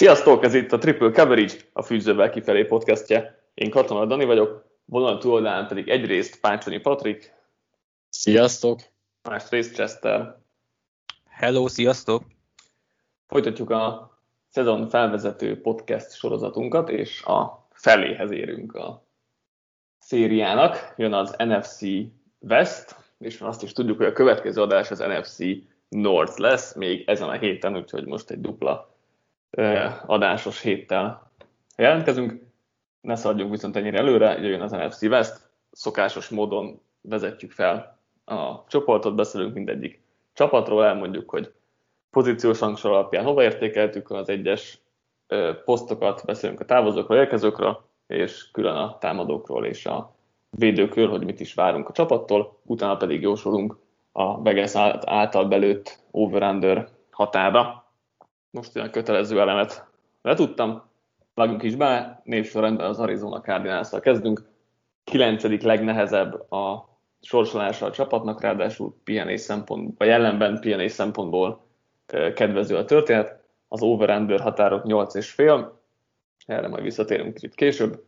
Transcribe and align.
Sziasztok, 0.00 0.44
ez 0.44 0.54
itt 0.54 0.72
a 0.72 0.78
Triple 0.78 1.10
Coverage, 1.10 1.54
a 1.72 1.82
Fűzővel 1.82 2.30
kifelé 2.30 2.64
podcastje. 2.64 3.42
Én 3.54 3.70
Katona 3.70 4.06
Dani 4.06 4.24
vagyok, 4.24 4.64
vonal 4.84 5.18
túloldalán 5.18 5.66
pedig 5.66 5.88
egyrészt 5.88 6.40
Pácsonyi 6.40 6.78
Patrik. 6.78 7.34
Sziasztok! 8.08 8.80
Másrészt 9.22 9.74
Chester. 9.74 10.38
Hello, 11.28 11.68
sziasztok! 11.68 12.22
Folytatjuk 13.26 13.70
a 13.70 14.16
szezon 14.48 14.88
felvezető 14.88 15.60
podcast 15.60 16.14
sorozatunkat, 16.14 16.88
és 16.88 17.22
a 17.22 17.68
feléhez 17.70 18.30
érünk 18.30 18.74
a 18.74 19.06
szériának. 19.98 20.94
Jön 20.96 21.12
az 21.12 21.34
NFC 21.38 21.80
West, 22.38 22.96
és 23.18 23.40
azt 23.40 23.62
is 23.62 23.72
tudjuk, 23.72 23.96
hogy 23.96 24.06
a 24.06 24.12
következő 24.12 24.62
adás 24.62 24.90
az 24.90 24.98
NFC 24.98 25.38
North 25.88 26.38
lesz, 26.38 26.74
még 26.74 27.08
ezen 27.08 27.28
a 27.28 27.38
héten, 27.38 27.76
úgyhogy 27.76 28.06
most 28.06 28.30
egy 28.30 28.40
dupla 28.40 28.98
adásos 30.06 30.60
héttel 30.60 31.30
jelentkezünk. 31.76 32.42
Ne 33.00 33.16
szaladjunk 33.16 33.50
viszont 33.50 33.76
ennyire 33.76 33.98
előre, 33.98 34.38
jöjjön 34.38 34.60
az 34.60 34.70
NFC 34.70 35.02
West, 35.02 35.50
szokásos 35.70 36.28
módon 36.28 36.80
vezetjük 37.00 37.50
fel 37.50 37.98
a 38.24 38.64
csoportot, 38.68 39.14
beszélünk 39.14 39.54
mindegyik 39.54 40.02
csapatról, 40.32 40.84
elmondjuk, 40.84 41.30
hogy 41.30 41.52
pozíciós 42.10 42.58
hangsor 42.58 42.90
alapján 42.90 43.24
hova 43.24 43.42
értékeltük 43.42 44.10
az 44.10 44.28
egyes 44.28 44.80
posztokat, 45.64 46.22
beszélünk 46.26 46.60
a 46.60 46.64
távozókról, 46.64 47.18
érkezőkről, 47.18 47.84
és 48.06 48.50
külön 48.50 48.76
a 48.76 48.98
támadókról 48.98 49.66
és 49.66 49.86
a 49.86 50.14
védőkről, 50.50 51.08
hogy 51.08 51.24
mit 51.24 51.40
is 51.40 51.54
várunk 51.54 51.88
a 51.88 51.92
csapattól, 51.92 52.58
utána 52.64 52.96
pedig 52.96 53.22
jósolunk 53.22 53.76
a 54.12 54.42
Vegas 54.42 54.74
által 55.04 55.44
belőtt 55.44 55.98
over-under 56.10 56.88
határa. 57.10 57.89
Most 58.50 58.76
olyan 58.76 58.90
kötelező 58.90 59.40
elemet 59.40 59.86
letudtam, 60.22 60.82
vágunk 61.34 61.62
is 61.62 61.76
be, 61.76 62.20
névsorrendben 62.24 62.86
az 62.86 62.98
Arizona 62.98 63.40
cardinals 63.40 63.88
kezdünk. 64.00 64.48
Kilencedik 65.04 65.62
legnehezebb 65.62 66.50
a 66.52 66.88
sorsolása 67.20 67.86
a 67.86 67.90
csapatnak, 67.90 68.40
ráadásul 68.40 68.94
pihenés 69.04 69.40
szempontból, 69.40 69.94
vagy 69.98 70.08
ellenben 70.08 70.60
pihenés 70.60 70.92
szempontból 70.92 71.64
kedvező 72.34 72.76
a 72.76 72.84
történet. 72.84 73.40
Az 73.68 73.82
over-under 73.82 74.40
határok 74.40 74.82
8,5, 74.84 75.68
erre 76.46 76.68
majd 76.68 76.82
visszatérünk 76.82 77.34
kicsit 77.34 77.54
később. 77.54 78.04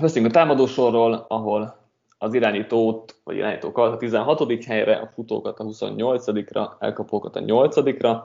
Beszélünk 0.00 0.30
a 0.30 0.34
támadósorról, 0.34 1.26
ahol 1.28 1.78
az 2.18 2.34
irányítót, 2.34 3.20
vagy 3.24 3.36
irányítókat 3.36 3.92
a 3.92 3.96
16. 3.96 4.64
helyre, 4.64 4.96
a 4.96 5.10
futókat 5.14 5.58
a 5.58 5.64
28-ra, 5.64 6.70
elkapókat 6.78 7.36
a 7.36 7.40
8-ra, 7.40 8.22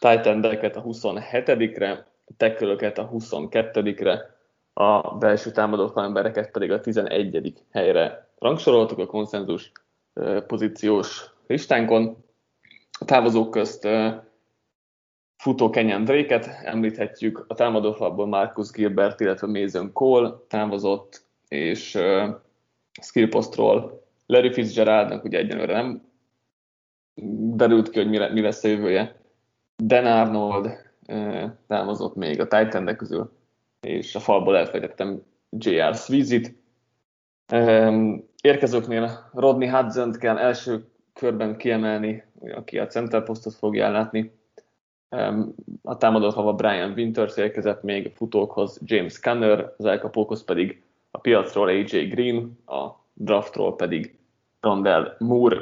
endeket 0.00 0.76
a 0.76 0.82
27-re, 0.82 2.06
tekölöket 2.36 2.98
a 2.98 3.08
22-re, 3.08 4.36
a 4.72 5.16
belső 5.16 5.50
támadó 5.50 5.92
embereket 5.94 6.50
pedig 6.50 6.72
a 6.72 6.80
11. 6.80 7.52
helyre 7.70 8.28
rangsoroltuk 8.38 8.98
a 8.98 9.06
konszenzus 9.06 9.72
pozíciós 10.46 11.30
listánkon. 11.46 12.24
A 13.00 13.04
távozók 13.04 13.50
közt 13.50 13.88
futó 15.36 15.70
Kenyan 15.70 16.04
Drake-et 16.04 16.46
említhetjük, 16.64 17.44
a 17.48 17.54
támadófalból 17.54 18.26
Marcus 18.26 18.70
Gilbert, 18.70 19.20
illetve 19.20 19.46
Mason 19.46 19.92
Cole 19.92 20.32
távozott, 20.48 21.26
és 21.48 21.94
uh, 21.94 22.28
skillpostról 23.00 24.06
Larry 24.26 24.52
Fitzgeraldnak 24.52 25.24
ugye 25.24 25.38
egyenlőre 25.38 25.72
nem 25.72 26.02
derült 27.54 27.90
ki, 27.90 27.98
hogy 27.98 28.08
mi, 28.08 28.18
mi 28.32 28.40
lesz 28.40 28.64
a 28.64 28.68
jövője. 28.68 29.17
Dan 29.82 30.06
Arnold 30.06 30.70
távozott 31.66 32.14
még 32.14 32.40
a 32.40 32.46
titan 32.48 32.96
közül, 32.96 33.32
és 33.80 34.14
a 34.14 34.20
falból 34.20 34.56
elfejtettem 34.56 35.22
J.R. 35.50 35.94
Sweezit. 35.94 36.54
Érkezőknél 38.42 39.30
Rodney 39.32 39.68
hudson 39.68 40.12
kell 40.12 40.38
első 40.38 40.88
körben 41.12 41.56
kiemelni, 41.56 42.24
aki 42.54 42.78
a 42.78 42.86
center 42.86 43.22
posztot 43.22 43.54
fogja 43.54 43.84
ellátni. 43.84 44.32
A 45.82 45.96
támadó 45.96 46.30
hava 46.30 46.52
Brian 46.52 46.92
Winters 46.92 47.36
érkezett 47.36 47.82
még 47.82 48.06
a 48.06 48.16
futókhoz 48.16 48.80
James 48.84 49.20
Conner, 49.20 49.74
az 49.76 49.84
elkapókhoz 49.84 50.44
pedig 50.44 50.82
a 51.10 51.18
piacról 51.18 51.68
AJ 51.68 52.04
Green, 52.04 52.58
a 52.66 52.90
draftról 53.12 53.76
pedig 53.76 54.18
Rondell 54.60 55.16
Moore. 55.18 55.60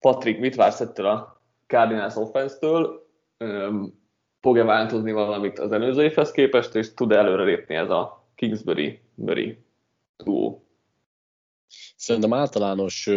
Patrick, 0.00 0.40
mit 0.40 0.54
vársz 0.54 0.80
ettől 0.80 1.06
a 1.06 1.37
Cardinals 1.68 2.16
offense-től? 2.16 3.06
Fog-e 4.40 4.64
változni 4.64 5.12
valamit 5.12 5.58
az 5.58 5.72
előző 5.72 6.02
évhez 6.02 6.30
képest, 6.30 6.74
és 6.74 6.94
tud 6.94 7.12
előre 7.12 7.44
lépni 7.44 7.74
ez 7.74 7.90
a 7.90 8.28
Kingsbury-Murray 8.34 9.58
duó? 10.16 10.64
Szerintem 11.96 12.32
általános 12.32 13.10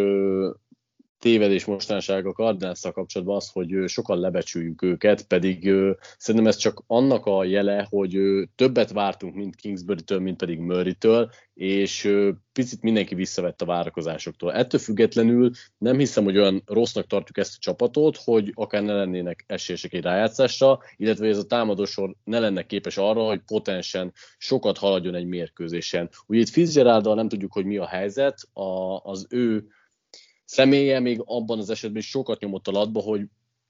tévedés 1.22 1.66
mostanság 1.66 2.26
a 2.26 2.32
cardinals 2.32 2.82
kapcsolatban 2.82 3.36
az, 3.36 3.50
hogy 3.50 3.84
sokan 3.86 4.20
lebecsüljük 4.20 4.82
őket, 4.82 5.28
pedig 5.28 5.72
szerintem 6.18 6.50
ez 6.50 6.56
csak 6.56 6.84
annak 6.88 7.26
a 7.26 7.44
jele, 7.44 7.88
hogy 7.90 8.20
többet 8.56 8.92
vártunk 8.92 9.36
mind 9.36 9.56
Kingsbury-től, 9.56 10.20
mint 10.20 10.38
pedig 10.38 10.59
Murray-től, 10.59 11.30
és 11.54 12.14
picit 12.54 12.82
mindenki 12.82 13.16
visszavett 13.16 13.62
a 13.62 13.66
várakozásoktól. 13.66 14.54
Ettől 14.54 14.80
függetlenül 14.80 15.52
nem 15.78 15.98
hiszem, 15.98 16.24
hogy 16.24 16.38
olyan 16.38 16.62
rossznak 16.66 17.08
tartjuk 17.08 17.38
ezt 17.38 17.56
a 17.56 17.59
csapatot, 17.59 18.18
hogy 18.24 18.52
akár 18.56 18.84
ne 18.84 18.94
lennének 18.94 19.44
esélyesek 19.48 19.94
egy 19.94 20.03
rájátszásra, 20.03 20.80
illetve 20.96 21.28
ez 21.28 21.38
a 21.38 21.46
támadósor 21.46 22.16
ne 22.24 22.40
lenne 22.40 22.66
képes 22.66 22.98
arra, 22.98 23.24
hogy 23.24 23.42
potensen 23.46 24.14
sokat 24.38 24.78
haladjon 24.78 25.16
egy 25.16 25.26
mérkőzésen. 25.26 26.09
Ugye 26.26 26.40
itt 26.40 26.50
Fitzgeralddal 26.50 27.16
nem 27.16 27.28
tudjuk, 27.28 27.53
hogy 27.53 27.66
mi 27.66 27.78
a 27.78 27.88
helyzet, 27.88 28.40
a, 28.53 29.00
az 29.03 29.28
ő 29.30 29.66
személye 30.52 31.00
még 31.00 31.22
abban 31.26 31.60
az 31.60 31.70
esetben 31.70 32.02
is 32.02 32.10
sokat 32.10 32.40
nyomott 32.40 32.68
a 32.68 32.72
latba, 32.72 33.00
hogy 33.00 33.22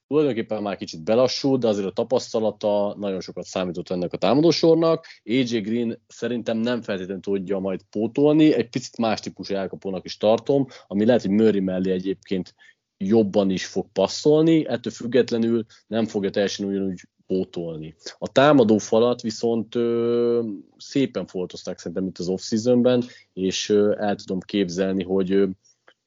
tulajdonképpen 0.08 0.62
már 0.62 0.78
kicsit 0.78 1.04
belassult, 1.04 1.62
de 1.62 1.68
azért 1.68 1.88
a 1.88 1.92
tapasztalata 1.92 2.96
nagyon 3.00 3.22
sokat 3.22 3.46
számított 3.46 3.90
ennek 3.90 4.14
a 4.14 4.18
támadósornak. 4.18 5.06
AJ 5.26 5.60
Green 5.60 6.02
szerintem 6.08 6.58
nem 6.58 6.82
feltétlenül 6.82 7.22
tudja 7.22 7.60
majd 7.60 7.82
pótolni, 7.90 8.54
egy 8.54 8.70
picit 8.70 8.98
más 8.98 9.20
típusú 9.20 9.56
elkapónak 9.56 10.06
is 10.06 10.18
tartom, 10.18 10.68
ami 10.88 11.06
lehet, 11.06 11.22
hogy 11.22 11.32
Murray 11.32 11.60
mellé 11.60 11.92
egyébként 11.92 12.56
jobban 12.98 13.50
is 13.50 13.66
fog 13.66 13.88
passzolni, 13.94 14.68
ettől 14.68 14.94
függetlenül 14.94 15.66
nem 15.88 16.06
fogja 16.06 16.30
teljesen 16.30 16.66
ugyanúgy 16.66 17.02
pótolni. 17.28 17.96
A 18.18 18.32
támadó 18.32 18.78
falat 18.78 19.22
viszont 19.22 19.76
ö, 19.76 20.44
szépen 20.78 21.26
foltozták 21.26 21.78
szerintem 21.78 22.08
itt 22.08 22.18
az 22.18 22.28
off-seasonben, 22.28 23.04
és 23.34 23.70
ö, 23.70 23.96
el 24.00 24.16
tudom 24.16 24.40
képzelni, 24.40 25.04
hogy 25.04 25.32
ö, 25.32 25.48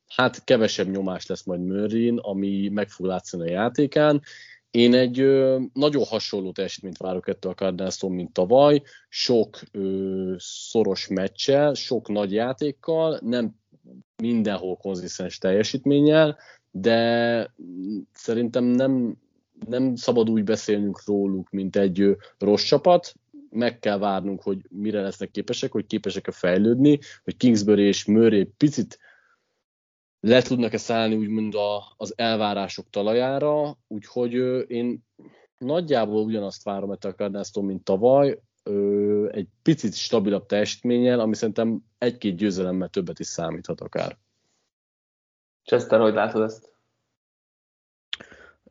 hát 0.08 0.44
kevesebb 0.44 0.88
nyomás 0.88 1.26
lesz 1.26 1.44
majd 1.44 1.60
Murray, 1.60 2.14
ami 2.16 2.68
meg 2.68 2.88
fog 2.88 3.06
látszani 3.06 3.48
a 3.48 3.52
játékán. 3.52 4.22
Én 4.70 4.94
egy 4.94 5.20
ö, 5.20 5.60
nagyon 5.72 6.04
hasonló 6.04 6.52
teljesítményt 6.52 6.96
várok 6.96 7.28
ettől 7.28 7.52
a 7.52 7.54
cardinals 7.54 8.00
mint 8.00 8.32
tavaly, 8.32 8.82
sok 9.08 9.60
ö, 9.72 10.34
szoros 10.38 11.08
meccsel, 11.08 11.74
sok 11.74 12.08
nagy 12.08 12.32
játékkal, 12.32 13.18
nem 13.22 13.54
mindenhol 14.16 14.76
konzisztens 14.76 15.38
teljesítménnyel, 15.38 16.38
de 16.70 17.54
szerintem 18.12 18.64
nem, 18.64 19.16
nem 19.66 19.94
szabad 19.94 20.30
úgy 20.30 20.44
beszélnünk 20.44 21.02
róluk, 21.06 21.50
mint 21.50 21.76
egy 21.76 22.00
ö, 22.00 22.12
rossz 22.38 22.64
csapat, 22.64 23.14
meg 23.50 23.78
kell 23.78 23.98
várnunk, 23.98 24.42
hogy 24.42 24.58
mire 24.68 25.02
lesznek 25.02 25.30
képesek, 25.30 25.72
hogy 25.72 25.86
képesek-e 25.86 26.32
fejlődni, 26.32 26.98
hogy 27.24 27.36
Kingsbury 27.36 27.82
és 27.82 28.04
Murray 28.04 28.44
picit 28.44 28.98
le 30.24 30.42
tudnak-e 30.42 30.76
szállni 30.76 31.14
úgymond 31.16 31.54
a, 31.54 31.94
az 31.96 32.12
elvárások 32.16 32.90
talajára, 32.90 33.78
úgyhogy 33.88 34.32
én 34.70 35.04
nagyjából 35.58 36.24
ugyanazt 36.24 36.62
várom 36.62 36.90
ettől 36.90 37.12
a 37.12 37.14
cardinals 37.14 37.50
mint 37.54 37.84
tavaly, 37.84 38.40
ö, 38.62 39.28
egy 39.32 39.48
picit 39.62 39.94
stabilabb 39.94 40.46
teljesítménnyel, 40.46 41.20
ami 41.20 41.34
szerintem 41.34 41.84
egy-két 41.98 42.36
győzelemmel 42.36 42.88
többet 42.88 43.18
is 43.18 43.26
számíthat 43.26 43.80
akár. 43.80 44.18
Chester, 45.64 46.00
hogy 46.00 46.14
látod 46.14 46.42
ezt? 46.42 46.72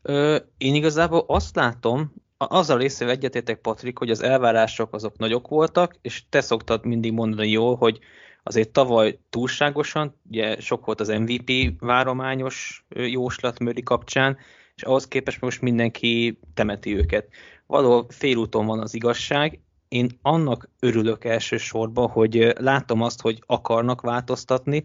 Ö, 0.01 0.37
én 0.57 0.75
igazából 0.75 1.23
azt 1.27 1.55
látom, 1.55 2.13
azzal 2.37 2.77
részével 2.77 3.13
egyetértek, 3.13 3.61
Patrik, 3.61 3.97
hogy 3.97 4.09
az 4.09 4.23
elvárások 4.23 4.93
azok 4.93 5.17
nagyok 5.17 5.47
voltak, 5.47 5.95
és 6.01 6.23
te 6.29 6.41
szoktad 6.41 6.85
mindig 6.85 7.11
mondani 7.11 7.49
jól, 7.49 7.75
hogy 7.75 7.99
azért 8.43 8.69
tavaly 8.69 9.19
túlságosan, 9.29 10.15
ugye 10.29 10.59
sok 10.59 10.85
volt 10.85 10.99
az 10.99 11.07
MVP 11.07 11.51
várományos 11.79 12.85
jóslat 12.89 13.59
Möri 13.59 13.83
kapcsán, 13.83 14.37
és 14.75 14.83
ahhoz 14.83 15.07
képest 15.07 15.41
most 15.41 15.61
mindenki 15.61 16.39
temeti 16.53 16.95
őket. 16.95 17.27
Való 17.67 18.05
félúton 18.09 18.65
van 18.65 18.79
az 18.79 18.93
igazság, 18.93 19.59
én 19.87 20.09
annak 20.21 20.69
örülök 20.79 21.25
elsősorban, 21.25 22.09
hogy 22.09 22.53
látom 22.59 23.01
azt, 23.01 23.21
hogy 23.21 23.43
akarnak 23.45 24.01
változtatni, 24.01 24.83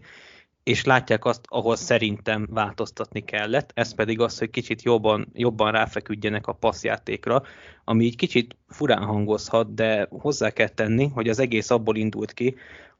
és 0.63 0.85
látják 0.85 1.25
azt, 1.25 1.45
ahol 1.47 1.75
szerintem 1.75 2.47
változtatni 2.51 3.23
kellett, 3.23 3.71
ez 3.73 3.95
pedig 3.95 4.19
az, 4.19 4.37
hogy 4.37 4.49
kicsit 4.49 4.81
jobban, 4.81 5.27
jobban 5.33 5.71
ráfeküdjenek 5.71 6.47
a 6.47 6.53
passzjátékra, 6.53 7.43
ami 7.83 8.03
így 8.03 8.15
kicsit 8.15 8.55
furán 8.67 9.03
hangozhat, 9.03 9.73
de 9.73 10.07
hozzá 10.09 10.49
kell 10.49 10.67
tenni, 10.67 11.07
hogy 11.07 11.29
az 11.29 11.39
egész 11.39 11.69
abból 11.69 11.95
indult 11.95 12.33
ki, 12.33 12.55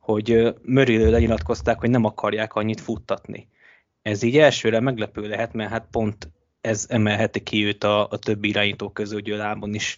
hogy 0.10 0.56
Murray 0.62 1.10
lenyilatkozták, 1.10 1.80
hogy 1.80 1.90
nem 1.90 2.06
akarják 2.06 2.54
annyit 2.56 2.82
futtatni. 2.82 3.48
Ez 4.02 4.22
így 4.22 4.38
elsőre 4.38 4.80
meglepő 4.80 5.28
lehet, 5.28 5.54
mert 5.54 5.70
hát 5.70 5.88
pont 5.92 6.32
ez 6.62 6.86
emelheti 6.90 7.44
ki 7.44 7.66
őt 7.66 7.84
a, 7.84 8.08
a 8.08 8.18
többi 8.18 8.48
irányító 8.48 8.90
közül, 8.90 9.22
hogy 9.22 9.28
lábon 9.28 9.74
is 9.74 9.98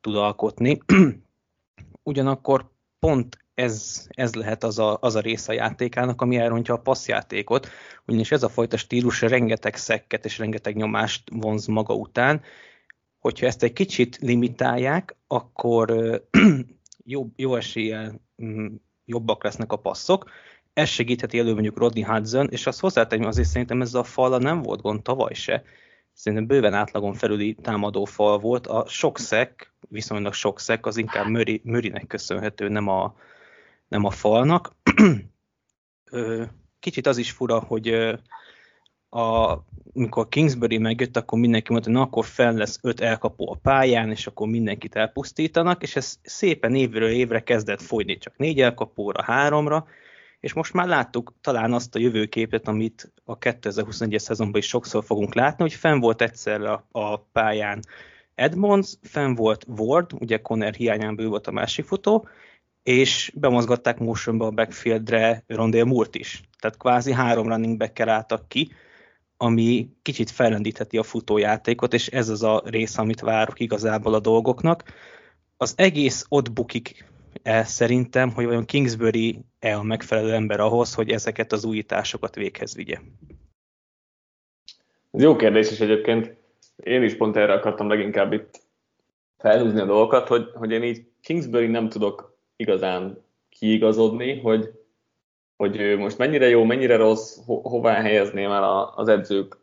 tud 0.00 0.16
alkotni. 0.16 0.78
Ugyanakkor 2.02 2.70
pont 2.98 3.38
ez, 3.54 4.06
ez 4.10 4.34
lehet 4.34 4.64
az 4.64 4.78
a, 4.78 4.98
az 5.00 5.14
a 5.14 5.20
része 5.20 5.52
a 5.52 5.54
játékának, 5.54 6.20
ami 6.20 6.36
elrontja 6.36 6.74
a 6.74 6.80
passzjátékot, 6.80 7.68
ugyanis 8.06 8.30
ez 8.30 8.42
a 8.42 8.48
fajta 8.48 8.76
stílus 8.76 9.20
rengeteg 9.20 9.76
szekket 9.76 10.24
és 10.24 10.38
rengeteg 10.38 10.76
nyomást 10.76 11.22
vonz 11.32 11.66
maga 11.66 11.94
után. 11.94 12.42
Hogyha 13.18 13.46
ezt 13.46 13.62
egy 13.62 13.72
kicsit 13.72 14.16
limitálják, 14.16 15.16
akkor 15.26 16.20
jobb, 17.14 17.32
jó 17.36 17.56
eséllyel 17.56 18.20
mm, 18.44 18.66
jobbak 19.04 19.44
lesznek 19.44 19.72
a 19.72 19.76
passzok. 19.76 20.30
Ez 20.72 20.88
segítheti 20.88 21.38
elő 21.38 21.52
mondjuk 21.52 21.78
Rodney 21.78 22.02
Hudson, 22.02 22.48
és 22.50 22.66
azt 22.66 22.80
hozzátenném, 22.80 23.26
azért 23.26 23.48
szerintem 23.48 23.80
ez 23.80 23.94
a 23.94 24.04
fala 24.04 24.38
nem 24.38 24.62
volt 24.62 24.80
gond 24.80 25.02
tavaly 25.02 25.34
se. 25.34 25.64
Szerintem 26.12 26.46
bőven 26.46 26.74
átlagon 26.74 27.14
felüli 27.14 27.54
támadó 27.54 28.04
fal 28.04 28.38
volt. 28.38 28.66
A 28.66 28.86
sok 28.86 29.18
szek, 29.18 29.74
viszonylag 29.88 30.32
sok 30.32 30.60
szek, 30.60 30.86
az 30.86 30.96
inkább 30.96 31.26
Möri, 31.26 31.60
Mörinek 31.64 32.06
köszönhető, 32.06 32.68
nem 32.68 32.88
a, 32.88 33.16
nem 33.88 34.04
a 34.04 34.10
falnak. 34.10 34.76
Kicsit 36.80 37.06
az 37.06 37.16
is 37.16 37.30
fura, 37.30 37.58
hogy 37.58 37.88
a, 39.14 39.58
amikor 39.94 40.28
Kingsbury 40.28 40.78
megjött, 40.78 41.16
akkor 41.16 41.38
mindenki 41.38 41.72
mondta, 41.72 41.90
hogy 41.90 41.98
na 41.98 42.04
akkor 42.04 42.24
fel 42.24 42.52
lesz 42.52 42.78
öt 42.82 43.00
elkapó 43.00 43.50
a 43.50 43.58
pályán, 43.62 44.10
és 44.10 44.26
akkor 44.26 44.48
mindenkit 44.48 44.96
elpusztítanak, 44.96 45.82
és 45.82 45.96
ez 45.96 46.18
szépen 46.22 46.74
évről 46.74 47.10
évre 47.10 47.40
kezdett 47.40 47.82
folyni, 47.82 48.18
csak 48.18 48.36
négy 48.36 48.60
elkapóra, 48.60 49.22
háromra, 49.22 49.86
és 50.40 50.52
most 50.52 50.72
már 50.72 50.86
láttuk 50.86 51.34
talán 51.40 51.72
azt 51.72 51.94
a 51.94 51.98
jövőképet, 51.98 52.68
amit 52.68 53.12
a 53.24 53.38
2021-es 53.38 54.18
szezonban 54.18 54.60
is 54.60 54.66
sokszor 54.66 55.04
fogunk 55.04 55.34
látni, 55.34 55.62
hogy 55.62 55.74
fenn 55.74 56.00
volt 56.00 56.22
egyszerre 56.22 56.72
a, 56.72 56.86
a 56.90 57.16
pályán 57.16 57.80
Edmonds, 58.34 58.98
fenn 59.02 59.34
volt 59.34 59.64
Ward, 59.68 60.12
ugye 60.20 60.36
Conner 60.36 60.74
hiányán 60.74 61.16
bő 61.16 61.26
volt 61.26 61.46
a 61.46 61.52
másik 61.52 61.84
futó, 61.84 62.28
és 62.82 63.32
bemozgatták 63.34 63.98
motionba 63.98 64.46
a 64.46 64.50
backfieldre 64.50 65.44
Rondale 65.46 65.84
Moore-t 65.84 66.14
is. 66.14 66.42
Tehát 66.58 66.76
kvázi 66.76 67.12
három 67.12 67.48
running 67.48 67.76
back 67.76 68.00
álltak 68.00 68.48
ki, 68.48 68.72
ami 69.42 69.88
kicsit 70.02 70.30
fellendítheti 70.30 70.98
a 70.98 71.02
futójátékot, 71.02 71.94
és 71.94 72.06
ez 72.06 72.28
az 72.28 72.42
a 72.42 72.62
rész, 72.64 72.98
amit 72.98 73.20
várok 73.20 73.60
igazából 73.60 74.14
a 74.14 74.20
dolgoknak. 74.20 74.82
Az 75.56 75.74
egész 75.76 76.26
ott 76.28 76.52
bukik 76.52 77.04
el 77.42 77.64
szerintem, 77.64 78.30
hogy 78.30 78.44
vajon 78.44 78.64
Kingsbury-e 78.64 79.76
a 79.76 79.82
megfelelő 79.82 80.32
ember 80.32 80.60
ahhoz, 80.60 80.94
hogy 80.94 81.10
ezeket 81.10 81.52
az 81.52 81.64
újításokat 81.64 82.34
véghez 82.34 82.74
vigye. 82.74 82.98
Ez 85.10 85.22
jó 85.22 85.36
kérdés 85.36 85.70
is 85.70 85.80
egyébként. 85.80 86.36
Én 86.76 87.02
is 87.02 87.16
pont 87.16 87.36
erre 87.36 87.52
akartam 87.52 87.88
leginkább 87.88 88.32
itt 88.32 88.60
felhúzni 89.38 89.80
a 89.80 89.86
dolgokat, 89.86 90.28
hogy, 90.28 90.50
hogy 90.54 90.70
én 90.70 90.82
így 90.82 91.06
Kingsbury 91.20 91.66
nem 91.66 91.88
tudok 91.88 92.38
igazán 92.56 93.24
kiigazodni, 93.48 94.40
hogy, 94.40 94.81
hogy 95.56 95.76
ő 95.76 95.98
most 95.98 96.18
mennyire 96.18 96.48
jó, 96.48 96.64
mennyire 96.64 96.96
rossz, 96.96 97.38
ho- 97.46 97.66
hová 97.66 97.92
helyezném 97.92 98.50
el 98.50 98.64
a, 98.64 98.92
az 98.96 99.08
edzők 99.08 99.58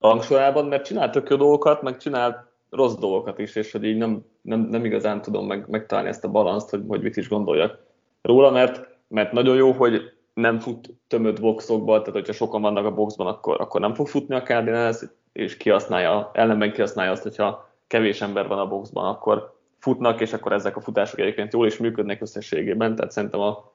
rangsorában, 0.00 0.66
mert 0.66 0.84
csinál 0.84 1.10
tök 1.10 1.28
jó 1.28 1.36
dolgokat, 1.36 1.82
meg 1.82 1.96
csinál 1.96 2.52
rossz 2.70 2.94
dolgokat 2.94 3.38
is, 3.38 3.56
és 3.56 3.72
hogy 3.72 3.84
így 3.84 3.96
nem, 3.96 4.24
nem, 4.42 4.60
nem 4.60 4.84
igazán 4.84 5.22
tudom 5.22 5.46
meg, 5.46 5.68
megtalálni 5.68 6.10
ezt 6.10 6.24
a 6.24 6.30
balanszt, 6.30 6.70
hogy, 6.70 6.82
hogy 6.88 7.02
mit 7.02 7.16
is 7.16 7.28
gondoljak 7.28 7.78
róla, 8.22 8.50
mert, 8.50 8.88
mert 9.08 9.32
nagyon 9.32 9.56
jó, 9.56 9.72
hogy 9.72 10.12
nem 10.34 10.58
fut 10.58 10.94
tömött 11.06 11.40
boxokba, 11.40 11.98
tehát 11.98 12.12
hogyha 12.12 12.32
sokan 12.32 12.62
vannak 12.62 12.84
a 12.84 12.94
boxban, 12.94 13.26
akkor, 13.26 13.60
akkor 13.60 13.80
nem 13.80 13.94
fog 13.94 14.06
futni 14.06 14.34
a 14.34 14.42
Cardinals, 14.42 15.02
és 15.32 15.56
kihasználja, 15.56 16.30
ellenben 16.32 16.72
kihasználja 16.72 17.12
azt, 17.12 17.22
hogyha 17.22 17.70
kevés 17.86 18.20
ember 18.20 18.46
van 18.46 18.58
a 18.58 18.68
boxban, 18.68 19.08
akkor 19.08 19.54
futnak, 19.78 20.20
és 20.20 20.32
akkor 20.32 20.52
ezek 20.52 20.76
a 20.76 20.80
futások 20.80 21.18
egyébként 21.18 21.52
jól 21.52 21.66
is 21.66 21.76
működnek 21.76 22.20
összességében, 22.20 22.94
tehát 22.94 23.10
szerintem 23.10 23.40
a 23.40 23.73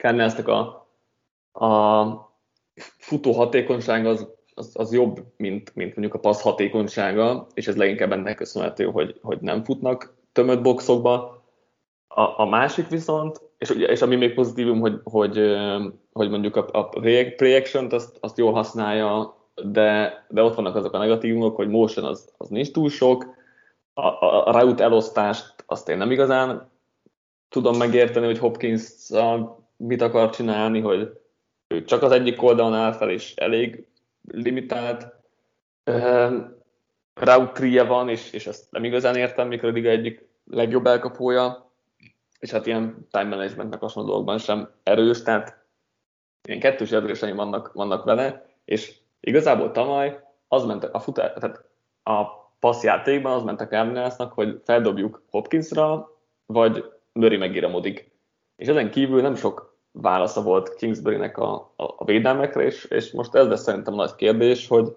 Cardinalsnak 0.00 0.48
a, 0.48 0.88
a 1.66 2.34
futó 2.98 3.32
hatékonyság 3.32 4.06
az, 4.06 4.28
az, 4.54 4.70
az 4.74 4.92
jobb, 4.92 5.24
mint, 5.36 5.74
mint 5.74 5.96
mondjuk 5.96 6.14
a 6.14 6.18
passz 6.18 6.42
hatékonysága, 6.42 7.46
és 7.54 7.68
ez 7.68 7.76
leginkább 7.76 8.12
ennek 8.12 8.36
köszönhető, 8.36 8.84
hogy, 8.84 9.18
hogy 9.22 9.40
nem 9.40 9.64
futnak 9.64 10.14
tömött 10.32 10.62
boxokba. 10.62 11.42
A, 12.08 12.40
a 12.40 12.44
másik 12.44 12.88
viszont, 12.88 13.40
és, 13.58 13.70
és 13.70 14.02
ami 14.02 14.16
még 14.16 14.34
pozitívum, 14.34 14.80
hogy, 14.80 15.00
hogy, 15.04 15.56
hogy 16.12 16.30
mondjuk 16.30 16.56
a, 16.56 16.66
a 16.72 16.90
reaction-t 17.36 17.92
azt, 17.92 18.16
azt 18.20 18.38
jól 18.38 18.52
használja, 18.52 19.36
de, 19.64 20.24
de 20.28 20.42
ott 20.42 20.54
vannak 20.54 20.76
azok 20.76 20.92
a 20.92 20.98
negatívumok, 20.98 21.56
hogy 21.56 21.68
motion 21.68 22.04
az, 22.04 22.32
az 22.36 22.48
nincs 22.48 22.70
túl 22.70 22.88
sok, 22.88 23.26
a, 23.94 24.06
a, 24.06 24.46
a 24.46 24.60
route 24.60 24.84
elosztást 24.84 25.54
azt 25.66 25.88
én 25.88 25.96
nem 25.96 26.10
igazán 26.10 26.70
tudom 27.48 27.76
megérteni, 27.76 28.26
hogy 28.26 28.38
Hopkins 28.38 29.10
mit 29.80 30.02
akar 30.02 30.30
csinálni, 30.30 30.80
hogy 30.80 31.18
ő 31.68 31.84
csak 31.84 32.02
az 32.02 32.12
egyik 32.12 32.42
oldalon 32.42 32.74
áll 32.74 32.92
fel, 32.92 33.10
és 33.10 33.34
elég 33.34 33.86
limitált 34.28 35.06
uh, 35.86 36.34
route 37.14 37.82
van, 37.84 38.08
és, 38.08 38.32
és 38.32 38.46
ezt 38.46 38.70
nem 38.70 38.84
igazán 38.84 39.16
értem, 39.16 39.48
mikor 39.48 39.72
liga 39.72 39.88
egyik 39.88 40.28
legjobb 40.44 40.86
elkapója, 40.86 41.70
és 42.38 42.50
hát 42.50 42.66
ilyen 42.66 43.06
time 43.10 43.28
managementnek 43.28 43.80
hasonló 43.80 44.08
dolgokban 44.08 44.38
sem 44.38 44.70
erős, 44.82 45.22
tehát 45.22 45.64
ilyen 46.42 46.60
kettős 46.60 46.90
érzéseim 46.90 47.36
vannak, 47.36 47.72
vannak 47.72 48.04
vele, 48.04 48.46
és 48.64 48.96
igazából 49.20 49.70
tavaly 49.70 50.20
az 50.48 50.64
ment 50.64 50.84
a 50.84 50.98
futás, 50.98 51.32
tehát 51.34 51.64
a 52.02 52.24
passzjátékban 52.58 53.32
az 53.32 53.42
ment 53.42 53.60
a 53.60 53.66
Cardinalsnak, 53.66 54.32
hogy 54.32 54.60
feldobjuk 54.64 55.22
Hopkinsra, 55.30 56.10
vagy 56.46 56.84
Murray 57.12 57.36
megíramodik. 57.36 58.10
És 58.56 58.68
ezen 58.68 58.90
kívül 58.90 59.20
nem 59.20 59.34
sok 59.34 59.69
válasza 59.92 60.42
volt 60.42 60.74
Kingsbury-nek 60.74 61.38
a, 61.38 61.72
a, 61.76 61.84
a 61.96 62.04
védelmekre, 62.04 62.62
és, 62.62 62.84
és 62.84 63.12
most 63.12 63.34
ez 63.34 63.46
lesz 63.46 63.62
szerintem 63.62 63.92
a 63.92 63.96
nagy 63.96 64.14
kérdés, 64.14 64.68
hogy, 64.68 64.96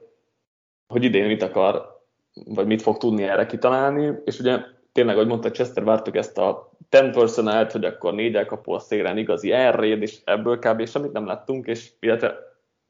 hogy 0.88 1.04
idén 1.04 1.26
mit 1.26 1.42
akar, 1.44 2.02
vagy 2.46 2.66
mit 2.66 2.82
fog 2.82 2.98
tudni 2.98 3.24
erre 3.24 3.46
kitalálni, 3.46 4.14
és 4.26 4.40
ugye 4.40 4.60
tényleg, 4.92 5.16
ahogy 5.16 5.28
mondta 5.28 5.52
Chester, 5.52 5.84
vártuk 5.84 6.16
ezt 6.16 6.38
a 6.38 6.72
10 6.90 7.02
personnel 7.12 7.68
hogy 7.72 7.86
akkor 7.86 8.14
négy 8.14 8.36
elkapó 8.36 8.74
a 8.74 8.80
szélen 8.80 9.18
igazi 9.18 9.52
erréd, 9.52 10.02
és 10.02 10.20
ebből 10.24 10.60
kb. 10.60 10.88
semmit 10.88 11.12
nem 11.12 11.26
láttunk, 11.26 11.68
és 11.68 11.92
illetve 12.00 12.38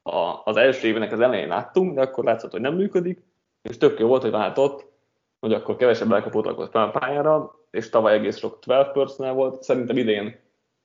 a, 0.02 0.40
az 0.44 0.56
első 0.56 0.88
évének 0.88 1.12
az 1.12 1.20
elején 1.20 1.48
láttunk, 1.48 1.94
de 1.94 2.00
akkor 2.00 2.24
látszott, 2.24 2.50
hogy 2.50 2.60
nem 2.60 2.74
működik, 2.74 3.24
és 3.62 3.78
tök 3.78 3.98
jó 3.98 4.06
volt, 4.06 4.22
hogy 4.22 4.30
váltott, 4.30 4.92
hogy 5.40 5.52
akkor 5.52 5.76
kevesebb 5.76 6.12
elkapót 6.12 6.46
rakott 6.46 6.74
a 6.74 6.90
pályára, 6.90 7.54
és 7.70 7.88
tavaly 7.88 8.14
egész 8.14 8.38
sok 8.38 8.58
12 8.58 9.00
personnel 9.00 9.32
volt. 9.32 9.62
Szerintem 9.62 9.96
idén 9.96 10.43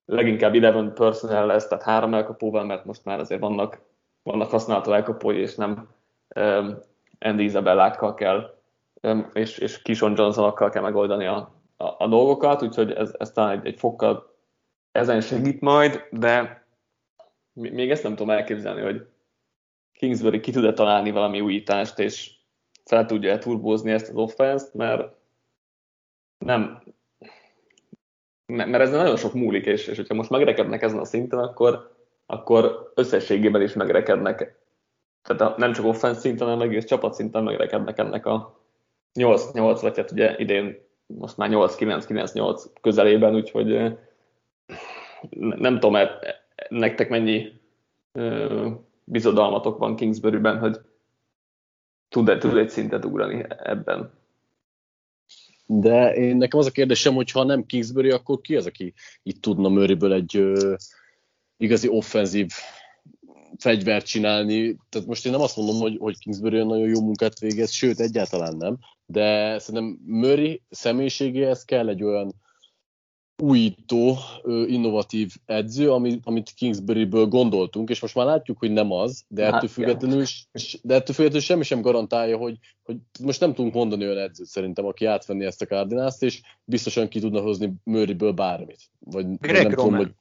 leginkább 0.10 0.52
11 0.52 0.90
personnel 0.94 1.46
lesz, 1.46 1.68
tehát 1.68 1.84
három 1.84 2.14
elkapóval, 2.14 2.64
mert 2.64 2.86
most 2.86 3.06
már 3.06 3.20
azért 3.20 3.42
vannak, 3.42 3.82
vannak 4.24 4.50
használható 4.50 4.92
elkapói, 4.92 5.38
és 5.38 5.56
nem 5.56 5.90
um, 6.36 6.80
Andy 7.20 7.44
Isabellákkal 7.44 8.14
kell, 8.14 8.58
um, 9.02 9.30
és, 9.34 9.58
és 9.58 9.82
Kishon 9.82 10.14
Johnsonokkal 10.18 10.70
kell 10.70 10.82
megoldani 10.82 11.26
a, 11.26 11.54
a, 11.78 11.96
a 11.98 12.08
dolgokat, 12.08 12.62
úgyhogy 12.62 12.92
ez, 12.92 13.16
ez 13.18 13.32
talán 13.32 13.60
egy, 13.60 13.66
egy 13.66 13.80
fokkal 13.80 14.36
ezen 14.92 15.22
segít 15.22 15.62
majd, 15.62 16.08
de 16.12 16.66
még 17.54 17.92
ezt 17.92 18.04
nem 18.04 18.16
tudom 18.16 18.36
elképzelni, 18.36 18.82
hogy 18.82 19.08
Kingsbury 19.94 20.40
ki 20.40 20.52
tud 20.52 20.74
találni 20.74 21.12
valami 21.12 21.42
újítást, 21.42 22.00
és 22.00 22.32
fel 22.86 23.06
tudja 23.06 23.38
turbózni 23.38 23.92
ezt 23.92 24.10
az 24.10 24.16
offense 24.16 24.68
mert 24.74 25.18
nem, 26.38 26.84
mert 28.50 28.82
ez 28.84 28.92
nagyon 28.92 29.18
sok 29.18 29.34
múlik, 29.34 29.66
és, 29.66 29.88
és 29.88 29.96
hogyha 29.96 30.14
most 30.14 30.30
megrekednek 30.30 30.82
ezen 30.82 31.00
a 31.00 31.06
szinten, 31.06 31.40
akkor, 31.40 31.92
akkor 32.26 32.92
összességében 32.96 33.62
is 33.62 33.74
megrekednek. 33.74 34.58
Tehát 35.24 35.58
nem 35.58 35.74
csak 35.74 35.86
offense 35.86 36.20
szinten, 36.20 36.48
hanem 36.48 36.68
egész 36.68 36.86
csapat 36.86 37.14
szinten 37.14 37.44
megrekednek 37.44 37.98
ennek 37.98 38.26
a 38.26 38.60
8-8, 39.14 39.78
vagy 39.82 39.98
hát 39.98 40.12
ugye 40.12 40.36
idén 40.38 40.78
most 41.06 41.38
már 41.38 41.50
8-9-9-8 41.52 42.66
közelében, 42.82 43.36
úgyhogy 43.36 43.98
nem 45.40 45.80
tudom, 45.80 45.98
nektek 46.70 47.10
mennyi 47.10 47.62
bizodalmatok 49.04 49.78
van 49.78 49.96
Kingsbury-ben, 49.96 50.60
hogy 50.60 50.80
tud, 52.10 52.38
tud 52.40 52.58
egy 52.58 52.70
szintet 52.70 53.06
ugrani 53.06 53.46
ebben. 53.64 54.12
De 55.72 56.14
én 56.14 56.38
nekem 56.38 56.60
az 56.60 56.66
a 56.66 56.72
kérdésem, 56.72 57.14
hogy 57.14 57.32
ha 57.32 57.44
nem 57.44 57.66
Kingsbury, 57.66 58.10
akkor 58.10 58.42
ki 58.42 58.56
az, 58.56 58.66
aki 58.66 58.94
itt 59.24 59.42
tudna 59.42 59.70
Murrayből 59.70 60.14
egy 60.14 60.36
ö, 60.36 60.76
igazi 61.58 61.88
offenzív 61.88 62.52
fegyvert 63.58 64.06
csinálni. 64.06 64.78
Tehát 64.90 65.08
most 65.08 65.26
én 65.26 65.32
nem 65.32 65.42
azt 65.42 65.58
mondom, 65.58 65.80
hogy, 65.80 65.98
hogy 66.00 66.18
Kingsbury 66.18 66.58
nagyon 66.58 66.88
jó 66.88 67.02
munkát 67.02 67.40
végez, 67.40 67.72
sőt, 67.72 68.00
egyáltalán 68.00 68.56
nem, 68.58 68.78
de 69.06 69.60
szerintem 69.60 70.00
Murray 70.06 70.62
személyiségéhez 70.70 71.66
kell 71.66 71.90
egy 71.90 72.04
olyan 72.04 72.34
újító, 73.42 74.18
innovatív 74.66 75.34
edző, 75.46 75.92
amit, 75.92 76.22
amit 76.24 76.54
Kingsbury-ből 76.56 77.26
gondoltunk, 77.26 77.90
és 77.90 78.02
most 78.02 78.16
már 78.16 78.26
látjuk, 78.26 78.58
hogy 78.58 78.72
nem 78.72 78.92
az, 78.92 79.24
de 79.28 79.44
ettől, 79.44 79.60
hát, 79.60 79.70
függetlenül, 79.70 80.24
de 80.82 80.94
ettől 80.94 81.16
függetlenül 81.16 81.46
semmi 81.46 81.64
sem 81.64 81.82
garantálja, 81.82 82.38
hogy, 82.38 82.58
hogy 82.84 82.98
most 83.24 83.40
nem 83.40 83.54
tudunk 83.54 83.74
mondani 83.74 84.06
olyan 84.06 84.18
edzőt 84.18 84.48
szerintem, 84.48 84.86
aki 84.86 85.06
átvenni 85.06 85.46
ezt 85.46 85.62
a 85.62 85.66
Cardinals-t, 85.66 86.24
és 86.24 86.42
biztosan 86.64 87.08
ki 87.08 87.20
tudna 87.20 87.42
hozni 87.42 87.74
Murrayből 87.84 88.32
bármit. 88.32 88.82
Vagy, 89.00 89.38
Greg 89.38 89.64
nem 89.64 89.74
Roman. 89.74 89.76
tudom, 89.76 89.96
hogy 89.96 90.14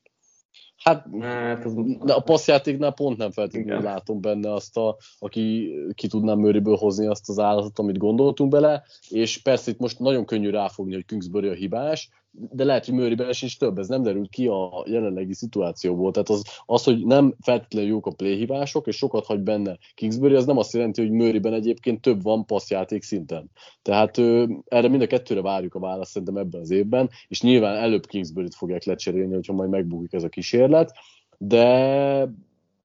Hát, 0.79 1.07
hát 1.21 1.65
de 2.05 2.13
a 2.13 2.21
passzjátéknál 2.21 2.93
pont 2.93 3.17
nem 3.17 3.31
feltétlenül 3.31 3.83
látom 3.83 4.21
benne 4.21 4.53
azt, 4.53 4.77
a, 4.77 4.97
aki 5.19 5.75
ki 5.95 6.07
tudná 6.09 6.35
Murrayből 6.35 6.77
hozni 6.77 7.07
azt 7.07 7.29
az 7.29 7.39
állatot, 7.39 7.79
amit 7.79 7.99
gondoltunk 7.99 8.51
bele, 8.51 8.85
és 9.09 9.43
persze 9.43 9.71
itt 9.71 9.79
most 9.79 9.99
nagyon 9.99 10.25
könnyű 10.25 10.51
ráfogni, 10.51 10.95
hogy 10.95 11.05
Kingsbury 11.05 11.49
a 11.49 11.53
hibás, 11.53 12.09
de 12.51 12.65
lehet, 12.65 12.85
hogy 12.85 12.95
Murrayben 12.95 13.33
sincs 13.33 13.59
több, 13.59 13.79
ez 13.79 13.89
nem 13.89 14.03
derült 14.03 14.31
ki 14.31 14.47
a 14.47 14.85
jelenlegi 14.87 15.35
szituációból. 15.35 16.11
Tehát 16.11 16.29
az, 16.29 16.43
az 16.67 16.85
hogy 16.85 17.07
nem 17.07 17.35
feltétlenül 17.41 17.89
jók 17.89 18.07
a 18.07 18.11
playhibások, 18.11 18.87
és 18.87 18.97
sokat 18.97 19.27
hagy 19.27 19.41
benne 19.41 19.79
Kingsbury, 19.95 20.35
az 20.35 20.47
nem 20.47 20.59
azt 20.59 20.73
jelenti, 20.73 21.01
hogy 21.01 21.11
Murrayben 21.11 21.53
egyébként 21.53 22.01
több 22.01 22.23
van 22.23 22.47
passzjáték 22.47 23.03
szinten. 23.03 23.51
Tehát 23.83 24.19
ö, 24.19 24.47
erre 24.67 24.89
mind 24.89 25.03
a 25.03 25.07
kettőre 25.07 25.43
várjuk 25.43 25.75
a 25.75 25.79
választ 25.79 26.11
szerintem 26.11 26.37
ebben 26.37 26.61
az 26.61 26.71
évben, 26.71 27.11
és 27.29 27.43
nyilván 27.43 27.77
előbb 27.77 28.07
Kingsbury-t 28.07 28.55
fogják 28.55 28.85
lecserélni, 28.85 29.35
hogyha 29.35 29.53
majd 29.53 29.71
megbukik 29.71 30.13
ez 30.13 30.23
a 30.23 30.29
kísérlet, 30.29 30.93
de 31.39 32.33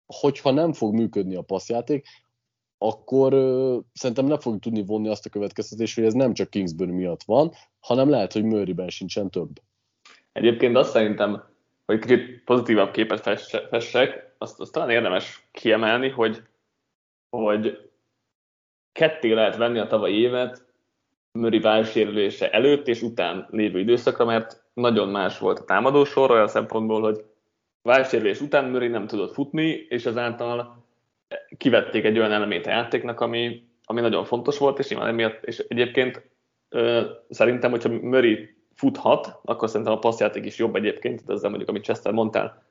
hogyha 0.05 0.51
nem 0.51 0.73
fog 0.73 0.93
működni 0.93 1.35
a 1.35 1.41
passzjáték, 1.41 2.07
akkor 2.77 3.33
ö, 3.33 3.77
szerintem 3.93 4.25
nem 4.25 4.39
fogjuk 4.39 4.61
tudni 4.61 4.85
vonni 4.85 5.07
azt 5.07 5.25
a 5.25 5.29
következtetést, 5.29 5.95
hogy 5.95 6.03
ez 6.03 6.13
nem 6.13 6.33
csak 6.33 6.49
Kingsbury 6.49 6.91
miatt 6.91 7.23
van, 7.23 7.51
hanem 7.83 8.09
lehet, 8.09 8.33
hogy 8.33 8.43
Murrayben 8.43 8.89
sincsen 8.89 9.29
több. 9.29 9.49
Egyébként 10.31 10.75
azt 10.77 10.91
szerintem, 10.91 11.43
hogy 11.85 11.99
kicsit 11.99 12.43
pozitívabb 12.43 12.91
képet 12.91 13.41
fessek, 13.69 14.35
azt, 14.37 14.59
azt 14.59 14.71
talán 14.71 14.89
érdemes 14.89 15.47
kiemelni, 15.51 16.09
hogy, 16.09 16.41
hogy 17.29 17.89
ketté 18.91 19.31
lehet 19.31 19.55
venni 19.55 19.79
a 19.79 19.87
tavalyi 19.87 20.19
évet 20.19 20.65
Murray 21.31 21.59
válsérülése 21.59 22.49
előtt 22.49 22.87
és 22.87 23.01
után 23.01 23.47
lévő 23.51 23.79
időszakra, 23.79 24.25
mert 24.25 24.63
nagyon 24.73 25.07
más 25.07 25.39
volt 25.39 25.59
a 25.59 25.65
támadósor 25.65 26.31
olyan 26.31 26.47
szempontból, 26.47 27.01
hogy 27.01 27.25
válsérülés 27.81 28.41
után 28.41 28.65
Murray 28.65 28.87
nem 28.87 29.07
tudott 29.07 29.33
futni, 29.33 29.85
és 29.89 30.05
ezáltal 30.05 30.83
kivették 31.57 32.03
egy 32.03 32.17
olyan 32.17 32.31
elemét 32.31 32.65
a 32.65 32.69
játéknak, 32.69 33.19
ami, 33.19 33.67
ami 33.83 34.01
nagyon 34.01 34.25
fontos 34.25 34.57
volt, 34.57 34.79
és 34.79 34.89
nyilván 34.89 35.07
emiatt, 35.07 35.43
és 35.43 35.57
egyébként 35.57 36.32
szerintem, 37.29 37.71
hogyha 37.71 37.89
Murray 37.89 38.49
futhat, 38.73 39.39
akkor 39.43 39.69
szerintem 39.69 39.95
a 39.95 39.99
passzjáték 39.99 40.45
is 40.45 40.57
jobb 40.57 40.75
egyébként, 40.75 41.25
de 41.25 41.33
ezzel 41.33 41.49
mondjuk, 41.49 41.69
amit 41.69 41.83
Chester 41.83 42.11
mondtál. 42.13 42.63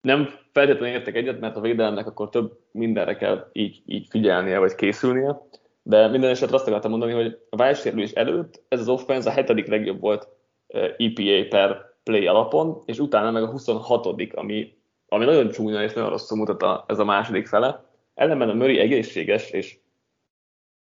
Nem 0.00 0.28
feltétlenül 0.52 0.96
értek 0.96 1.14
egyet, 1.14 1.40
mert 1.40 1.56
a 1.56 1.60
védelemnek 1.60 2.06
akkor 2.06 2.28
több 2.28 2.58
mindenre 2.72 3.16
kell 3.16 3.50
így, 3.52 3.82
így 3.86 4.06
figyelnie, 4.10 4.58
vagy 4.58 4.74
készülnie, 4.74 5.40
de 5.82 6.08
minden 6.08 6.30
esetre 6.30 6.54
azt 6.56 6.66
akartam 6.66 6.90
mondani, 6.90 7.12
hogy 7.12 7.38
a 7.50 7.56
válsérülés 7.56 8.10
előtt 8.10 8.62
ez 8.68 8.80
az 8.80 8.88
offense 8.88 9.30
a 9.30 9.32
hetedik 9.32 9.66
legjobb 9.66 10.00
volt 10.00 10.28
EPA 10.72 11.48
per 11.48 11.94
play 12.02 12.26
alapon, 12.26 12.82
és 12.86 12.98
utána 12.98 13.30
meg 13.30 13.42
a 13.42 13.50
26 13.50 14.06
ami, 14.34 14.76
ami 15.08 15.24
nagyon 15.24 15.48
csúnya 15.48 15.82
és 15.82 15.92
nagyon 15.92 16.10
rosszul 16.10 16.38
mutat 16.38 16.62
a, 16.62 16.84
ez 16.88 16.98
a 16.98 17.04
második 17.04 17.46
fele. 17.46 17.84
Ellenben 18.14 18.48
a 18.48 18.54
Murray 18.54 18.78
egészséges, 18.78 19.50
és 19.50 19.78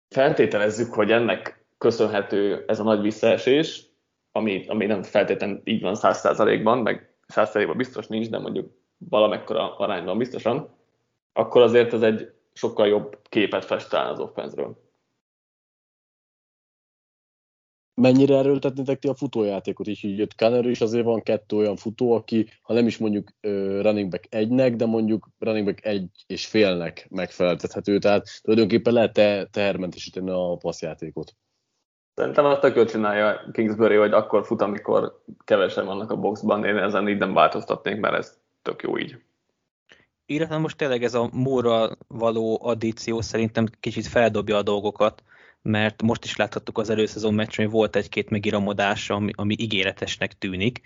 feltételezzük, 0.09 0.93
hogy 0.93 1.11
ennek 1.11 1.64
köszönhető 1.85 2.63
ez 2.67 2.79
a 2.79 2.83
nagy 2.83 3.01
visszaesés, 3.01 3.85
ami, 4.31 4.65
ami 4.67 4.85
nem 4.85 5.03
feltétlenül 5.03 5.61
így 5.63 5.81
van 5.81 5.95
100%-ban, 5.97 6.77
meg 6.77 7.15
100%-ban 7.33 7.77
biztos 7.77 8.07
nincs, 8.07 8.29
de 8.29 8.39
mondjuk 8.39 8.71
valamekkora 8.97 9.77
arányban 9.77 10.17
biztosan, 10.17 10.69
akkor 11.33 11.61
azért 11.61 11.93
ez 11.93 12.01
egy 12.01 12.31
sokkal 12.53 12.87
jobb 12.87 13.19
képet 13.29 13.65
fest 13.65 13.93
az 13.93 14.19
offenzről. 14.19 14.83
mennyire 17.95 18.37
erőltetnétek 18.37 18.99
ti 18.99 19.07
a 19.07 19.15
futójátékot, 19.15 19.87
így 19.87 20.03
így 20.03 20.17
jött 20.17 20.35
Kanner 20.35 20.65
is 20.65 20.81
azért 20.81 21.05
van 21.05 21.21
kettő 21.21 21.55
olyan 21.55 21.75
futó, 21.75 22.11
aki, 22.11 22.47
ha 22.61 22.73
nem 22.73 22.87
is 22.87 22.97
mondjuk 22.97 23.29
uh, 23.41 23.51
running 23.81 24.09
back 24.09 24.25
egynek, 24.29 24.75
de 24.75 24.85
mondjuk 24.85 25.29
running 25.39 25.65
back 25.65 25.85
egy 25.85 26.09
és 26.27 26.45
félnek 26.45 27.07
megfeleltethető, 27.09 27.99
tehát 27.99 28.27
tulajdonképpen 28.41 28.93
lehet 28.93 29.13
te, 29.13 29.47
tehermentesíteni 29.51 30.29
a 30.29 30.55
passzjátékot. 30.55 31.35
Szerintem 32.15 32.45
azt 32.45 32.59
tök 32.59 32.85
csinálja 32.85 33.41
Kingsbury, 33.51 33.95
hogy 33.95 34.11
akkor 34.11 34.45
fut, 34.45 34.61
amikor 34.61 35.21
kevesen 35.45 35.85
vannak 35.85 36.11
a 36.11 36.15
boxban, 36.15 36.65
én 36.65 36.77
ezen 36.77 37.07
így 37.07 37.17
nem 37.17 37.33
változtatnék, 37.33 37.99
mert 37.99 38.15
ez 38.15 38.37
tök 38.61 38.81
jó 38.81 38.97
így. 38.97 39.17
Illetve 40.25 40.57
most 40.57 40.77
tényleg 40.77 41.03
ez 41.03 41.13
a 41.13 41.29
múra 41.33 41.89
való 42.07 42.59
addíció 42.63 43.21
szerintem 43.21 43.65
kicsit 43.79 44.07
feldobja 44.07 44.57
a 44.57 44.61
dolgokat, 44.61 45.23
mert 45.61 46.01
most 46.01 46.23
is 46.23 46.35
láthattuk 46.35 46.77
az 46.77 46.89
előszezon 46.89 47.33
meccsen, 47.33 47.65
hogy 47.65 47.73
volt 47.73 47.95
egy-két 47.95 48.29
megiramodása, 48.29 49.13
ami, 49.13 49.31
ami 49.35 49.55
ígéretesnek 49.57 50.37
tűnik. 50.37 50.81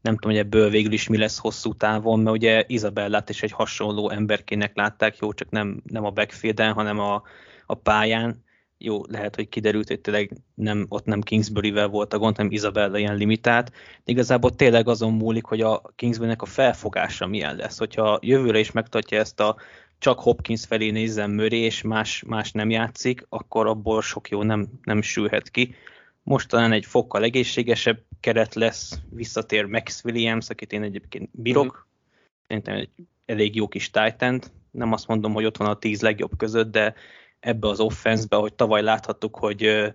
Nem 0.00 0.14
tudom, 0.14 0.30
hogy 0.30 0.40
ebből 0.46 0.70
végül 0.70 0.92
is 0.92 1.08
mi 1.08 1.18
lesz 1.18 1.38
hosszú 1.38 1.74
távon, 1.74 2.20
mert 2.20 2.36
ugye 2.36 2.64
Izabellát 2.66 3.28
is 3.28 3.42
egy 3.42 3.52
hasonló 3.52 4.10
emberkének 4.10 4.76
látták, 4.76 5.18
jó, 5.18 5.32
csak 5.32 5.50
nem, 5.50 5.82
nem 5.86 6.04
a 6.04 6.10
backfielden, 6.10 6.72
hanem 6.72 6.98
a, 6.98 7.22
a 7.66 7.74
pályán. 7.74 8.44
Jó, 8.84 9.02
lehet, 9.08 9.34
hogy 9.34 9.48
kiderült, 9.48 9.88
hogy 9.88 10.00
tényleg 10.00 10.30
nem, 10.54 10.86
ott 10.88 11.04
nem 11.04 11.20
Kingsbury-vel 11.20 11.88
volt 11.88 12.12
a 12.12 12.18
gond, 12.18 12.36
hanem 12.36 12.50
Isabella 12.50 12.98
ilyen 12.98 13.16
limitált. 13.16 13.70
De 13.70 14.12
igazából 14.12 14.54
tényleg 14.54 14.88
azon 14.88 15.12
múlik, 15.12 15.44
hogy 15.44 15.60
a 15.60 15.82
Kingsbury-nek 15.96 16.42
a 16.42 16.46
felfogása 16.46 17.26
milyen 17.26 17.56
lesz. 17.56 17.78
Hogyha 17.78 18.18
jövőre 18.22 18.58
is 18.58 18.70
megtartja 18.70 19.18
ezt 19.18 19.40
a 19.40 19.56
csak 19.98 20.20
Hopkins 20.20 20.64
felé 20.64 20.90
nézzen 20.90 21.30
Murray, 21.30 21.58
és 21.58 21.82
más, 21.82 22.22
más 22.26 22.52
nem 22.52 22.70
játszik, 22.70 23.26
akkor 23.28 23.66
abból 23.66 24.02
sok 24.02 24.28
jó 24.28 24.42
nem, 24.42 24.68
nem 24.82 25.02
sülhet 25.02 25.50
ki. 25.50 25.74
Most 26.22 26.48
talán 26.48 26.72
egy 26.72 26.86
fokkal 26.86 27.22
egészségesebb 27.22 28.02
keret 28.20 28.54
lesz, 28.54 29.00
visszatér 29.10 29.64
Max 29.64 30.04
Williams, 30.04 30.48
akit 30.48 30.72
én 30.72 30.82
egyébként 30.82 31.28
bírok. 31.32 31.64
Mm-hmm. 31.64 32.42
Szerintem 32.46 32.74
egy 32.74 32.90
elég 33.26 33.54
jó 33.54 33.68
kis 33.68 33.90
titan 33.90 34.40
Nem 34.70 34.92
azt 34.92 35.06
mondom, 35.06 35.32
hogy 35.32 35.44
ott 35.44 35.56
van 35.56 35.68
a 35.68 35.78
tíz 35.78 36.00
legjobb 36.00 36.36
között, 36.36 36.70
de 36.72 36.94
ebbe 37.42 37.68
az 37.68 37.80
offenszbe, 37.80 38.36
hogy 38.36 38.54
tavaly 38.54 38.82
láthattuk, 38.82 39.36
hogy 39.36 39.92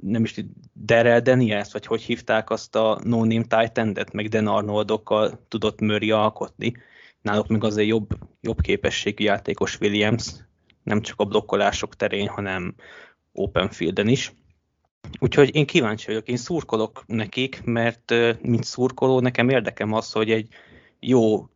nem 0.00 0.24
is 0.24 0.34
Darrell 0.74 1.20
Daniels, 1.20 1.72
vagy 1.72 1.86
hogy 1.86 2.02
hívták 2.02 2.50
azt 2.50 2.76
a 2.76 3.00
no-name 3.04 3.44
titan 3.48 3.96
meg 4.12 4.28
Dan 4.28 4.46
Arnoldokkal 4.46 5.44
tudott 5.48 5.80
Murray 5.80 6.10
alkotni 6.10 6.72
náluk 7.26 7.48
még 7.48 7.64
azért 7.64 7.88
jobb, 7.88 8.08
jobb 8.40 8.60
képességű 8.60 9.24
játékos 9.24 9.78
Williams, 9.80 10.26
nem 10.82 11.00
csak 11.00 11.20
a 11.20 11.24
blokkolások 11.24 11.96
terén, 11.96 12.28
hanem 12.28 12.74
open 13.32 13.68
fielden 13.70 14.08
is. 14.08 14.32
Úgyhogy 15.18 15.54
én 15.54 15.66
kíváncsi 15.66 16.06
vagyok, 16.06 16.28
én 16.28 16.36
szurkolok 16.36 17.04
nekik, 17.06 17.62
mert 17.64 18.14
mint 18.40 18.64
szurkoló 18.64 19.20
nekem 19.20 19.48
érdekem 19.48 19.92
az, 19.92 20.12
hogy 20.12 20.30
egy 20.30 20.48
jó 21.00 21.48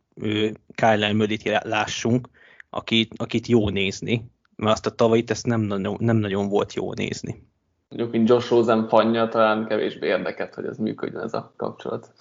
Kyle 0.75 1.13
Murray-t 1.13 1.63
lássunk, 1.63 2.29
akit, 2.69 3.13
akit 3.17 3.47
jó 3.47 3.69
nézni, 3.69 4.31
mert 4.61 4.73
azt 4.73 4.85
a 4.85 4.95
tavalyit 4.95 5.31
ezt 5.31 5.45
nem, 5.45 5.61
nem 5.99 6.15
nagyon 6.15 6.49
volt 6.49 6.73
jó 6.73 6.93
nézni 6.93 7.49
mondjuk, 7.91 8.11
mint 8.11 8.29
Josh 8.29 8.49
Rosen 8.49 8.87
fanya, 8.87 9.27
talán 9.27 9.65
kevésbé 9.67 10.07
érdeket, 10.07 10.55
hogy 10.55 10.65
ez 10.65 10.77
működjön 10.77 11.21
ez 11.21 11.33
a 11.33 11.53
kapcsolat. 11.57 12.13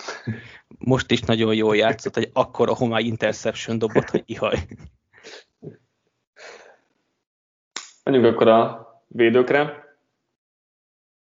Most 0.78 1.10
is 1.10 1.20
nagyon 1.20 1.54
jól 1.54 1.76
játszott, 1.76 2.14
hogy 2.14 2.30
akkor 2.32 2.68
a 2.68 2.74
homály 2.74 3.02
interception 3.02 3.78
dobott, 3.78 4.10
hogy 4.10 4.22
ihaj. 4.26 4.56
Menjünk 8.04 8.26
akkor 8.26 8.48
a 8.48 8.88
védőkre. 9.06 9.88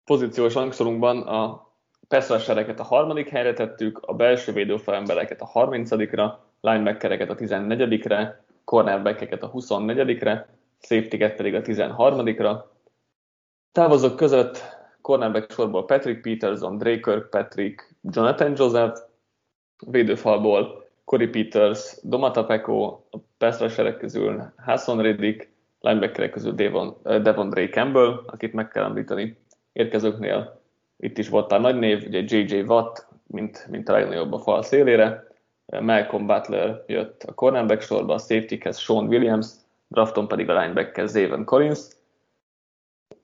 Pozíciós 0.06 0.54
rangszorunkban 0.54 1.22
a 1.22 1.72
pass 2.08 2.30
a 2.30 2.84
harmadik 2.84 3.30
helyre 3.30 3.54
tettük, 3.54 4.00
a 4.02 4.14
belső 4.14 4.52
védőfelembereket 4.52 5.42
a 5.42 5.52
30-ra, 5.54 6.34
linebackereket 6.62 7.30
a 7.30 7.36
14-re, 7.36 8.46
cornerbackeket 8.64 9.44
a 9.44 9.52
24-re, 9.52 10.48
safety 10.88 11.18
pedig 11.18 11.56
a 11.56 11.62
13-ra, 11.62 12.64
Távozók 13.74 14.16
között 14.16 14.62
cornerback 15.02 15.52
sorból 15.52 15.86
Patrick 15.86 16.22
Peterson, 16.22 16.78
Drake 16.78 17.00
Kirkpatrick, 17.00 17.96
Jonathan 18.02 18.54
Joseph, 18.58 19.00
védőfalból 19.88 20.90
Corey 21.06 21.28
Peters, 21.28 21.98
Domata 22.02 22.46
Peko, 22.46 23.00
a 23.12 23.18
pass 23.38 23.76
közül 23.98 24.54
Hasson 24.58 25.02
Riddick, 25.02 25.50
linebackerek 25.80 26.32
közül 26.32 26.54
Devon, 26.54 26.96
Devon 27.04 27.50
Drake 27.50 27.72
Campbell, 27.72 28.24
akit 28.26 28.54
meg 28.54 28.68
kell 28.68 28.84
említeni 28.84 29.38
érkezőknél. 29.72 30.62
Itt 30.98 31.18
is 31.18 31.30
volt 31.30 31.52
a 31.52 31.60
nagy 31.60 31.80
név, 31.80 32.04
ugye 32.08 32.22
J.J. 32.26 32.62
Watt, 32.62 33.08
mint, 33.28 33.68
mint 33.70 33.90
a 33.90 33.94
legnagyobb 33.94 34.34
a 34.34 34.40
fal 34.40 34.64
szélére. 34.64 35.28
Malcolm 35.66 36.28
Butler 36.28 36.84
jött 36.88 37.24
a 37.24 37.34
cornerback 37.34 37.82
sorba, 37.82 38.14
a 38.14 38.18
safety-hez 38.18 38.78
Sean 38.78 39.08
Williams, 39.08 39.48
drafton 39.94 40.28
pedig 40.28 40.50
a 40.50 40.60
linebacker 40.60 41.08
Zayvon 41.08 41.46
Collins. 41.46 41.80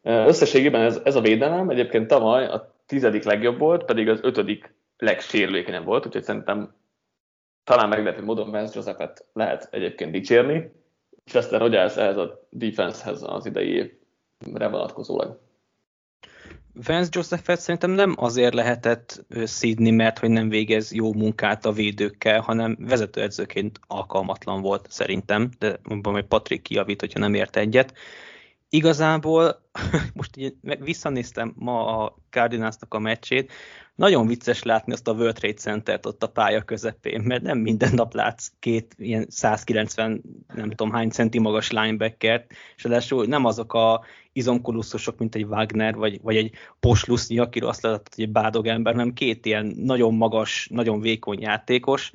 Összességében 0.02 0.82
ez, 0.82 1.02
ez 1.04 1.16
a 1.16 1.22
védelem 1.22 1.70
egyébként 1.70 2.08
tavaly 2.08 2.46
a 2.46 2.76
tizedik 2.86 3.24
legjobb 3.24 3.60
volt, 3.60 3.86
pedig 3.86 4.10
az 4.10 4.20
ötödik 4.24 4.74
legsérülékenyebb 4.98 5.86
volt, 5.86 6.06
úgyhogy 6.06 6.24
szerintem 6.24 6.74
talán 7.64 7.90
meglepő 7.90 8.24
módon 8.24 8.52
Vance 8.52 8.74
Josephet 8.76 9.26
lehet 9.34 9.68
egyébként 9.72 10.12
dicsérni, 10.12 10.72
és 11.26 11.36
aztán 11.36 11.60
Rodgers 11.60 11.98
ehhez 11.98 12.18
a 12.18 12.48
defensehez 12.50 13.24
az 13.24 13.46
idei 13.46 14.00
évre 14.46 14.68
vonatkozólag. 14.68 15.40
Vance 16.86 17.10
Josephet 17.12 17.60
szerintem 17.60 17.92
nem 17.92 18.14
azért 18.18 18.54
lehetett 18.54 19.26
szídni, 19.44 19.92
mert 19.92 20.20
hogy 20.20 20.30
nem 20.30 20.50
végez 20.50 20.94
jó 20.94 21.14
munkát 21.14 21.66
a 21.66 21.72
védőkkel, 21.72 22.40
hanem 22.40 22.78
vezetőedzőként 22.80 23.80
alkalmatlan 23.88 24.62
volt 24.62 24.86
szerintem, 24.90 25.50
de 25.60 25.80
mondom, 25.84 26.14
hogy 26.14 26.26
Patrik 26.26 26.62
kiavít, 26.62 27.00
hogyha 27.00 27.20
nem 27.20 27.34
ért 27.34 27.56
egyet. 27.56 27.94
Igazából 28.70 29.70
most 30.14 30.38
így 30.38 30.56
visszanéztem 30.80 31.54
ma 31.56 32.04
a 32.04 32.16
Cardinalsnak 32.30 32.94
a 32.94 33.00
meccsét, 33.00 33.52
nagyon 34.00 34.28
vicces 34.28 34.64
látni 34.64 34.94
azt 34.94 35.08
a 35.08 35.12
World 35.12 35.36
Trade 35.36 35.54
Center-t 35.54 36.06
ott 36.06 36.24
a 36.24 36.30
pálya 36.30 36.62
közepén, 36.62 37.22
mert 37.22 37.42
nem 37.42 37.58
minden 37.58 37.94
nap 37.94 38.14
látsz 38.14 38.52
két 38.60 38.96
ilyen 38.98 39.26
190, 39.30 40.22
nem 40.54 40.70
tudom 40.70 40.92
hány 40.92 41.10
centi 41.10 41.40
magas 41.40 41.72
linebackert, 41.72 42.52
és 42.76 42.84
ráadásul 42.84 43.26
nem 43.26 43.46
azok 43.46 43.74
a 43.74 44.04
izomkoluszusok, 44.34 45.18
mint 45.18 45.36
egy 45.36 45.44
Wagner, 45.44 45.96
vagy, 45.96 46.22
vagy 46.22 46.36
egy 46.36 46.52
Poslusnyi, 46.80 47.40
akiről 47.40 47.70
azt 47.70 47.82
lehetett, 47.82 48.16
hogy 48.16 48.24
egy 48.24 48.32
bádog 48.32 48.68
ember, 48.68 48.94
hanem 48.94 49.14
két 49.14 49.46
ilyen 49.46 49.66
nagyon 49.66 50.14
magas, 50.14 50.68
nagyon 50.72 51.02
vékony 51.02 51.40
játékos, 51.42 52.12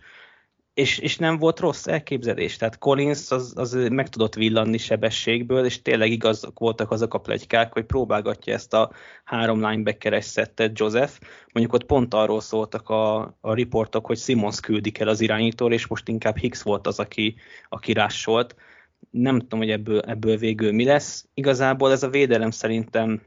és, 0.74 0.98
és 0.98 1.16
nem 1.16 1.38
volt 1.38 1.60
rossz 1.60 1.86
elképzelés. 1.86 2.56
Tehát 2.56 2.78
Collins 2.78 3.30
az, 3.30 3.52
az 3.56 3.72
meg 3.90 4.08
tudott 4.08 4.34
villanni 4.34 4.78
sebességből, 4.78 5.64
és 5.64 5.82
tényleg 5.82 6.10
igazak 6.10 6.58
voltak 6.58 6.90
azok 6.90 7.14
a 7.14 7.18
plegykák, 7.18 7.72
hogy 7.72 7.84
próbálgatja 7.84 8.54
ezt 8.54 8.74
a 8.74 8.90
három 9.24 9.68
linebackeres 9.68 10.24
szettet 10.24 10.78
Joseph. 10.78 11.12
Mondjuk 11.52 11.74
ott 11.74 11.84
pont 11.84 12.14
arról 12.14 12.40
szóltak 12.40 12.88
a, 12.88 13.36
a 13.40 13.54
riportok, 13.54 14.06
hogy 14.06 14.18
Simons 14.18 14.60
küldik 14.60 14.98
el 14.98 15.08
az 15.08 15.20
irányítól, 15.20 15.72
és 15.72 15.86
most 15.86 16.08
inkább 16.08 16.36
Hicks 16.36 16.62
volt 16.62 16.86
az, 16.86 16.98
aki, 16.98 17.34
aki 17.68 17.92
rásolt. 17.92 18.54
Nem 19.10 19.38
tudom, 19.38 19.58
hogy 19.58 19.70
ebből, 19.70 20.00
ebből 20.00 20.36
végül 20.36 20.72
mi 20.72 20.84
lesz. 20.84 21.28
Igazából 21.34 21.90
ez 21.90 22.02
a 22.02 22.10
védelem 22.10 22.50
szerintem 22.50 23.22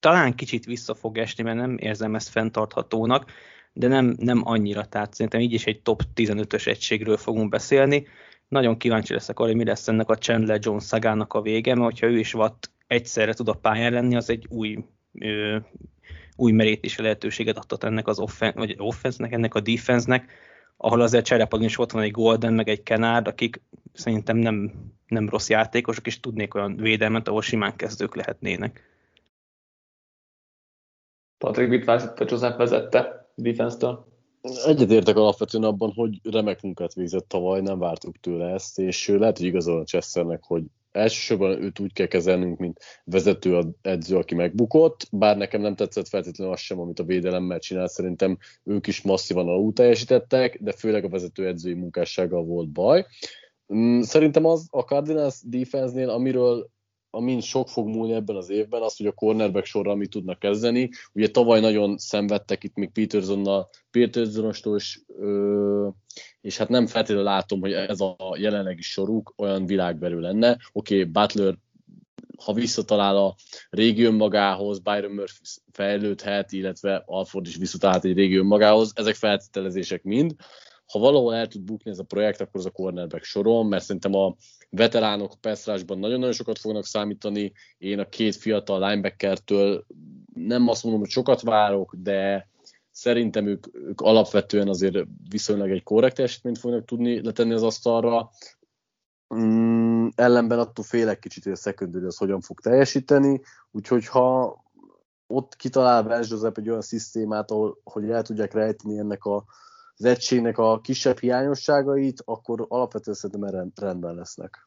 talán 0.00 0.34
kicsit 0.34 0.64
vissza 0.64 0.94
fog 0.94 1.18
esni, 1.18 1.42
mert 1.42 1.56
nem 1.56 1.76
érzem 1.78 2.14
ezt 2.14 2.28
fenntarthatónak 2.28 3.30
de 3.76 3.88
nem, 3.88 4.14
nem 4.18 4.40
annyira, 4.44 4.84
tehát 4.84 5.14
szerintem 5.14 5.40
így 5.40 5.52
is 5.52 5.66
egy 5.66 5.82
top 5.82 6.02
15-ös 6.14 6.66
egységről 6.66 7.16
fogunk 7.16 7.50
beszélni. 7.50 8.06
Nagyon 8.48 8.76
kíváncsi 8.76 9.12
leszek 9.12 9.38
arra, 9.38 9.48
hogy 9.48 9.56
mi 9.56 9.64
lesz 9.64 9.88
ennek 9.88 10.08
a 10.08 10.16
Chandler 10.16 10.58
Jones 10.62 10.82
szagának 10.82 11.32
a 11.32 11.40
vége, 11.40 11.74
mert 11.74 11.84
hogyha 11.84 12.06
ő 12.06 12.18
is 12.18 12.34
Watt 12.34 12.70
egyszerre 12.86 13.32
tud 13.34 13.48
a 13.48 13.52
pályán 13.52 13.92
lenni, 13.92 14.16
az 14.16 14.30
egy 14.30 14.46
új, 14.48 14.84
ö, 15.12 15.56
új 16.36 16.52
merítési 16.52 17.02
lehetőséget 17.02 17.58
adott 17.58 17.84
ennek 17.84 18.06
az 18.06 18.18
offen, 18.18 18.52
vagy 18.54 18.74
offense-nek, 18.78 19.32
ennek 19.32 19.54
a 19.54 19.60
defense-nek, 19.60 20.32
ahol 20.76 21.00
azért 21.00 21.24
cserepadon 21.24 21.66
is 21.66 21.78
ott 21.78 21.92
van 21.92 22.02
egy 22.02 22.10
Golden, 22.10 22.52
meg 22.52 22.68
egy 22.68 22.82
Kenard, 22.82 23.26
akik 23.26 23.60
szerintem 23.92 24.36
nem, 24.36 24.72
nem 25.06 25.28
rossz 25.28 25.48
játékosok, 25.48 26.06
és 26.06 26.20
tudnék 26.20 26.54
olyan 26.54 26.76
védelmet, 26.76 27.28
ahol 27.28 27.42
simán 27.42 27.76
kezdők 27.76 28.14
lehetnének. 28.14 28.94
Patrik 31.38 31.68
mit 31.68 31.84
vársz 31.84 32.04
a 32.04 32.24
Joseph 32.28 32.56
vezette? 32.56 33.25
Defense-től. 33.36 34.06
Egyetértek 34.66 35.16
alapvetően 35.16 35.64
abban, 35.64 35.92
hogy 35.92 36.20
remek 36.22 36.62
munkát 36.62 36.94
végzett 36.94 37.28
tavaly, 37.28 37.60
nem 37.60 37.78
vártuk 37.78 38.20
tőle 38.20 38.46
ezt, 38.46 38.78
és 38.78 39.08
lehet, 39.08 39.38
hogy 39.38 39.46
igazol 39.46 39.80
a 39.80 39.84
Chesternek, 39.84 40.44
hogy 40.44 40.62
elsősorban 40.96 41.62
őt 41.62 41.78
úgy 41.78 41.92
kell 41.92 42.06
kezelnünk, 42.06 42.58
mint 42.58 42.80
vezető 43.04 43.60
edző, 43.82 44.16
aki 44.16 44.34
megbukott, 44.34 45.08
bár 45.10 45.36
nekem 45.36 45.60
nem 45.60 45.74
tetszett 45.74 46.08
feltétlenül 46.08 46.52
az 46.52 46.60
sem, 46.60 46.80
amit 46.80 46.98
a 46.98 47.04
védelemmel 47.04 47.58
csinált, 47.58 47.90
szerintem 47.90 48.38
ők 48.64 48.86
is 48.86 49.02
masszívan 49.02 49.48
alul 49.48 49.72
teljesítettek, 49.72 50.62
de 50.62 50.72
főleg 50.72 51.04
a 51.04 51.08
vezető 51.08 51.46
edzői 51.46 51.74
munkássággal 51.74 52.44
volt 52.44 52.68
baj. 52.68 53.06
Mm, 53.74 54.00
szerintem 54.00 54.44
az 54.44 54.66
a 54.70 54.80
Cardinals 54.80 55.40
defense-nél, 55.42 56.08
amiről 56.08 56.70
amin 57.10 57.40
sok 57.40 57.68
fog 57.68 57.88
múlni 57.88 58.12
ebben 58.12 58.36
az 58.36 58.50
évben, 58.50 58.82
az, 58.82 58.96
hogy 58.96 59.06
a 59.06 59.12
cornerback 59.12 59.66
sorra 59.66 59.94
mit 59.94 60.10
tudnak 60.10 60.38
kezdeni. 60.38 60.90
Ugye 61.12 61.28
tavaly 61.28 61.60
nagyon 61.60 61.98
szenvedtek 61.98 62.64
itt 62.64 62.74
még 62.74 62.90
Petersonnal, 62.90 63.68
Petersonostól, 63.90 64.76
és, 64.76 65.00
és 66.40 66.56
hát 66.56 66.68
nem 66.68 66.86
feltétlenül 66.86 67.24
látom, 67.24 67.60
hogy 67.60 67.72
ez 67.72 68.00
a 68.00 68.36
jelenlegi 68.38 68.82
soruk 68.82 69.34
olyan 69.36 69.66
világberő 69.66 70.20
lenne. 70.20 70.58
Oké, 70.72 71.00
okay, 71.00 71.10
Butler 71.10 71.54
ha 72.44 72.52
visszatalál 72.52 73.16
a 73.16 73.34
régi 73.70 74.02
önmagához, 74.02 74.78
Byron 74.78 75.10
Murphy 75.10 75.42
fejlődhet, 75.72 76.52
illetve 76.52 77.02
Alford 77.06 77.46
is 77.46 77.56
visszatalálhat 77.56 78.04
egy 78.04 78.16
régi 78.16 78.36
önmagához, 78.36 78.92
ezek 78.94 79.14
feltételezések 79.14 80.02
mind. 80.02 80.34
Ha 80.86 80.98
valahol 80.98 81.34
el 81.34 81.46
tud 81.46 81.62
bukni 81.62 81.90
ez 81.90 81.98
a 81.98 82.04
projekt, 82.04 82.40
akkor 82.40 82.60
az 82.60 82.66
a 82.66 82.70
cornerback 82.70 83.24
soron, 83.24 83.66
mert 83.66 83.84
szerintem 83.84 84.14
a 84.14 84.34
veteránok 84.70 85.34
Pestrásban 85.40 85.98
nagyon-nagyon 85.98 86.34
sokat 86.34 86.58
fognak 86.58 86.84
számítani. 86.84 87.52
Én 87.78 87.98
a 87.98 88.08
két 88.08 88.36
fiatal 88.36 88.88
linebackertől 88.88 89.86
nem 90.34 90.68
azt 90.68 90.82
mondom, 90.82 91.00
hogy 91.00 91.10
sokat 91.10 91.40
várok, 91.40 91.94
de 91.98 92.48
szerintem 92.90 93.46
ők, 93.46 93.66
ők 93.72 94.00
alapvetően 94.00 94.68
azért 94.68 95.06
viszonylag 95.28 95.70
egy 95.70 95.82
korrekt 95.82 96.14
teljesítményt 96.14 96.58
fognak 96.58 96.84
tudni 96.84 97.22
letenni 97.22 97.52
az 97.52 97.62
asztalra. 97.62 98.30
Mm, 99.34 100.06
ellenben 100.14 100.58
attól 100.58 100.84
félek 100.84 101.18
kicsit, 101.18 101.42
hogy 101.42 101.52
a 101.52 101.56
secondary 101.56 102.04
az 102.04 102.16
hogyan 102.16 102.40
fog 102.40 102.60
teljesíteni, 102.60 103.40
úgyhogy 103.70 104.06
ha 104.06 104.56
ott 105.26 105.56
kitalál 105.56 106.02
Vers 106.02 106.30
Joseph 106.30 106.58
egy 106.58 106.68
olyan 106.68 106.80
szisztémát, 106.80 107.50
ahol, 107.50 107.80
hogy 107.84 108.10
el 108.10 108.22
tudják 108.22 108.52
rejteni 108.52 108.98
ennek 108.98 109.24
a, 109.24 109.44
az 109.98 110.04
egységnek 110.04 110.58
a 110.58 110.80
kisebb 110.80 111.18
hiányosságait, 111.18 112.22
akkor 112.24 112.66
alapvetően 112.68 113.16
szerintem 113.16 113.70
rendben 113.74 114.14
lesznek. 114.14 114.66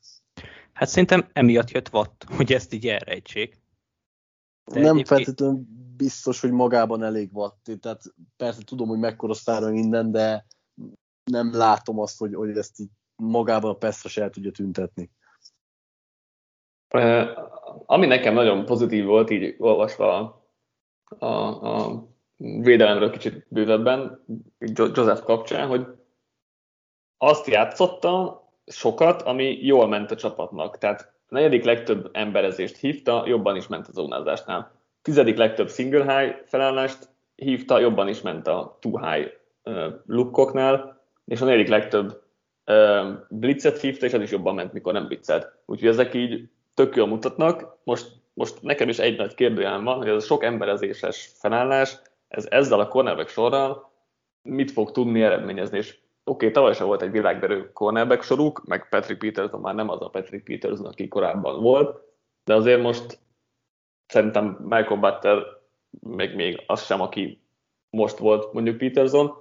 Hát 0.74 0.90
szerintem 0.90 1.30
emiatt 1.34 1.70
jött 1.70 1.94
Watt, 1.94 2.24
hogy 2.38 2.54
ezt 2.54 2.74
így 2.74 2.88
elrejtsék. 2.88 3.62
De 4.64 4.80
nem 4.80 4.94
egyébként... 4.94 5.08
feltétlenül 5.08 5.66
biztos, 5.96 6.42
hogy 6.42 6.52
magában 6.52 7.04
elég 7.04 7.30
Watt. 7.34 7.72
Tehát 7.80 8.02
persze 8.38 8.64
tudom, 8.64 8.88
hogy 8.88 9.00
mekkora 9.00 9.34
sztára 9.34 9.70
minden, 9.70 10.12
de 10.12 10.46
nem 11.24 11.54
látom 11.54 12.00
azt, 12.00 12.20
hogy, 12.20 12.34
hogy 12.34 12.58
ezt 12.58 12.80
így 12.80 12.90
magában 13.16 13.72
a 13.72 13.78
Pestra 13.78 14.10
se 14.10 14.22
el 14.22 14.30
tudja 14.30 14.52
tüntetni. 14.52 15.12
Ami 17.86 18.06
nekem 18.06 18.34
nagyon 18.34 18.66
pozitív 18.66 19.06
volt, 19.06 19.30
így 19.30 19.56
olvasva 19.58 20.18
a, 21.04 21.26
a, 21.26 21.86
a 21.86 22.08
védelemről 22.40 23.10
kicsit 23.10 23.46
bővebben, 23.48 24.26
Joseph 24.60 25.24
kapcsán, 25.24 25.68
hogy 25.68 25.86
azt 27.18 27.48
játszotta 27.48 28.44
sokat, 28.66 29.22
ami 29.22 29.66
jól 29.66 29.88
ment 29.88 30.12
a 30.12 30.16
csapatnak. 30.16 30.78
Tehát 30.78 31.14
a 31.30 31.34
negyedik 31.34 31.64
legtöbb 31.64 32.10
emberezést 32.14 32.78
hívta, 32.78 33.24
jobban 33.28 33.56
is 33.56 33.68
ment 33.68 33.88
a 33.88 33.92
zónázásnál. 33.92 34.72
Tizedik 35.02 35.38
legtöbb 35.38 35.70
single 35.70 36.20
high 36.20 36.36
felállást 36.46 37.10
hívta, 37.36 37.80
jobban 37.80 38.08
is 38.08 38.22
ment 38.22 38.48
a 38.48 38.78
two 38.80 38.98
high 38.98 39.32
uh, 39.64 39.94
lukkoknál, 40.06 41.02
és 41.26 41.42
a 41.42 41.46
negyedik 41.46 41.68
legtöbb 41.68 42.22
uh, 42.66 43.08
blitzet 43.30 43.80
hívta, 43.80 44.06
és 44.06 44.14
az 44.14 44.22
is 44.22 44.32
jobban 44.32 44.56
ment, 44.56 44.74
mikor 44.74 44.94
nem 44.94 45.08
blitzelt. 45.08 45.54
Úgyhogy 45.66 45.90
ezek 45.90 46.14
így 46.14 46.50
tök 46.74 46.96
jól 46.96 47.08
mutatnak. 47.08 47.78
Most, 47.84 48.08
most 48.34 48.62
nekem 48.62 48.90
is 48.90 49.00
egy 49.00 49.18
nagy 49.18 49.34
kérdőjelem 49.34 49.84
van, 49.84 49.98
hogy 49.98 50.08
ez 50.08 50.16
a 50.16 50.26
sok 50.26 50.44
emberezéses 50.44 51.32
felállás, 51.36 51.98
ez 52.30 52.46
ezzel 52.50 52.80
a 52.80 52.88
cornerback 52.88 53.30
sorral 53.30 53.92
mit 54.42 54.72
fog 54.72 54.92
tudni 54.92 55.24
eredményezni, 55.24 55.78
és 55.78 55.90
oké, 55.94 56.04
okay, 56.24 56.52
tavaly 56.52 56.74
sem 56.74 56.88
volt 56.88 57.02
egy 57.02 57.12
világberő 57.12 57.72
cornerback 57.72 58.24
soruk, 58.24 58.66
meg 58.66 58.90
Patrick 58.90 59.20
Peterson 59.20 59.62
már 59.62 59.76
nem 59.76 59.90
az 59.90 60.02
a 60.02 60.10
Patrick 60.10 60.44
Peterson, 60.44 60.86
aki 60.86 61.08
korábban 61.08 61.62
volt, 61.62 62.02
de 62.44 62.54
azért 62.54 62.82
most 62.82 63.20
szerintem 64.08 64.46
Michael 64.46 65.00
Butler 65.00 65.44
még, 65.90 66.36
még 66.36 66.64
az 66.68 66.86
sem, 66.86 67.02
aki 67.02 67.42
most 67.90 68.18
volt 68.18 68.54
mondjuk 68.54 68.78
Peterson. 68.78 69.34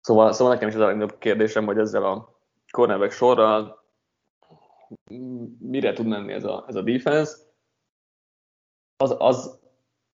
Szóval, 0.00 0.32
szóval 0.32 0.52
nekem 0.52 0.68
is 0.68 0.74
ez 0.74 0.80
a 0.80 0.86
legnagyobb 0.86 1.18
kérdésem, 1.18 1.64
hogy 1.64 1.78
ezzel 1.78 2.04
a 2.04 2.38
cornerback 2.70 3.12
sorral 3.12 3.84
mire 5.58 5.92
tud 5.92 6.06
menni 6.06 6.32
ez 6.32 6.44
a, 6.44 6.64
ez 6.68 6.74
a 6.74 6.82
defense. 6.82 7.36
Az, 8.96 9.14
az 9.18 9.58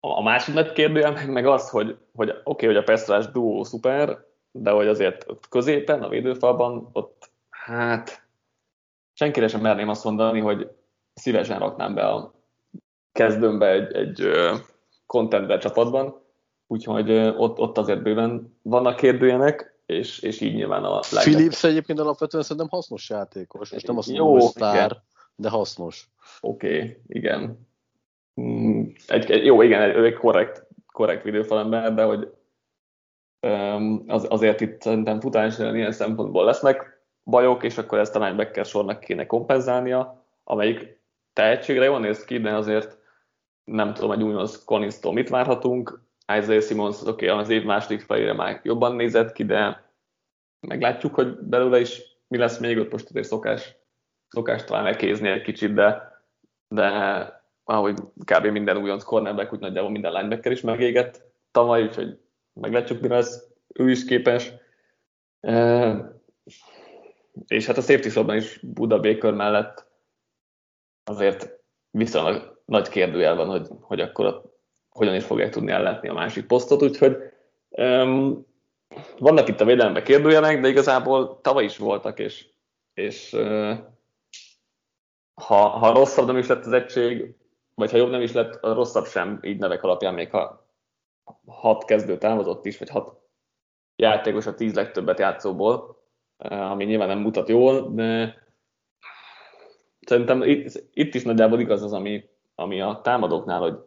a 0.02 0.22
másik 0.22 0.72
kérdője 0.72 1.10
meg, 1.10 1.30
meg 1.30 1.46
az, 1.46 1.70
hogy, 1.70 1.98
hogy 2.16 2.30
oké, 2.30 2.42
okay, 2.44 2.68
hogy 2.68 2.78
a 2.78 2.84
Pestrás 2.84 3.32
duó 3.32 3.64
szuper, 3.64 4.26
de 4.52 4.72
hogy 4.72 4.88
azért 4.88 5.30
ott 5.30 5.50
középen, 5.50 6.04
a 6.04 6.10
védőfalban, 6.10 6.90
ott 6.94 7.32
hát 7.50 8.28
senkire 9.14 9.48
sem 9.48 9.62
merném 9.62 9.90
azt 9.90 10.04
mondani, 10.04 10.40
hogy 10.40 10.72
szívesen 11.14 11.60
raknám 11.60 11.94
be 11.94 12.08
a 12.08 12.34
kezdőmbe 13.12 13.72
egy, 13.72 13.94
egy 13.94 14.30
contender 15.06 15.60
csapatban, 15.60 16.22
úgyhogy 16.68 17.12
ott, 17.38 17.60
ott 17.60 17.78
azért 17.78 18.02
bőven 18.02 18.58
vannak 18.62 18.96
kérdőjenek, 18.96 19.80
és, 19.86 20.20
és 20.20 20.42
így 20.42 20.54
nyilván 20.54 20.84
a 20.84 21.00
legjobb. 21.12 21.34
Philips 21.34 21.64
egyébként 21.64 22.00
alapvetően 22.00 22.44
szerintem 22.44 22.70
hasznos 22.70 23.10
játékos, 23.10 23.72
és 23.72 23.84
nem 23.84 23.98
azt 23.98 24.08
mondom, 24.08 24.32
hogy 24.32 24.42
sztár, 24.42 25.02
de 25.36 25.50
hasznos. 25.50 26.10
Oké, 26.42 26.76
okay, 26.76 26.98
igen. 27.08 27.70
Mm, 28.42 28.84
egy, 29.08 29.32
egy, 29.32 29.46
jó, 29.46 29.62
igen, 29.62 29.96
ő 29.96 30.06
egy 30.06 30.14
korrekt, 30.14 30.68
korrekt 30.92 31.24
videófalember, 31.24 31.94
de 31.94 32.04
hogy 32.04 32.34
az, 34.08 34.26
azért 34.30 34.62
itt 34.62 34.82
szerintem 34.82 35.20
futás 35.20 35.60
ilyen 35.60 35.92
szempontból 35.92 36.46
lesznek 36.46 37.02
bajok, 37.24 37.64
és 37.64 37.78
akkor 37.78 38.00
ezt 38.00 38.16
a 38.16 38.20
linebacker 38.20 38.66
sornak 38.66 39.00
kéne 39.00 39.26
kompenzálnia, 39.26 40.26
amelyik 40.44 41.00
tehetségre 41.34 41.86
jól 41.86 42.00
néz 42.00 42.26
ki, 42.26 42.40
de 42.40 42.56
azért 42.56 42.98
nem 43.64 43.94
tudom, 43.94 44.10
hogy 44.10 44.24
újonc 44.24 44.64
collins 44.64 45.00
mit 45.02 45.30
várhatunk. 45.30 46.02
Isaiah 46.38 46.64
Simons, 46.64 47.02
oké, 47.02 47.30
okay, 47.30 47.40
az 47.40 47.50
év 47.50 47.64
második 47.64 48.02
felére 48.02 48.34
már 48.34 48.60
jobban 48.64 48.96
nézett 48.96 49.32
ki, 49.32 49.46
de 49.46 49.92
meglátjuk, 50.68 51.16
hogy 51.16 51.38
belőle 51.38 51.80
is 51.80 52.02
mi 52.28 52.38
lesz 52.38 52.58
még, 52.58 52.78
ott 52.78 52.92
most 52.92 53.10
azért 53.10 53.28
szokás, 53.28 53.76
szokás 54.28 54.64
talán 54.64 54.86
elkézni 54.86 55.30
egy 55.30 55.42
kicsit, 55.42 55.74
de, 55.74 56.22
de 56.68 57.41
ahogy 57.72 57.96
kb. 58.26 58.46
minden 58.46 58.78
újonc 58.78 59.04
cornerback, 59.04 59.54
úgy 59.54 59.60
nagyjából 59.60 59.92
minden 59.92 60.12
linebacker 60.12 60.52
is 60.52 60.62
megégett 60.62 61.22
tavaly, 61.52 61.84
úgyhogy 61.84 62.20
meglátjuk, 62.54 63.02
mi 63.02 63.08
lesz 63.08 63.48
ő 63.74 63.90
is 63.90 64.06
képes. 64.06 64.52
E, 65.40 66.20
és 67.48 67.66
hát 67.66 67.78
a 67.78 67.82
safety 67.82 68.08
sorban 68.08 68.36
is 68.36 68.60
Buda 68.64 69.00
Baker 69.00 69.34
mellett 69.34 69.86
azért 71.04 71.60
viszonylag 71.92 72.62
nagy 72.66 72.90
kérdőjel 72.90 73.36
van, 73.36 73.48
hogy, 73.48 73.68
hogy 73.82 74.00
akkor 74.00 74.26
a, 74.26 74.42
hogyan 74.90 75.16
is 75.16 75.24
fogják 75.24 75.52
tudni 75.52 75.72
ellátni 75.72 76.10
a 76.10 76.14
másik 76.14 76.46
posztot, 76.46 76.82
úgyhogy 76.82 77.18
um, 77.70 78.46
vannak 79.18 79.48
itt 79.48 79.62
a 79.62 79.66
védelemben 79.66 80.04
kérdőjelek, 80.04 80.60
de 80.60 80.68
igazából 80.68 81.42
tavaly 81.42 81.64
is 81.64 81.78
voltak, 81.78 82.20
és, 82.20 82.48
és 82.94 83.34
uh, 83.34 83.78
ha, 85.34 85.68
ha 85.68 85.94
rosszabb 85.94 86.26
nem 86.26 86.38
is 86.38 86.48
lett 86.48 86.66
az 86.66 86.72
egység, 86.72 87.36
vagy 87.76 87.92
ha 87.92 87.98
jobb 87.98 88.10
nem 88.10 88.22
is 88.22 88.32
lett, 88.32 88.64
a 88.64 88.74
rosszabb 88.74 89.06
sem 89.06 89.40
így 89.42 89.60
nevek 89.60 89.84
alapján, 89.84 90.14
még 90.14 90.30
ha 90.30 90.70
hat 91.46 91.86
kezdő 91.86 92.18
távozott 92.18 92.66
is, 92.66 92.78
vagy 92.78 92.90
hat 92.90 93.20
játékos 93.96 94.46
a 94.46 94.56
tíz 94.56 94.74
legtöbbet 94.74 95.20
játszóból, 95.20 96.00
ami 96.38 96.86
nyilván 96.86 97.08
nem 97.08 97.20
mutat 97.20 97.50
jól, 97.50 97.94
de 97.94 98.36
szerintem 100.00 100.44
itt, 100.44 100.84
itt 100.94 101.14
is 101.14 101.24
nagyjából 101.24 101.60
igaz 101.60 101.84
az, 101.84 101.94
ami, 101.94 102.30
ami 102.56 102.82
a 102.82 103.00
támadóknál, 103.04 103.60
hogy 103.60 103.78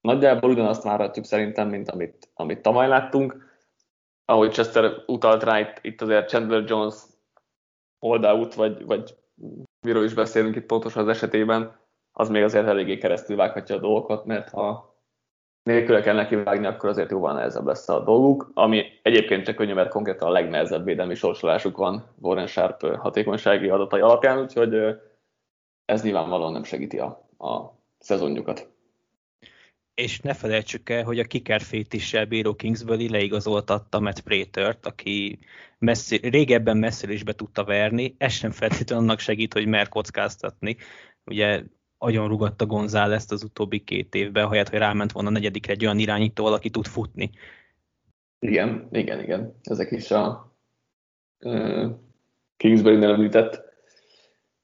nagyjából 0.00 0.50
ugyanazt 0.50 0.82
várhatjuk 0.82 1.24
szerintem, 1.24 1.68
mint 1.68 1.90
amit, 1.90 2.30
amit 2.34 2.62
tavaly 2.62 2.88
láttunk. 2.88 3.52
Ahogy 4.24 4.52
Chester 4.52 4.92
utalt 5.06 5.42
rá, 5.42 5.60
itt, 5.60 5.78
itt 5.82 6.00
azért 6.00 6.28
Chandler 6.28 6.64
Jones 6.66 6.94
holdout, 7.98 8.54
vagy, 8.54 8.84
vagy 8.84 9.16
miről 9.80 10.04
is 10.04 10.14
beszélünk 10.14 10.56
itt 10.56 10.66
pontosan 10.66 11.02
az 11.02 11.08
esetében, 11.08 11.76
az 12.16 12.28
még 12.28 12.42
azért 12.42 12.66
eléggé 12.66 12.98
keresztül 12.98 13.36
vághatja 13.36 13.76
a 13.76 13.80
dolgokat, 13.80 14.24
mert 14.24 14.48
ha 14.48 14.96
nélküle 15.62 16.00
kell 16.00 16.14
neki 16.14 16.34
vágni, 16.36 16.66
akkor 16.66 16.88
azért 16.88 17.10
jóval 17.10 17.34
nehezebb 17.34 17.66
lesz 17.66 17.88
a 17.88 18.04
dolguk, 18.04 18.50
ami 18.54 18.84
egyébként 19.02 19.44
csak 19.44 19.54
könnyű, 19.54 19.72
mert 19.72 19.90
konkrétan 19.90 20.28
a 20.28 20.32
legnehezebb 20.32 20.84
védelmi 20.84 21.14
sorsolásuk 21.14 21.76
van 21.76 22.14
Warren 22.20 22.46
Sharp 22.46 22.96
hatékonysági 22.96 23.68
adatai 23.68 24.00
alapján, 24.00 24.40
úgyhogy 24.40 24.74
ez 25.84 26.02
nyilvánvalóan 26.02 26.52
nem 26.52 26.64
segíti 26.64 26.98
a, 26.98 27.28
a 27.38 27.78
szezonjukat. 27.98 28.72
És 29.94 30.20
ne 30.20 30.34
felejtsük 30.34 30.90
el, 30.90 31.04
hogy 31.04 31.18
a 31.18 31.24
kicker 31.24 31.60
fétissel 31.60 32.24
bíró 32.24 32.54
Kingsbury 32.54 33.08
leigazoltatta 33.08 34.00
Matt 34.00 34.20
Pratert, 34.20 34.86
aki 34.86 35.38
messzi, 35.78 36.16
régebben 36.16 36.76
messzire 36.76 37.12
is 37.12 37.22
be 37.22 37.32
tudta 37.32 37.64
verni, 37.64 38.14
ez 38.18 38.32
sem 38.32 38.50
feltétlenül 38.50 39.04
annak 39.04 39.18
segít, 39.18 39.52
hogy 39.52 39.66
mer 39.66 39.88
kockáztatni. 39.88 40.76
Ugye 41.24 41.62
agyon 42.04 42.28
rugatta 42.28 42.66
González 42.66 43.32
az 43.32 43.42
utóbbi 43.42 43.84
két 43.84 44.14
évben, 44.14 44.48
helyett, 44.48 44.68
hogy 44.68 44.78
ráment 44.78 45.12
volna 45.12 45.28
a 45.28 45.32
negyedikre 45.32 45.72
egy 45.72 45.84
olyan 45.84 45.98
irányító, 45.98 46.46
aki 46.46 46.70
tud 46.70 46.86
futni. 46.86 47.30
Igen, 48.38 48.88
igen, 48.92 49.22
igen. 49.22 49.58
Ezek 49.62 49.90
is 49.90 50.10
a 50.10 50.52
uh, 51.40 51.90
Kingsbury-nél 52.56 53.12
említett 53.12 53.62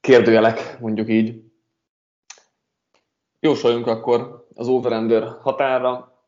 kérdőjelek, 0.00 0.80
mondjuk 0.80 1.08
így. 1.08 1.42
Jósoljunk 3.40 3.86
akkor 3.86 4.46
az 4.54 4.68
over 4.68 5.22
határa. 5.40 6.24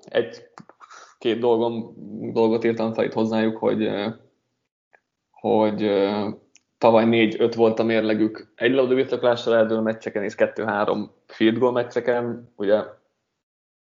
Egy-két 0.00 1.38
dolgom, 1.38 1.94
dolgot 2.32 2.64
írtam 2.64 2.92
fel 2.92 3.04
itt 3.04 3.12
hozzájuk, 3.12 3.56
hogy, 3.56 3.88
hogy 5.30 5.82
tavaly 6.78 7.04
4-5 7.08 7.52
volt 7.56 7.78
a 7.78 7.82
mérlegük 7.82 8.52
egy 8.54 8.72
labda 8.72 8.94
birtoklással 8.94 9.54
eldől 9.54 9.80
meccseken 9.80 10.22
és 10.22 10.34
2-3 10.36 11.08
field 11.26 11.58
goal 11.58 11.72
meccseken. 11.72 12.52
Ugye 12.56 12.84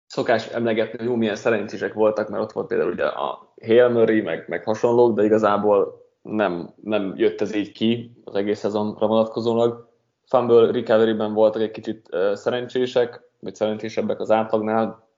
szokás 0.07 0.46
emlegetni, 0.46 0.98
hogy 0.98 1.07
jó, 1.07 1.14
milyen 1.14 1.37
szerencsések 1.37 1.94
voltak, 1.94 2.29
mert 2.29 2.42
ott 2.42 2.53
volt 2.53 2.66
például 2.66 2.92
ugye 2.92 3.05
a 3.05 3.53
Hail 3.61 3.88
Murray, 3.88 4.20
meg, 4.20 4.44
meg 4.48 4.64
hasonlók, 4.64 5.14
de 5.16 5.24
igazából 5.24 6.07
nem, 6.22 6.74
nem 6.83 7.12
jött 7.16 7.40
ez 7.40 7.55
így 7.55 7.72
ki 7.72 8.20
az 8.24 8.35
egész 8.35 8.59
szezonra 8.59 9.07
vonatkozólag. 9.07 9.88
Fumble 10.27 10.70
recovery-ben 10.70 11.33
voltak 11.33 11.62
egy 11.62 11.70
kicsit 11.70 12.09
uh, 12.12 12.35
szerencsések, 12.35 13.22
vagy 13.40 13.55
szerencsésebbek 13.55 14.20
az 14.20 14.31
átlagnál, 14.31 15.09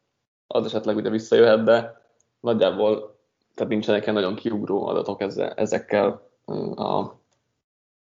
az 0.47 0.65
esetleg 0.65 0.97
ugye 0.97 1.11
visszajöhet, 1.11 1.63
de 1.63 2.03
nagyjából 2.41 3.19
tehát 3.55 3.71
nincsenek 3.73 4.03
ilyen 4.03 4.15
nagyon 4.15 4.35
kiugró 4.35 4.87
adatok 4.87 5.21
ezzel, 5.21 5.51
ezekkel 5.51 6.29
a 6.75 7.20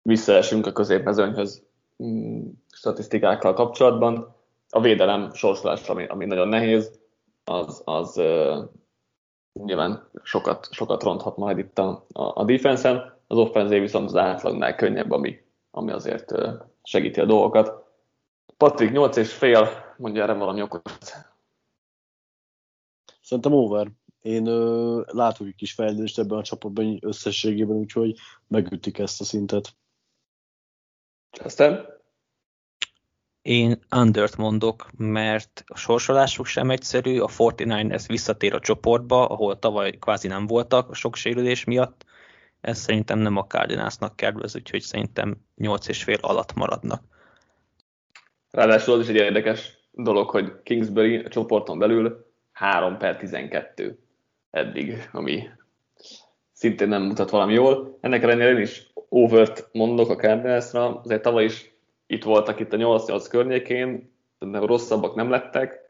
visszaesünk 0.07 0.65
a 0.65 0.71
középmezőnyhöz 0.71 1.63
mm, 2.03 2.47
statisztikákkal 2.71 3.53
kapcsolatban. 3.53 4.35
A 4.69 4.81
védelem 4.81 5.33
sorsolás, 5.33 5.89
ami, 5.89 6.05
ami 6.05 6.25
nagyon 6.25 6.47
nehéz, 6.47 6.99
az, 7.43 7.81
az 7.85 8.17
uh, 8.17 8.57
nyilván 9.53 10.09
sokat, 10.23 10.67
sokat 10.71 11.03
ronthat 11.03 11.37
majd 11.37 11.57
itt 11.57 11.79
a, 11.79 12.05
a, 12.11 12.41
a 12.41 12.43
defense-en. 12.43 13.15
Az 13.27 13.37
offenzív 13.37 13.81
viszont 13.81 14.05
az 14.05 14.15
átlagnál 14.15 14.75
könnyebb, 14.75 15.11
ami, 15.11 15.41
ami 15.71 15.91
azért 15.91 16.31
uh, 16.31 16.53
segíti 16.83 17.19
a 17.19 17.25
dolgokat. 17.25 17.85
Patrik, 18.57 18.91
8 18.91 19.17
és 19.17 19.33
fél, 19.33 19.69
mondja 19.97 20.23
erre 20.23 20.33
valami 20.33 20.61
okot. 20.61 20.81
Szerintem 23.21 23.53
over. 23.53 23.91
Én 24.21 24.45
ö, 24.45 25.01
látok 25.05 25.47
egy 25.47 25.55
kis 25.55 25.73
fejlődést 25.73 26.19
ebben 26.19 26.37
a 26.37 26.43
csapatban 26.43 26.97
összességében, 27.01 27.75
úgyhogy 27.75 28.15
megütik 28.47 28.99
ezt 28.99 29.21
a 29.21 29.23
szintet. 29.23 29.75
Aztán? 31.43 31.95
Én 33.41 33.79
undert 33.95 34.37
mondok, 34.37 34.89
mert 34.97 35.63
a 35.67 35.77
sorsolásuk 35.77 36.45
sem 36.45 36.69
egyszerű, 36.69 37.19
a 37.19 37.27
49ers 37.27 38.03
visszatér 38.07 38.53
a 38.53 38.59
csoportba, 38.59 39.27
ahol 39.27 39.59
tavaly 39.59 39.91
kvázi 39.91 40.27
nem 40.27 40.47
voltak 40.47 40.89
a 40.89 40.93
sok 40.93 41.15
sérülés 41.15 41.63
miatt. 41.63 42.05
Ez 42.61 42.77
szerintem 42.77 43.19
nem 43.19 43.37
a 43.37 43.45
Cardinalsnak 43.45 44.15
kedvez, 44.15 44.55
úgyhogy 44.55 44.81
szerintem 44.81 45.37
8,5 45.57 46.19
alatt 46.21 46.53
maradnak. 46.53 47.03
Ráadásul 48.51 48.93
az 48.93 48.99
is 48.99 49.07
egy 49.07 49.15
érdekes 49.15 49.77
dolog, 49.91 50.29
hogy 50.29 50.61
Kingsbury 50.63 51.17
a 51.17 51.29
csoporton 51.29 51.79
belül 51.79 52.25
3 52.51 52.97
per 52.97 53.17
12 53.17 53.99
eddig, 54.49 55.09
ami 55.11 55.49
szintén 56.51 56.87
nem 56.87 57.01
mutat 57.01 57.29
valami 57.29 57.53
jól. 57.53 57.97
Ennek 58.01 58.23
ellenére 58.23 58.49
én 58.49 58.61
is 58.61 58.86
overt 59.09 59.69
mondok 59.71 60.09
a 60.09 60.15
Cardinalsra, 60.15 61.01
azért 61.03 61.21
tavaly 61.21 61.43
is 61.43 61.75
itt 62.07 62.23
voltak 62.23 62.59
itt 62.59 62.73
a 62.73 62.77
8-8 62.77 63.25
környékén, 63.29 64.11
de 64.39 64.59
rosszabbak 64.59 65.15
nem 65.15 65.29
lettek, 65.29 65.81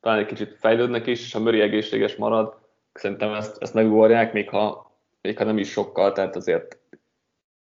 talán 0.00 0.18
egy 0.18 0.26
kicsit 0.26 0.56
fejlődnek 0.58 1.06
is, 1.06 1.20
és 1.20 1.32
ha 1.32 1.40
Möri 1.40 1.60
egészséges 1.60 2.16
marad, 2.16 2.58
szerintem 2.92 3.34
ezt, 3.34 3.62
ezt 3.62 3.74
megugorják, 3.74 4.32
még 4.32 4.48
ha, 4.48 4.92
még 5.20 5.38
ha 5.38 5.44
nem 5.44 5.58
is 5.58 5.70
sokkal, 5.70 6.12
tehát 6.12 6.36
azért 6.36 6.78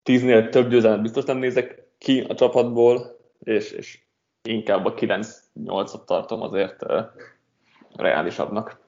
tíznél 0.03 0.49
több 0.49 0.69
győzelmet 0.69 1.01
biztos 1.01 1.23
nem 1.23 1.37
nézek 1.37 1.83
ki 1.97 2.25
a 2.27 2.35
csapatból, 2.35 3.19
és, 3.39 3.71
és 3.71 3.99
inkább 4.41 4.85
a 4.85 4.93
9-8-at 4.93 6.05
tartom 6.05 6.41
azért 6.41 6.83
uh, 6.83 6.99
reálisabbnak. 7.95 8.80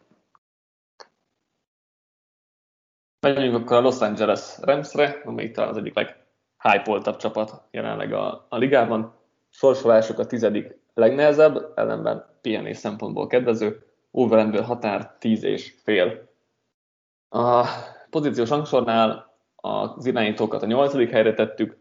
Menjünk 3.23 3.55
akkor 3.55 3.77
a 3.77 3.81
Los 3.81 4.01
Angeles 4.01 4.57
Ramsre, 4.61 5.21
amely 5.25 5.51
talán 5.51 5.69
az 5.69 5.77
egyik 5.77 5.93
leghypoltabb 6.63 7.15
csapat 7.15 7.61
jelenleg 7.71 8.13
a, 8.13 8.45
a 8.49 8.57
ligában. 8.57 9.13
Sorsolásuk 9.49 10.19
a 10.19 10.25
tizedik 10.25 10.77
legnehezebb, 10.93 11.71
ellenben 11.75 12.25
pihenés 12.41 12.77
szempontból 12.77 13.27
kedvező, 13.27 13.85
over 14.11 14.63
határ 14.63 15.15
10 15.19 15.43
és 15.43 15.73
fél. 15.83 16.29
A 17.29 17.65
pozíciós 18.09 18.49
rangsornál 18.49 19.33
az 19.55 20.05
irányítókat 20.05 20.63
a 20.63 20.65
8. 20.65 21.11
helyre 21.11 21.33
tettük, 21.33 21.77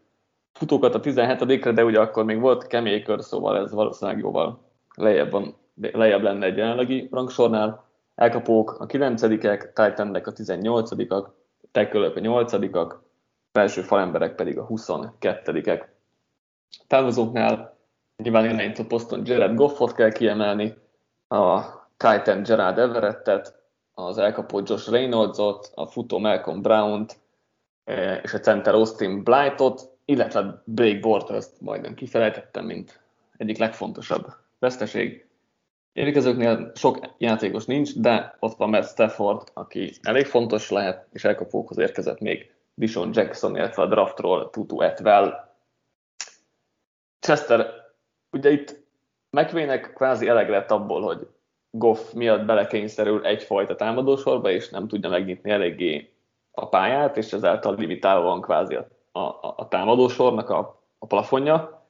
futókat 0.53 0.95
a 0.95 0.99
17-re, 0.99 1.71
de 1.71 1.83
ugye 1.83 1.99
akkor 1.99 2.25
még 2.25 2.39
volt 2.39 2.67
kemékör, 2.67 3.21
szóval 3.21 3.57
ez 3.57 3.71
valószínűleg 3.71 4.19
jóval 4.19 4.59
lejjebb, 4.95 5.31
van, 5.31 5.55
lejjebb 5.81 6.21
lenne 6.21 6.45
egy 6.45 6.57
jelenlegi 6.57 7.07
rangsornál. 7.11 7.82
Elkapók 8.15 8.71
a 8.79 8.85
9-ek, 8.85 9.61
titan 9.61 10.15
a 10.15 10.19
18-ak, 10.19 11.27
tekölök 11.71 12.15
a 12.15 12.19
nyolcadikak, 12.19 13.01
felső 13.51 13.81
falemberek 13.81 14.35
pedig 14.35 14.57
a 14.57 14.67
22-ek. 14.67 15.83
Távozóknál 16.87 17.77
nyilván 18.17 18.45
irányító 18.45 18.83
poszton 18.83 19.21
Jared 19.25 19.55
Goffot 19.55 19.93
kell 19.93 20.11
kiemelni, 20.11 20.73
a 21.27 21.61
Titan 21.97 22.43
Gerard 22.43 22.77
Everettet, 22.77 23.61
az 23.93 24.17
elkapó 24.17 24.61
Josh 24.65 24.89
Reynoldsot, 24.89 25.71
a 25.75 25.85
futó 25.85 26.19
Malcolm 26.19 26.61
Brown-t, 26.61 27.17
e, 27.83 28.15
és 28.15 28.33
a 28.33 28.39
center 28.39 28.73
Austin 28.73 29.23
Blightot, 29.23 29.91
illetve 30.05 30.61
Blake 30.65 30.99
Bortles-t 30.99 31.61
majdnem 31.61 31.93
kifelejtettem, 31.93 32.65
mint 32.65 33.01
egyik 33.37 33.57
legfontosabb 33.57 34.27
veszteség. 34.59 35.27
Érkezőknél 35.93 36.71
sok 36.75 36.99
játékos 37.17 37.65
nincs, 37.65 37.99
de 37.99 38.35
ott 38.39 38.57
van 38.57 38.69
Matt 38.69 38.87
Stafford, 38.87 39.47
aki 39.53 39.93
elég 40.01 40.25
fontos 40.25 40.69
lehet, 40.69 41.07
és 41.11 41.23
elkapókhoz 41.23 41.77
érkezett 41.77 42.19
még 42.19 42.51
Dishon 42.73 43.09
Jackson, 43.13 43.55
illetve 43.55 43.81
a 43.81 43.87
draftról 43.87 44.49
Tutu 44.49 44.81
Etvel. 44.81 45.55
Chester, 47.19 47.67
ugye 48.31 48.49
itt 48.49 48.83
McVaynek 49.29 49.93
kvázi 49.93 50.27
eleg 50.27 50.49
lett 50.49 50.71
abból, 50.71 51.01
hogy 51.01 51.27
Goff 51.71 52.11
miatt 52.11 52.45
belekényszerül 52.45 53.25
egyfajta 53.25 53.75
támadósorba, 53.75 54.49
és 54.49 54.69
nem 54.69 54.87
tudja 54.87 55.09
megnyitni 55.09 55.51
eléggé 55.51 56.13
a 56.51 56.69
pályát, 56.69 57.17
és 57.17 57.33
ezáltal 57.33 57.75
limitálva 57.75 58.23
van 58.23 58.41
kvázi 58.41 58.75
a, 58.75 58.87
a, 59.11 59.53
a 59.55 59.67
támadósornak 59.67 60.49
a, 60.49 60.83
a 60.99 61.05
plafonja. 61.05 61.87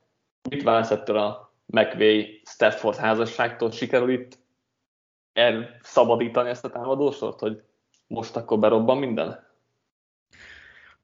Mit 0.49 0.63
válsz 0.63 0.91
ettől 0.91 1.17
a 1.17 1.52
McVay 1.73 2.41
Stafford 2.45 2.97
házasságtól? 2.97 3.71
Sikerül 3.71 4.11
itt 4.11 4.39
elszabadítani 5.33 6.49
ezt 6.49 6.65
a 6.65 6.69
támadósort, 6.69 7.39
hogy 7.39 7.61
most 8.07 8.35
akkor 8.35 8.59
berobban 8.59 8.97
minden? 8.97 9.47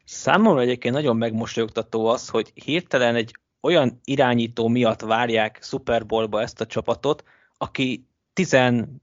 Számomra 0.04 0.62
egyébként 0.62 0.94
nagyon 0.94 1.18
megmosolyogtató 1.18 2.06
az, 2.06 2.30
hogy 2.30 2.52
hirtelen 2.54 3.16
egy 3.16 3.36
olyan 3.62 4.00
irányító 4.04 4.68
miatt 4.68 5.02
várják 5.02 5.60
Super 5.62 6.06
Bowlba 6.06 6.42
ezt 6.42 6.62
a 6.62 6.66
csapatot, 6.66 7.24
aki 7.58 8.08
12 8.34 9.00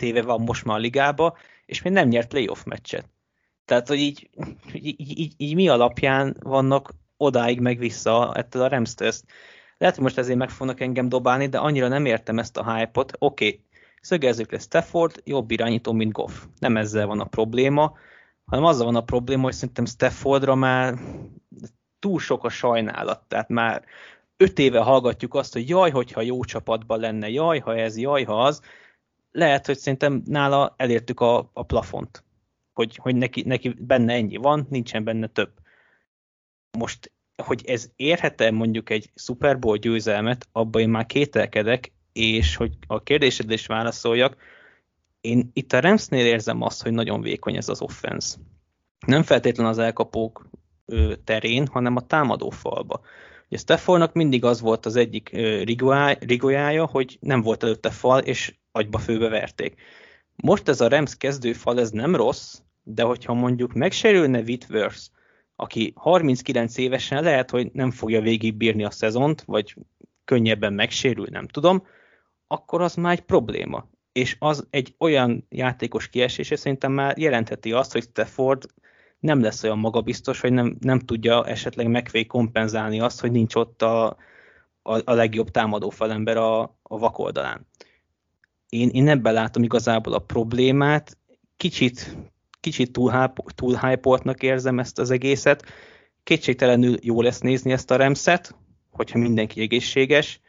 éve 0.00 0.22
van 0.22 0.40
most 0.40 0.64
már 0.64 0.76
a 0.76 0.80
ligába, 0.80 1.36
és 1.66 1.82
még 1.82 1.92
nem 1.92 2.08
nyert 2.08 2.28
playoff 2.28 2.64
meccset. 2.64 3.08
Tehát, 3.64 3.88
hogy 3.88 3.98
így, 3.98 4.30
így, 4.72 5.18
így, 5.18 5.32
így 5.36 5.54
mi 5.54 5.68
alapján 5.68 6.36
vannak 6.40 6.90
odáig 7.16 7.60
meg 7.60 7.78
vissza 7.78 8.34
ettől 8.34 8.62
a 8.62 8.68
rams. 8.68 8.94
Lehet, 9.78 9.94
hogy 9.94 10.04
most 10.04 10.18
ezért 10.18 10.38
meg 10.38 10.50
fognak 10.50 10.80
engem 10.80 11.08
dobálni, 11.08 11.46
de 11.46 11.58
annyira 11.58 11.88
nem 11.88 12.04
értem 12.04 12.38
ezt 12.38 12.56
a 12.56 12.74
hype-ot. 12.74 13.12
Oké, 13.18 13.46
okay, 13.46 13.64
szögezzük 14.00 14.52
le 14.52 14.58
Stafford, 14.58 15.22
jobb 15.24 15.50
irányító, 15.50 15.92
mint 15.92 16.12
Goff. 16.12 16.44
Nem 16.58 16.76
ezzel 16.76 17.06
van 17.06 17.20
a 17.20 17.24
probléma, 17.24 17.96
hanem 18.44 18.64
azzal 18.64 18.84
van 18.84 18.96
a 18.96 19.04
probléma, 19.04 19.42
hogy 19.42 19.52
szerintem 19.52 19.84
Staffordra 19.84 20.54
már 20.54 20.94
túl 21.98 22.18
sok 22.18 22.44
a 22.44 22.48
sajnálat. 22.48 23.24
Tehát 23.28 23.48
már 23.48 23.84
öt 24.36 24.58
éve 24.58 24.80
hallgatjuk 24.80 25.34
azt, 25.34 25.52
hogy 25.52 25.68
jaj, 25.68 25.90
hogyha 25.90 26.20
jó 26.20 26.44
csapatban 26.44 27.00
lenne, 27.00 27.28
jaj, 27.28 27.58
ha 27.58 27.76
ez, 27.76 27.96
jaj, 27.96 28.22
ha 28.24 28.42
az. 28.42 28.60
Lehet, 29.30 29.66
hogy 29.66 29.78
szerintem 29.78 30.22
nála 30.24 30.74
elértük 30.76 31.20
a, 31.20 31.50
a 31.52 31.62
plafont, 31.62 32.24
hogy, 32.72 32.96
hogy 32.96 33.16
neki, 33.16 33.42
neki 33.42 33.68
benne 33.68 34.12
ennyi 34.12 34.36
van, 34.36 34.66
nincsen 34.70 35.04
benne 35.04 35.26
több. 35.26 35.52
Most, 36.78 37.12
hogy 37.42 37.62
ez 37.66 37.90
érhet-e 37.96 38.50
mondjuk 38.50 38.90
egy 38.90 39.10
Super 39.14 39.58
Bowl 39.58 39.76
győzelmet, 39.76 40.48
abban 40.52 40.82
én 40.82 40.88
már 40.88 41.06
kételkedek, 41.06 41.92
és 42.12 42.56
hogy 42.56 42.72
a 42.86 43.02
kérdésedre 43.02 43.54
is 43.54 43.66
válaszoljak, 43.66 44.36
én 45.20 45.50
itt 45.52 45.72
a 45.72 45.80
Ramsnél 45.80 46.26
érzem 46.26 46.62
azt, 46.62 46.82
hogy 46.82 46.92
nagyon 46.92 47.20
vékony 47.20 47.56
ez 47.56 47.68
az 47.68 47.80
offense. 47.80 48.36
Nem 49.06 49.22
feltétlenül 49.22 49.72
az 49.72 49.78
elkapók 49.78 50.48
terén, 51.24 51.66
hanem 51.66 51.96
a 51.96 52.06
támadó 52.06 52.50
falba. 52.50 53.00
Ugye 53.48 53.58
Steffolnak 53.58 54.12
mindig 54.12 54.44
az 54.44 54.60
volt 54.60 54.86
az 54.86 54.96
egyik 54.96 55.30
rigójája, 56.20 56.86
hogy 56.86 57.18
nem 57.20 57.42
volt 57.42 57.62
előtte 57.62 57.90
fal, 57.90 58.20
és 58.20 58.54
agyba 58.72 58.98
főbe 58.98 59.28
verték. 59.28 59.80
Most 60.36 60.68
ez 60.68 60.80
a 60.80 60.88
Rams 60.88 61.16
kezdőfal, 61.16 61.80
ez 61.80 61.90
nem 61.90 62.16
rossz, 62.16 62.58
de 62.82 63.02
hogyha 63.02 63.34
mondjuk 63.34 63.72
megsérülne 63.72 64.40
Whitworth, 64.40 65.00
aki 65.56 65.92
39 65.96 66.76
évesen 66.76 67.22
lehet, 67.22 67.50
hogy 67.50 67.70
nem 67.72 67.90
fogja 67.90 68.20
végigbírni 68.20 68.84
a 68.84 68.90
szezont, 68.90 69.42
vagy 69.42 69.76
könnyebben 70.24 70.72
megsérül, 70.72 71.26
nem 71.30 71.46
tudom, 71.46 71.86
akkor 72.46 72.80
az 72.80 72.94
már 72.94 73.12
egy 73.12 73.24
probléma. 73.24 73.88
És 74.12 74.36
az 74.38 74.66
egy 74.70 74.94
olyan 74.98 75.46
játékos 75.48 76.08
kiesése 76.08 76.56
szerintem 76.56 76.92
már 76.92 77.18
jelentheti 77.18 77.72
azt, 77.72 77.92
hogy 77.92 78.02
Stafford 78.02 78.66
nem 79.18 79.42
lesz 79.42 79.62
olyan 79.62 79.78
magabiztos, 79.78 80.40
hogy 80.40 80.52
nem, 80.52 80.76
nem 80.80 80.98
tudja 80.98 81.46
esetleg 81.46 81.88
megvé 81.88 82.24
kompenzálni 82.24 83.00
azt, 83.00 83.20
hogy 83.20 83.30
nincs 83.30 83.54
ott 83.54 83.82
a, 83.82 84.06
a, 84.82 85.00
a 85.04 85.12
legjobb 85.12 85.50
támadó 85.50 85.90
felember 85.90 86.36
a, 86.36 86.60
a 86.82 86.98
vakoldalán. 86.98 87.66
Én, 88.68 88.88
én 88.88 89.08
ebben 89.08 89.32
látom 89.32 89.62
igazából 89.62 90.12
a 90.12 90.18
problémát, 90.18 91.18
kicsit, 91.56 92.16
kicsit 92.66 92.92
túl, 92.92 93.32
túl 93.54 93.78
hype 93.78 94.36
érzem 94.40 94.78
ezt 94.78 94.98
az 94.98 95.10
egészet, 95.10 95.64
kétségtelenül 96.22 96.96
jó 97.00 97.22
lesz 97.22 97.40
nézni 97.40 97.72
ezt 97.72 97.90
a 97.90 97.96
remszet, 97.96 98.54
hogyha 98.90 99.18
mindenki 99.18 99.60
egészséges, 99.60 100.40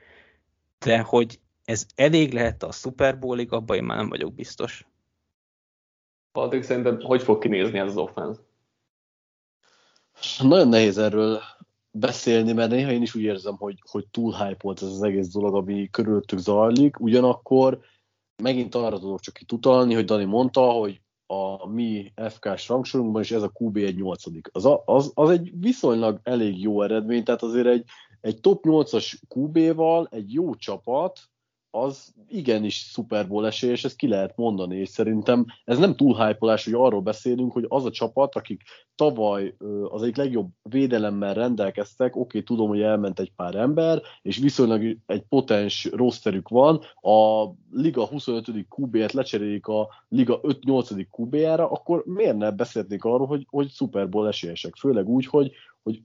de 0.79 0.99
hogy 0.99 1.39
ez 1.65 1.85
elég 1.95 2.33
lehet 2.33 2.63
a 2.63 2.71
Super 2.71 3.19
Bowlig, 3.19 3.51
abban 3.51 3.77
én 3.77 3.83
már 3.83 3.97
nem 3.97 4.09
vagyok 4.09 4.33
biztos. 4.33 4.87
Patrik, 6.31 6.63
szerintem 6.63 6.99
hogy 6.99 7.21
fog 7.21 7.41
kinézni 7.41 7.79
ez 7.79 7.87
az 7.87 7.97
offense? 7.97 8.41
Nagyon 10.39 10.67
nehéz 10.67 10.97
erről 10.97 11.41
beszélni, 11.91 12.53
mert 12.53 12.71
néha 12.71 12.91
én 12.91 13.01
is 13.01 13.15
úgy 13.15 13.21
érzem, 13.21 13.55
hogy, 13.55 13.79
hogy 13.89 14.07
túl 14.07 14.33
hype 14.33 14.59
volt 14.61 14.81
ez 14.81 14.87
az 14.87 15.03
egész 15.03 15.27
dolog, 15.27 15.55
ami 15.55 15.89
körülöttük 15.91 16.39
zajlik. 16.39 16.99
Ugyanakkor 16.99 17.79
megint 18.43 18.75
arra 18.75 18.99
tudok 18.99 19.19
csak 19.19 19.41
itt 19.41 19.51
utalni, 19.51 19.93
hogy 19.93 20.05
Dani 20.05 20.25
mondta, 20.25 20.61
hogy 20.61 21.01
a 21.27 21.67
mi 21.67 22.13
FK-s 22.15 22.67
rangsorunkban 22.67 23.21
is 23.21 23.31
ez 23.31 23.41
a 23.41 23.51
QB 23.59 23.77
egy 23.77 23.95
nyolcadik. 23.95 24.49
Az, 24.51 24.69
az, 24.85 25.11
az 25.13 25.29
egy 25.29 25.51
viszonylag 25.59 26.19
elég 26.23 26.61
jó 26.61 26.81
eredmény, 26.81 27.23
tehát 27.23 27.43
azért 27.43 27.67
egy, 27.67 27.83
egy 28.21 28.39
top 28.39 28.65
8-as 28.67 29.19
QB-val 29.35 30.07
egy 30.11 30.33
jó 30.33 30.55
csapat, 30.55 31.19
az 31.81 32.13
igenis 32.27 32.75
Super 32.75 33.27
Bowl 33.27 33.45
esély, 33.45 33.69
és 33.69 33.83
ezt 33.83 33.95
ki 33.95 34.07
lehet 34.07 34.35
mondani, 34.35 34.75
és 34.75 34.89
szerintem 34.89 35.45
ez 35.63 35.77
nem 35.77 35.95
túl 35.95 36.15
hype 36.15 36.59
hogy 36.63 36.73
arról 36.73 37.01
beszélünk, 37.01 37.51
hogy 37.51 37.65
az 37.67 37.85
a 37.85 37.91
csapat, 37.91 38.35
akik 38.35 38.63
tavaly 38.95 39.55
az 39.89 40.01
egyik 40.01 40.15
legjobb 40.15 40.49
védelemmel 40.61 41.33
rendelkeztek, 41.33 42.15
oké, 42.15 42.19
okay, 42.19 42.43
tudom, 42.43 42.67
hogy 42.67 42.81
elment 42.81 43.19
egy 43.19 43.31
pár 43.35 43.55
ember, 43.55 44.01
és 44.21 44.37
viszonylag 44.37 44.97
egy 45.05 45.21
potens 45.29 45.89
rosterük 45.91 46.49
van, 46.49 46.79
a 47.01 47.49
Liga 47.71 48.05
25. 48.05 48.47
QB-et 48.77 49.11
lecserélik 49.11 49.67
a 49.67 49.89
Liga 50.07 50.39
5-8. 50.41 51.07
QB-jára, 51.17 51.69
akkor 51.69 52.03
miért 52.05 52.37
ne 52.37 52.51
beszélnék 52.51 53.03
arról, 53.03 53.27
hogy, 53.27 53.47
hogy 53.49 53.69
Super 53.69 54.09
Bowl 54.09 54.27
esélyesek? 54.27 54.75
Főleg 54.75 55.07
úgy, 55.07 55.25
hogy, 55.25 55.51
hogy 55.83 56.01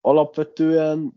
alapvetően 0.00 1.12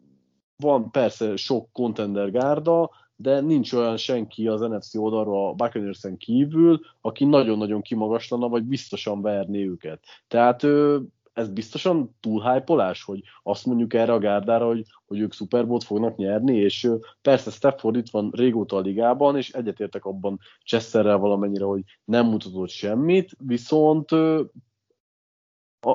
van 0.57 0.91
persze 0.91 1.35
sok 1.35 1.71
contender 1.71 2.31
gárda, 2.31 2.89
de 3.19 3.41
nincs 3.41 3.73
olyan 3.73 3.97
senki 3.97 4.47
az 4.47 4.61
NFC 4.61 4.95
oldalról 4.95 5.47
a 5.47 5.53
buccaneers 5.53 6.05
kívül, 6.17 6.79
aki 7.01 7.25
nagyon-nagyon 7.25 7.81
kimagaslana, 7.81 8.47
vagy 8.47 8.63
biztosan 8.63 9.21
verné 9.21 9.65
őket. 9.65 10.03
Tehát 10.27 10.63
ez 11.37 11.49
biztosan 11.49 12.15
túl 12.19 12.41
hype 12.41 12.95
hogy 13.05 13.21
azt 13.43 13.65
mondjuk 13.65 13.93
erre 13.93 14.13
a 14.13 14.19
gárdára, 14.19 14.65
hogy, 14.65 14.85
hogy 15.05 15.19
ők 15.19 15.33
Super 15.33 15.67
Bowl-t 15.67 15.83
fognak 15.83 16.15
nyerni, 16.15 16.57
és 16.57 16.89
persze 17.21 17.51
Stafford 17.51 17.95
itt 17.95 18.09
van 18.09 18.31
régóta 18.35 18.75
a 18.75 18.79
ligában, 18.79 19.37
és 19.37 19.51
egyetértek 19.51 20.05
abban 20.05 20.39
Chesterrel 20.65 21.17
valamennyire, 21.17 21.65
hogy 21.65 21.81
nem 22.05 22.25
mutatott 22.25 22.69
semmit, 22.69 23.35
viszont 23.39 24.09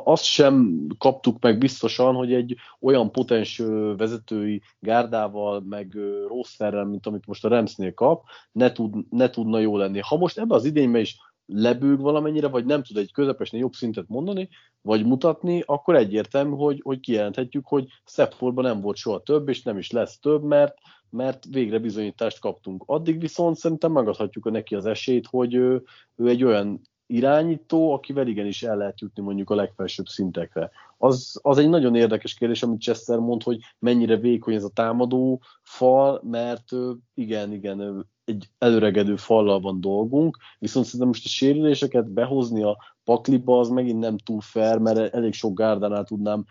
azt 0.05 0.25
sem 0.25 0.87
kaptuk 0.99 1.43
meg 1.43 1.59
biztosan, 1.59 2.15
hogy 2.15 2.33
egy 2.33 2.57
olyan 2.81 3.13
potens 3.13 3.63
vezetői 3.97 4.63
gárdával, 4.79 5.61
meg 5.61 5.99
rosterrel, 6.27 6.85
mint 6.85 7.07
amit 7.07 7.27
most 7.27 7.45
a 7.45 7.49
Ramsnél 7.49 7.95
kap, 7.95 8.25
ne, 8.53 8.73
tud, 8.73 8.95
ne 9.11 9.31
tudna 9.31 9.59
jó 9.59 9.77
lenni. 9.77 10.01
Ha 10.03 10.17
most 10.17 10.39
ebbe 10.39 10.55
az 10.55 10.65
idényben 10.65 11.01
is 11.01 11.17
lebőg 11.47 12.01
valamennyire, 12.01 12.49
vagy 12.49 12.65
nem 12.65 12.83
tud 12.83 12.97
egy 12.97 13.13
közepesnél 13.13 13.61
jobb 13.61 13.73
szintet 13.73 14.09
mondani, 14.09 14.49
vagy 14.83 15.07
mutatni, 15.07 15.63
akkor 15.67 15.97
egyértelmű, 15.97 16.57
hogy, 16.57 16.81
hogy 16.83 17.01
kijelenthetjük, 17.01 17.67
hogy 17.67 17.87
Szepforban 18.05 18.65
nem 18.65 18.81
volt 18.81 18.97
soha 18.97 19.23
több, 19.23 19.49
és 19.49 19.63
nem 19.63 19.79
is 19.79 19.91
lesz 19.91 20.19
több, 20.19 20.43
mert, 20.43 20.75
mert 21.11 21.45
végre 21.51 21.79
bizonyítást 21.79 22.39
kaptunk. 22.39 22.83
Addig 22.87 23.21
viszont 23.21 23.57
szerintem 23.57 23.93
megadhatjuk 23.93 24.51
neki 24.51 24.75
az 24.75 24.87
esélyt, 24.87 25.27
hogy 25.27 25.55
ő, 25.55 25.83
ő 26.17 26.29
egy 26.29 26.45
olyan 26.45 26.81
irányító, 27.13 27.93
akivel 27.93 28.27
igenis 28.27 28.63
el 28.63 28.77
lehet 28.77 29.01
jutni 29.01 29.23
mondjuk 29.23 29.51
a 29.51 29.55
legfelsőbb 29.55 30.07
szintekre. 30.07 30.71
Az, 30.99 31.39
az 31.43 31.59
egy 31.59 31.69
nagyon 31.69 31.95
érdekes 31.95 32.35
kérdés, 32.35 32.63
amit 32.63 32.81
Chester 32.81 33.19
mond, 33.19 33.43
hogy 33.43 33.59
mennyire 33.79 34.17
vékony 34.17 34.55
ez 34.55 34.65
a 34.65 34.69
támadó 34.69 35.43
fal, 35.63 36.21
mert 36.25 36.69
igen, 37.15 37.53
igen, 37.53 38.07
egy 38.25 38.49
előregedő 38.59 39.17
fallal 39.17 39.61
van 39.61 39.81
dolgunk, 39.81 40.37
viszont 40.59 40.85
szerintem 40.85 41.09
most 41.09 41.25
a 41.25 41.29
sérüléseket 41.29 42.11
behozni 42.11 42.63
a 42.63 42.79
pakliba 43.05 43.59
az 43.59 43.69
megint 43.69 43.99
nem 43.99 44.19
túl 44.19 44.41
fair, 44.41 44.79
mert 44.79 45.15
elég 45.15 45.33
sok 45.33 45.59
gárdánál 45.59 46.05
tudnám 46.05 46.45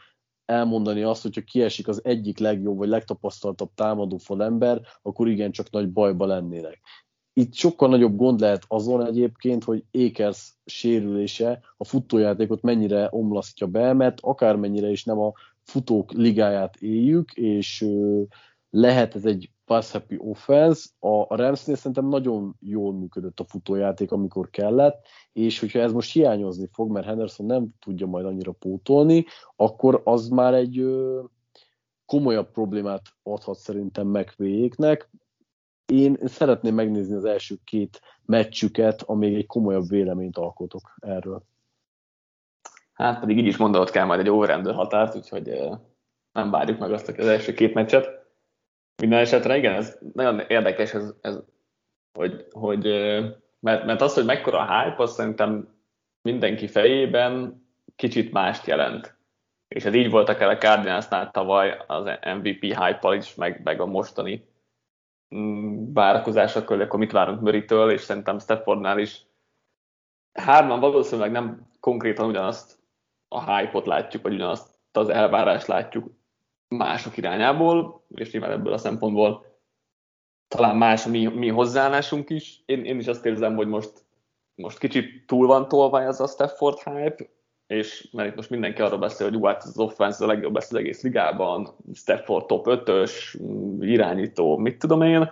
elmondani 0.45 1.04
azt, 1.04 1.21
hogyha 1.21 1.41
kiesik 1.41 1.88
az 1.88 2.02
egyik 2.04 2.38
legjobb 2.38 2.78
vagy 2.78 2.89
legtapasztaltabb 2.89 3.69
támadó 3.76 4.19
ember, 4.38 4.82
akkor 5.02 5.28
igen, 5.28 5.52
csak 5.52 5.69
nagy 5.69 5.91
bajba 5.91 6.26
lennének. 6.26 6.82
Itt 7.34 7.54
sokkal 7.54 7.89
nagyobb 7.89 8.15
gond 8.15 8.39
lehet 8.39 8.63
azon 8.67 9.06
egyébként, 9.06 9.63
hogy 9.63 9.84
Ékers 9.91 10.54
sérülése 10.65 11.60
a 11.78 11.84
futójátékot 11.86 12.62
mennyire 12.62 13.08
omlasztja 13.12 13.67
be, 13.67 13.94
mert 13.94 14.17
akármennyire 14.22 14.89
is 14.89 15.04
nem 15.04 15.20
a 15.20 15.34
futók 15.63 16.12
ligáját 16.12 16.76
éljük, 16.76 17.32
és 17.34 17.86
lehet 18.70 19.15
ez 19.15 19.26
egy 19.26 19.50
pass 19.65 19.91
happy 19.91 20.17
offense. 20.20 20.89
A 21.00 21.36
Ramsnél 21.36 21.76
szerintem 21.76 22.08
nagyon 22.08 22.56
jól 22.60 22.94
működött 22.94 23.39
a 23.39 23.44
futójáték, 23.44 24.12
amikor 24.12 24.50
kellett, 24.50 25.06
és 25.34 25.60
hogyha 25.60 25.80
ez 25.80 25.91
most 25.91 26.13
hiányozni 26.13 26.70
fog, 26.72 26.91
mert 26.91 27.06
Henderson 27.06 27.46
nem 27.46 27.67
tudja 27.80 28.08
majd 28.08 28.26
annyira 28.26 28.52
pótolni, 28.52 29.26
akkor 29.56 30.02
az 30.04 30.28
már 30.28 30.54
egy 30.54 30.86
komolyabb 32.06 32.52
problémát 32.52 33.02
adhat 33.24 33.58
szerintem 33.58 34.08
megvéjéknek. 34.08 35.10
Én 35.91 36.17
szeretném 36.25 36.75
megnézni 36.75 37.15
az 37.15 37.25
első 37.25 37.56
két 37.63 38.01
meccsüket, 38.25 39.01
amíg 39.01 39.36
egy 39.36 39.45
komolyabb 39.45 39.88
véleményt 39.88 40.38
alkotok 40.38 40.95
erről. 40.99 41.43
Hát 42.93 43.19
pedig 43.19 43.38
így 43.38 43.45
is 43.45 43.58
mondanod 43.58 43.89
kell 43.89 44.06
majd 44.06 44.19
egy 44.19 44.30
overrender 44.30 44.73
határt, 44.73 45.15
úgyhogy 45.15 45.60
nem 46.32 46.51
várjuk 46.51 46.80
meg 46.80 46.91
azt 46.91 47.08
az 47.08 47.27
első 47.27 47.54
két 47.54 47.73
meccset. 47.73 48.10
Minden 49.01 49.19
esetre 49.19 49.58
igen, 49.58 49.73
ez 49.73 49.97
nagyon 50.13 50.39
érdekes, 50.39 50.93
ez, 50.93 51.13
ez 51.21 51.39
hogy, 52.13 52.45
hogy 52.51 52.84
mert, 53.60 53.86
mert 53.86 54.01
az, 54.01 54.13
hogy 54.13 54.25
mekkora 54.25 54.60
a 54.60 54.82
hype, 54.82 55.04
az 55.04 55.13
szerintem 55.13 55.67
mindenki 56.21 56.67
fejében 56.67 57.65
kicsit 57.95 58.32
mást 58.32 58.67
jelent. 58.67 59.17
És 59.67 59.86
ez 59.86 59.93
így 59.93 60.10
volt 60.10 60.30
akár 60.30 60.49
a 60.49 60.58
Cardinalsnál 60.58 61.32
tavaly 61.32 61.84
az 61.88 62.04
MVP 62.23 62.62
hype 62.62 63.15
is, 63.15 63.36
meg, 63.36 63.62
meg 63.63 63.82
a 63.82 63.86
mostani 63.86 64.49
mm, 65.36 65.94
várakozásokkal, 65.94 66.82
akkor 66.82 67.00
mit 67.00 67.12
várunk 67.12 67.41
Murray-től, 67.41 67.91
és 67.91 68.02
szerintem 68.02 68.39
Staffordnál 68.39 69.00
is 69.00 69.26
hárman 70.34 70.80
valószínűleg 70.80 71.32
nem 71.32 71.67
konkrétan 71.80 72.28
ugyanazt 72.28 72.80
a 73.28 73.56
hype-ot 73.56 73.86
látjuk, 73.86 74.24
vagy 74.24 74.34
ugyanazt 74.34 74.80
az 74.91 75.10
elvárást 75.10 75.67
látjuk 75.67 76.10
mások 76.67 77.17
irányából, 77.17 78.06
és 78.08 78.32
nyilván 78.32 78.52
ebből 78.52 78.74
a 78.74 78.78
szempontból 78.78 79.46
talán 80.48 80.78
más 80.78 81.06
a 81.06 81.10
mi, 81.10 81.26
mi 81.26 81.48
hozzáállásunk 81.48 82.30
is. 82.30 82.63
Én, 82.65 82.86
én 82.86 83.00
is 83.00 83.08
azt 83.08 83.26
érzem, 83.26 83.56
hogy 83.56 83.67
most, 83.67 84.06
most 84.56 84.78
kicsit 84.78 85.26
túl 85.26 85.48
van 85.48 85.67
tolva 85.67 86.02
ez 86.02 86.20
a 86.20 86.28
Stafford 86.28 86.80
hype, 86.80 87.30
és 87.71 88.07
mert 88.12 88.29
itt 88.29 88.36
most 88.36 88.49
mindenki 88.49 88.81
arról 88.81 88.99
beszél, 88.99 89.29
hogy 89.29 89.39
hát 89.43 89.63
az 89.63 89.77
offense 89.77 90.23
a 90.23 90.27
legjobb 90.27 90.53
lesz 90.53 90.71
az 90.71 90.77
egész 90.77 91.01
ligában, 91.01 91.75
Stafford 91.93 92.45
top 92.45 92.65
5-ös, 92.69 93.12
irányító, 93.79 94.57
mit 94.57 94.79
tudom 94.79 95.01
én, 95.01 95.31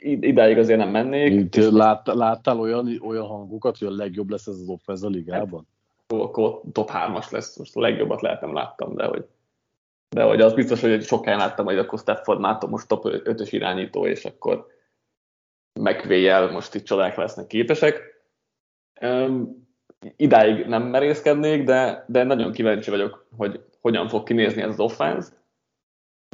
idáig 0.00 0.58
azért 0.58 0.78
nem 0.78 0.90
mennék. 0.90 1.54
Lát, 1.54 2.06
láttál 2.06 2.58
olyan, 2.60 3.00
olyan 3.02 3.26
hangokat, 3.26 3.78
hogy 3.78 3.88
a 3.88 3.96
legjobb 3.96 4.30
lesz 4.30 4.46
ez 4.46 4.54
az 4.54 4.68
offense 4.68 5.06
a 5.06 5.10
ligában? 5.10 5.66
Hát, 6.08 6.20
akkor 6.20 6.60
top 6.72 6.90
3-as 6.92 7.30
lesz, 7.30 7.56
most 7.56 7.76
a 7.76 7.80
legjobbat 7.80 8.20
lehet 8.20 8.40
nem 8.40 8.54
láttam, 8.54 8.94
de 8.94 9.04
hogy 9.04 9.26
de 10.14 10.22
hogy 10.22 10.40
az 10.40 10.52
biztos, 10.54 10.80
hogy 10.80 11.02
sok 11.02 11.24
helyen 11.24 11.38
láttam, 11.38 11.64
hogy 11.64 11.78
akkor 11.78 11.98
Stafford 11.98 12.40
már 12.40 12.62
most 12.68 12.88
top 12.88 13.02
5-ös 13.04 13.48
irányító, 13.50 14.06
és 14.06 14.24
akkor 14.24 14.66
megvéjel 15.80 16.50
most 16.50 16.74
itt 16.74 16.84
csodák 16.84 17.16
lesznek 17.16 17.46
képesek. 17.46 18.00
Um, 19.00 19.59
idáig 20.16 20.66
nem 20.66 20.82
merészkednék, 20.82 21.64
de, 21.64 22.04
de 22.08 22.22
nagyon 22.24 22.52
kíváncsi 22.52 22.90
vagyok, 22.90 23.26
hogy 23.36 23.64
hogyan 23.80 24.08
fog 24.08 24.22
kinézni 24.22 24.62
ez 24.62 24.70
az 24.70 24.80
offense. 24.80 25.28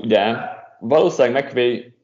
Ugye 0.02 0.37
valószínűleg 0.79 1.44
McVay 1.44 1.94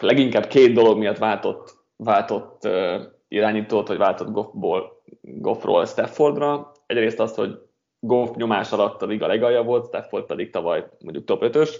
leginkább 0.00 0.46
két 0.46 0.72
dolog 0.72 0.98
miatt 0.98 1.18
váltott, 1.18 1.84
váltott 1.96 2.64
uh, 2.64 3.02
irányítót, 3.28 3.88
vagy 3.88 3.96
váltott 3.96 4.30
Goffból, 4.30 5.02
Goffról 5.20 5.86
Staffordra. 5.86 6.72
Egyrészt 6.86 7.20
azt, 7.20 7.34
hogy 7.34 7.58
Goff 8.00 8.34
nyomás 8.34 8.72
alatt 8.72 9.02
a 9.02 9.06
liga 9.06 9.26
legalja 9.26 9.62
volt, 9.62 9.86
Stafford 9.86 10.26
pedig 10.26 10.50
tavaly 10.50 10.88
mondjuk 11.00 11.24
top 11.24 11.42
5-ös. 11.44 11.70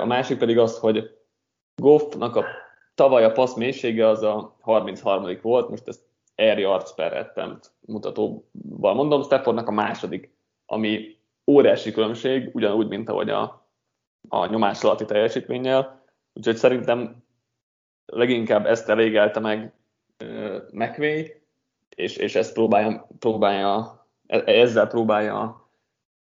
A 0.00 0.04
másik 0.04 0.38
pedig 0.38 0.58
az, 0.58 0.78
hogy 0.78 1.10
Goffnak 1.82 2.36
a 2.36 2.44
tavaly 2.94 3.24
a 3.24 3.32
passz 3.32 3.54
mélysége 3.54 4.08
az 4.08 4.22
a 4.22 4.56
33. 4.60 5.38
volt, 5.42 5.68
most 5.68 5.88
ezt 5.88 6.02
air 6.34 6.58
yards 6.58 6.94
per 6.94 7.32
mutatóval 7.80 8.94
mondom, 8.94 9.22
Staffordnak 9.22 9.68
a 9.68 9.72
második, 9.72 10.34
ami 10.66 11.16
óriási 11.46 11.92
különbség, 11.92 12.50
ugyanúgy, 12.52 12.88
mint 12.88 13.08
ahogy 13.08 13.30
a, 13.30 13.68
a 14.28 14.46
nyomás 14.46 14.82
alatti 14.82 15.04
teljesítménnyel, 15.04 16.02
úgyhogy 16.32 16.56
szerintem 16.56 17.24
leginkább 18.06 18.66
ezt 18.66 18.88
elégelte 18.88 19.40
meg 19.40 19.74
uh, 20.24 20.62
McVay, 20.72 21.42
és, 21.88 22.16
és 22.16 22.34
ezt 22.34 22.52
próbálja, 22.52 23.08
próbálja 23.18 24.02
E-, 24.26 24.42
ezzel 24.46 24.86
próbálja 24.86 25.68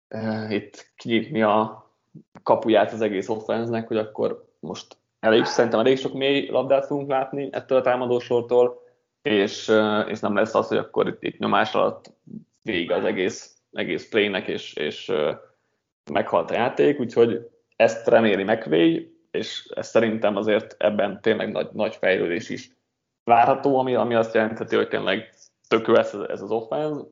e, 0.08 0.54
itt 0.54 0.92
kinyitni 0.96 1.42
a 1.42 1.86
kapuját 2.44 2.92
az 2.92 3.02
egész 3.02 3.30
offenznek, 3.30 3.88
hogy 3.88 3.98
akkor 3.98 4.46
most 4.60 4.98
elég, 5.20 5.46
szerintem 5.46 5.80
elég 5.80 5.98
sok 5.98 6.14
mély 6.14 6.50
labdát 6.50 6.86
fogunk 6.86 7.10
látni 7.10 7.50
ettől 7.52 7.78
a 7.78 7.82
támadósortól, 7.82 8.84
és, 9.26 9.72
és 10.08 10.20
nem 10.20 10.36
lesz 10.36 10.56
az, 10.56 10.68
hogy 10.68 10.78
akkor 10.78 11.08
itt, 11.08 11.24
itt 11.24 11.38
nyomás 11.38 11.74
alatt 11.74 12.14
végig 12.62 12.92
az 12.92 13.04
egész, 13.04 13.56
egész 13.72 14.10
playnek, 14.10 14.48
és, 14.48 14.74
és 14.74 15.12
meghalt 16.12 16.52
a 16.52 16.54
játék, 16.54 17.00
úgyhogy 17.00 17.50
ezt 17.76 18.08
reméli 18.08 18.44
McVay, 18.44 19.18
és 19.32 19.72
ez 19.76 19.88
szerintem 19.88 20.36
azért 20.36 20.76
ebben 20.78 21.22
tényleg 21.22 21.52
nagy, 21.52 21.70
nagy 21.72 21.96
fejlődés 21.96 22.50
is 22.50 22.72
várható, 23.24 23.78
ami, 23.78 23.96
ami 23.96 24.16
azt 24.16 24.34
jelenteti, 24.34 24.76
hogy 24.76 24.88
tényleg 24.88 25.34
lesz 25.70 26.14
ez, 26.14 26.20
ez 26.20 26.42
az 26.42 26.52
offense, 26.52 27.06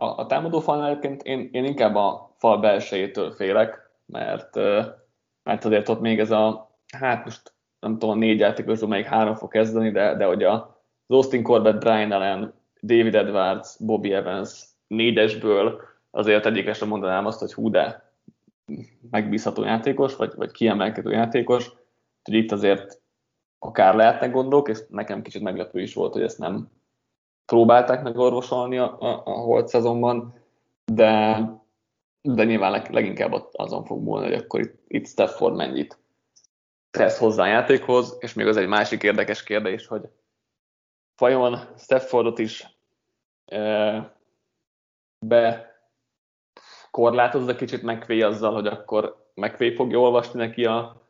a, 0.00 0.04
a 0.04 0.26
támadó 0.26 0.60
falnál 0.60 0.98
én, 1.22 1.48
én 1.52 1.64
inkább 1.64 1.94
a 1.94 2.34
fal 2.38 2.60
belsejétől 2.60 3.30
félek, 3.30 3.90
mert, 4.06 4.54
mert 5.42 5.64
azért 5.64 5.88
ott 5.88 6.00
még 6.00 6.18
ez 6.18 6.30
a, 6.30 6.70
hát 6.98 7.24
most 7.24 7.54
nem 7.80 7.92
tudom, 7.92 8.10
a 8.10 8.18
négy 8.18 8.38
játékosról 8.38 8.88
melyik 8.88 9.06
három 9.06 9.34
fog 9.34 9.50
kezdeni, 9.50 9.90
de, 9.90 10.14
de 10.14 10.24
hogy 10.24 10.42
a, 10.42 10.73
az 11.06 11.16
Austin 11.16 11.42
Corbett, 11.42 11.78
Brian 11.78 12.12
Allen, 12.12 12.54
David 12.82 13.14
Edwards, 13.14 13.76
Bobby 13.78 14.12
Evans 14.12 14.64
négyesből 14.86 15.80
azért 16.10 16.46
egyikesre 16.46 16.86
mondanám 16.86 17.26
azt, 17.26 17.40
hogy 17.40 17.52
hú, 17.52 17.70
de 17.70 18.12
megbízható 19.10 19.64
játékos, 19.64 20.16
vagy, 20.16 20.32
vagy 20.36 20.50
kiemelkedő 20.50 21.10
játékos, 21.10 21.70
hogy 22.22 22.34
itt 22.34 22.52
azért 22.52 23.00
akár 23.58 23.94
lehetnek 23.94 24.32
gondok, 24.32 24.68
és 24.68 24.78
nekem 24.88 25.22
kicsit 25.22 25.42
meglepő 25.42 25.80
is 25.80 25.94
volt, 25.94 26.12
hogy 26.12 26.22
ezt 26.22 26.38
nem 26.38 26.70
próbálták 27.46 28.02
meg 28.02 28.18
orvosolni 28.18 28.78
a, 28.78 29.00
a, 29.00 29.22
a 29.24 29.30
holt 29.30 29.68
szezonban, 29.68 30.34
de, 30.84 31.40
de 32.22 32.44
nyilván 32.44 32.70
leg, 32.70 32.90
leginkább 32.90 33.48
azon 33.52 33.84
fog 33.84 34.02
múlni, 34.02 34.26
hogy 34.26 34.34
akkor 34.34 34.60
itt, 34.60 34.74
itt 34.88 35.06
Stafford 35.06 35.54
mennyit 35.54 35.98
tesz 36.90 37.18
hozzá 37.18 37.42
a 37.42 37.46
játékhoz, 37.46 38.16
és 38.20 38.34
még 38.34 38.46
az 38.46 38.56
egy 38.56 38.68
másik 38.68 39.02
érdekes 39.02 39.42
kérdés, 39.42 39.86
hogy 39.86 40.08
vajon 41.16 41.58
Staffordot 41.76 42.38
is 42.38 42.78
be 45.18 45.74
korlátozza 46.90 47.54
kicsit 47.54 47.82
McVay 47.82 48.22
azzal, 48.22 48.52
hogy 48.52 48.66
akkor 48.66 49.30
McVay 49.34 49.74
fogja 49.74 49.98
olvasni 49.98 50.40
neki 50.40 50.64
a, 50.64 51.02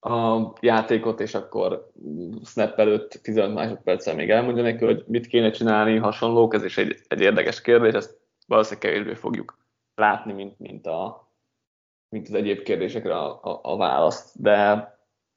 a 0.00 0.52
játékot, 0.60 1.20
és 1.20 1.34
akkor 1.34 1.90
snap 2.44 2.78
előtt 2.78 3.10
15 3.22 3.54
másodperccel 3.54 4.14
még 4.14 4.30
elmondja 4.30 4.62
neki, 4.62 4.84
hogy 4.84 5.04
mit 5.06 5.26
kéne 5.26 5.50
csinálni, 5.50 5.96
hasonlók, 5.96 6.54
ez 6.54 6.64
is 6.64 6.78
egy, 6.78 6.96
egy 7.08 7.20
érdekes 7.20 7.60
kérdés, 7.60 7.92
ezt 7.92 8.20
valószínűleg 8.46 8.90
kevésbé 8.90 9.14
fogjuk 9.14 9.58
látni, 9.94 10.32
mint, 10.32 10.58
mint, 10.58 10.86
a, 10.86 11.30
mint 12.08 12.28
az 12.28 12.34
egyéb 12.34 12.62
kérdésekre 12.62 13.18
a, 13.18 13.40
a, 13.42 13.60
a 13.62 13.76
választ. 13.76 14.42
De 14.42 14.88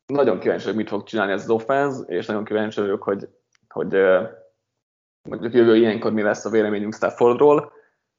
nagyon 0.06 0.40
kíváncsi 0.40 0.64
vagyok, 0.64 0.80
mit 0.80 0.90
fog 0.90 1.04
csinálni 1.04 1.32
ez 1.32 1.42
az 1.42 1.50
offense, 1.50 2.04
és 2.08 2.26
nagyon 2.26 2.46
kíváncsi 2.46 2.80
vagyok, 2.82 3.04
hogy, 3.04 3.30
hogy 3.74 3.94
mondjuk 5.30 5.54
jövő 5.54 5.76
ilyenkor 5.76 6.14
mi 6.14 6.22
lesz 6.22 6.46
a 6.46 6.50
véleményünk 6.50 6.94
Staffordról, 6.94 7.72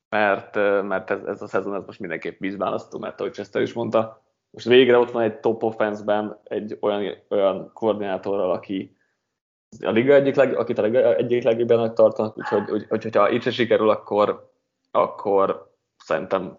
mert, 0.09 0.55
mert 0.82 1.11
ez, 1.11 1.22
ez 1.24 1.42
a 1.42 1.46
szezon 1.46 1.74
ez 1.74 1.84
most 1.86 2.00
mindenképp 2.00 2.38
vízválasztó, 2.38 2.98
mert 2.98 3.20
ahogy 3.20 3.32
Chester 3.32 3.62
is 3.62 3.72
mondta, 3.72 4.22
most 4.50 4.66
végre 4.66 4.98
ott 4.98 5.11
van 5.11 5.22
egy 5.22 5.40
top 5.40 5.62
offense-ben 5.62 6.40
egy 6.44 6.78
olyan, 6.80 7.16
olyan 7.28 7.70
koordinátorral, 7.72 8.50
aki 8.50 8.96
a 9.80 9.90
liga 9.90 10.14
egyik 10.14 10.34
leg, 10.34 10.57
akit 10.57 10.78
a 10.78 10.82
liga 10.82 11.14
egyik 11.14 11.42
legjobbjának 11.42 11.94
tartanak, 11.94 12.38
úgyhogy 12.38 12.68
hogy, 12.68 12.86
hogy, 12.88 13.02
hogyha 13.02 13.30
itt 13.30 13.42
se 13.42 13.50
sikerül, 13.50 13.90
akkor, 13.90 14.52
akkor 14.90 15.72
szerintem 15.96 16.59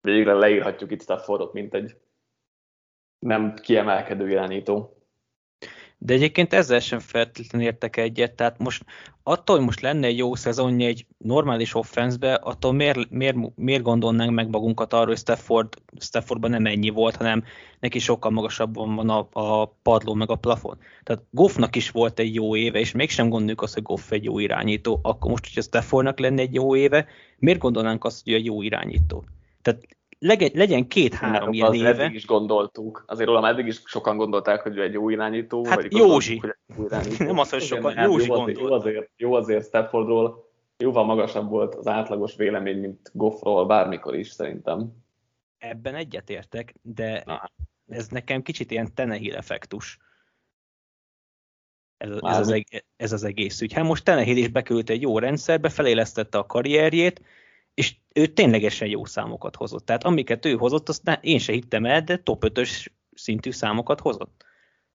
végre 0.00 0.32
leírhatjuk 0.32 0.90
itt 0.90 1.02
Staffordot, 1.02 1.52
mint 1.52 1.74
egy 1.74 1.96
nem 3.18 3.54
kiemelkedő 3.54 4.30
irányító. 4.30 4.95
De 5.98 6.14
egyébként 6.14 6.52
ezzel 6.52 6.80
sem 6.80 6.98
feltétlenül 6.98 7.66
értek 7.66 7.96
egyet, 7.96 8.32
tehát 8.32 8.58
most 8.58 8.84
attól, 9.22 9.56
hogy 9.56 9.64
most 9.64 9.80
lenne 9.80 10.06
egy 10.06 10.16
jó 10.16 10.34
szezonja 10.34 10.86
egy 10.86 11.06
normális 11.18 11.74
offenszbe, 11.74 12.34
attól 12.34 12.72
miért, 12.72 13.10
miért, 13.10 13.36
miért 13.54 13.82
gondolnánk 13.82 14.30
meg 14.30 14.48
magunkat 14.48 14.92
arról, 14.92 15.06
hogy 15.06 15.18
Stafford, 15.18 15.68
Staffordban 15.98 16.50
nem 16.50 16.66
ennyi 16.66 16.88
volt, 16.88 17.16
hanem 17.16 17.44
neki 17.80 17.98
sokkal 17.98 18.30
magasabban 18.30 18.94
van 18.94 19.10
a, 19.10 19.28
a 19.32 19.66
padló 19.82 20.14
meg 20.14 20.30
a 20.30 20.36
plafon. 20.36 20.78
Tehát 21.02 21.22
Goffnak 21.30 21.76
is 21.76 21.90
volt 21.90 22.18
egy 22.18 22.34
jó 22.34 22.56
éve, 22.56 22.78
és 22.78 22.92
mégsem 22.92 23.28
gondoljuk 23.28 23.62
azt, 23.62 23.74
hogy 23.74 23.82
Goff 23.82 24.10
egy 24.10 24.24
jó 24.24 24.38
irányító, 24.38 25.00
akkor 25.02 25.30
most, 25.30 25.44
hogyha 25.44 25.60
Staffordnak 25.60 26.18
lenne 26.18 26.40
egy 26.40 26.54
jó 26.54 26.76
éve, 26.76 27.06
miért 27.38 27.58
gondolnánk 27.58 28.04
azt, 28.04 28.24
hogy 28.24 28.32
egy 28.32 28.44
jó 28.44 28.62
irányító? 28.62 29.24
Tehát 29.62 29.86
legyen, 30.26 30.50
legyen 30.54 30.88
két-három 30.88 31.52
ilyen 31.52 31.74
éve. 31.74 31.88
Eddig 31.88 32.14
is 32.14 32.26
gondoltuk. 32.26 33.04
Azért 33.06 33.28
rólam 33.28 33.44
eddig 33.44 33.66
is 33.66 33.82
sokan 33.84 34.16
gondolták, 34.16 34.62
hogy 34.62 34.76
ő 34.76 34.82
egy 34.82 34.92
jó 34.92 35.08
irányító. 35.08 35.64
Hát 35.64 35.74
vagy 35.74 35.96
Józsi. 35.96 36.38
Hogy 36.38 36.54
jó 36.76 36.84
irányító. 36.88 37.24
Nem 37.24 37.38
az, 37.38 37.50
hogy 37.50 37.62
sokan. 37.62 37.92
Igen, 37.92 38.10
Józsi 38.10 38.26
jó, 38.26 38.34
azért, 38.34 38.58
jó, 38.58 38.72
azért, 38.72 39.10
jó 39.16 39.32
azért 39.32 39.66
Staffordról 39.66 40.44
jóval 40.78 41.04
magasabb 41.04 41.48
volt 41.48 41.74
az 41.74 41.86
átlagos 41.86 42.36
vélemény, 42.36 42.78
mint 42.78 43.10
Goffról 43.12 43.66
bármikor 43.66 44.14
is 44.14 44.28
szerintem. 44.28 44.92
Ebben 45.58 45.94
egyetértek, 45.94 46.74
de 46.82 47.22
Na. 47.26 47.50
ez 47.88 48.08
nekem 48.08 48.42
kicsit 48.42 48.70
ilyen 48.70 48.94
Tenehill 48.94 49.36
effektus. 49.36 49.98
Ez, 51.96 52.10
ez, 52.10 52.38
az, 52.38 52.62
ez 52.96 53.12
az 53.12 53.24
egész 53.24 53.60
ügy. 53.60 53.72
Hát 53.72 53.84
most 53.84 54.04
Tenehill 54.04 54.36
is 54.36 54.48
bekerült 54.48 54.90
egy 54.90 55.02
jó 55.02 55.18
rendszerbe, 55.18 55.68
felélesztette 55.68 56.38
a 56.38 56.46
karrierjét, 56.46 57.22
és 57.76 57.96
ő 58.14 58.26
ténylegesen 58.26 58.88
jó 58.88 59.04
számokat 59.04 59.56
hozott. 59.56 59.86
Tehát 59.86 60.04
amiket 60.04 60.44
ő 60.44 60.54
hozott, 60.54 60.88
azt 60.88 61.18
én 61.20 61.38
se 61.38 61.52
hittem 61.52 61.84
el, 61.84 62.02
de 62.02 62.16
top 62.16 62.44
5-ös 62.46 62.86
szintű 63.14 63.50
számokat 63.50 64.00
hozott. 64.00 64.44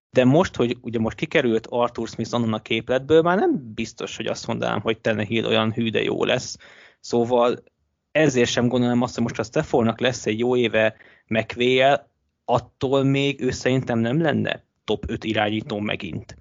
De 0.10 0.26
most, 0.26 0.56
hogy 0.56 0.78
ugye 0.82 1.00
most 1.00 1.18
kikerült 1.18 1.68
Arthur 1.70 2.08
Smith 2.08 2.34
onnan 2.34 2.54
a 2.54 2.62
képletből, 2.62 3.22
már 3.22 3.38
nem 3.38 3.74
biztos, 3.74 4.16
hogy 4.16 4.26
azt 4.26 4.48
mondanám, 4.48 4.82
hogy 4.82 5.02
Tenehill 5.02 5.46
olyan 5.46 5.74
hű, 5.74 5.90
de 5.90 6.02
jó 6.02 6.24
lesz. 6.24 6.58
Szóval 7.00 7.64
ezért 8.12 8.50
sem 8.50 8.68
gondolom 8.68 9.02
azt, 9.02 9.14
hogy 9.14 9.24
most 9.24 9.40
a 9.40 9.44
Stefannak 9.44 10.00
lesz 10.00 10.26
egy 10.26 10.40
jó 10.40 10.56
éve 10.56 10.96
mcvay 11.28 11.82
attól 12.46 13.04
még 13.04 13.42
ő 13.42 13.52
szerintem 13.52 14.00
nem 14.00 14.22
lenne 14.22 14.64
top 14.84 15.10
5 15.10 15.24
irányító 15.24 15.80
megint. 15.80 16.36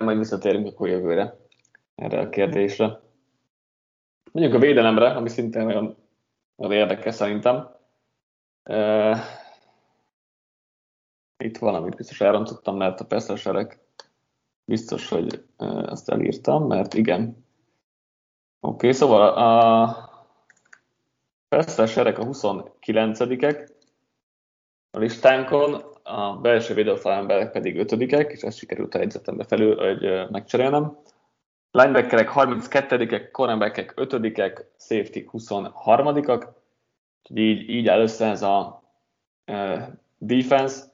Majd 0.00 0.18
visszatérünk 0.18 0.66
akkor 0.66 0.88
jövőre 0.88 1.47
erre 1.98 2.20
a 2.20 2.28
kérdésre. 2.28 3.00
Mondjuk 4.32 4.54
a 4.54 4.58
védelemre, 4.58 5.10
ami 5.10 5.28
szintén 5.28 5.64
nagyon, 5.64 5.96
nagyon 6.56 6.72
érdekes 6.72 7.14
szerintem. 7.14 7.76
Uh, 8.64 9.18
itt 11.44 11.58
valamit 11.58 11.96
biztos 11.96 12.20
elrontottam, 12.20 12.76
mert 12.76 13.00
a 13.00 13.04
persze 13.04 13.32
biztos, 14.64 15.08
hogy 15.08 15.44
ezt 15.86 16.08
elírtam, 16.08 16.66
mert 16.66 16.94
igen. 16.94 17.22
Oké, 18.60 18.74
okay, 18.74 18.92
szóval 18.92 19.28
a 19.28 20.08
persze 21.48 21.82
a 21.82 21.86
29-ek 21.86 23.68
a 24.90 24.98
listánkon, 24.98 25.74
a 26.02 26.36
belső 26.36 26.74
védőfalemberek 26.74 27.50
pedig 27.50 27.78
5 27.78 27.92
és 28.32 28.42
ezt 28.42 28.58
sikerült 28.58 28.94
a 28.94 28.98
jegyzetembe 28.98 29.44
felül, 29.44 29.76
hogy 29.76 30.30
megcserélnem. 30.30 30.98
Linebackerek 31.70 32.30
32-ek, 32.34 33.30
cornerbackek 33.30 33.94
5-ek, 33.96 34.64
safety 34.78 35.18
23-ak, 35.32 36.46
így, 37.34 37.68
így 37.68 37.88
áll 37.88 38.00
ez 38.00 38.42
a 38.42 38.82
uh, 39.46 39.82
defense. 40.18 40.84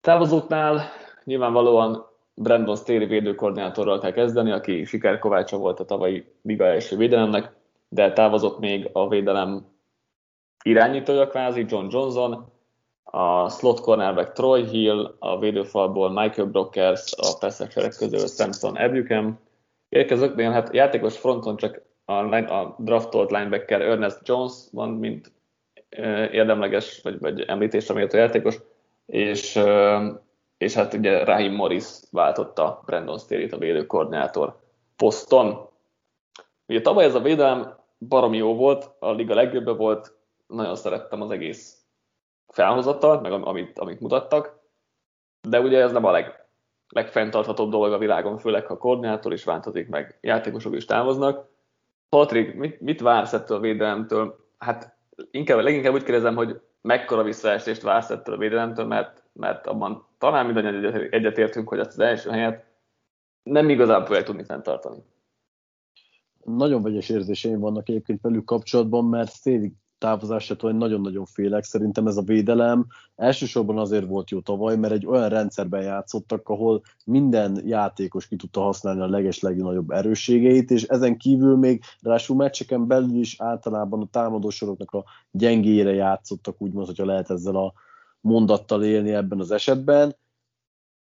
Távozóknál 0.00 0.82
nyilvánvalóan 1.24 2.06
Brandon 2.34 2.76
Staley 2.76 3.06
védőkoordinátorral 3.06 3.98
kell 3.98 4.12
kezdeni, 4.12 4.50
aki 4.50 4.84
sikerkovácsa 4.84 5.56
volt 5.56 5.80
a 5.80 5.84
tavalyi 5.84 6.32
liga 6.42 6.64
első 6.64 6.96
védelemnek, 6.96 7.52
de 7.88 8.12
távozott 8.12 8.58
még 8.58 8.90
a 8.92 9.08
védelem 9.08 9.66
irányítója 10.64 11.28
kvázi, 11.28 11.64
John 11.68 11.86
Johnson, 11.90 12.52
a 13.02 13.48
slot 13.48 13.80
cornerback 13.80 14.32
Troy 14.32 14.64
Hill, 14.64 15.16
a 15.18 15.38
védőfalból 15.38 16.10
Michael 16.10 16.46
Brockers, 16.46 17.14
a 17.16 17.38
passzekserek 17.38 17.96
közül 17.96 18.26
Samson 18.26 18.78
Ebuchem, 18.78 19.38
érkezők, 19.94 20.34
de 20.34 20.50
hát 20.50 20.74
játékos 20.74 21.18
fronton 21.18 21.56
csak 21.56 21.82
a, 22.04 22.34
a 22.34 22.76
draftolt 22.78 23.30
linebacker 23.30 23.80
Ernest 23.80 24.18
Jones 24.22 24.52
van, 24.72 24.88
mint 24.88 25.32
érdemleges, 26.30 27.00
vagy, 27.02 27.18
vagy 27.18 27.40
említésre 27.40 27.94
méltó 27.94 28.16
játékos, 28.16 28.58
és, 29.06 29.60
és 30.58 30.74
hát 30.74 30.94
ugye 30.94 31.24
Rahim 31.24 31.54
Morris 31.54 31.86
váltotta 32.10 32.82
Brandon 32.86 33.18
Staley-t 33.18 33.52
a 33.52 33.58
védőkoordinátor 33.58 34.60
poszton. 34.96 35.68
Ugye 36.66 36.80
tavaly 36.80 37.04
ez 37.04 37.14
a 37.14 37.20
védelem 37.20 37.76
baromi 38.08 38.36
jó 38.36 38.54
volt, 38.54 38.90
a 38.98 39.10
liga 39.10 39.34
legjobb 39.34 39.76
volt, 39.76 40.16
nagyon 40.46 40.76
szerettem 40.76 41.22
az 41.22 41.30
egész 41.30 41.78
felhozattal, 42.48 43.20
meg 43.20 43.32
amit, 43.32 43.78
amit 43.78 44.00
mutattak, 44.00 44.58
de 45.48 45.60
ugye 45.60 45.80
ez 45.80 45.92
nem 45.92 46.04
a 46.04 46.10
leg, 46.10 46.43
legfenntarthatóbb 46.94 47.70
dolog 47.70 47.92
a 47.92 47.98
világon, 47.98 48.38
főleg 48.38 48.66
ha 48.66 48.74
a 48.74 48.78
koordinátor 48.78 49.32
is 49.32 49.44
változik, 49.44 49.88
meg 49.88 50.18
játékosok 50.20 50.76
is 50.76 50.84
távoznak. 50.84 51.48
Patrik, 52.08 52.54
mit, 52.54 52.80
mit 52.80 53.00
vársz 53.00 53.32
ettől 53.32 53.56
a 53.56 53.60
védelemtől? 53.60 54.46
Hát 54.58 54.96
inkább, 55.30 55.58
leginkább 55.58 55.92
úgy 55.92 56.02
kérdezem, 56.02 56.34
hogy 56.34 56.60
mekkora 56.80 57.22
visszaesést 57.22 57.82
vársz 57.82 58.10
ettől 58.10 58.34
a 58.34 58.38
védelemtől, 58.38 58.86
mert, 58.86 59.22
mert 59.32 59.66
abban 59.66 60.06
talán 60.18 60.44
mindannyian 60.44 61.08
egyetértünk, 61.10 61.68
hogy 61.68 61.78
ezt 61.78 61.92
az 61.92 61.98
első 61.98 62.30
helyet 62.30 62.64
nem 63.42 63.68
igazán 63.68 64.04
fogják 64.04 64.24
tudni 64.24 64.44
fenntartani. 64.44 65.02
Nagyon 66.44 66.82
vegyes 66.82 67.08
érzéseim 67.08 67.60
vannak 67.60 67.88
egyébként 67.88 68.20
velük 68.22 68.44
kapcsolatban, 68.44 69.04
mert 69.04 69.32
félig 69.32 69.72
távozásától 70.04 70.70
én 70.70 70.76
nagyon-nagyon 70.76 71.24
félek. 71.24 71.64
Szerintem 71.64 72.06
ez 72.06 72.16
a 72.16 72.22
védelem 72.22 72.86
elsősorban 73.16 73.78
azért 73.78 74.06
volt 74.06 74.30
jó 74.30 74.40
tavaly, 74.40 74.76
mert 74.76 74.92
egy 74.92 75.06
olyan 75.06 75.28
rendszerben 75.28 75.82
játszottak, 75.82 76.48
ahol 76.48 76.82
minden 77.04 77.60
játékos 77.66 78.28
ki 78.28 78.36
tudta 78.36 78.60
használni 78.60 79.00
a 79.00 79.08
leges 79.08 79.40
legnagyobb 79.40 79.90
erősségeit, 79.90 80.70
és 80.70 80.82
ezen 80.82 81.16
kívül 81.16 81.56
még 81.56 81.82
ráadásul 82.00 82.36
meccseken 82.36 82.86
belül 82.86 83.18
is 83.18 83.40
általában 83.40 84.00
a 84.00 84.08
támadósoroknak 84.10 84.90
a 84.90 85.04
gyengére 85.30 85.94
játszottak, 85.94 86.62
úgymond, 86.62 86.86
hogyha 86.86 87.04
lehet 87.04 87.30
ezzel 87.30 87.56
a 87.56 87.72
mondattal 88.20 88.84
élni 88.84 89.12
ebben 89.12 89.40
az 89.40 89.50
esetben 89.50 90.16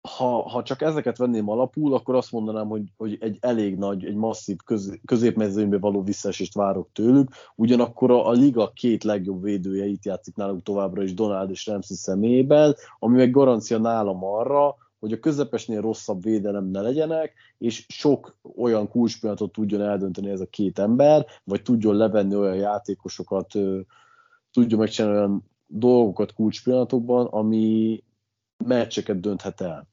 ha, 0.08 0.48
ha 0.48 0.62
csak 0.62 0.82
ezeket 0.82 1.16
venném 1.16 1.48
alapul, 1.48 1.94
akkor 1.94 2.14
azt 2.14 2.32
mondanám, 2.32 2.68
hogy, 2.68 2.82
hogy 2.96 3.16
egy 3.20 3.38
elég 3.40 3.76
nagy, 3.76 4.04
egy 4.04 4.14
masszív 4.14 4.56
köz, 4.64 4.98
középmezőnybe 5.04 5.78
való 5.78 6.02
visszaesést 6.02 6.54
várok 6.54 6.88
tőlük, 6.92 7.28
ugyanakkor 7.54 8.10
a, 8.10 8.28
a 8.28 8.30
liga 8.30 8.72
két 8.74 9.04
legjobb 9.04 9.42
védője 9.42 9.86
itt 9.86 10.04
játszik 10.04 10.36
náluk 10.36 10.62
továbbra 10.62 11.02
is 11.02 11.14
Donald 11.14 11.50
és 11.50 11.66
Ramsey 11.66 11.96
személyében, 11.96 12.74
ami 12.98 13.16
meg 13.16 13.30
garancia 13.30 13.78
nálam 13.78 14.24
arra, 14.24 14.76
hogy 14.98 15.12
a 15.12 15.18
közepesnél 15.18 15.80
rosszabb 15.80 16.22
védelem 16.22 16.64
ne 16.64 16.80
legyenek, 16.80 17.34
és 17.58 17.86
sok 17.88 18.36
olyan 18.56 18.88
kulcspillanatot 18.88 19.52
tudjon 19.52 19.80
eldönteni 19.80 20.30
ez 20.30 20.40
a 20.40 20.46
két 20.46 20.78
ember, 20.78 21.26
vagy 21.44 21.62
tudjon 21.62 21.96
levenni 21.96 22.36
olyan 22.36 22.56
játékosokat, 22.56 23.52
tudjon 24.52 24.78
megcsinálni 24.78 25.16
olyan 25.16 25.50
dolgokat 25.66 26.32
kulcspillanatokban, 26.32 27.26
ami 27.26 28.02
meccseket 28.64 29.20
dönthet 29.20 29.60
el. 29.60 29.90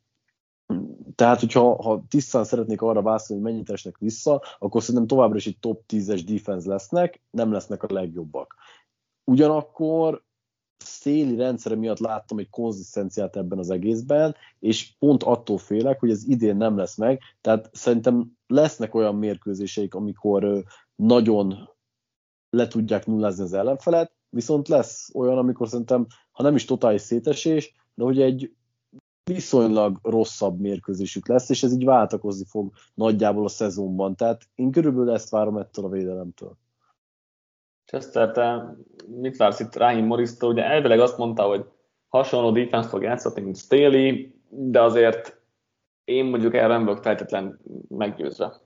Tehát, 1.15 1.39
hogyha 1.39 1.81
ha 1.81 2.03
tisztán 2.09 2.43
szeretnék 2.43 2.81
arra 2.81 3.01
válaszolni, 3.01 3.43
hogy 3.43 3.51
mennyit 3.51 3.69
esnek 3.69 3.97
vissza, 3.97 4.41
akkor 4.59 4.81
szerintem 4.81 5.07
továbbra 5.07 5.37
is 5.37 5.47
egy 5.47 5.59
top 5.59 5.83
10-es 5.87 6.21
defense 6.25 6.69
lesznek, 6.69 7.21
nem 7.31 7.51
lesznek 7.51 7.83
a 7.83 7.93
legjobbak. 7.93 8.55
Ugyanakkor 9.23 10.23
széli 10.77 11.35
rendszere 11.35 11.75
miatt 11.75 11.99
láttam 11.99 12.39
egy 12.39 12.49
konzisztenciát 12.49 13.35
ebben 13.35 13.57
az 13.57 13.69
egészben, 13.69 14.35
és 14.59 14.93
pont 14.99 15.23
attól 15.23 15.57
félek, 15.57 15.99
hogy 15.99 16.09
ez 16.09 16.27
idén 16.27 16.55
nem 16.55 16.77
lesz 16.77 16.95
meg, 16.95 17.21
tehát 17.41 17.69
szerintem 17.73 18.31
lesznek 18.47 18.95
olyan 18.95 19.15
mérkőzéseik, 19.15 19.93
amikor 19.93 20.63
nagyon 20.95 21.69
le 22.49 22.67
tudják 22.67 23.05
nullázni 23.05 23.43
az 23.43 23.53
ellenfelet, 23.53 24.13
viszont 24.29 24.67
lesz 24.67 25.09
olyan, 25.13 25.37
amikor 25.37 25.67
szerintem, 25.67 26.07
ha 26.31 26.43
nem 26.43 26.55
is 26.55 26.65
totális 26.65 27.01
szétesés, 27.01 27.73
de 27.95 28.03
hogy 28.03 28.21
egy 28.21 28.53
viszonylag 29.33 29.99
rosszabb 30.03 30.59
mérkőzésük 30.59 31.27
lesz, 31.27 31.49
és 31.49 31.63
ez 31.63 31.73
így 31.73 31.85
váltakozni 31.85 32.45
fog 32.47 32.71
nagyjából 32.93 33.45
a 33.45 33.49
szezonban. 33.49 34.15
Tehát 34.15 34.41
én 34.55 34.71
körülbelül 34.71 35.11
ezt 35.11 35.29
várom 35.29 35.57
ettől 35.57 35.85
a 35.85 35.89
védelemtől. 35.89 36.57
Chester, 37.85 38.31
te 38.31 38.75
mit 39.07 39.37
vársz 39.37 39.59
itt 39.59 39.75
Rahim 39.75 40.05
morris 40.05 40.29
Ugye 40.41 40.63
elvileg 40.63 40.99
azt 40.99 41.17
mondta, 41.17 41.43
hogy 41.43 41.65
hasonló 42.07 42.51
defense 42.51 42.89
fog 42.89 43.03
játszani, 43.03 43.41
mint 43.41 43.57
Staley, 43.57 44.33
de 44.49 44.81
azért 44.81 45.41
én 46.03 46.25
mondjuk 46.25 46.53
erre 46.53 46.67
nem 46.67 46.85
vagyok 46.85 47.03
feltétlen 47.03 47.59
meggyőzve. 47.87 48.61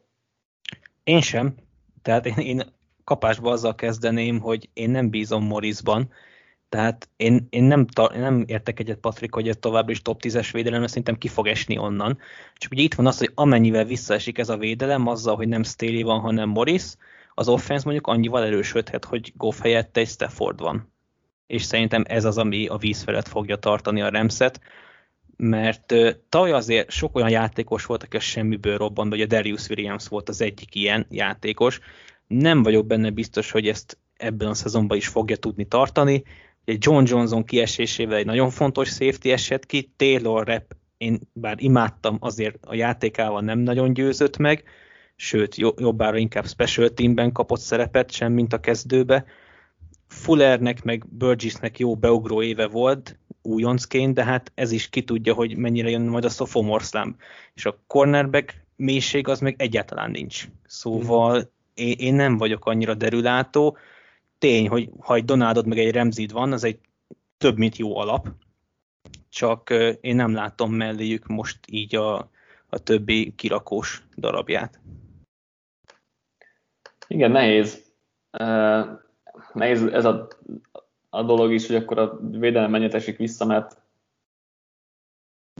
Én 1.04 1.22
sem. 1.22 1.56
Tehát 2.02 2.26
én, 2.26 2.38
én 2.38 2.62
kapásba 3.04 3.52
azzal 3.52 3.76
kezdeném, 3.76 4.40
hogy 4.40 4.70
én 4.74 4.90
nem 4.90 5.10
bízom 5.10 5.46
Morrisban, 5.46 6.10
tehát 6.74 7.10
én, 7.16 7.48
én 7.50 7.64
nem, 7.64 7.88
ta, 7.88 8.04
én 8.04 8.22
nem 8.22 8.44
értek 8.48 8.80
egyet, 8.80 8.98
Patrik, 8.98 9.34
hogy 9.34 9.48
ez 9.48 9.58
továbbra 9.60 9.92
is 9.92 10.02
top 10.02 10.22
10-es 10.24 10.50
védelem, 10.52 10.80
mert 10.80 10.90
szerintem 10.90 11.18
ki 11.18 11.28
fog 11.28 11.48
esni 11.48 11.78
onnan. 11.78 12.18
Csak 12.56 12.72
ugye 12.72 12.82
itt 12.82 12.94
van 12.94 13.08
az, 13.08 13.18
hogy 13.18 13.32
amennyivel 13.36 13.86
visszaesik 13.86 14.38
ez 14.38 14.50
a 14.50 14.58
védelem, 14.58 15.08
azzal, 15.08 15.36
hogy 15.36 15.48
nem 15.48 15.64
Staley 15.64 16.04
van, 16.04 16.20
hanem 16.20 16.50
Morris, 16.50 16.84
az 17.34 17.48
offense 17.48 17.84
mondjuk 17.84 18.08
annyival 18.08 18.44
erősödhet, 18.44 19.06
hogy 19.06 19.34
Goff 19.36 19.62
helyett 19.62 19.98
egy 19.98 20.08
Stafford 20.08 20.60
van. 20.60 20.94
És 21.48 21.64
szerintem 21.64 22.04
ez 22.08 22.26
az, 22.26 22.38
ami 22.38 22.68
a 22.68 22.78
víz 22.78 23.04
felett 23.04 23.28
fogja 23.28 23.56
tartani 23.56 24.02
a 24.02 24.10
Remszet, 24.10 24.60
mert 25.38 25.92
uh, 25.92 26.10
tavaly 26.30 26.52
azért 26.52 26.90
sok 26.90 27.16
olyan 27.16 27.30
játékos 27.30 27.86
volt, 27.86 28.04
aki 28.04 28.18
a 28.18 28.20
semmiből 28.20 28.78
robbant, 28.78 29.10
vagy 29.10 29.22
a 29.22 29.26
Darius 29.26 29.70
Williams 29.70 30.08
volt 30.08 30.30
az 30.30 30.42
egyik 30.42 30.76
ilyen 30.76 31.06
játékos. 31.10 31.80
Nem 32.28 32.64
vagyok 32.64 32.86
benne 32.86 33.10
biztos, 33.10 33.52
hogy 33.52 33.68
ezt 33.68 33.98
ebben 34.18 34.48
a 34.48 34.54
szezonban 34.54 34.98
is 34.98 35.08
fogja 35.08 35.36
tudni 35.36 35.66
tartani. 35.66 36.24
Egy 36.66 36.78
John 36.80 37.04
Johnson 37.08 37.44
kiesésével 37.44 38.18
egy 38.18 38.26
nagyon 38.26 38.50
fontos 38.50 38.88
safety 38.90 39.32
esett 39.32 39.66
ki, 39.66 39.94
Taylor 39.96 40.48
Rep, 40.48 40.76
én 40.98 41.20
bár 41.34 41.56
imádtam, 41.60 42.18
azért 42.20 42.66
a 42.66 42.76
játékával 42.76 43.42
nem 43.42 43.60
nagyon 43.60 43.94
győzött 43.94 44.38
meg, 44.38 44.64
sőt, 45.16 45.56
jobbára 45.58 46.18
inkább 46.18 46.48
special 46.48 46.90
teamben 46.90 47.32
kapott 47.32 47.60
szerepet, 47.60 48.12
sem 48.12 48.34
mint 48.34 48.54
a 48.54 48.60
kezdőbe. 48.60 49.26
Fullernek 50.08 50.84
meg 50.84 51.06
Burgessnek 51.10 51.80
jó 51.80 51.96
beugró 51.96 52.42
éve 52.42 52.68
volt, 52.68 53.18
újoncként, 53.42 54.14
de 54.14 54.24
hát 54.24 54.52
ez 54.56 54.72
is 54.72 54.90
ki 54.90 55.04
tudja, 55.04 55.34
hogy 55.34 55.58
mennyire 55.58 55.90
jön 55.90 56.02
majd 56.02 56.26
a 56.26 56.30
sophomore 56.30 56.84
slam. 56.84 57.16
És 57.54 57.66
a 57.66 57.80
cornerback 57.88 58.66
mélység 58.76 59.28
az 59.28 59.40
meg 59.40 59.56
egyáltalán 59.58 60.12
nincs. 60.12 60.48
Szóval 60.66 61.38
mm. 61.38 61.42
én, 61.74 61.96
én 61.98 62.14
nem 62.14 62.38
vagyok 62.38 62.66
annyira 62.66 62.94
derülátó. 62.94 63.78
Tény, 64.44 64.68
hogy 64.70 64.90
ha 65.00 65.16
egy 65.16 65.26
Donaldod 65.26 65.68
meg 65.68 65.78
egy 65.78 65.92
Remzid 65.92 66.32
van, 66.32 66.52
az 66.52 66.64
egy 66.64 66.80
több, 67.38 67.58
mint 67.58 67.78
jó 67.78 67.98
alap, 67.98 68.28
csak 69.30 69.70
én 70.02 70.16
nem 70.16 70.34
látom 70.34 70.74
melléjük 70.74 71.28
most 71.28 71.60
így 71.68 71.96
a, 71.96 72.18
a 72.70 72.80
többi 72.84 73.34
kirakós 73.36 74.04
darabját. 74.18 74.80
Igen, 77.08 77.32
nehéz. 77.32 77.94
Uh, 78.40 79.00
nehéz 79.54 79.84
ez 79.84 80.06
a, 80.06 80.28
a 81.10 81.24
dolog 81.24 81.52
is, 81.52 81.68
hogy 81.68 81.76
akkor 81.76 81.98
a 82.00 82.20
védelem 82.22 82.72
mennyit 82.72 82.94
esik 82.94 83.18
vissza, 83.18 83.46
mert 83.46 83.82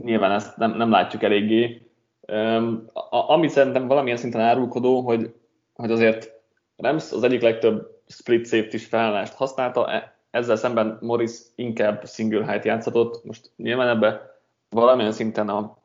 nyilván 0.02 0.30
ezt 0.32 0.56
nem, 0.56 0.76
nem 0.76 0.90
látjuk 0.90 1.22
eléggé. 1.22 1.90
Um, 2.28 2.86
a, 2.92 3.30
ami 3.30 3.48
szerintem 3.48 3.86
valamilyen 3.86 4.18
szinten 4.18 4.40
árulkodó, 4.40 5.00
hogy, 5.00 5.34
hogy 5.74 5.90
azért 5.90 6.32
Rams 6.76 7.12
az 7.12 7.22
egyik 7.22 7.42
legtöbb 7.42 7.93
split 8.06 8.46
safety 8.46 8.76
felállást 8.76 9.34
használta, 9.34 9.92
e, 9.92 10.16
ezzel 10.30 10.56
szemben 10.56 10.98
Morris 11.00 11.32
inkább 11.54 12.06
single 12.06 12.44
height 12.44 12.64
játszhatott. 12.64 13.24
Most 13.24 13.50
nyilván 13.56 13.88
ebbe 13.88 14.38
valamilyen 14.68 15.12
szinten 15.12 15.48
a 15.48 15.78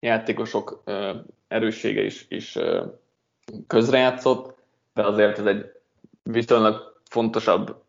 játékosok 0.00 0.82
erőssége 1.48 2.02
is, 2.02 2.26
is 2.28 2.58
közrejátszott, 3.66 4.54
de 4.94 5.02
azért 5.02 5.38
ez 5.38 5.46
egy 5.46 5.72
viszonylag 6.22 7.00
fontosabb 7.04 7.82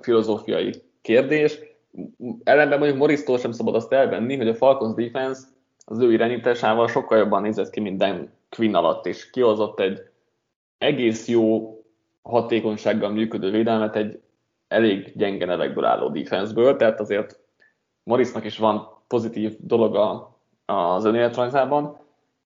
filozófiai 0.00 0.82
kérdés. 1.00 1.58
Ellenben 2.44 2.78
mondjuk 2.78 2.98
Morris-tól 3.00 3.38
sem 3.38 3.52
szabad 3.52 3.74
azt 3.74 3.92
elvenni, 3.92 4.36
hogy 4.36 4.48
a 4.48 4.54
Falcons 4.54 4.94
defense 4.94 5.40
az 5.84 5.98
ő 5.98 6.12
irányításával 6.12 6.88
sokkal 6.88 7.18
jobban 7.18 7.42
nézett 7.42 7.70
ki 7.70 7.80
minden 7.80 8.32
Quinn 8.48 8.74
alatt, 8.74 9.06
és 9.06 9.30
kihozott 9.30 9.80
egy 9.80 10.00
egész 10.78 11.28
jó 11.28 11.74
hatékonysággal 12.22 13.10
működő 13.10 13.50
védelmet 13.50 13.96
egy 13.96 14.20
elég 14.68 15.12
gyenge 15.16 15.46
nevekből 15.46 15.84
álló 15.84 16.08
defenseből, 16.08 16.76
tehát 16.76 17.00
azért 17.00 17.38
Morrisnak 18.02 18.44
is 18.44 18.58
van 18.58 18.88
pozitív 19.06 19.56
dolog 19.58 20.24
az 20.64 21.04
önéletrajzában, 21.04 21.96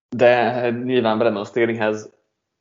de 0.08 0.70
nyilván 0.70 1.18
Brandon 1.18 1.44
Staleyhez 1.44 2.12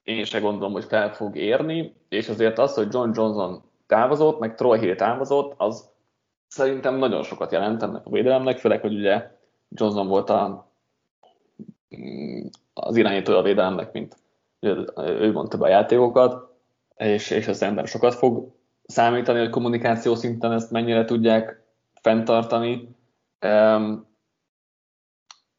én 0.03 0.23
se 0.23 0.39
gondolom, 0.39 0.73
hogy 0.73 0.83
fel 0.83 1.13
fog 1.13 1.35
érni, 1.35 1.95
és 2.09 2.29
azért 2.29 2.59
az, 2.59 2.73
hogy 2.73 2.87
John 2.93 3.11
Johnson 3.13 3.63
távozott, 3.87 4.39
meg 4.39 4.55
Troy 4.55 4.79
Hill 4.79 4.95
távozott, 4.95 5.53
az 5.57 5.89
szerintem 6.47 6.95
nagyon 6.95 7.23
sokat 7.23 7.51
jelent 7.51 7.83
ennek 7.83 8.05
a 8.05 8.09
védelemnek, 8.09 8.57
főleg, 8.57 8.81
hogy 8.81 8.93
ugye 8.93 9.31
Johnson 9.69 10.07
volt 10.07 10.29
a, 10.29 10.71
az 12.73 12.95
irányítója 12.95 13.37
a 13.37 13.43
védelemnek, 13.43 13.91
mint 13.91 14.15
ő 14.59 15.31
mondta 15.31 15.57
be 15.57 15.65
a 15.65 15.69
játékokat, 15.69 16.52
és, 16.95 17.29
és 17.29 17.47
az 17.47 17.61
ember 17.61 17.87
sokat 17.87 18.13
fog 18.13 18.51
számítani, 18.85 19.39
hogy 19.39 19.49
kommunikáció 19.49 20.15
szinten 20.15 20.51
ezt 20.51 20.71
mennyire 20.71 21.05
tudják 21.05 21.61
fenntartani. 22.01 22.95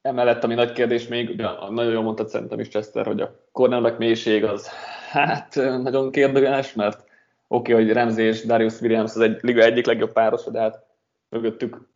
Emellett, 0.02 0.44
ami 0.44 0.54
nagy 0.54 0.72
kérdés 0.72 1.08
még, 1.08 1.36
nagyon 1.70 1.92
jól 1.92 2.02
mondtad 2.02 2.28
szerintem 2.28 2.60
is 2.60 2.68
Chester, 2.68 3.06
hogy 3.06 3.20
a 3.20 3.40
cornerback 3.52 3.98
mélység 3.98 4.44
az 4.44 4.68
hát 5.10 5.54
nagyon 5.82 6.10
kérdőjeles, 6.10 6.72
mert 6.72 7.04
oké, 7.48 7.72
okay, 7.72 7.84
hogy 7.84 7.94
Ramsey 7.94 8.24
és 8.24 8.44
Darius 8.44 8.80
Williams 8.80 9.14
az 9.14 9.20
egy 9.20 9.38
liga 9.42 9.62
egyik 9.62 9.86
legjobb 9.86 10.12
páros, 10.12 10.44
de 10.44 10.60
hát 10.60 10.86
mögöttük 11.28 11.88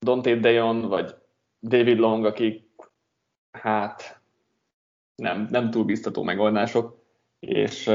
Dante 0.00 0.34
Dejon 0.34 0.88
vagy 0.88 1.14
David 1.60 1.98
Long, 1.98 2.24
akik 2.24 2.68
hát 3.50 4.20
nem, 5.14 5.48
nem 5.50 5.70
túl 5.70 5.84
biztató 5.84 6.22
megoldások, 6.22 6.98
és 7.38 7.90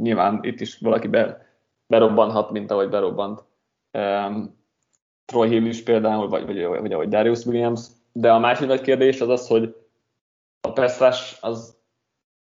nyilván 0.00 0.38
itt 0.42 0.60
is 0.60 0.78
valaki 0.78 1.08
be, 1.08 1.46
berobbanhat, 1.86 2.50
mint 2.50 2.70
ahogy 2.70 2.88
berobbant 2.88 3.44
um, 3.92 4.54
Troy 5.24 5.48
Hill 5.48 5.64
is 5.64 5.82
például, 5.82 6.28
vagy, 6.28 6.46
vagy, 6.46 6.64
vagy 6.64 6.92
ahogy 6.92 7.08
Darius 7.08 7.46
Williams, 7.46 7.86
de 8.12 8.32
a 8.32 8.38
másik 8.38 8.66
nagy 8.66 8.80
kérdés 8.80 9.20
az 9.20 9.28
az, 9.28 9.48
hogy 9.48 9.76
a 10.60 10.72
pass 10.72 11.38
az, 11.40 11.78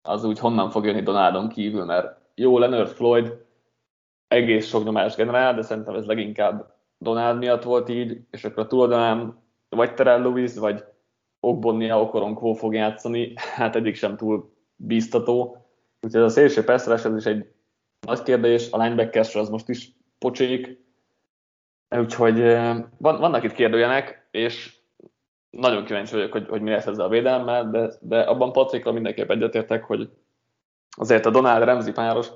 az 0.02 0.24
úgy 0.24 0.40
honnan 0.40 0.70
fog 0.70 0.86
jönni 0.86 1.02
Donaldon 1.02 1.50
kívül, 1.50 1.86
mert 1.86 2.18
jó, 2.36 2.58
Leonard 2.58 2.90
Floyd 2.90 3.46
egész 4.28 4.68
sok 4.68 4.84
nyomás 4.84 5.16
generál, 5.16 5.56
de 5.56 5.62
szerintem 5.62 5.96
ez 5.96 6.06
leginkább 6.06 6.74
Donald 6.98 7.38
miatt 7.38 7.64
volt 7.64 7.90
így, 7.90 8.22
és 8.32 8.44
akkor 8.44 8.64
a 8.64 8.68
túloldalán 8.68 9.44
vagy 9.70 9.94
Terrell 9.94 10.22
Lewis, 10.22 10.56
vagy 10.56 10.84
Ogbonnia 11.40 12.02
Okoronkó 12.02 12.54
fog 12.54 12.74
játszani, 12.74 13.34
hát 13.56 13.76
egyik 13.76 13.96
sem 13.96 14.18
túl 14.18 14.54
bíztató. 14.76 15.65
Úgyhogy 16.06 16.22
ez 16.22 16.28
a 16.28 16.34
szélső 16.34 16.64
pass 16.64 16.88
ez 16.88 17.16
is 17.16 17.26
egy 17.26 17.52
nagy 18.00 18.24
kérdés, 18.24 18.72
a 18.72 18.78
linebacker 18.78 19.28
az 19.34 19.50
most 19.50 19.70
is 19.70 19.92
pocsék, 20.20 20.84
úgyhogy 21.90 22.40
van, 22.98 23.20
vannak 23.20 23.44
itt 23.44 23.52
kérdőjenek, 23.52 24.28
és 24.32 24.76
nagyon 25.50 25.86
kíváncsi 25.86 26.16
vagyok, 26.16 26.32
hogy, 26.32 26.48
hogy 26.48 26.62
mi 26.62 26.70
lesz 26.70 26.86
ezzel 26.86 27.06
a 27.06 27.10
védelemmel, 27.10 27.70
de, 27.70 27.92
de 28.02 28.20
abban 28.20 28.52
Patrikra 28.52 28.92
mindenképp 28.92 29.30
egyetértek, 29.30 29.84
hogy 29.84 30.10
azért 30.90 31.26
a 31.26 31.30
Donald 31.30 31.64
Ramsey 31.64 31.92
páros 31.92 32.28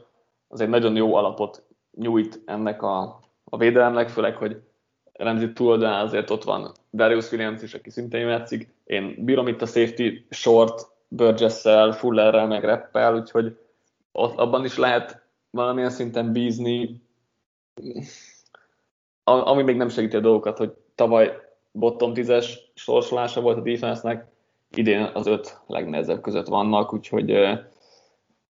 az 0.48 0.60
nagyon 0.60 0.96
jó 0.96 1.16
alapot 1.16 1.64
nyújt 1.98 2.42
ennek 2.46 2.82
a, 2.82 3.20
a 3.44 3.58
védelemnek, 3.58 4.10
főleg, 4.10 4.36
hogy 4.36 4.62
Ramsey 5.14 5.54
túloldalán 5.54 6.06
azért 6.06 6.30
ott 6.30 6.44
van 6.44 6.72
Darius 6.94 7.32
Williams 7.32 7.62
is, 7.62 7.74
aki 7.74 7.90
szintén 7.90 8.28
játszik. 8.28 8.74
Én 8.84 9.16
bírom 9.26 9.48
itt 9.48 9.62
a 9.62 9.66
safety 9.66 10.26
short, 10.30 10.98
Burgess-szel, 11.10 11.92
Fullerrel, 11.92 12.48
meg 12.48 12.64
Reppel, 12.64 13.16
úgyhogy 13.16 13.58
ott, 14.12 14.38
abban 14.38 14.66
is 14.66 14.78
lehet 14.78 15.22
valamilyen 15.50 15.90
szinten 15.90 16.32
bízni, 16.32 17.02
ami 19.24 19.64
még 19.64 19.76
nem 19.76 19.90
segíti 19.90 20.16
a 20.16 20.20
dolgokat, 20.20 20.58
hogy 20.58 20.74
tavaly 20.96 21.40
bottom 21.72 22.12
10-es 22.16 22.54
sorsolása 22.74 23.42
volt 23.42 23.58
a 23.58 23.62
defense-nek, 23.62 24.26
idén 24.76 25.10
az 25.14 25.28
öt 25.28 25.60
legnehezebb 25.68 26.22
között 26.22 26.48
vannak, 26.48 26.94
úgyhogy 26.94 27.60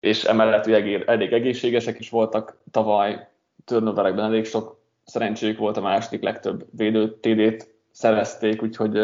és 0.01 0.25
emellett 0.25 0.67
ugye 0.67 1.05
elég 1.05 1.33
egészségesek 1.33 1.99
is 1.99 2.11
voltak 2.11 2.57
tavaly, 2.71 3.29
turnoverekben 3.65 4.25
elég 4.25 4.45
sok 4.45 4.81
szerencséjük 5.05 5.59
volt, 5.59 5.77
a 5.77 5.81
második 5.81 6.23
legtöbb 6.23 6.67
védő 6.71 7.19
TD-t 7.21 7.75
szerezték, 7.91 8.63
úgyhogy 8.63 8.99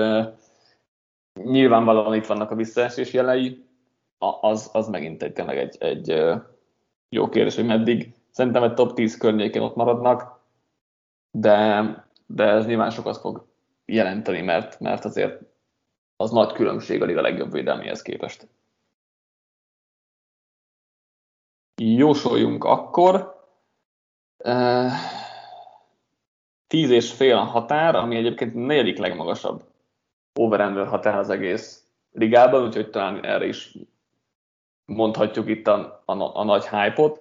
nyilvánvalóan 1.43 2.15
itt 2.15 2.27
vannak 2.27 2.51
a 2.51 2.55
visszaesés 2.55 3.13
jelei, 3.13 3.65
az, 4.41 4.71
az 4.73 4.89
megint 4.89 5.23
egy, 5.23 5.33
tényleg 5.33 5.59
egy, 5.59 5.77
egy 5.79 6.25
jó 7.09 7.29
kérdés, 7.29 7.55
hogy 7.55 7.67
meddig. 7.67 8.15
Szerintem 8.31 8.63
egy 8.63 8.75
top 8.75 8.95
10 8.95 9.17
környékén 9.17 9.63
ott 9.63 9.75
maradnak, 9.75 10.41
de, 11.31 11.83
de 12.27 12.45
ez 12.45 12.67
nyilván 12.67 12.91
sokat 12.91 13.17
fog 13.17 13.47
jelenteni, 13.85 14.43
mert, 14.43 14.81
mert 14.81 15.05
azért 15.05 15.41
az 16.17 16.31
nagy 16.31 16.53
különbség 16.53 17.03
a 17.03 17.05
liga 17.05 17.21
legjobb 17.21 17.53
védelméhez 17.53 18.03
képest. 18.03 18.49
Jósoljunk 21.83 22.65
akkor. 22.65 23.43
10 26.67 26.91
és 26.91 27.13
fél 27.13 27.37
határ, 27.37 27.95
ami 27.95 28.17
egyébként 28.17 28.55
negyedik 28.55 28.99
legmagasabb 28.99 29.74
over 30.35 30.87
határ 30.87 31.19
az 31.19 31.31
egész 31.31 31.87
ligában, 32.13 32.65
úgyhogy 32.65 32.91
talán 32.91 33.25
erre 33.25 33.47
is 33.47 33.75
mondhatjuk 34.85 35.49
itt 35.49 35.67
a, 35.67 36.03
a, 36.05 36.39
a 36.39 36.45
nagy 36.45 36.69
hype-ot. 36.69 37.21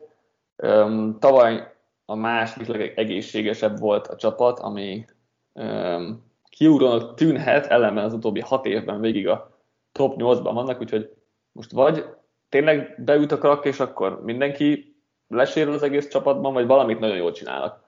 Um, 0.58 1.20
tavaly 1.20 1.74
a 2.06 2.16
második 2.16 2.68
legegészségesebb 2.68 3.80
volt 3.80 4.08
a 4.08 4.16
csapat, 4.16 4.60
ami 4.60 5.06
um, 5.54 6.32
kiugrónak 6.50 7.16
tűnhet, 7.16 7.66
ellenben 7.66 8.04
az 8.04 8.14
utóbbi 8.14 8.40
hat 8.40 8.66
évben 8.66 9.00
végig 9.00 9.28
a 9.28 9.52
top 9.92 10.16
8-ban 10.18 10.52
vannak, 10.54 10.80
úgyhogy 10.80 11.14
most 11.52 11.72
vagy 11.72 12.06
tényleg 12.50 13.04
beüt 13.04 13.32
a 13.32 13.38
krak, 13.38 13.66
és 13.66 13.80
akkor 13.80 14.24
mindenki 14.24 14.96
lesérül 15.28 15.74
az 15.74 15.84
egész 15.84 16.08
csapatban, 16.08 16.54
vagy 16.54 16.66
valamit 16.66 17.00
nagyon 17.00 17.18
jól 17.18 17.32
csinálnak. 17.32 17.83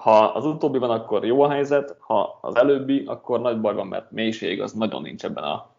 Ha 0.00 0.24
az 0.24 0.44
utóbbi 0.44 0.78
van, 0.78 0.90
akkor 0.90 1.24
jó 1.24 1.42
a 1.42 1.50
helyzet, 1.50 1.96
ha 1.98 2.38
az 2.40 2.56
előbbi, 2.56 3.04
akkor 3.06 3.40
nagy 3.40 3.60
baj 3.60 3.74
van, 3.74 3.86
mert 3.86 4.10
mélység 4.10 4.60
az 4.60 4.72
nagyon 4.72 5.02
nincs 5.02 5.24
ebben 5.24 5.44
a 5.44 5.70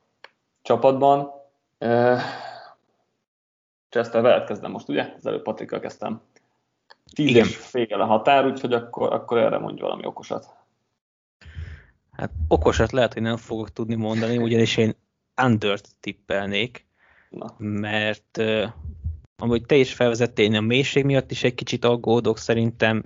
csapatban. 0.62 1.32
Chester, 3.90 4.22
veled 4.22 4.48
kezdem 4.48 4.72
most, 4.72 4.90
ugye? 4.90 5.14
Az 5.18 5.26
előbb 5.26 5.42
Patrikkal 5.42 5.80
kezdtem. 5.80 6.22
Tíz 7.14 7.36
és 7.36 7.56
fél 7.56 8.02
a 8.02 8.06
határ, 8.06 8.46
úgyhogy 8.46 8.74
akkor, 8.74 9.14
akkor 9.14 9.38
erre 9.38 9.58
mondj 9.58 9.82
valami 9.82 10.06
okosat. 10.06 10.56
Hát 12.12 12.32
okosat 12.48 12.92
lehet, 12.92 13.14
hogy 13.14 13.22
nem 13.22 13.38
fogok 13.38 13.74
tudni 13.74 13.96
mondani, 13.96 14.38
ugyanis 14.38 14.78
én 14.78 14.96
Undert 15.44 15.90
tippelnék, 16.00 16.86
Na. 17.30 17.56
mert 17.58 18.38
uh, 18.38 18.64
amúgy 19.36 19.66
te 19.66 19.76
is 19.76 19.94
felvezettél, 19.94 20.46
én 20.46 20.56
a 20.56 20.62
mélység 20.62 21.06
miatt 21.06 21.32
is 21.32 21.44
egy 21.44 21.56
kicsit 21.56 21.86
aggódok, 21.86 22.38
szerintem 22.38 23.04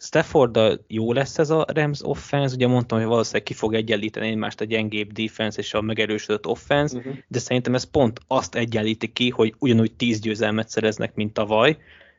Stafford 0.00 0.80
jó 0.86 1.12
lesz 1.12 1.38
ez 1.38 1.50
a 1.50 1.64
Rams 1.72 2.00
offense, 2.02 2.54
ugye 2.54 2.66
mondtam, 2.66 2.98
hogy 2.98 3.06
valószínűleg 3.06 3.42
ki 3.46 3.54
fog 3.54 3.74
egyenlíteni 3.74 4.28
egymást 4.28 4.60
a 4.60 4.64
gyengébb 4.64 5.12
defense 5.12 5.60
és 5.60 5.74
a 5.74 5.80
megerősödött 5.80 6.46
offense, 6.46 6.96
uh-huh. 6.96 7.14
de 7.28 7.38
szerintem 7.38 7.74
ez 7.74 7.84
pont 7.84 8.20
azt 8.26 8.54
egyenlíti 8.54 9.12
ki, 9.12 9.30
hogy 9.30 9.54
ugyanúgy 9.58 9.92
10 9.92 10.20
győzelmet 10.20 10.68
szereznek, 10.68 11.14
mint 11.14 11.32
tavaly. 11.32 11.76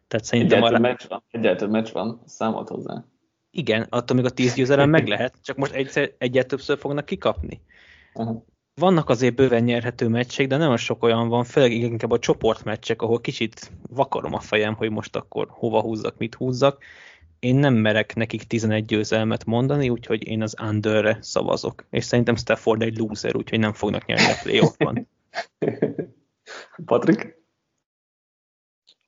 Tehát 0.08 0.26
szerintem 0.26 0.58
egyáltalán 0.58 0.84
arra... 0.84 0.94
meccs 0.94 1.08
van, 1.10 1.24
egyáltalán 1.32 1.74
meccs 1.74 1.92
van, 1.92 2.22
számolt 2.26 2.68
hozzá. 2.68 3.04
Igen, 3.52 3.88
attól 3.90 4.16
még 4.16 4.26
a 4.26 4.30
10 4.30 4.54
győzelem 4.54 4.90
meg 4.90 5.08
lehet, 5.08 5.34
csak 5.44 5.58
most 5.58 5.74
egyszer, 5.74 6.12
egyet 6.18 6.48
többször 6.48 6.78
fognak 6.78 7.06
kikapni. 7.06 7.62
Uh-huh. 8.14 8.44
Vannak 8.76 9.10
azért 9.10 9.36
bőven 9.36 9.64
nyerhető 9.64 10.08
meccsek, 10.08 10.48
de 10.48 10.58
nagyon 10.58 10.78
sok 10.78 11.04
olyan 11.04 11.28
van, 11.28 11.44
főleg 11.44 11.72
inkább 11.72 12.12
a 12.12 12.20
csoportmeccsek, 12.20 13.02
ahol 13.02 13.22
kicsit 13.22 13.72
vakarom 13.90 14.34
a 14.34 14.40
fejem, 14.40 14.76
hogy 14.76 14.90
most 14.90 15.16
akkor 15.16 15.48
hova 15.50 15.82
húzzak, 15.82 16.18
mit 16.18 16.36
húzzak 16.36 16.84
én 17.40 17.56
nem 17.56 17.74
merek 17.74 18.16
nekik 18.16 18.44
11 18.44 18.86
győzelmet 18.86 19.46
mondani, 19.46 19.90
úgyhogy 19.90 20.28
én 20.28 20.42
az 20.42 20.56
underre 20.62 21.18
szavazok. 21.22 21.86
És 21.90 22.04
szerintem 22.06 22.36
Stafford 22.36 22.82
egy 22.82 22.98
loser, 22.98 23.36
úgyhogy 23.36 23.60
nem 23.60 23.74
fognak 23.74 24.06
nyerni 24.06 24.26
a 24.26 24.40
playoffban. 24.44 25.08
Patrik? 26.86 27.38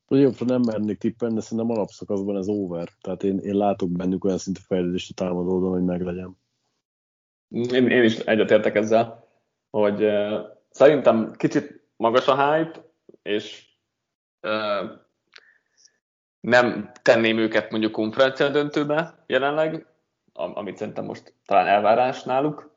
Jobb, 0.08 0.40
nem 0.40 0.62
mernék 0.62 0.98
tippelni, 0.98 1.36
de 1.36 1.42
szerintem 1.42 1.76
alapszakaszban 1.76 2.38
ez 2.38 2.48
over. 2.48 2.90
Tehát 3.02 3.24
én, 3.24 3.38
én 3.38 3.56
látok 3.56 3.90
bennük 3.90 4.24
olyan 4.24 4.38
szintű 4.38 4.60
fejlődést 4.68 5.12
a 5.12 5.24
támadódon, 5.24 5.72
hogy 5.72 5.84
meglegyen. 5.84 6.38
Én, 7.50 7.88
én 7.88 8.04
is 8.04 8.18
egyetértek 8.18 8.76
ezzel, 8.76 9.28
hogy 9.70 10.04
uh, 10.04 10.40
szerintem 10.70 11.34
kicsit 11.36 11.88
magas 11.96 12.28
a 12.28 12.54
hype, 12.54 12.86
és 13.22 13.70
uh, 14.42 15.01
nem 16.42 16.92
tenném 17.02 17.38
őket 17.38 17.72
mondjuk 17.72 17.92
konferencia 17.92 18.50
döntőbe 18.50 19.24
jelenleg, 19.28 19.86
amit 20.34 20.78
szerintem 20.78 21.06
most 21.06 21.34
talán 21.46 21.68
elvárás 21.68 22.24
náluk, 22.24 22.76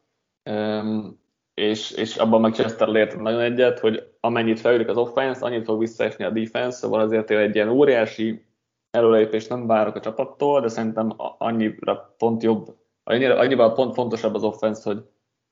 és, 1.55 1.91
és 1.91 2.17
abban 2.17 2.41
meg 2.41 2.53
Chester 2.53 2.95
értem 2.95 3.21
nagyon 3.21 3.41
egyet, 3.41 3.79
hogy 3.79 4.13
amennyit 4.21 4.61
fejlődik 4.61 4.89
az 4.89 4.97
offense, 4.97 5.45
annyit 5.45 5.65
fog 5.65 5.79
visszaesni 5.79 6.25
a 6.25 6.31
defense, 6.31 6.77
szóval 6.77 7.01
azért 7.01 7.31
egy 7.31 7.55
ilyen 7.55 7.69
óriási 7.69 8.47
előrelépést 8.91 9.49
nem 9.49 9.67
várok 9.67 9.95
a 9.95 10.01
csapattól, 10.01 10.61
de 10.61 10.69
szerintem 10.69 11.15
annyira 11.39 12.15
pont 12.19 12.43
jobb, 12.43 12.77
annyira, 13.05 13.39
annyival 13.39 13.73
pont 13.73 13.95
fontosabb 13.95 14.35
az 14.35 14.43
offense, 14.43 14.91
hogy, 14.91 15.05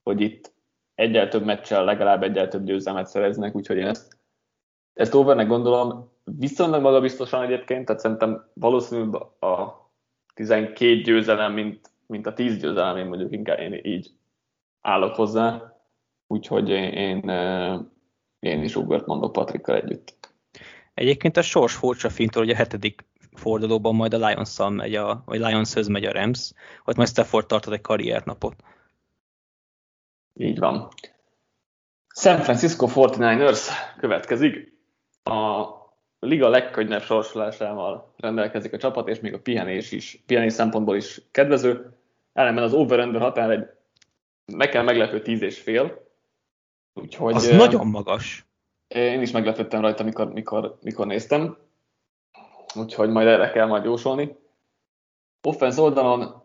hogy 0.02 0.20
itt 0.20 0.52
egyel 0.94 1.28
több 1.28 1.44
meccsel 1.44 1.84
legalább 1.84 2.22
egyel 2.22 2.48
több 2.48 2.64
győzelmet 2.64 3.06
szereznek, 3.06 3.54
úgyhogy 3.54 3.76
én 3.76 3.86
ezt, 3.86 4.16
ezt 4.95 5.14
overnek 5.14 5.47
gondolom, 5.47 6.11
viszonylag 6.24 6.82
magabiztosan 6.82 7.43
egyébként, 7.43 7.84
tehát 7.84 8.01
szerintem 8.01 8.51
valószínűleg 8.55 9.22
a 9.40 9.90
12 10.34 11.01
győzelem, 11.01 11.53
mint, 11.53 11.90
mint 12.07 12.26
a 12.26 12.32
10 12.32 12.59
győzelem, 12.59 12.97
én 12.97 13.07
mondjuk 13.07 13.32
inkább 13.32 13.59
én 13.59 13.80
így 13.82 14.11
állok 14.80 15.14
hozzá, 15.14 15.76
úgyhogy 16.26 16.68
én, 16.68 16.93
én, 16.93 17.30
én 18.38 18.62
is 18.62 18.76
Ugart 18.76 19.07
mondok 19.07 19.32
Patrikkal 19.32 19.76
együtt. 19.76 20.30
Egyébként 20.95 21.36
a 21.36 21.43
sors 21.43 21.74
furcsa 21.74 22.11
fintől, 22.11 22.43
hogy 22.43 22.53
a 22.53 22.57
hetedik 22.57 23.05
fordulóban 23.34 23.95
majd 23.95 24.14
a 24.14 24.26
lions 24.26 24.59
megy, 24.68 24.95
a, 24.95 25.22
vagy 25.26 25.38
lions 25.40 25.74
megy 25.88 26.05
a 26.05 26.12
Rams, 26.12 26.53
ott 26.84 26.97
majd 26.97 27.09
Stafford 27.09 27.47
tartott 27.47 27.74
egy 27.74 27.80
karriernapot. 27.80 28.55
Így 30.34 30.59
van. 30.59 30.88
San 32.14 32.38
Francisco 32.38 32.86
49ers 32.90 33.68
következik. 33.99 34.72
A 35.22 35.66
liga 36.18 36.48
legkönnyebb 36.48 37.02
sorsolásával 37.02 38.14
rendelkezik 38.16 38.72
a 38.72 38.78
csapat, 38.78 39.08
és 39.08 39.20
még 39.20 39.34
a 39.34 39.40
pihenés 39.40 39.92
is, 39.92 40.22
pihenés 40.26 40.52
szempontból 40.52 40.96
is 40.96 41.20
kedvező. 41.30 41.96
Ellenben 42.32 42.64
az 42.64 42.72
over 42.72 43.14
határ 43.14 43.50
egy 43.50 43.66
nekem 44.44 44.84
meglepő 44.84 45.22
tíz 45.22 45.42
és 45.42 45.60
fél. 45.60 46.10
Úgyhogy, 46.94 47.34
az 47.34 47.48
nagyon 47.48 47.86
magas. 47.86 48.46
Én 48.88 49.20
is 49.20 49.30
meglepődtem 49.30 49.80
rajta, 49.80 50.04
mikor, 50.04 50.32
mikor, 50.32 50.78
mikor 50.80 51.06
néztem. 51.06 51.56
Úgyhogy 52.74 53.10
majd 53.10 53.26
erre 53.26 53.50
kell 53.50 53.66
majd 53.66 53.84
jósolni. 53.84 54.36
Offense 55.42 55.80
oldalon 55.80 56.42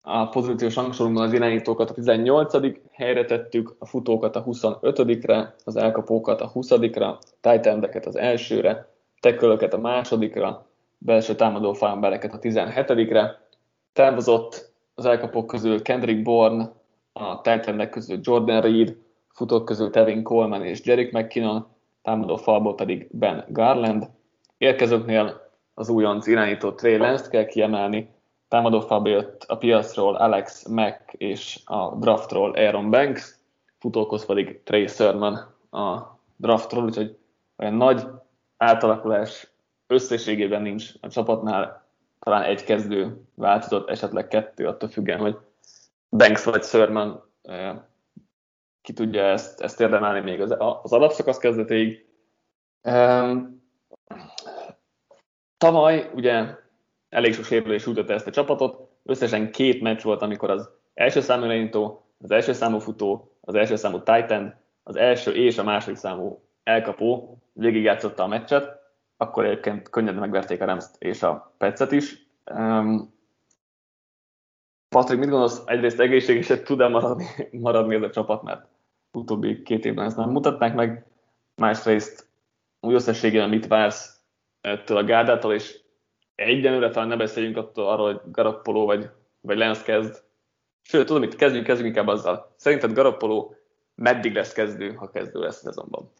a 0.00 0.28
pozíciós 0.28 0.74
rangsorunkban 0.74 1.24
az 1.24 1.32
irányítókat 1.32 1.90
a 1.90 1.94
18. 1.94 2.54
helyre 2.92 3.24
tettük, 3.24 3.76
a 3.78 3.86
futókat 3.86 4.36
a 4.36 4.44
25-re, 4.44 5.54
az 5.64 5.76
elkapókat 5.76 6.40
a 6.40 6.52
20-ra, 6.52 7.18
tight 7.40 8.06
az 8.06 8.16
elsőre, 8.16 8.88
tekölöket 9.20 9.74
a 9.74 9.78
másodikra, 9.78 10.66
belső 10.98 11.34
támadó 11.34 11.72
farmbereket 11.72 12.32
a 12.32 12.38
17-re. 12.38 13.40
Távozott 13.92 14.72
az 14.94 15.04
elkapók 15.04 15.46
közül 15.46 15.82
Kendrick 15.82 16.22
Bourne, 16.22 16.72
a 17.12 17.40
Titannek 17.40 17.90
közül 17.90 18.18
Jordan 18.22 18.60
Reed, 18.60 18.96
futók 19.28 19.64
közül 19.64 19.90
Tevin 19.90 20.22
Coleman 20.22 20.64
és 20.64 20.84
Jerick 20.84 21.12
McKinnon, 21.12 21.66
támadó 22.02 22.36
falból 22.36 22.74
pedig 22.74 23.08
Ben 23.10 23.44
Garland. 23.48 24.10
Érkezőknél 24.58 25.50
az 25.74 25.88
újonc 25.88 26.26
irányító 26.26 26.72
Trey 26.72 26.96
Lance-t 26.96 27.28
kell 27.28 27.44
kiemelni, 27.44 28.10
támadó 28.52 28.80
falba 28.80 29.08
jött 29.08 29.42
a 29.42 29.56
piacról 29.56 30.14
Alex 30.14 30.66
Mack 30.68 31.12
és 31.12 31.60
a 31.64 31.94
draftról 31.96 32.50
Aaron 32.50 32.90
Banks, 32.90 33.36
futókhoz 33.78 34.26
pedig 34.26 34.62
Trey 34.62 34.86
Sermon 34.86 35.34
a 35.70 36.18
draftról, 36.36 36.84
úgyhogy 36.84 37.18
olyan 37.58 37.74
nagy 37.74 38.06
átalakulás 38.56 39.50
összességében 39.86 40.62
nincs 40.62 40.90
a 41.00 41.08
csapatnál, 41.08 41.84
talán 42.18 42.42
egy 42.42 42.64
kezdő 42.64 43.22
változott, 43.34 43.88
esetleg 43.88 44.28
kettő, 44.28 44.66
attól 44.66 44.88
függően, 44.88 45.20
hogy 45.20 45.38
Banks 46.10 46.44
vagy 46.44 46.62
Sörman 46.62 47.24
ki 48.82 48.92
tudja 48.92 49.22
ezt, 49.22 49.60
ezt 49.60 49.80
érdemelni 49.80 50.20
még 50.20 50.40
az, 50.40 50.56
az 50.82 50.92
alapszakasz 50.92 51.38
kezdetéig. 51.38 52.06
Tavaly 55.58 56.10
ugye 56.14 56.61
elég 57.12 57.34
sok 57.34 57.44
sérülés 57.44 57.86
ütötte 57.86 58.14
ezt 58.14 58.26
a 58.26 58.30
csapatot, 58.30 58.88
összesen 59.04 59.50
két 59.50 59.80
meccs 59.80 60.02
volt, 60.02 60.22
amikor 60.22 60.50
az 60.50 60.68
első 60.94 61.20
számú 61.20 61.44
irányító, 61.44 62.06
az 62.22 62.30
első 62.30 62.52
számú 62.52 62.78
futó, 62.78 63.36
az 63.40 63.54
első 63.54 63.76
számú 63.76 64.02
Titan, 64.02 64.54
az 64.82 64.96
első 64.96 65.34
és 65.34 65.58
a 65.58 65.62
második 65.64 65.96
számú 65.96 66.42
elkapó 66.62 67.38
végigjátszotta 67.52 68.22
a 68.22 68.26
meccset, 68.26 68.80
akkor 69.16 69.44
egyébként 69.44 69.88
könnyedén 69.88 70.20
megverték 70.20 70.60
a 70.60 70.64
rams 70.64 70.84
és 70.98 71.22
a 71.22 71.54
Petszet 71.58 71.92
is. 71.92 72.26
Um, 72.54 73.14
Patrik, 74.88 75.18
mit 75.18 75.28
gondolsz, 75.28 75.62
egyrészt 75.66 76.00
egészségeset 76.00 76.64
tud-e 76.64 76.88
maradni, 76.88 77.26
maradni 77.66 77.94
ez 77.94 78.02
a 78.02 78.10
csapat, 78.10 78.42
mert 78.42 78.66
utóbbi 79.12 79.62
két 79.62 79.84
évben 79.84 80.04
ezt 80.04 80.16
nem 80.16 80.30
mutatták 80.30 80.74
meg, 80.74 81.06
másrészt 81.56 82.26
úgy 82.80 82.94
összességében 82.94 83.48
mit 83.48 83.66
vársz 83.66 84.20
ettől 84.60 84.96
a 84.96 85.04
gárdától, 85.04 85.54
és 85.54 85.81
egyenlőre 86.34 86.90
talán 86.90 87.08
ne 87.08 87.16
beszéljünk 87.16 87.56
attól 87.56 87.88
arról, 87.88 88.12
hogy 88.12 88.30
Garappolo 88.32 88.84
vagy, 88.84 89.10
vagy 89.40 89.56
Lenz 89.56 89.82
kezd. 89.82 90.22
Sőt, 90.82 91.06
tudom, 91.06 91.22
mit 91.22 91.36
kezdjünk, 91.36 91.66
kezdjünk 91.66 91.96
inkább 91.96 92.14
azzal. 92.14 92.54
Szerinted 92.56 92.92
Garappolo 92.92 93.50
meddig 93.94 94.34
lesz 94.34 94.52
kezdő, 94.52 94.92
ha 94.92 95.10
kezdő 95.10 95.40
lesz 95.40 95.60
szezonban? 95.60 96.10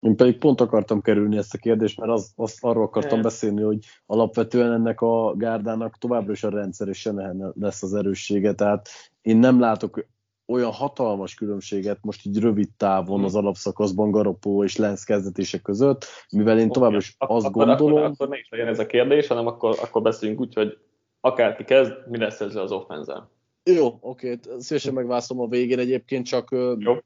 Én 0.00 0.16
pedig 0.16 0.38
pont 0.38 0.60
akartam 0.60 1.00
kerülni 1.00 1.36
ezt 1.36 1.54
a 1.54 1.58
kérdést, 1.58 2.00
mert 2.00 2.12
az, 2.12 2.32
az 2.36 2.58
arról 2.60 2.84
akartam 2.84 3.22
beszélni, 3.22 3.62
hogy 3.62 3.84
alapvetően 4.06 4.72
ennek 4.72 5.00
a 5.00 5.34
gárdának 5.36 5.98
továbbra 5.98 6.32
is 6.32 6.44
a 6.44 6.50
rendszer 6.50 6.88
és 6.88 6.98
Senehen 6.98 7.52
lesz 7.60 7.82
az 7.82 7.94
erőssége, 7.94 8.52
tehát 8.52 8.88
én 9.22 9.36
nem 9.36 9.60
látok 9.60 10.06
olyan 10.48 10.72
hatalmas 10.72 11.34
különbséget 11.34 11.98
most 12.02 12.26
így 12.26 12.38
rövid 12.38 12.68
távon 12.76 13.24
az 13.24 13.34
alapszakaszban 13.34 14.10
Garopó 14.10 14.64
és 14.64 14.76
Lenz 14.76 15.04
kezdetése 15.04 15.58
között, 15.58 16.04
mivel 16.30 16.58
én 16.58 16.70
továbbra 16.70 16.96
is 16.96 17.14
azt 17.18 17.46
akkor, 17.46 17.66
gondolom... 17.66 17.96
Akkor, 17.96 18.10
akkor 18.10 18.28
ne 18.28 18.38
is 18.38 18.48
legyen 18.50 18.66
ez 18.66 18.78
a 18.78 18.86
kérdés, 18.86 19.26
hanem 19.26 19.46
akkor, 19.46 19.78
akkor 19.82 20.02
beszéljünk 20.02 20.40
úgy, 20.40 20.54
hogy 20.54 20.78
akárki 21.20 21.64
kezd, 21.64 21.92
mi 22.08 22.18
lesz 22.18 22.40
ezzel 22.40 22.62
az 22.62 22.72
offenzel. 22.72 23.30
Jó, 23.74 23.98
oké, 24.00 24.38
szívesen 24.58 24.94
megválaszolom 24.94 25.42
a 25.44 25.48
végén 25.48 25.78
egyébként, 25.78 26.26
csak 26.26 26.48
Jó. 26.78 26.96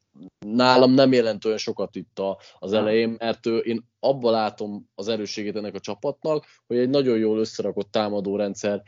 nálam 0.46 0.92
nem 0.92 1.12
jelent 1.12 1.44
olyan 1.44 1.58
sokat 1.58 1.96
itt 1.96 2.20
az 2.58 2.72
elején, 2.72 3.16
mert 3.18 3.46
én 3.46 3.88
abban 4.00 4.32
látom 4.32 4.88
az 4.94 5.08
erősségét 5.08 5.56
ennek 5.56 5.74
a 5.74 5.80
csapatnak, 5.80 6.44
hogy 6.66 6.76
egy 6.76 6.88
nagyon 6.88 7.18
jól 7.18 7.38
összerakott 7.38 7.90
támadó 7.90 8.36
rendszer 8.36 8.82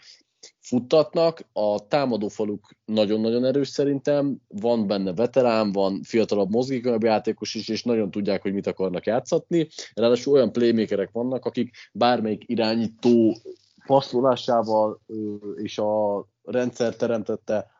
futtatnak, 0.66 1.48
a 1.52 1.86
támadófaluk 1.88 2.70
nagyon-nagyon 2.84 3.44
erős 3.44 3.68
szerintem, 3.68 4.36
van 4.48 4.86
benne 4.86 5.12
veterán, 5.12 5.72
van 5.72 6.02
fiatalabb 6.02 6.50
mozgékonyabb 6.50 7.02
játékos 7.02 7.54
is, 7.54 7.68
és 7.68 7.82
nagyon 7.82 8.10
tudják, 8.10 8.42
hogy 8.42 8.52
mit 8.52 8.66
akarnak 8.66 9.06
játszatni. 9.06 9.68
Ráadásul 9.94 10.34
olyan 10.34 10.52
playmakerek 10.52 11.10
vannak, 11.12 11.44
akik 11.44 11.70
bármelyik 11.92 12.42
irányító 12.46 13.36
passzolásával 13.86 15.00
és 15.54 15.78
a 15.78 16.24
rendszer 16.42 16.96
teremtette 16.96 17.70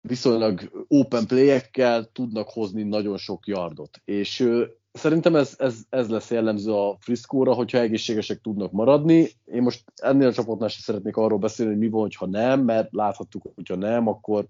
viszonylag 0.00 0.84
open 0.88 1.26
play-ekkel 1.26 2.04
tudnak 2.04 2.48
hozni 2.48 2.82
nagyon 2.82 3.16
sok 3.16 3.46
yardot. 3.46 4.00
És 4.04 4.48
szerintem 4.92 5.36
ez, 5.36 5.54
ez, 5.58 5.78
ez 5.88 6.08
lesz 6.08 6.30
jellemző 6.30 6.72
a 6.72 6.96
Frisco-ra, 7.00 7.52
hogyha 7.52 7.78
egészségesek 7.78 8.40
tudnak 8.40 8.72
maradni. 8.72 9.28
Én 9.44 9.62
most 9.62 9.84
ennél 9.96 10.26
a 10.26 10.32
csapatnál 10.32 10.68
sem 10.68 10.80
szeretnék 10.82 11.16
arról 11.16 11.38
beszélni, 11.38 11.72
hogy 11.72 11.80
mi 11.80 11.88
van, 11.88 12.08
ha 12.16 12.26
nem, 12.26 12.60
mert 12.60 12.88
láthattuk, 12.92 13.42
hogyha 13.54 13.76
nem, 13.76 14.08
akkor 14.08 14.46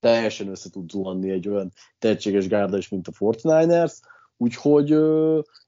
teljesen 0.00 0.48
össze 0.48 0.70
tud 0.70 0.90
zuhanni 0.90 1.30
egy 1.30 1.48
olyan 1.48 1.72
tehetséges 1.98 2.48
gárda 2.48 2.76
is, 2.76 2.88
mint 2.88 3.08
a 3.08 3.12
Fortniners. 3.12 4.00
Úgyhogy 4.36 4.90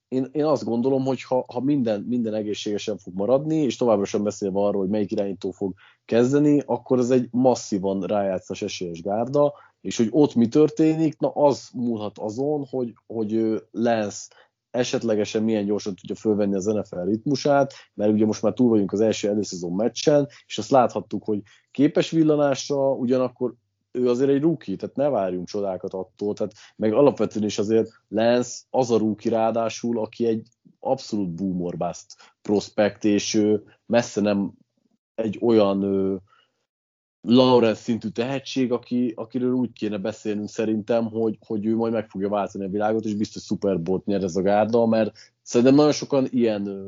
én, 0.09 0.29
én 0.33 0.45
azt 0.45 0.65
gondolom, 0.65 1.05
hogy 1.05 1.23
ha, 1.23 1.45
ha 1.53 1.61
minden, 1.61 2.01
minden 2.01 2.35
egészségesen 2.35 2.99
fog 2.99 3.15
maradni, 3.15 3.57
és 3.57 3.77
továbbra 3.77 4.05
sem 4.05 4.23
beszélve 4.23 4.59
arról, 4.59 4.81
hogy 4.81 4.91
melyik 4.91 5.11
irányító 5.11 5.51
fog 5.51 5.75
kezdeni, 6.05 6.63
akkor 6.67 6.99
ez 6.99 7.11
egy 7.11 7.29
masszívan 7.31 8.01
rájátszás 8.01 8.63
esélyes 8.63 9.03
gárda, 9.03 9.53
és 9.83 9.97
hogy 9.97 10.09
ott 10.11 10.35
mi 10.35 10.49
történik, 10.49 11.19
na 11.19 11.29
az 11.29 11.69
múlhat 11.75 12.19
azon, 12.19 12.67
hogy, 12.71 12.95
hogy 13.07 13.63
lesz 13.71 14.29
esetlegesen 14.71 15.43
milyen 15.43 15.65
gyorsan 15.65 15.95
tudja 15.95 16.15
fölvenni 16.15 16.55
az 16.55 16.65
NFL 16.65 17.05
ritmusát, 17.05 17.73
mert 17.95 18.13
ugye 18.13 18.27
most 18.27 18.43
már 18.43 18.53
túl 18.53 18.69
vagyunk 18.69 18.93
az 18.93 19.01
első 19.01 19.29
előszezon 19.29 19.73
meccsen, 19.73 20.29
és 20.47 20.59
azt 20.59 20.71
láthattuk, 20.71 21.25
hogy 21.25 21.43
képes 21.71 22.11
villanásra, 22.11 22.93
ugyanakkor 22.93 23.55
ő 23.91 24.09
azért 24.09 24.31
egy 24.31 24.41
rookie, 24.41 24.77
tehát 24.77 24.97
ne 24.97 25.09
várjunk 25.09 25.47
csodákat 25.47 25.95
attól, 25.95 26.35
tehát 26.35 26.53
meg 26.77 26.93
alapvetően 26.93 27.45
is 27.45 27.59
azért 27.59 27.89
Lance 28.09 28.61
az 28.71 28.91
a 28.91 28.99
rookie 28.99 29.31
ráadásul, 29.31 29.99
aki 29.99 30.27
egy 30.27 30.47
abszolút 30.81 31.31
boomer 31.31 31.77
bust 31.77 32.07
prospekt, 32.43 33.05
és 33.05 33.49
messze 33.87 34.21
nem 34.21 34.53
egy 35.15 35.39
olyan 35.41 36.23
Lawrence 37.23 37.81
szintű 37.81 38.09
tehetség, 38.09 38.73
aki, 38.73 39.13
akiről 39.17 39.53
úgy 39.53 39.73
kéne 39.73 39.99
beszélnünk 39.99 40.49
szerintem, 40.49 41.05
hogy, 41.05 41.39
hogy 41.47 41.67
ő 41.67 41.77
majd 41.77 41.93
meg 41.93 42.09
fogja 42.09 42.29
váltani 42.29 42.65
a 42.65 42.69
világot, 42.69 43.05
és 43.05 43.15
biztos 43.15 43.43
Super 43.43 43.83
Bowl 43.83 44.03
nyer 44.05 44.23
ez 44.23 44.37
a 44.37 44.43
gárda, 44.43 44.87
mert 44.87 45.17
szerintem 45.43 45.75
nagyon 45.75 45.93
sokan 45.93 46.27
ilyen 46.31 46.87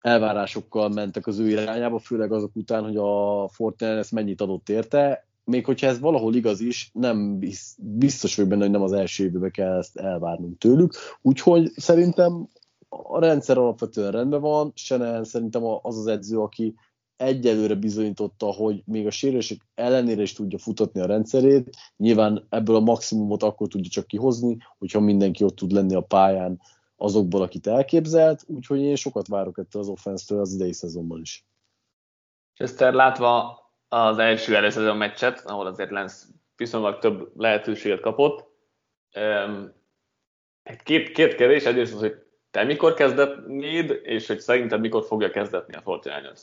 elvárásokkal 0.00 0.88
mentek 0.88 1.26
az 1.26 1.38
ő 1.38 1.48
irányába, 1.48 1.98
főleg 1.98 2.32
azok 2.32 2.56
után, 2.56 2.84
hogy 2.84 2.96
a 2.96 3.48
Fortnite 3.48 4.04
mennyit 4.10 4.40
adott 4.40 4.68
érte, 4.68 5.26
még 5.44 5.64
hogyha 5.64 5.86
ez 5.86 6.00
valahol 6.00 6.34
igaz 6.34 6.60
is, 6.60 6.90
nem 6.92 7.38
biztos 7.76 8.36
vagyok 8.36 8.50
benne, 8.50 8.62
hogy 8.62 8.72
nem 8.72 8.82
az 8.82 8.92
első 8.92 9.24
évben 9.24 9.50
kell 9.50 9.78
ezt 9.78 9.96
elvárnunk 9.96 10.58
tőlük. 10.58 10.94
Úgyhogy 11.22 11.70
szerintem 11.76 12.48
a 12.88 13.20
rendszer 13.20 13.58
alapvetően 13.58 14.10
rendben 14.10 14.40
van, 14.40 14.72
Senehen 14.74 15.24
szerintem 15.24 15.62
az 15.64 15.98
az 15.98 16.06
edző, 16.06 16.38
aki 16.38 16.74
egyelőre 17.22 17.74
bizonyította, 17.74 18.46
hogy 18.46 18.82
még 18.84 19.06
a 19.06 19.10
sérülések 19.10 19.58
ellenére 19.74 20.22
is 20.22 20.32
tudja 20.32 20.58
futatni 20.58 21.00
a 21.00 21.06
rendszerét. 21.06 21.76
Nyilván 21.96 22.46
ebből 22.48 22.76
a 22.76 22.80
maximumot 22.80 23.42
akkor 23.42 23.68
tudja 23.68 23.90
csak 23.90 24.06
kihozni, 24.06 24.56
hogyha 24.78 25.00
mindenki 25.00 25.44
ott 25.44 25.56
tud 25.56 25.72
lenni 25.72 25.94
a 25.94 26.00
pályán 26.00 26.60
azokból, 26.96 27.42
akit 27.42 27.66
elképzelt, 27.66 28.42
úgyhogy 28.46 28.80
én 28.80 28.96
sokat 28.96 29.26
várok 29.26 29.58
ettől 29.58 29.82
az 29.82 29.88
offensztől 29.88 30.40
az 30.40 30.54
idei 30.54 30.72
szezonban 30.72 31.20
is. 31.20 31.46
Chester 32.54 32.92
látva 32.92 33.60
az 33.88 34.18
első 34.18 34.56
előszezon 34.56 34.96
meccset, 34.96 35.42
ahol 35.46 35.66
azért 35.66 35.90
Lenz 35.90 36.34
viszonylag 36.56 36.98
több 36.98 37.32
lehetőséget 37.36 38.00
kapott. 38.00 38.46
Két, 40.82 41.12
két 41.12 41.34
kérdés, 41.34 41.64
egyrészt 41.64 41.94
az, 41.94 42.00
hogy 42.00 42.14
te 42.50 42.64
mikor 42.64 42.94
kezdetnéd, 42.94 44.00
és 44.02 44.26
hogy 44.26 44.40
szerinted 44.40 44.80
mikor 44.80 45.04
fogja 45.04 45.30
kezdetni 45.30 45.74
a 45.74 45.80
Fortinányos? 45.80 46.40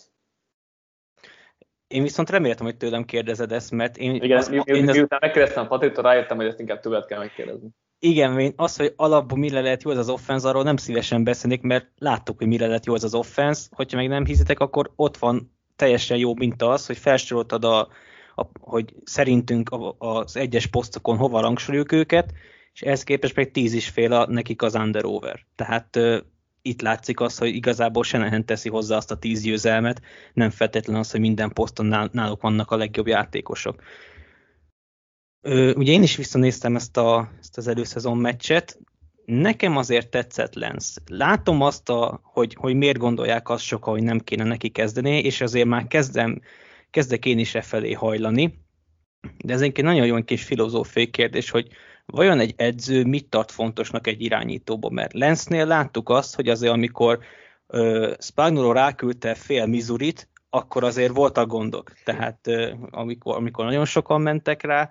Én 1.89 2.03
viszont 2.03 2.29
reméltem, 2.29 2.65
hogy 2.65 2.77
tőlem 2.77 3.05
kérdezed 3.05 3.51
ezt, 3.51 3.71
mert 3.71 3.97
én... 3.97 4.15
Igen, 4.15 4.37
azt, 4.37 4.49
mi, 4.49 4.61
én 4.63 4.83
miután 4.83 5.07
ezt... 5.09 5.21
megkérdeztem 5.21 5.63
a 5.63 5.67
Patritól, 5.67 6.03
rájöttem, 6.03 6.37
hogy 6.37 6.45
ezt 6.45 6.59
inkább 6.59 6.79
többet 6.79 7.05
kell 7.05 7.19
megkérdezni. 7.19 7.69
Igen, 7.99 8.39
én 8.39 8.53
az, 8.55 8.77
hogy 8.77 8.93
alapból 8.95 9.37
mire 9.37 9.61
lehet 9.61 9.83
jó 9.83 9.91
az 9.91 9.97
az 9.97 10.09
offense, 10.09 10.47
arról 10.47 10.63
nem 10.63 10.77
szívesen 10.77 11.23
beszélnék, 11.23 11.61
mert 11.61 11.87
láttuk, 11.97 12.37
hogy 12.37 12.47
mire 12.47 12.67
lehet 12.67 12.85
jó 12.85 12.93
az 12.93 13.03
az 13.03 13.13
offense. 13.13 13.67
Hogyha 13.71 13.97
meg 13.97 14.07
nem 14.07 14.25
hiszitek, 14.25 14.59
akkor 14.59 14.91
ott 14.95 15.17
van 15.17 15.53
teljesen 15.75 16.17
jó 16.17 16.35
minta 16.35 16.69
az, 16.69 16.85
hogy 16.85 16.97
felsoroltad, 16.97 17.63
a, 17.63 17.79
a, 18.35 18.45
hogy 18.59 18.93
szerintünk 19.03 19.69
az 19.97 20.37
egyes 20.37 20.67
posztokon 20.67 21.17
hova 21.17 21.41
rangsoroljuk 21.41 21.91
őket, 21.91 22.33
és 22.73 22.81
ehhez 22.81 23.03
képest 23.03 23.35
meg 23.35 23.51
tíz 23.51 23.73
is 23.73 23.89
fél 23.89 24.13
a, 24.13 24.27
nekik 24.27 24.61
az 24.61 24.75
under-over. 24.75 25.45
Tehát 25.55 25.99
itt 26.61 26.81
látszik 26.81 27.19
az, 27.19 27.37
hogy 27.37 27.55
igazából 27.55 28.03
Senehen 28.03 28.45
teszi 28.45 28.69
hozzá 28.69 28.95
azt 28.95 29.11
a 29.11 29.17
tíz 29.17 29.41
győzelmet, 29.41 30.01
nem 30.33 30.49
feltétlenül 30.49 31.01
az, 31.01 31.11
hogy 31.11 31.19
minden 31.19 31.53
poszton 31.53 32.09
náluk 32.11 32.41
vannak 32.41 32.71
a 32.71 32.77
legjobb 32.77 33.07
játékosok. 33.07 33.83
Ö, 35.41 35.73
ugye 35.73 35.91
én 35.91 36.03
is 36.03 36.15
visszanéztem 36.15 36.75
ezt, 36.75 36.97
a, 36.97 37.31
ezt 37.39 37.57
az 37.57 37.67
előszezon 37.67 38.17
meccset, 38.17 38.79
nekem 39.25 39.77
azért 39.77 40.09
tetszett 40.09 40.53
Lenz. 40.53 40.97
Látom 41.05 41.61
azt, 41.61 41.89
a, 41.89 42.19
hogy, 42.23 42.55
hogy 42.59 42.75
miért 42.75 42.97
gondolják 42.97 43.49
azt 43.49 43.63
sokan, 43.63 43.93
hogy 43.93 44.03
nem 44.03 44.19
kéne 44.19 44.43
neki 44.43 44.69
kezdeni, 44.69 45.19
és 45.19 45.41
azért 45.41 45.67
már 45.67 45.87
kezdem, 45.87 46.41
kezdek 46.89 47.25
én 47.25 47.39
is 47.39 47.55
e 47.55 47.61
felé 47.61 47.91
hajlani. 47.91 48.59
De 49.37 49.53
ez 49.53 49.61
egy 49.61 49.83
nagyon 49.83 50.05
jó 50.05 50.23
kis 50.23 50.43
filozófiai 50.43 51.09
kérdés, 51.09 51.49
hogy 51.49 51.67
vajon 52.11 52.39
egy 52.39 52.53
edző 52.57 53.03
mit 53.03 53.29
tart 53.29 53.51
fontosnak 53.51 54.07
egy 54.07 54.21
irányítóba? 54.21 54.89
Mert 54.89 55.13
Lenznél 55.13 55.65
láttuk 55.65 56.09
azt, 56.09 56.35
hogy 56.35 56.47
azért 56.47 56.73
amikor 56.73 57.19
uh, 57.67 58.13
Spagnolo 58.19 58.71
ráküldte 58.71 59.35
fél 59.35 59.65
Mizurit, 59.65 60.27
akkor 60.49 60.83
azért 60.83 61.13
voltak 61.13 61.47
gondok. 61.47 61.91
Tehát 62.03 62.39
uh, 62.47 62.71
amikor, 62.89 63.35
amikor 63.35 63.65
nagyon 63.65 63.85
sokan 63.85 64.21
mentek 64.21 64.61
rá, 64.61 64.89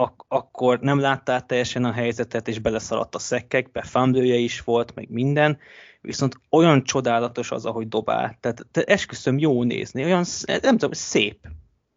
ak- 0.00 0.24
akkor 0.28 0.80
nem 0.80 1.00
láttál 1.00 1.46
teljesen 1.46 1.84
a 1.84 1.92
helyzetet, 1.92 2.48
és 2.48 2.58
beleszaladt 2.58 3.14
a 3.14 3.18
szekkekbe, 3.18 3.82
fumble 3.82 4.34
is 4.34 4.60
volt, 4.60 4.94
meg 4.94 5.10
minden, 5.10 5.58
viszont 6.00 6.40
olyan 6.50 6.84
csodálatos 6.84 7.50
az, 7.50 7.66
ahogy 7.66 7.88
dobál. 7.88 8.36
Tehát 8.40 8.66
te 8.70 8.82
esküszöm 8.82 9.38
jó 9.38 9.62
nézni, 9.62 10.04
olyan, 10.04 10.24
nem 10.46 10.76
tudom, 10.76 10.92
szép. 10.92 11.48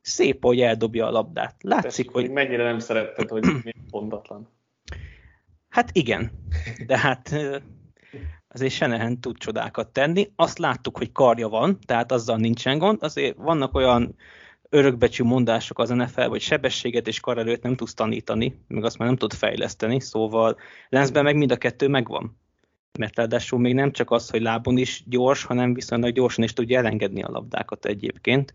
Szép, 0.03 0.43
hogy 0.43 0.61
eldobja 0.61 1.07
a 1.07 1.11
labdát. 1.11 1.55
Látszik, 1.61 1.89
Tessék, 1.89 2.09
hogy... 2.09 2.31
Mennyire 2.31 2.63
nem 2.63 2.79
szeretted, 2.79 3.29
hogy 3.29 3.43
mi 3.63 3.73
pontatlan. 3.89 4.47
Hát 5.69 5.89
igen, 5.93 6.31
de 6.85 6.97
hát 6.97 7.35
azért 8.47 8.73
Senehen 8.73 9.19
tud 9.19 9.37
csodákat 9.37 9.87
tenni. 9.87 10.31
Azt 10.35 10.57
láttuk, 10.57 10.97
hogy 10.97 11.11
karja 11.11 11.47
van, 11.47 11.79
tehát 11.85 12.11
azzal 12.11 12.37
nincsen 12.37 12.77
gond. 12.77 13.03
Azért 13.03 13.37
vannak 13.37 13.75
olyan 13.75 14.15
örökbecsű 14.69 15.23
mondások 15.23 15.79
az 15.79 15.89
NFL, 15.89 16.21
hogy 16.21 16.41
sebességet 16.41 17.07
és 17.07 17.19
karerőt 17.19 17.63
nem 17.63 17.75
tudsz 17.75 17.93
tanítani, 17.93 18.59
meg 18.67 18.83
azt 18.83 18.97
már 18.97 19.07
nem 19.07 19.17
tud 19.17 19.33
fejleszteni, 19.33 19.99
szóval 19.99 20.57
Lenzben 20.89 21.23
meg 21.23 21.35
mind 21.35 21.51
a 21.51 21.57
kettő 21.57 21.87
megvan. 21.87 22.37
Mert 22.99 23.15
ráadásul 23.15 23.59
még 23.59 23.73
nem 23.73 23.91
csak 23.91 24.11
az, 24.11 24.29
hogy 24.29 24.41
lábon 24.41 24.77
is 24.77 25.03
gyors, 25.07 25.43
hanem 25.43 25.73
viszonylag 25.73 26.13
gyorsan 26.13 26.43
is 26.43 26.53
tudja 26.53 26.77
elengedni 26.77 27.23
a 27.23 27.31
labdákat 27.31 27.85
egyébként. 27.85 28.53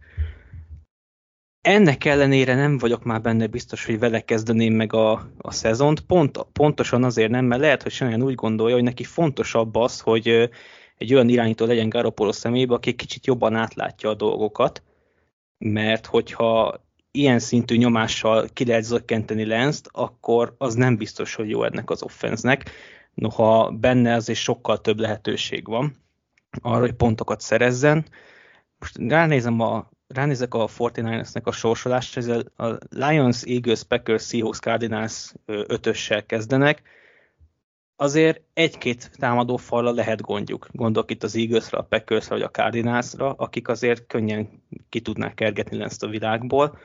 Ennek 1.68 2.04
ellenére 2.04 2.54
nem 2.54 2.78
vagyok 2.78 3.04
már 3.04 3.20
benne 3.20 3.46
biztos, 3.46 3.84
hogy 3.84 3.98
vele 3.98 4.20
kezdeném 4.20 4.74
meg 4.74 4.92
a, 4.92 5.30
a 5.38 5.52
szezont. 5.52 6.00
Pont, 6.00 6.38
pontosan 6.52 7.04
azért 7.04 7.30
nem, 7.30 7.44
mert 7.44 7.60
lehet, 7.60 7.82
hogy 7.82 7.92
Shannon 7.92 8.22
úgy 8.22 8.34
gondolja, 8.34 8.74
hogy 8.74 8.84
neki 8.84 9.04
fontosabb 9.04 9.74
az, 9.76 10.00
hogy 10.00 10.50
egy 10.96 11.14
olyan 11.14 11.28
irányító 11.28 11.66
legyen 11.66 11.88
Garoppolo 11.88 12.32
szemébe, 12.32 12.74
aki 12.74 12.94
kicsit 12.94 13.26
jobban 13.26 13.54
átlátja 13.54 14.10
a 14.10 14.14
dolgokat, 14.14 14.82
mert 15.58 16.06
hogyha 16.06 16.80
ilyen 17.10 17.38
szintű 17.38 17.76
nyomással 17.76 18.48
ki 18.52 18.64
lehet 18.64 18.84
zökkenteni 18.84 19.44
Lenzt, 19.44 19.88
akkor 19.92 20.54
az 20.58 20.74
nem 20.74 20.96
biztos, 20.96 21.34
hogy 21.34 21.48
jó 21.48 21.64
ennek 21.64 21.90
az 21.90 22.02
offenznek. 22.02 22.70
noha 23.14 23.70
benne 23.70 24.14
azért 24.14 24.38
sokkal 24.38 24.80
több 24.80 24.98
lehetőség 24.98 25.66
van 25.66 25.96
arra, 26.62 26.80
hogy 26.80 26.94
pontokat 26.94 27.40
szerezzen. 27.40 28.06
Most 28.78 28.96
ránézem 28.98 29.60
a, 29.60 29.88
ránézek 30.08 30.54
a 30.54 30.66
49ersnek 30.66 31.42
a 31.42 31.52
sorsolást, 31.52 32.16
ez 32.16 32.28
a 32.56 32.78
Lions, 32.90 33.42
Eagles, 33.42 33.82
Packers, 33.82 34.26
Seahawks, 34.26 34.58
Cardinals 34.58 35.32
ötössel 35.46 36.26
kezdenek, 36.26 36.82
azért 37.96 38.40
egy-két 38.54 39.10
támadó 39.16 39.56
falla 39.56 39.90
lehet 39.90 40.20
gondjuk. 40.20 40.68
Gondolok 40.72 41.10
itt 41.10 41.22
az 41.22 41.36
Eaglesre, 41.36 41.78
a 41.78 41.82
Packersre 41.82 42.34
vagy 42.34 42.44
a 42.44 42.50
Cardinalsra, 42.50 43.32
akik 43.32 43.68
azért 43.68 44.06
könnyen 44.06 44.62
ki 44.88 45.00
tudnák 45.00 45.34
kergetni 45.34 45.82
ezt 45.82 46.02
a 46.02 46.08
világból. 46.08 46.78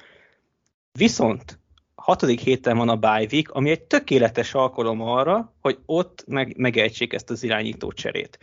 Viszont 0.91 1.59
hatodik 1.95 2.39
héten 2.39 2.77
van 2.77 2.89
a 2.89 2.95
bye 2.95 3.27
week, 3.31 3.51
ami 3.51 3.69
egy 3.69 3.81
tökéletes 3.81 4.53
alkalom 4.53 5.01
arra, 5.01 5.53
hogy 5.61 5.79
ott 5.85 6.23
meg, 6.27 6.57
megejtsék 6.57 7.13
ezt 7.13 7.29
az 7.29 7.43
irányító 7.43 7.91
cserét. 7.91 8.39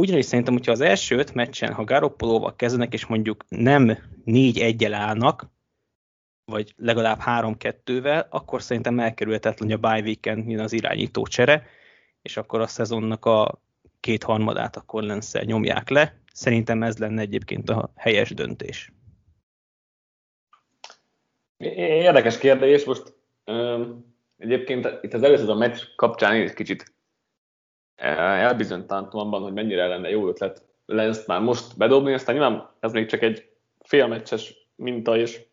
Ugyanis 0.00 0.24
szerintem, 0.24 0.54
hogyha 0.54 0.72
az 0.72 0.80
első 0.80 1.16
öt 1.16 1.34
meccsen, 1.34 1.72
ha 1.72 1.84
Garoppolóval 1.84 2.56
kezdenek, 2.56 2.92
és 2.92 3.06
mondjuk 3.06 3.44
nem 3.48 3.98
4-1-el 4.26 4.92
állnak, 4.92 5.46
vagy 6.44 6.74
legalább 6.76 7.20
3-2-vel, 7.24 8.28
akkor 8.28 8.62
szerintem 8.62 8.98
elkerülhetetlen, 8.98 9.68
hogy 9.68 9.78
a 9.78 9.88
bye 9.88 10.00
weekend 10.00 10.60
az 10.60 10.72
irányító 10.72 11.26
csere, 11.26 11.66
és 12.22 12.36
akkor 12.36 12.60
a 12.60 12.66
szezonnak 12.66 13.24
a 13.24 13.60
kétharmadát 14.00 14.76
akkor 14.76 15.02
lenszer 15.02 15.44
nyomják 15.44 15.88
le. 15.88 16.20
Szerintem 16.32 16.82
ez 16.82 16.98
lenne 16.98 17.20
egyébként 17.20 17.70
a 17.70 17.92
helyes 17.96 18.30
döntés. 18.30 18.92
Érdekes 21.56 22.38
kérdés, 22.38 22.84
most 22.84 23.14
um, 23.44 24.14
egyébként 24.38 24.98
itt 25.02 25.12
az 25.12 25.22
először 25.22 25.50
a 25.50 25.54
meccs 25.54 25.82
kapcsán 25.96 26.34
én 26.34 26.42
is 26.42 26.52
kicsit 26.52 26.94
elbizonytalantom 27.96 29.20
abban, 29.20 29.42
hogy 29.42 29.52
mennyire 29.52 29.86
lenne 29.86 30.08
jó 30.08 30.28
ötlet 30.28 30.62
lesz 30.86 31.26
már 31.26 31.40
most 31.40 31.76
bedobni, 31.76 32.12
aztán 32.12 32.34
nyilván 32.34 32.70
ez 32.80 32.92
még 32.92 33.06
csak 33.06 33.22
egy 33.22 33.50
félmeccses 33.80 34.68
minta, 34.74 35.16
és 35.16 35.44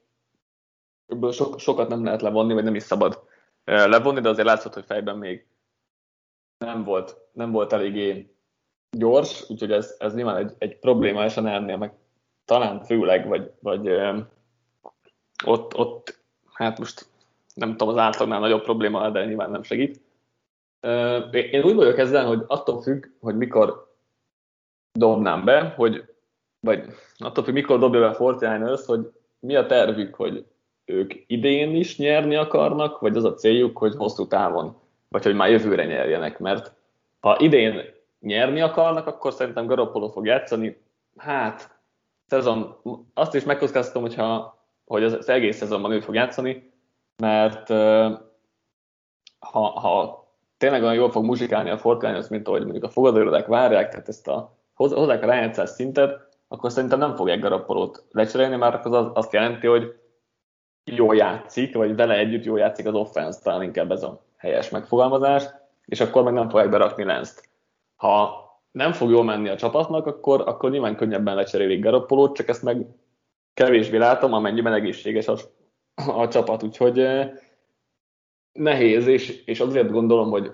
ebből 1.08 1.32
so, 1.32 1.58
sokat 1.58 1.90
nem 1.90 2.04
lehet 2.04 2.22
levonni, 2.22 2.54
vagy 2.54 2.64
nem 2.64 2.76
is 2.76 2.84
szabad 2.84 3.24
levonni, 3.64 4.20
de 4.20 4.30
azért 4.30 4.48
látszott, 4.48 4.74
hogy 4.74 4.86
fejben 4.86 5.18
még 5.18 5.46
nem 6.58 6.84
volt, 6.84 7.18
nem 7.32 7.52
volt 7.52 7.74
eléggé 7.74 8.36
gyors, 8.98 9.50
úgyhogy 9.50 9.72
ez, 9.72 9.96
ez 9.98 10.14
nyilván 10.14 10.38
egy, 10.38 10.52
egy 10.58 10.80
probléma, 10.80 11.26
és 11.26 11.38
a 11.38 11.42
nem 11.42 11.80
meg 11.80 11.94
talán 12.46 12.84
főleg, 12.84 13.28
vagy, 13.28 13.52
vagy 13.60 13.90
ott, 15.46 15.78
ott, 15.78 16.24
hát 16.54 16.80
most 16.80 17.06
nem 17.54 17.70
tudom, 17.70 17.88
az 17.88 17.98
átlagnál 17.98 18.40
nagyobb 18.40 18.64
probléma, 18.64 19.10
de 19.10 19.26
nyilván 19.26 19.52
nem 19.52 19.64
segít. 19.64 20.02
Én 21.32 21.64
úgy 21.64 21.76
vagyok 21.76 21.98
ezzel, 21.98 22.26
hogy 22.26 22.44
attól 22.48 22.82
függ, 22.82 23.06
hogy 23.20 23.38
mikor 23.38 23.92
dobnám 24.92 25.46
be, 25.46 25.74
hogy, 25.76 26.04
vagy 26.60 26.86
attól 27.18 27.44
függ, 27.44 27.54
mikor 27.54 27.80
dobja 27.80 28.00
be 28.00 28.08
a 28.08 28.14
Fortiners, 28.14 28.86
hogy 28.86 29.12
mi 29.40 29.56
a 29.56 29.66
tervük, 29.66 30.16
hogy 30.16 30.46
ők 30.86 31.14
idén 31.28 31.76
is 31.76 31.98
nyerni 31.98 32.36
akarnak, 32.36 33.00
vagy 33.00 33.18
az 33.18 33.24
a 33.24 33.34
céljuk, 33.34 33.78
hogy 33.78 33.96
hosszú 33.96 34.28
távon 34.28 34.82
vagy 35.14 35.24
hogy 35.24 35.36
már 35.36 35.50
jövőre 35.50 35.86
nyerjenek, 35.86 36.40
mert 36.40 36.74
ha 37.20 37.40
idén 37.40 37.82
nyerni 38.20 38.62
akarnak, 38.62 39.08
akkor 39.08 39.34
szerintem 39.34 39.66
Garoppolo 39.66 40.10
fog 40.10 40.26
játszani. 40.26 40.82
Hát, 41.18 41.80
szezon, 42.28 42.76
azt 43.14 43.36
is 43.36 43.44
megkockáztatom, 43.44 44.02
hogyha, 44.02 44.58
hogy 44.86 45.04
az 45.04 45.30
egész 45.30 45.58
szezonban 45.58 45.92
ő 45.92 46.00
fog 46.00 46.16
játszani, 46.16 46.72
mert 47.18 47.68
ha, 49.40 49.60
ha 49.60 50.23
tényleg 50.64 50.82
olyan 50.82 50.94
jól 50.94 51.12
fog 51.12 51.26
muzsikálni 51.26 51.70
a 51.70 51.78
Fortnite, 51.78 52.26
mint 52.30 52.48
ahogy 52.48 52.62
mondjuk 52.62 52.84
a 52.84 52.90
fogadóirodák 52.90 53.46
várják, 53.46 53.90
tehát 53.90 54.08
ezt 54.08 54.28
a 54.28 54.58
hozzák 54.74 55.24
a 55.24 55.26
rájátszás 55.26 55.70
szintet, 55.70 56.28
akkor 56.48 56.72
szerintem 56.72 57.00
nem 57.00 57.16
fogják 57.16 57.40
Garoppolót 57.40 58.04
lecserélni, 58.12 58.56
mert 58.56 58.86
az 58.86 59.08
azt 59.14 59.34
jelenti, 59.34 59.68
hogy 59.68 59.96
jól 60.84 61.16
játszik, 61.16 61.76
vagy 61.76 61.96
vele 61.96 62.18
együtt 62.18 62.44
jól 62.44 62.60
játszik 62.60 62.86
az 62.86 62.94
offense, 62.94 63.40
talán 63.44 63.64
inkább 63.64 63.92
ez 63.92 64.04
a 64.04 64.24
helyes 64.38 64.70
megfogalmazás, 64.70 65.44
és 65.86 66.02
akkor 66.02 66.24
meg 66.24 66.34
nem 66.34 66.50
fogják 66.50 66.70
berakni 66.70 67.04
Lenzt. 67.04 67.50
Ha 67.96 68.44
nem 68.72 68.92
fog 68.92 69.10
jól 69.10 69.24
menni 69.24 69.50
a 69.50 69.56
csapatnak, 69.56 70.06
akkor, 70.06 70.44
akkor 70.46 70.72
nyilván 70.72 70.96
könnyebben 70.96 71.36
lecserélik 71.36 71.84
Garoppolót, 71.84 72.36
csak 72.36 72.48
ezt 72.48 72.64
meg 72.64 72.86
kevésbé 73.54 73.98
látom, 73.98 74.34
amennyiben 74.34 74.74
egészséges 74.74 75.28
a, 75.28 75.36
a 75.96 76.28
csapat, 76.28 76.64
úgyhogy 76.64 77.00
eh, 77.00 77.32
nehéz, 78.54 79.08
és, 79.08 79.44
és 79.46 79.60
azért 79.60 79.92
gondolom, 79.92 80.30
hogy 80.30 80.52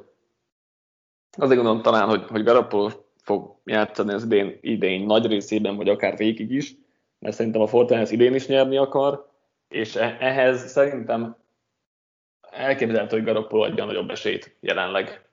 azért 1.38 1.56
gondolom 1.56 1.82
talán, 1.82 2.08
hogy, 2.08 2.24
hogy 2.28 2.44
Garoppolo 2.44 2.90
fog 3.22 3.56
játszani 3.66 4.14
az 4.14 4.24
idén, 4.24 4.58
idén 4.62 5.06
nagy 5.06 5.26
részében, 5.26 5.76
vagy 5.76 5.90
akár 5.90 6.18
végig 6.18 6.52
is, 6.52 6.76
mert 7.20 7.36
szerintem 7.36 7.62
a 7.62 7.68
Fortnite 7.68 8.14
idén 8.14 8.36
is 8.36 8.48
nyerni 8.48 8.78
akar, 8.78 9.30
és 9.68 9.96
e, 9.96 10.18
ehhez 10.20 10.72
szerintem 10.72 11.38
elképzelhető, 12.52 13.16
hogy 13.16 13.26
Garoppolo 13.26 13.64
adja 13.64 13.86
nagyobb 13.86 14.10
esélyt 14.10 14.56
jelenleg. 14.60 15.28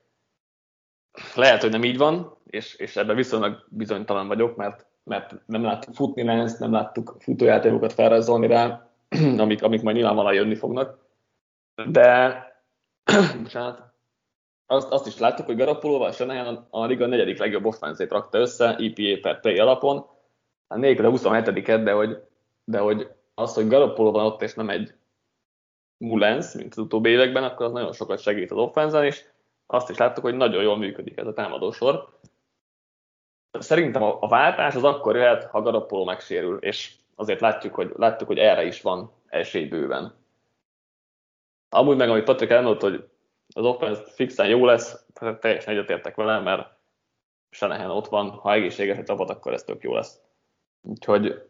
Lehet, 1.34 1.62
hogy 1.62 1.70
nem 1.70 1.84
így 1.84 1.96
van, 1.96 2.36
és, 2.46 2.74
és 2.74 2.96
ebben 2.96 3.16
viszonylag 3.16 3.64
bizonytalan 3.68 4.28
vagyok, 4.28 4.56
mert, 4.56 4.86
mert 5.04 5.34
nem 5.46 5.62
láttuk 5.62 5.94
futni 5.94 6.22
Lens, 6.22 6.58
nem 6.58 6.72
láttuk 6.72 7.16
futójátékokat 7.18 7.92
felrajzolni 7.92 8.46
rá, 8.46 8.90
amik, 9.38 9.62
amik 9.62 9.82
majd 9.82 9.96
nyilvánvalóan 9.96 10.34
jönni 10.34 10.54
fognak. 10.54 10.98
De, 11.86 12.55
bocsánat, 13.42 13.94
azt, 14.66 14.92
azt 14.92 15.06
is 15.06 15.18
láttuk, 15.18 15.46
hogy 15.46 15.56
Garoppolóval 15.56 16.12
Shanahan 16.12 16.66
a 16.70 16.84
liga 16.84 17.06
negyedik 17.06 17.38
legjobb 17.38 17.64
offenzét 17.64 18.10
rakta 18.10 18.38
össze, 18.38 18.76
EPA 18.76 19.20
per 19.20 19.40
play 19.40 19.58
alapon, 19.58 20.06
hát 20.68 20.78
nélkül 20.78 21.04
a 21.04 21.10
27 21.10 21.82
de 21.82 21.92
hogy, 21.92 22.22
de 22.64 22.78
hogy 22.78 23.08
az, 23.34 23.54
hogy 23.54 23.68
Garoppolo 23.68 24.10
van 24.10 24.24
ott, 24.24 24.42
és 24.42 24.54
nem 24.54 24.68
egy 24.68 24.94
Mullens, 25.98 26.52
mint 26.52 26.72
az 26.72 26.78
utóbbi 26.78 27.10
években, 27.10 27.44
akkor 27.44 27.66
az 27.66 27.72
nagyon 27.72 27.92
sokat 27.92 28.20
segít 28.20 28.50
az 28.50 28.58
offenzen, 28.58 29.04
és 29.04 29.24
azt 29.66 29.90
is 29.90 29.96
láttuk, 29.96 30.24
hogy 30.24 30.34
nagyon 30.34 30.62
jól 30.62 30.76
működik 30.76 31.16
ez 31.16 31.26
a 31.26 31.32
támadósor. 31.32 32.18
Szerintem 33.58 34.02
a, 34.02 34.18
a 34.20 34.28
váltás 34.28 34.74
az 34.74 34.84
akkor 34.84 35.16
jöhet, 35.16 35.44
ha 35.44 35.62
Garoppolo 35.62 36.04
megsérül, 36.04 36.58
és 36.58 36.94
azért 37.14 37.40
látjuk, 37.40 37.74
hogy, 37.74 37.92
láttuk, 37.96 38.26
hogy 38.26 38.38
erre 38.38 38.64
is 38.64 38.82
van 38.82 39.12
esély 39.26 39.64
bőven. 39.64 40.14
Amúgy 41.68 41.96
meg, 41.96 42.08
amit 42.10 42.24
Patrik 42.24 42.50
elmondott, 42.50 42.80
hogy 42.80 43.08
az 43.54 43.64
offense 43.64 44.02
fixen 44.02 44.48
jó 44.48 44.64
lesz, 44.64 45.06
teljesen 45.40 45.74
egyetértek 45.74 46.14
vele, 46.14 46.40
mert 46.40 46.74
Senehen 47.50 47.90
ott 47.90 48.08
van, 48.08 48.30
ha 48.30 48.52
egészséges 48.52 48.98
a 48.98 49.02
csapat, 49.02 49.30
akkor 49.30 49.52
ez 49.52 49.62
tök 49.62 49.82
jó 49.82 49.94
lesz. 49.94 50.20
Úgyhogy 50.82 51.42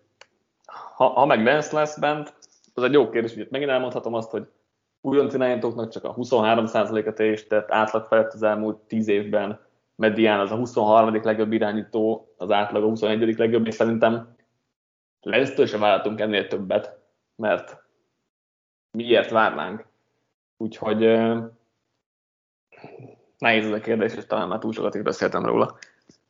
ha, 0.94 1.06
ha 1.06 1.26
meg 1.26 1.44
Lance 1.44 1.76
lesz 1.76 1.98
bent, 1.98 2.34
az 2.74 2.82
egy 2.82 2.92
jó 2.92 3.10
kérdés, 3.10 3.34
hogy 3.34 3.48
megint 3.50 3.70
elmondhatom 3.70 4.14
azt, 4.14 4.30
hogy 4.30 4.46
újonc 5.00 5.34
irányítóknak 5.34 5.90
csak 5.90 6.04
a 6.04 6.14
23%-a 6.14 7.12
teljesített 7.12 7.70
átlag 7.70 8.06
felett 8.06 8.32
az 8.32 8.42
elmúlt 8.42 8.76
10 8.76 9.08
évben, 9.08 9.64
Medián 9.96 10.40
az 10.40 10.50
a 10.50 10.56
23. 10.56 11.22
legjobb 11.22 11.52
irányító, 11.52 12.34
az 12.36 12.50
átlag 12.50 12.82
a 12.82 12.86
21. 12.86 13.38
legjobb, 13.38 13.66
és 13.66 13.74
szerintem 13.74 14.34
Lesztől 15.20 15.66
sem 15.66 15.80
várhatunk 15.80 16.20
ennél 16.20 16.46
többet, 16.46 16.98
mert 17.36 17.82
miért 18.90 19.30
várnánk. 19.30 19.86
Úgyhogy 20.56 20.98
nehéz 23.38 23.64
ez 23.64 23.72
a 23.72 23.80
kérdés, 23.80 24.14
és 24.14 24.26
talán 24.26 24.48
már 24.48 24.58
túl 24.58 24.72
sokat 24.72 24.94
is 24.94 25.02
beszéltem 25.02 25.44
róla. 25.44 25.78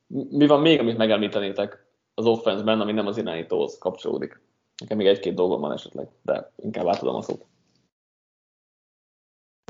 Mi 0.07 0.47
van 0.47 0.61
még, 0.61 0.79
amit 0.79 0.97
megemlítenétek 0.97 1.87
az 2.14 2.27
offenszben, 2.27 2.81
ami 2.81 2.93
nem 2.93 3.07
az 3.07 3.16
irányítóhoz 3.16 3.79
kapcsolódik? 3.79 4.41
Nekem 4.81 4.97
még 4.97 5.07
egy-két 5.07 5.35
dolgom 5.35 5.61
van 5.61 5.72
esetleg, 5.72 6.09
de 6.22 6.53
inkább 6.57 6.87
átadom 6.87 7.14
a 7.14 7.22
szót. 7.22 7.45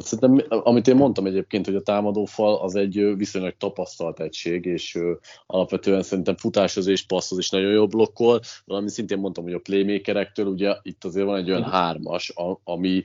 Szerintem, 0.03 0.47
amit 0.49 0.87
én 0.87 0.97
mondtam 0.97 1.27
egyébként, 1.27 1.67
hogy 1.67 1.75
a 1.75 1.83
támadófal 1.83 2.57
az 2.57 2.75
egy 2.75 3.17
viszonylag 3.17 3.57
tapasztalt 3.57 4.21
egység, 4.21 4.65
és 4.65 4.99
alapvetően 5.47 6.03
szerintem 6.03 6.37
futáshoz 6.37 6.87
és 6.87 7.07
passzhoz 7.07 7.39
is 7.39 7.51
nagyon 7.51 7.71
jó 7.71 7.87
blokkol, 7.87 8.41
valami 8.65 8.89
szintén 8.89 9.19
mondtam, 9.19 9.45
hogy 9.45 9.53
a 9.53 9.59
playmakerektől, 9.59 10.47
ugye 10.47 10.77
itt 10.83 11.05
azért 11.05 11.27
van 11.27 11.37
egy 11.37 11.51
olyan 11.51 11.65
hármas, 11.65 12.33
ami 12.65 13.03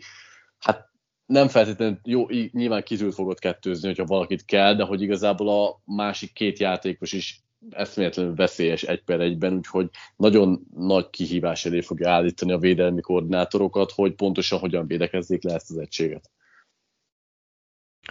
hát 0.59 0.90
nem 1.31 1.47
feltétlenül 1.47 1.99
jó, 2.03 2.27
nyilván 2.51 2.83
kizül 2.83 3.11
fogod 3.11 3.39
kettőzni, 3.39 3.87
hogyha 3.87 4.05
valakit 4.05 4.45
kell, 4.45 4.75
de 4.75 4.83
hogy 4.83 5.01
igazából 5.01 5.49
a 5.49 5.81
másik 5.85 6.33
két 6.33 6.59
játékos 6.59 7.13
is 7.13 7.43
eszméletlenül 7.69 8.35
veszélyes 8.35 8.83
egy 8.83 9.03
per 9.03 9.19
egyben, 9.19 9.53
úgyhogy 9.53 9.89
nagyon 10.15 10.61
nagy 10.75 11.09
kihívás 11.09 11.65
elé 11.65 11.81
fogja 11.81 12.11
állítani 12.11 12.51
a 12.51 12.57
védelmi 12.57 13.01
koordinátorokat, 13.01 13.91
hogy 13.91 14.15
pontosan 14.15 14.59
hogyan 14.59 14.87
védekezzék 14.87 15.43
le 15.43 15.53
ezt 15.53 15.69
az 15.69 15.77
egységet. 15.77 16.31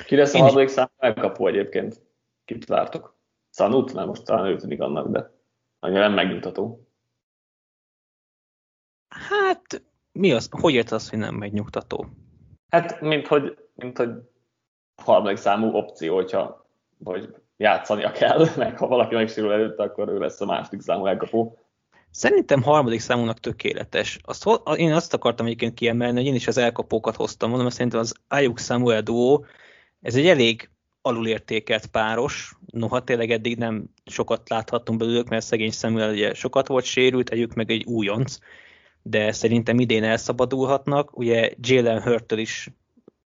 Ki 0.07 0.17
lesz 0.17 0.35
a 0.35 0.39
harmadik 0.39 0.69
szám 0.69 0.91
elkapó 0.97 1.47
egyébként? 1.47 2.03
Kit 2.45 2.65
vártok? 2.65 3.19
Szanut? 3.51 3.93
Nem, 3.93 4.07
most 4.07 4.25
talán 4.25 4.47
ő 4.47 4.57
tűnik 4.57 4.81
annak, 4.81 5.09
de 5.09 5.31
annyira 5.79 6.01
nem 6.01 6.13
megnyugtató. 6.13 6.89
Hát, 9.09 9.83
mi 10.13 10.33
az? 10.33 10.49
Hogy 10.51 10.75
ért 10.75 10.91
az, 10.91 11.11
hogy 11.11 11.19
nem 11.19 11.35
megnyugtató? 11.35 12.07
Hát, 12.71 13.01
mint 13.01 13.27
hogy, 13.27 13.59
mint 13.75 13.97
hogy 13.97 14.11
harmadik 15.03 15.37
számú 15.37 15.75
opció, 15.75 16.15
hogyha 16.15 16.67
hogy 17.05 17.35
játszania 17.57 18.11
kell, 18.11 18.47
meg 18.57 18.79
ha 18.79 18.87
valaki 18.87 19.15
megsérül 19.15 19.53
előtte, 19.53 19.83
akkor 19.83 20.09
ő 20.09 20.19
lesz 20.19 20.41
a 20.41 20.47
második 20.47 20.81
számú 20.81 21.07
elkapó. 21.07 21.59
Szerintem 22.11 22.63
harmadik 22.63 23.01
számúnak 23.01 23.39
tökéletes. 23.39 24.19
Azt, 24.23 24.49
én 24.77 24.93
azt 24.93 25.15
akartam 25.15 25.47
egyébként 25.47 25.75
kiemelni, 25.75 26.17
hogy 26.17 26.27
én 26.27 26.35
is 26.35 26.47
az 26.47 26.59
elkapókat 26.59 27.17
hoztam, 27.17 27.49
mondom, 27.49 27.67
mert 27.67 27.77
szerintem 27.77 28.01
az 28.01 28.15
Ayuk 28.29 28.59
Samuel 28.59 29.03
duo, 29.03 29.45
ez 30.01 30.15
egy 30.15 30.27
elég 30.27 30.71
alulértékelt 31.03 31.87
páros, 31.87 32.57
noha 32.67 33.05
tényleg 33.05 33.31
eddig 33.31 33.59
nem 33.59 33.85
sokat 34.05 34.49
láthattunk 34.49 34.99
belőlük, 34.99 35.29
mert 35.29 35.45
szegény 35.45 35.71
Samuel 35.71 36.11
ugye 36.11 36.35
sokat 36.35 36.69
volt 36.69 36.85
sérült, 36.85 37.31
együk 37.31 37.55
meg 37.55 37.71
egy 37.71 37.85
újonc, 37.85 38.39
de 39.03 39.33
szerintem 39.33 39.79
idén 39.79 40.05
elszabadulhatnak. 40.05 41.19
Ugye 41.19 41.51
Jalen 41.61 42.03
hurt 42.03 42.33
is 42.33 42.71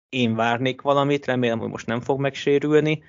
én 0.10 0.36
várnék 0.36 0.82
valamit, 0.82 1.26
remélem, 1.26 1.60
hogy 1.60 1.70
most 1.70 1.86
nem 1.86 2.02
fog 2.02 2.20
megsérülni. 2.20 3.04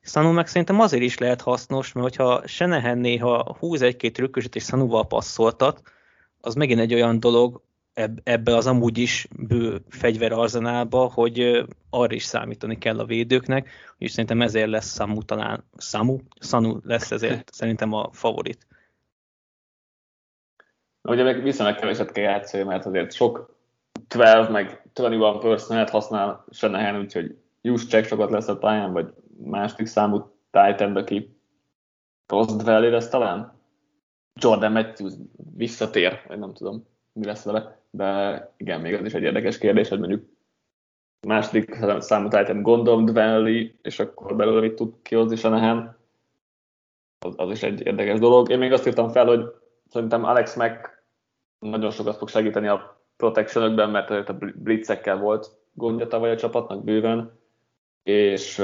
Sanu 0.00 0.32
meg 0.32 0.46
szerintem 0.46 0.80
azért 0.80 1.02
is 1.02 1.18
lehet 1.18 1.40
hasznos, 1.40 1.92
mert 1.92 2.06
hogyha 2.06 2.46
Senehen 2.46 2.98
néha 2.98 3.56
húz 3.58 3.82
egy-két 3.82 4.12
trükköset 4.12 4.54
és 4.56 4.64
Sanuval 4.64 5.06
passzoltat, 5.06 5.82
az 6.40 6.54
megint 6.54 6.80
egy 6.80 6.94
olyan 6.94 7.20
dolog 7.20 7.62
ebbe 8.22 8.56
az 8.56 8.66
amúgy 8.66 8.98
is 8.98 9.28
bő 9.36 9.82
fegyverarzenálba, 9.88 11.10
hogy 11.12 11.64
arra 11.90 12.14
is 12.14 12.24
számítani 12.24 12.78
kell 12.78 12.98
a 12.98 13.04
védőknek, 13.04 13.70
és 13.98 14.10
szerintem 14.10 14.42
ezért 14.42 14.68
lesz 14.68 14.94
Samu 14.94 15.22
talán, 15.22 15.64
Samu, 15.76 16.18
Sanu 16.40 16.78
lesz 16.82 17.10
ezért 17.10 17.52
szerintem 17.54 17.92
a 17.92 18.08
favorit. 18.12 18.66
Ugye 21.08 21.22
meg 21.22 21.42
viszonylag 21.42 21.76
keveset 21.76 22.12
kell 22.12 22.24
játszani, 22.24 22.62
mert 22.62 22.86
azért 22.86 23.12
sok 23.12 23.56
12 24.08 24.52
meg 24.52 24.82
21 24.94 25.38
personet 25.38 25.90
használ 25.90 26.44
Shanahan, 26.50 27.00
úgyhogy 27.00 27.36
Juszcsek 27.62 28.06
sokat 28.06 28.30
lesz 28.30 28.48
a 28.48 28.58
pályán, 28.58 28.92
vagy 28.92 29.12
második 29.44 29.86
számú 29.86 30.32
Titan, 30.50 30.96
aki 30.96 31.36
Ross 32.26 32.46
Dwelly 32.46 32.90
lesz 32.90 33.08
talán? 33.08 33.52
Jordan 34.40 34.72
Matthews 34.72 35.12
visszatér, 35.56 36.20
vagy 36.28 36.38
nem 36.38 36.52
tudom, 36.54 36.86
mi 37.12 37.24
lesz 37.24 37.44
vele, 37.44 37.78
de 37.90 38.52
igen, 38.56 38.80
még 38.80 38.94
az 38.94 39.04
is 39.04 39.14
egy 39.14 39.22
érdekes 39.22 39.58
kérdés, 39.58 39.88
hogy 39.88 39.98
mondjuk 39.98 40.24
második 41.26 41.78
számú 41.98 42.28
Titan 42.28 42.62
gondolom 42.62 43.04
Dwelly, 43.04 43.74
és 43.82 43.98
akkor 43.98 44.36
belőle 44.36 44.60
mit 44.60 44.74
tud 44.74 44.94
kihozni 45.02 45.36
Shanahan, 45.36 45.96
az, 47.18 47.34
az 47.36 47.50
is 47.50 47.62
egy 47.62 47.86
érdekes 47.86 48.18
dolog. 48.18 48.50
Én 48.50 48.58
még 48.58 48.72
azt 48.72 48.86
írtam 48.86 49.08
fel, 49.08 49.26
hogy 49.26 49.62
szerintem 49.94 50.24
Alex 50.24 50.54
Mack 50.54 51.04
nagyon 51.58 51.90
sokat 51.90 52.16
fog 52.16 52.28
segíteni 52.28 52.66
a 52.66 53.00
protection 53.16 53.90
mert 53.90 54.10
a 54.10 54.36
blitzekkel 54.54 55.16
volt 55.16 55.50
gondja 55.72 56.06
tavaly 56.06 56.30
a 56.30 56.36
csapatnak 56.36 56.84
bőven, 56.84 57.38
és, 58.02 58.62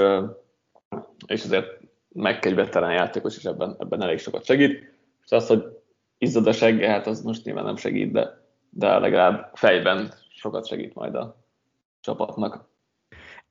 és 1.26 1.44
azért 1.44 1.66
meg 2.08 2.46
egy 2.46 2.54
veterán 2.54 2.92
játékos 2.92 3.36
is 3.36 3.44
ebben, 3.44 3.76
ebben 3.78 4.02
elég 4.02 4.18
sokat 4.18 4.44
segít. 4.44 4.78
És 5.24 5.30
az, 5.30 5.46
hogy 5.46 5.64
izzad 6.18 6.46
a 6.46 6.52
segge, 6.52 6.88
hát 6.88 7.06
az 7.06 7.22
most 7.22 7.44
nyilván 7.44 7.64
nem 7.64 7.76
segít, 7.76 8.12
de, 8.12 8.44
de 8.70 8.98
legalább 8.98 9.50
fejben 9.54 10.12
sokat 10.28 10.66
segít 10.66 10.94
majd 10.94 11.14
a 11.14 11.36
csapatnak. 12.00 12.68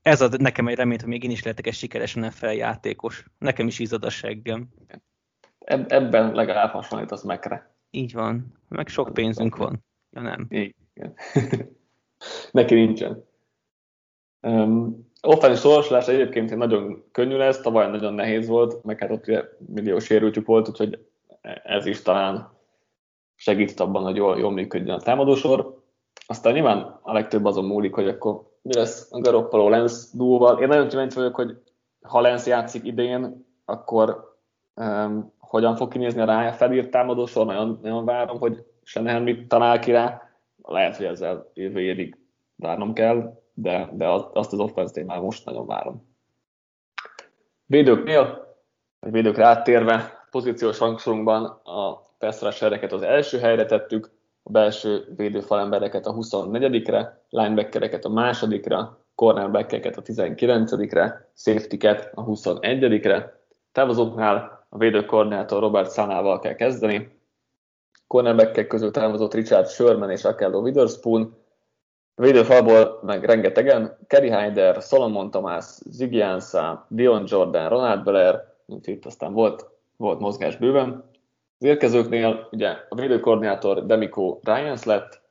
Ez 0.01 0.21
ad 0.21 0.41
nekem 0.41 0.67
egy 0.67 0.75
reményt, 0.75 1.01
hogy 1.01 1.09
még 1.09 1.23
én 1.23 1.31
is 1.31 1.43
lehetek 1.43 1.67
egy 1.67 1.73
sikeres 1.73 2.13
NFL 2.13 2.45
játékos. 2.45 3.25
Nekem 3.37 3.67
is 3.67 3.79
izzad 3.79 4.03
a 4.03 4.09
seggem. 4.09 4.69
Ebben 5.87 6.33
legalább 6.33 6.71
hasonlít 6.71 7.11
az 7.11 7.23
mekre. 7.23 7.68
Így 7.91 8.13
van. 8.13 8.53
Meg 8.67 8.87
sok 8.87 9.13
pénzünk 9.13 9.55
van. 9.55 9.85
Ja, 10.11 10.21
nem. 10.21 10.47
Igen. 10.49 11.13
Neki 12.51 12.75
nincsen. 12.75 13.27
Um, 14.41 15.07
offense 15.21 15.61
sorsolás 15.61 16.07
egyébként 16.07 16.55
nagyon 16.55 17.03
könnyű 17.11 17.35
lesz, 17.35 17.61
tavaly 17.61 17.89
nagyon 17.89 18.13
nehéz 18.13 18.47
volt, 18.47 18.83
meg 18.83 18.99
hát 18.99 19.11
ott 19.11 19.27
ugye 19.27 19.43
millió 19.67 19.99
sérültjük 19.99 20.45
volt, 20.45 20.67
úgyhogy 20.67 21.05
ez 21.63 21.85
is 21.85 22.01
talán 22.01 22.57
segít 23.35 23.79
abban, 23.79 24.03
hogy 24.03 24.15
jól, 24.15 24.39
jól 24.39 24.51
működjön 24.51 24.95
a 24.95 25.01
támadósor. 25.01 25.83
Aztán 26.27 26.53
nyilván 26.53 26.99
a 27.01 27.13
legtöbb 27.13 27.45
azon 27.45 27.65
múlik, 27.65 27.93
hogy 27.93 28.07
akkor 28.07 28.57
mi 28.61 28.73
lesz 28.73 29.07
a 29.11 29.19
Garoppolo 29.19 29.69
Lenz 29.69 30.11
duóval. 30.13 30.61
Én 30.61 30.67
nagyon 30.67 30.87
kíváncsi 30.87 31.17
vagyok, 31.17 31.35
hogy 31.35 31.57
ha 32.01 32.21
Lenz 32.21 32.47
játszik 32.47 32.85
idén, 32.85 33.45
akkor 33.65 34.37
um, 34.75 35.33
hogyan 35.49 35.75
fog 35.75 35.91
kinézni 35.91 36.21
a 36.21 36.25
rája 36.25 36.53
felírt 36.53 36.89
támadósor, 36.89 37.45
nagyon, 37.45 37.79
nagyon 37.81 38.05
várom, 38.05 38.39
hogy 38.39 38.63
Shanahan 38.83 39.21
mit 39.21 39.47
talál 39.47 39.79
ki 39.79 39.91
rá. 39.91 40.29
Lehet, 40.63 40.95
hogy 40.95 41.05
ezzel 41.05 41.51
jövő 41.53 41.79
évig 41.79 42.17
várnom 42.55 42.93
kell, 42.93 43.39
de, 43.53 43.89
de 43.93 44.07
azt 44.33 44.53
az 44.53 44.59
offense 44.59 45.03
már 45.03 45.19
most 45.19 45.45
nagyon 45.45 45.65
várom. 45.65 46.07
Védőknél, 47.65 48.55
vagy 48.99 49.11
védőkre 49.11 49.45
áttérve, 49.45 50.27
pozíciós 50.31 50.79
rangsorunkban 50.79 51.45
a 51.63 51.95
pass 52.17 52.41
az 52.41 53.01
első 53.01 53.39
helyre 53.39 53.65
tettük, 53.65 54.11
a 54.43 54.51
belső 54.51 55.13
védőfalembereket 55.15 56.05
a 56.05 56.13
24-re, 56.13 57.21
linebackereket 57.29 58.05
a 58.05 58.09
másodikra, 58.09 59.05
cornerbackeket 59.15 59.97
a 59.97 60.01
19-re, 60.01 61.31
safety-ket 61.35 62.11
a 62.13 62.25
21-re. 62.25 63.39
Távozóknál 63.71 64.58
a 64.69 64.77
védőkoordinátor 64.77 65.59
Robert 65.59 65.89
Szánával 65.89 66.39
kell 66.39 66.55
kezdeni, 66.55 67.17
cornerbackek 68.07 68.67
közül 68.67 68.91
távozott 68.91 69.33
Richard 69.33 69.67
Sherman 69.67 70.11
és 70.11 70.23
Akello 70.23 70.59
Witherspoon, 70.59 71.37
a 72.15 72.21
védőfalból 72.21 72.99
meg 73.03 73.23
rengetegen, 73.23 73.97
Kerry 74.07 74.31
Hyder, 74.31 74.81
Solomon 74.81 75.31
Thomas, 75.31 75.65
Ziggy 75.65 76.19
Ansah, 76.19 76.85
Dion 76.87 77.23
Jordan, 77.27 77.69
Ronald 77.69 78.03
Blair, 78.03 78.35
úgyhogy 78.65 78.93
itt 78.93 79.05
aztán 79.05 79.33
volt, 79.33 79.69
volt 79.97 80.19
mozgás 80.19 80.57
bőven. 80.57 81.09
Az 81.57 81.65
érkezőknél 81.65 82.47
ugye 82.51 82.77
a 82.89 82.95
védőkoordinátor 82.95 83.85
Demico 83.85 84.39
Ryans 84.43 84.83
lett, 84.83 85.21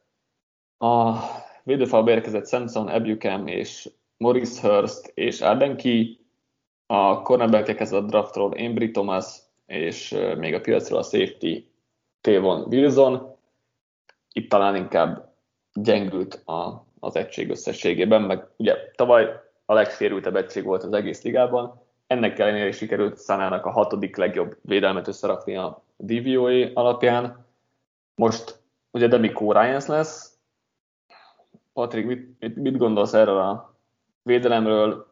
a 0.79 1.15
védőfalba 1.63 2.11
érkezett 2.11 2.49
Samson 2.49 2.89
Ebucam 2.89 3.47
és 3.47 3.91
Morris 4.17 4.61
Hurst 4.61 5.11
és 5.15 5.41
Arden 5.41 5.77
Key, 5.77 6.28
a 6.91 7.23
cornerbackekhez 7.23 7.93
a 7.93 8.01
draftról 8.01 8.55
Embry 8.55 8.91
Thomas, 8.91 9.39
és 9.67 10.17
még 10.37 10.55
a 10.55 10.61
piacról 10.61 10.99
a 10.99 11.03
safety 11.03 11.65
Tavon 12.21 12.67
Wilson. 12.71 13.37
Itt 14.33 14.49
talán 14.49 14.77
inkább 14.77 15.35
gyengült 15.73 16.35
a, 16.35 16.87
az 17.01 17.17
egység 17.17 17.51
összességében, 17.51 18.23
meg 18.23 18.47
ugye 18.57 18.75
tavaly 18.97 19.41
a 19.65 19.75
legsérültebb 19.75 20.37
egység 20.37 20.65
volt 20.65 20.83
az 20.83 20.93
egész 20.93 21.23
ligában, 21.23 21.83
ennek 22.07 22.39
ellenére 22.39 22.73
sikerült 22.73 23.17
Szánának 23.17 23.67
a 23.67 23.71
hatodik 23.71 24.17
legjobb 24.17 24.57
védelmet 24.63 25.09
összerakni 25.09 25.57
a 25.57 25.83
DVOA 25.97 26.71
alapján. 26.75 27.47
Most 28.15 28.61
ugye 28.91 29.07
Demico 29.07 29.53
Ryans 29.53 29.87
lesz. 29.87 30.39
Patrik, 31.73 32.07
mit, 32.07 32.57
mit 32.57 32.77
gondolsz 32.77 33.13
erről 33.13 33.39
a 33.39 33.75
védelemről? 34.23 35.07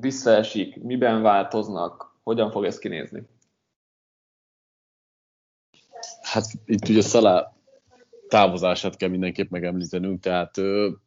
Visszaesik, 0.00 0.82
miben 0.82 1.22
változnak, 1.22 2.16
hogyan 2.22 2.50
fog 2.50 2.64
ez 2.64 2.78
kinézni? 2.78 3.22
Hát 6.22 6.44
itt 6.64 6.88
ugye 6.88 7.02
Szalá 7.02 7.52
távozását 8.28 8.96
kell 8.96 9.08
mindenképp 9.08 9.50
megemlítenünk, 9.50 10.20
tehát 10.20 10.56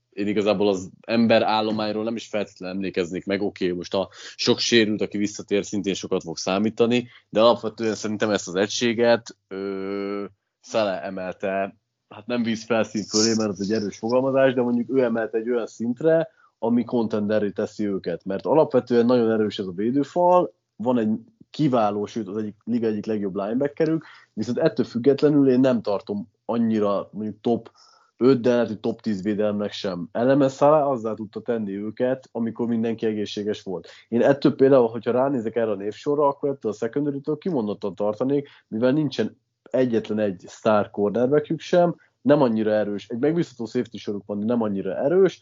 én 0.09 0.27
igazából 0.27 0.67
az 0.67 0.89
ember 1.01 1.43
állományról 1.43 2.03
nem 2.03 2.15
is 2.15 2.27
feltétlenül 2.27 2.75
emlékeznék 2.75 3.25
meg, 3.25 3.41
oké, 3.41 3.65
okay, 3.65 3.77
most 3.77 3.93
a 3.93 4.09
sok 4.35 4.59
sérült, 4.59 5.01
aki 5.01 5.17
visszatér, 5.17 5.65
szintén 5.65 5.93
sokat 5.93 6.23
fog 6.23 6.37
számítani, 6.37 7.07
de 7.29 7.41
alapvetően 7.41 7.95
szerintem 7.95 8.29
ezt 8.29 8.47
az 8.47 8.55
egységet 8.55 9.37
ö, 9.47 10.25
Szele 10.61 11.01
emelte, 11.03 11.77
hát 12.09 12.25
nem 12.25 12.43
víz 12.43 12.65
felszín 12.65 13.03
fölé, 13.03 13.33
mert 13.35 13.49
az 13.49 13.61
egy 13.61 13.71
erős 13.71 13.97
fogalmazás, 13.97 14.53
de 14.53 14.61
mondjuk 14.61 14.89
ő 14.89 15.03
emelte 15.03 15.37
egy 15.37 15.49
olyan 15.49 15.67
szintre, 15.67 16.29
ami 16.59 16.83
contenderri 16.83 17.51
teszi 17.51 17.87
őket, 17.87 18.25
mert 18.25 18.45
alapvetően 18.45 19.05
nagyon 19.05 19.31
erős 19.31 19.59
ez 19.59 19.65
a 19.65 19.71
védőfal, 19.71 20.53
van 20.75 20.97
egy 20.97 21.09
kiváló, 21.49 22.05
sőt 22.05 22.27
az 22.27 22.37
egyik 22.37 22.55
liga 22.63 22.87
egyik 22.87 23.05
legjobb 23.05 23.35
linebackerük, 23.35 24.05
viszont 24.33 24.57
ettől 24.57 24.85
függetlenül 24.85 25.49
én 25.49 25.59
nem 25.59 25.81
tartom 25.81 26.29
annyira 26.45 27.09
mondjuk 27.11 27.41
top 27.41 27.71
5, 28.17 28.41
de 28.41 28.49
lehet, 28.49 28.67
hogy 28.67 28.79
top 28.79 29.01
10 29.01 29.23
védelmnek 29.23 29.71
sem. 29.71 30.09
Eleme 30.11 30.47
Szalá 30.47 30.83
azzá 30.83 31.13
tudta 31.13 31.41
tenni 31.41 31.75
őket, 31.75 32.29
amikor 32.31 32.67
mindenki 32.67 33.05
egészséges 33.05 33.63
volt. 33.63 33.87
Én 34.07 34.21
ettől 34.21 34.55
például, 34.55 34.87
hogyha 34.87 35.11
ránézek 35.11 35.55
erre 35.55 35.71
a 35.71 35.75
névsorra, 35.75 36.27
akkor 36.27 36.49
ettől 36.49 36.71
a 36.71 36.75
secondary 36.75 37.21
kimondottan 37.39 37.95
tartanék, 37.95 38.49
mivel 38.67 38.91
nincsen 38.91 39.37
egyetlen 39.63 40.19
egy 40.19 40.43
star 40.47 40.89
cornerbackjük 40.91 41.59
sem, 41.59 41.95
nem 42.21 42.41
annyira 42.41 42.71
erős, 42.71 43.07
egy 43.07 43.19
megbízható 43.19 43.65
safety 43.65 43.97
soruk 43.97 44.25
van, 44.25 44.39
de 44.39 44.45
nem 44.45 44.61
annyira 44.61 44.95
erős, 44.95 45.41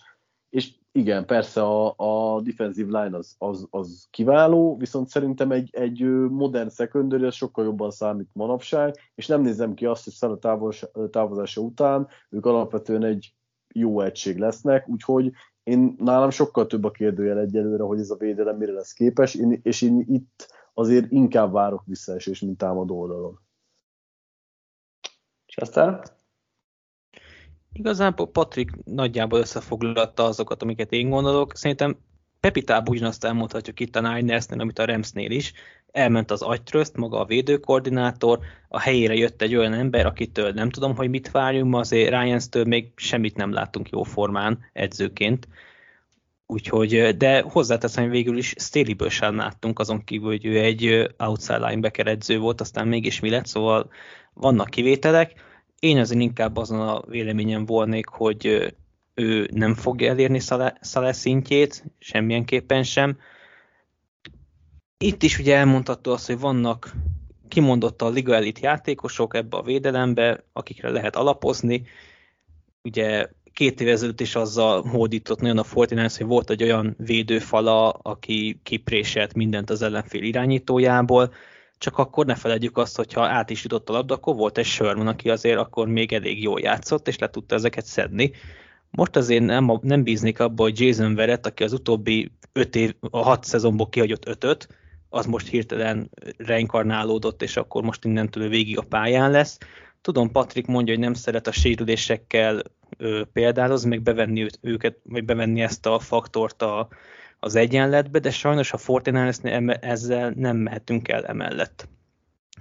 és 0.55 0.73
igen, 0.91 1.25
persze 1.25 1.61
a, 1.61 1.93
a 1.97 2.41
defensive 2.41 3.01
line 3.03 3.17
az, 3.17 3.35
az, 3.37 3.67
az 3.69 4.07
kiváló, 4.09 4.77
viszont 4.77 5.07
szerintem 5.07 5.51
egy, 5.51 5.69
egy 5.71 5.99
modern 6.29 6.69
secondary 6.69 7.29
sokkal 7.29 7.65
jobban 7.65 7.91
számít 7.91 8.29
manapság, 8.33 8.95
és 9.15 9.27
nem 9.27 9.41
nézem 9.41 9.73
ki 9.73 9.85
azt, 9.85 10.03
hogy 10.03 10.13
Szara 10.13 10.37
távos, 10.37 10.83
távozása 11.11 11.61
után 11.61 12.07
ők 12.29 12.45
alapvetően 12.45 13.03
egy 13.03 13.33
jó 13.73 14.01
egység 14.01 14.37
lesznek, 14.37 14.89
úgyhogy 14.89 15.31
én 15.63 15.95
nálam 15.97 16.29
sokkal 16.29 16.67
több 16.67 16.83
a 16.83 16.91
kérdőjel 16.91 17.39
egyelőre, 17.39 17.83
hogy 17.83 17.99
ez 17.99 18.09
a 18.09 18.17
védelem 18.17 18.57
mire 18.57 18.71
lesz 18.71 18.93
képes, 18.93 19.35
én, 19.35 19.59
és 19.63 19.81
én 19.81 20.05
itt 20.07 20.47
azért 20.73 21.11
inkább 21.11 21.51
várok 21.51 21.83
visszaesés, 21.85 22.41
mint 22.41 22.57
támadó 22.57 22.99
oldalon. 22.99 23.39
Chester? 25.45 26.14
Igazából 27.77 28.27
Patrik 28.27 28.71
nagyjából 28.85 29.39
összefoglalta 29.39 30.23
azokat, 30.23 30.63
amiket 30.63 30.91
én 30.91 31.09
gondolok. 31.09 31.55
Szerintem 31.55 31.97
Pepitából 32.39 32.95
ugyanazt 32.95 33.23
elmondhatjuk 33.23 33.79
itt 33.79 33.95
a 33.95 34.01
Ninersnél, 34.01 34.59
amit 34.59 34.79
a 34.79 34.85
Ramsnél 34.85 35.31
is. 35.31 35.53
Elment 35.91 36.31
az 36.31 36.41
agytrözt, 36.41 36.95
maga 36.95 37.19
a 37.19 37.25
védőkoordinátor, 37.25 38.39
a 38.67 38.79
helyére 38.79 39.13
jött 39.13 39.41
egy 39.41 39.55
olyan 39.55 39.73
ember, 39.73 40.05
akitől 40.05 40.51
nem 40.51 40.69
tudom, 40.69 40.95
hogy 40.95 41.09
mit 41.09 41.31
várjunk, 41.31 41.75
azért 41.75 42.09
Ryans-től 42.09 42.65
még 42.65 42.91
semmit 42.95 43.35
nem 43.35 43.51
láttunk 43.51 43.89
jó 43.89 44.03
formán 44.03 44.59
edzőként. 44.73 45.47
Úgyhogy, 46.45 47.17
de 47.17 47.41
hozzáteszem, 47.41 48.03
hogy 48.03 48.11
végül 48.11 48.37
is 48.37 48.53
Staley-ből 48.57 49.09
sem 49.09 49.35
láttunk, 49.35 49.79
azon 49.79 50.03
kívül, 50.03 50.29
hogy 50.29 50.45
ő 50.45 50.59
egy 50.59 51.13
outside 51.17 51.67
linebacker 51.67 52.07
edző 52.07 52.39
volt, 52.39 52.61
aztán 52.61 52.87
mégis 52.87 53.19
mi 53.19 53.29
lett, 53.29 53.45
szóval 53.45 53.89
vannak 54.33 54.69
kivételek. 54.69 55.33
Én 55.85 55.97
azért 55.97 56.21
inkább 56.21 56.57
azon 56.57 56.79
a 56.79 57.01
véleményem 57.07 57.65
volnék, 57.65 58.07
hogy 58.07 58.73
ő 59.13 59.49
nem 59.51 59.73
fogja 59.73 60.09
elérni 60.09 60.39
Szale 60.79 61.13
szintjét, 61.13 61.83
semmilyenképpen 61.99 62.83
sem. 62.83 63.17
Itt 64.97 65.23
is 65.23 65.39
ugye 65.39 65.55
elmondható 65.55 66.11
az, 66.11 66.25
hogy 66.25 66.39
vannak 66.39 66.95
kimondott 67.47 68.01
a 68.01 68.09
liga 68.09 68.35
elit 68.35 68.59
játékosok 68.59 69.35
ebbe 69.35 69.57
a 69.57 69.61
védelembe, 69.61 70.43
akikre 70.53 70.89
lehet 70.89 71.15
alapozni. 71.15 71.85
Ugye 72.83 73.29
két 73.53 73.81
év 73.81 73.87
ezelőtt 73.87 74.21
is 74.21 74.35
azzal 74.35 74.81
hódított 74.81 75.41
nagyon 75.41 75.57
a 75.57 75.63
Fortinance, 75.63 76.17
hogy 76.17 76.27
volt 76.27 76.49
egy 76.49 76.63
olyan 76.63 76.95
védőfala, 76.97 77.89
aki 77.89 78.59
kipréselt 78.63 79.33
mindent 79.33 79.69
az 79.69 79.81
ellenfél 79.81 80.23
irányítójából, 80.23 81.33
csak 81.77 81.97
akkor 81.97 82.25
ne 82.25 82.35
felejtjük 82.35 82.77
azt, 82.77 82.95
hogyha 82.95 83.25
át 83.25 83.49
is 83.49 83.63
jutott 83.63 83.89
a 83.89 83.93
labda, 83.93 84.13
akkor 84.13 84.35
volt 84.35 84.57
egy 84.57 84.65
Sherman, 84.65 85.07
aki 85.07 85.29
azért 85.29 85.59
akkor 85.59 85.87
még 85.87 86.13
elég 86.13 86.41
jól 86.41 86.59
játszott, 86.59 87.07
és 87.07 87.17
le 87.17 87.29
tudta 87.29 87.55
ezeket 87.55 87.85
szedni. 87.85 88.31
Most 88.89 89.15
azért 89.15 89.43
nem, 89.43 89.79
nem 89.81 90.03
bíznék 90.03 90.39
abba, 90.39 90.63
hogy 90.63 90.79
Jason 90.79 91.15
Verrett, 91.15 91.45
aki 91.45 91.63
az 91.63 91.73
utóbbi 91.73 92.31
öt 92.53 92.75
év, 92.75 92.95
a 92.99 93.23
hat 93.23 93.43
szezonból 93.43 93.89
kihagyott 93.89 94.27
ötöt, 94.27 94.67
az 95.09 95.25
most 95.25 95.47
hirtelen 95.47 96.09
reinkarnálódott, 96.37 97.41
és 97.41 97.57
akkor 97.57 97.83
most 97.83 98.05
innentől 98.05 98.49
végig 98.49 98.77
a 98.77 98.81
pályán 98.81 99.31
lesz. 99.31 99.57
Tudom, 100.01 100.31
Patrik 100.31 100.65
mondja, 100.65 100.93
hogy 100.93 101.03
nem 101.03 101.13
szeret 101.13 101.47
a 101.47 101.51
sérülésekkel 101.51 102.61
ö, 102.97 103.21
példálozni, 103.33 103.89
meg 103.89 104.01
bevenni 104.01 104.45
őket, 104.61 104.97
vagy 105.03 105.25
bevenni 105.25 105.61
ezt 105.61 105.85
a 105.85 105.99
faktort 105.99 106.61
a, 106.61 106.87
az 107.45 107.55
egyenletbe, 107.55 108.19
de 108.19 108.31
sajnos 108.31 108.73
a 108.73 108.77
fortinanders 108.77 109.37
ezzel 109.79 110.33
nem 110.35 110.57
mehetünk 110.57 111.07
el 111.07 111.25
emellett. 111.25 111.87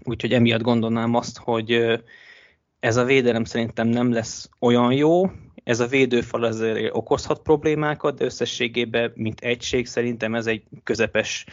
Úgyhogy 0.03 0.32
emiatt 0.32 0.62
gondolnám 0.62 1.14
azt, 1.14 1.39
hogy 1.39 2.01
ez 2.80 2.97
a 2.97 3.05
védelem 3.05 3.45
szerintem 3.45 3.89
nem 3.89 4.12
lesz 4.12 4.49
olyan 4.59 4.93
jó, 4.93 5.30
ez 5.62 5.80
a 5.80 5.87
védőfal 5.87 6.45
azért 6.45 6.95
okozhat 6.97 7.43
problémákat, 7.43 8.18
de 8.18 8.24
összességében, 8.24 9.12
mint 9.14 9.41
egység, 9.41 9.87
szerintem 9.87 10.35
ez 10.35 10.47
egy 10.47 10.62
közepes 10.82 11.47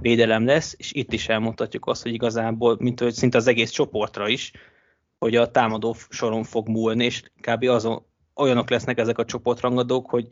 védelem 0.00 0.46
lesz, 0.46 0.74
és 0.78 0.92
itt 0.92 1.12
is 1.12 1.28
elmondhatjuk 1.28 1.86
azt, 1.86 2.02
hogy 2.02 2.12
igazából, 2.12 2.76
mint 2.78 3.00
hogy 3.00 3.12
szinte 3.12 3.36
az 3.38 3.46
egész 3.46 3.70
csoportra 3.70 4.28
is, 4.28 4.52
hogy 5.18 5.36
a 5.36 5.50
támadó 5.50 5.96
soron 6.08 6.44
fog 6.44 6.68
múlni, 6.68 7.04
és 7.04 7.22
kb. 7.40 7.64
azon, 7.64 8.02
olyanok 8.34 8.70
lesznek 8.70 8.98
ezek 8.98 9.18
a 9.18 9.24
csoportrangadók, 9.24 10.10
hogy 10.10 10.28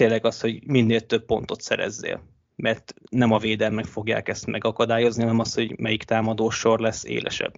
tényleg 0.00 0.24
az, 0.24 0.40
hogy 0.40 0.66
minél 0.66 1.00
több 1.00 1.24
pontot 1.24 1.60
szerezzél. 1.60 2.22
Mert 2.56 2.94
nem 3.10 3.32
a 3.32 3.38
védelmek 3.38 3.84
fogják 3.84 4.28
ezt 4.28 4.46
megakadályozni, 4.46 5.22
hanem 5.22 5.38
az, 5.38 5.54
hogy 5.54 5.78
melyik 5.78 6.02
támadó 6.02 6.50
sor 6.50 6.80
lesz 6.80 7.04
élesebb. 7.04 7.54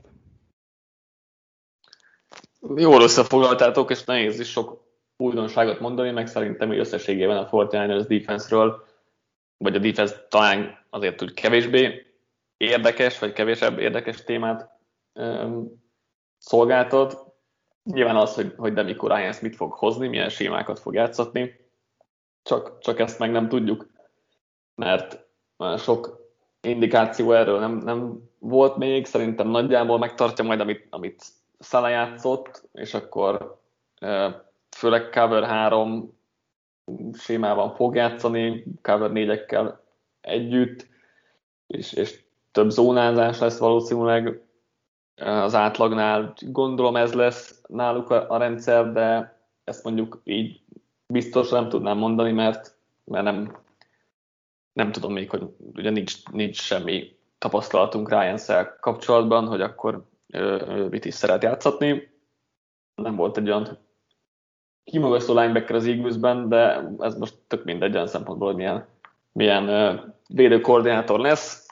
Jól 2.77 3.03
összefoglaltátok, 3.03 3.91
és 3.91 4.05
nehéz 4.05 4.41
is 4.41 4.51
sok 4.51 4.85
újdonságot 5.17 5.81
mondani, 5.81 6.11
meg 6.11 6.27
szerintem 6.27 6.69
hogy 6.69 6.79
összességében 6.79 7.37
a 7.37 7.49
49ers 7.49 8.05
defense-ről, 8.09 8.87
vagy 9.57 9.75
a 9.75 9.79
defense 9.79 10.27
talán 10.29 10.87
azért 10.91 11.23
úgy 11.23 11.35
kevésbé 11.35 12.07
érdekes, 12.57 13.19
vagy 13.19 13.33
kevésebb 13.33 13.79
érdekes 13.79 14.25
témát 14.25 14.71
um, 15.15 15.85
szolgáltat. 16.39 17.35
Nyilván 17.83 18.17
az, 18.17 18.35
hogy, 18.35 18.55
hogy 18.57 18.73
Demico 18.73 19.07
Ryans 19.07 19.41
mit 19.41 19.57
fog 19.57 19.73
hozni, 19.73 20.09
milyen 20.09 20.29
sémákat 20.29 20.79
fog 20.79 20.95
játszatni, 20.95 21.62
csak, 22.43 22.79
csak 22.79 22.99
ezt 22.99 23.19
meg 23.19 23.31
nem 23.31 23.49
tudjuk, 23.49 23.87
mert 24.75 25.27
sok 25.77 26.21
indikáció 26.61 27.33
erről 27.33 27.59
nem, 27.59 27.77
nem 27.77 28.31
volt 28.39 28.77
még, 28.77 29.07
szerintem 29.07 29.49
nagyjából 29.49 29.99
megtartja 29.99 30.45
majd, 30.45 30.61
amit, 30.61 30.87
amit 30.91 31.25
Szala 31.59 31.89
játszott, 31.89 32.69
és 32.73 32.95
akkor 32.95 33.61
főleg 34.77 35.11
cover 35.11 35.45
3 35.45 36.19
sémában 37.13 37.75
fog 37.75 37.95
játszani, 37.95 38.65
cover 38.83 39.11
4-ekkel 39.15 39.75
együtt, 40.21 40.87
és, 41.67 41.93
és 41.93 42.25
több 42.51 42.71
zónázás 42.71 43.39
lesz 43.39 43.59
valószínűleg 43.59 44.43
az 45.15 45.55
átlagnál. 45.55 46.33
Gondolom 46.41 46.97
ez 46.97 47.13
lesz 47.13 47.63
náluk 47.69 48.11
a, 48.11 48.31
a 48.31 48.37
rendszer, 48.37 48.93
de 48.93 49.39
ezt 49.65 49.85
mondjuk 49.85 50.21
így 50.25 50.61
biztos 51.13 51.51
nem 51.51 51.69
tudnám 51.69 51.99
mondani, 51.99 52.33
mert, 52.33 52.77
mert 53.05 53.25
nem, 53.25 53.57
nem 54.73 54.93
tudom 54.93 55.13
még, 55.13 55.31
hogy 55.31 55.43
ugye 55.75 55.91
nincs, 55.91 56.29
nincs 56.31 56.61
semmi 56.61 57.17
tapasztalatunk 57.39 58.09
ryan 58.11 58.39
kapcsolatban, 58.81 59.47
hogy 59.47 59.61
akkor 59.61 60.05
mit 60.91 61.05
is 61.05 61.15
szeret 61.15 61.43
játszatni. 61.43 62.11
Nem 62.95 63.17
volt 63.17 63.37
egy 63.37 63.49
olyan 63.49 63.79
kimagasztó 64.85 65.39
linebacker 65.39 65.77
az 65.77 65.87
Eaglesben, 65.87 66.49
de 66.49 66.91
ez 66.99 67.19
most 67.19 67.35
tök 67.47 67.65
mindegy 67.65 67.95
olyan 67.95 68.07
szempontból, 68.07 68.47
hogy 68.47 68.57
milyen, 68.57 68.87
milyen 69.33 69.67
védőkoordinátor 70.29 71.21
lesz. 71.21 71.67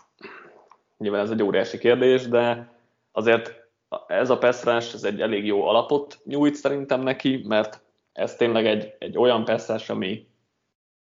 Nyilván 0.99 1.21
ez 1.21 1.31
egy 1.31 1.43
óriási 1.43 1.79
kérdés, 1.79 2.29
de 2.29 2.73
azért 3.13 3.69
ez 4.07 4.31
a 4.31 4.39
pass 4.39 4.67
ez 4.67 5.05
egy 5.05 5.21
elég 5.21 5.47
jó 5.47 5.67
alapot 5.67 6.21
nyújt 6.25 6.55
szerintem 6.55 7.01
neki, 7.01 7.45
mert 7.47 7.83
ez 8.13 8.37
tényleg 8.37 8.67
egy, 8.67 8.95
egy 8.99 9.19
olyan 9.19 9.45
passzás, 9.45 9.91
ami, 9.91 10.29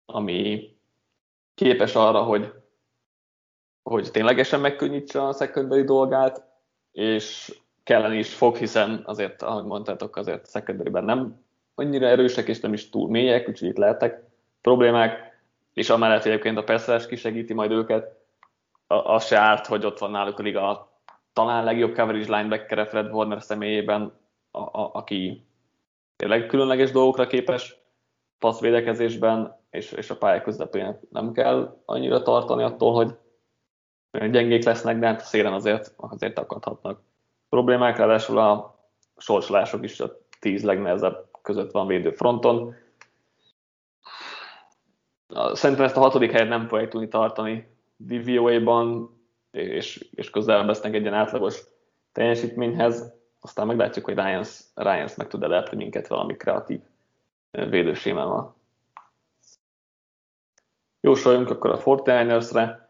ami 0.04 0.68
képes 1.54 1.94
arra, 1.94 2.22
hogy, 2.22 2.52
hogy 3.82 4.10
ténylegesen 4.10 4.60
megkönnyítse 4.60 5.26
a 5.26 5.32
secondary 5.32 5.84
dolgát, 5.84 6.44
és 6.92 7.54
kellene 7.82 8.14
is 8.14 8.34
fog, 8.34 8.56
hiszen 8.56 9.02
azért, 9.04 9.42
ahogy 9.42 9.64
mondtátok, 9.64 10.16
azért 10.16 10.50
secondary 10.50 10.90
nem 10.90 11.44
annyira 11.74 12.06
erősek, 12.06 12.48
és 12.48 12.60
nem 12.60 12.72
is 12.72 12.88
túl 12.88 13.10
mélyek, 13.10 13.48
úgyhogy 13.48 13.68
itt 13.68 13.76
lehetek 13.76 14.22
problémák, 14.60 15.40
és 15.72 15.90
amellett 15.90 16.24
egyébként 16.24 16.58
a 16.58 16.64
passzás 16.64 17.06
kisegíti 17.06 17.54
majd 17.54 17.70
őket, 17.70 18.18
az 18.86 19.26
se 19.26 19.38
árt, 19.38 19.66
hogy 19.66 19.84
ott 19.84 19.98
van 19.98 20.10
náluk 20.10 20.38
a 20.38 20.42
liga 20.42 20.90
talán 21.32 21.64
legjobb 21.64 21.94
coverage 21.94 22.36
linebacker 22.36 22.88
Fred 22.88 23.12
Warner 23.12 23.42
személyében, 23.42 24.12
a, 24.50 24.58
a, 24.58 24.90
aki 24.92 25.46
tényleg 26.20 26.46
különleges 26.46 26.90
dolgokra 26.90 27.26
képes 27.26 27.76
passzvédekezésben, 28.38 29.58
és, 29.70 29.92
és 29.92 30.10
a 30.10 30.16
pálya 30.16 30.42
közepén. 30.42 31.00
Nem 31.10 31.32
kell 31.32 31.82
annyira 31.84 32.22
tartani 32.22 32.62
attól, 32.62 32.94
hogy 32.94 33.16
gyengék 34.30 34.64
lesznek, 34.64 34.98
de 34.98 35.06
hát 35.06 35.20
szélen 35.20 35.52
azért, 35.52 35.94
azért 35.96 36.38
akadhatnak. 36.38 37.00
Problémák, 37.48 37.96
ráadásul 37.96 38.38
a 38.38 38.78
sorsolások 39.16 39.84
is 39.84 40.00
a 40.00 40.18
tíz 40.40 40.64
legnehezebb 40.64 41.28
között 41.42 41.70
van 41.70 41.86
védő 41.86 42.10
fronton. 42.10 42.74
Szerintem 45.52 45.84
ezt 45.84 45.96
a 45.96 46.00
hatodik 46.00 46.30
helyet 46.30 46.48
nem 46.48 46.68
fogják 46.68 46.88
tudni 46.88 47.08
tartani 47.08 47.76
DVOA-ban, 47.96 49.10
és, 49.50 50.08
és 50.14 50.30
közel 50.30 50.66
lesznek 50.66 50.94
egy 50.94 51.02
ilyen 51.02 51.14
átlagos 51.14 51.62
teljesítményhez 52.12 53.19
aztán 53.40 53.66
meglátjuk, 53.66 54.04
hogy 54.04 54.14
Ryans, 54.14 54.60
Ryans 54.74 55.14
meg 55.14 55.28
tud 55.28 55.42
elepni 55.42 55.76
minket 55.76 56.06
valami 56.06 56.36
kreatív 56.36 56.80
védősémával. 57.50 58.54
Jósoljunk 61.00 61.50
akkor 61.50 61.70
a 61.70 61.78
Fortiners-re. 61.78 62.88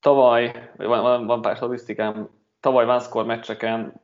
Tavaly, 0.00 0.70
van, 0.76 1.02
van, 1.02 1.26
van 1.26 1.42
pár 1.42 1.56
statisztikám, 1.56 2.28
tavaly 2.60 2.84
Vanskor 2.84 3.24
meccseken, 3.24 4.00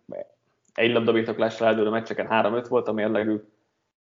egy 0.74 0.92
labdabirtoklásra 0.92 1.66
eldőlő 1.66 1.90
meccseken 1.90 2.26
3-5 2.30 2.66
volt 2.68 2.88
a 2.88 2.92
mérlegük, 2.92 3.44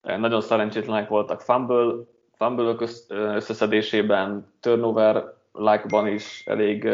nagyon 0.03 0.41
szerencsétlenek 0.41 1.09
voltak 1.09 1.41
fumble, 1.41 2.05
fumble 2.33 2.75
összeszedésében, 3.09 4.53
turnover 4.61 5.35
like 5.53 6.11
is 6.11 6.47
elég 6.47 6.89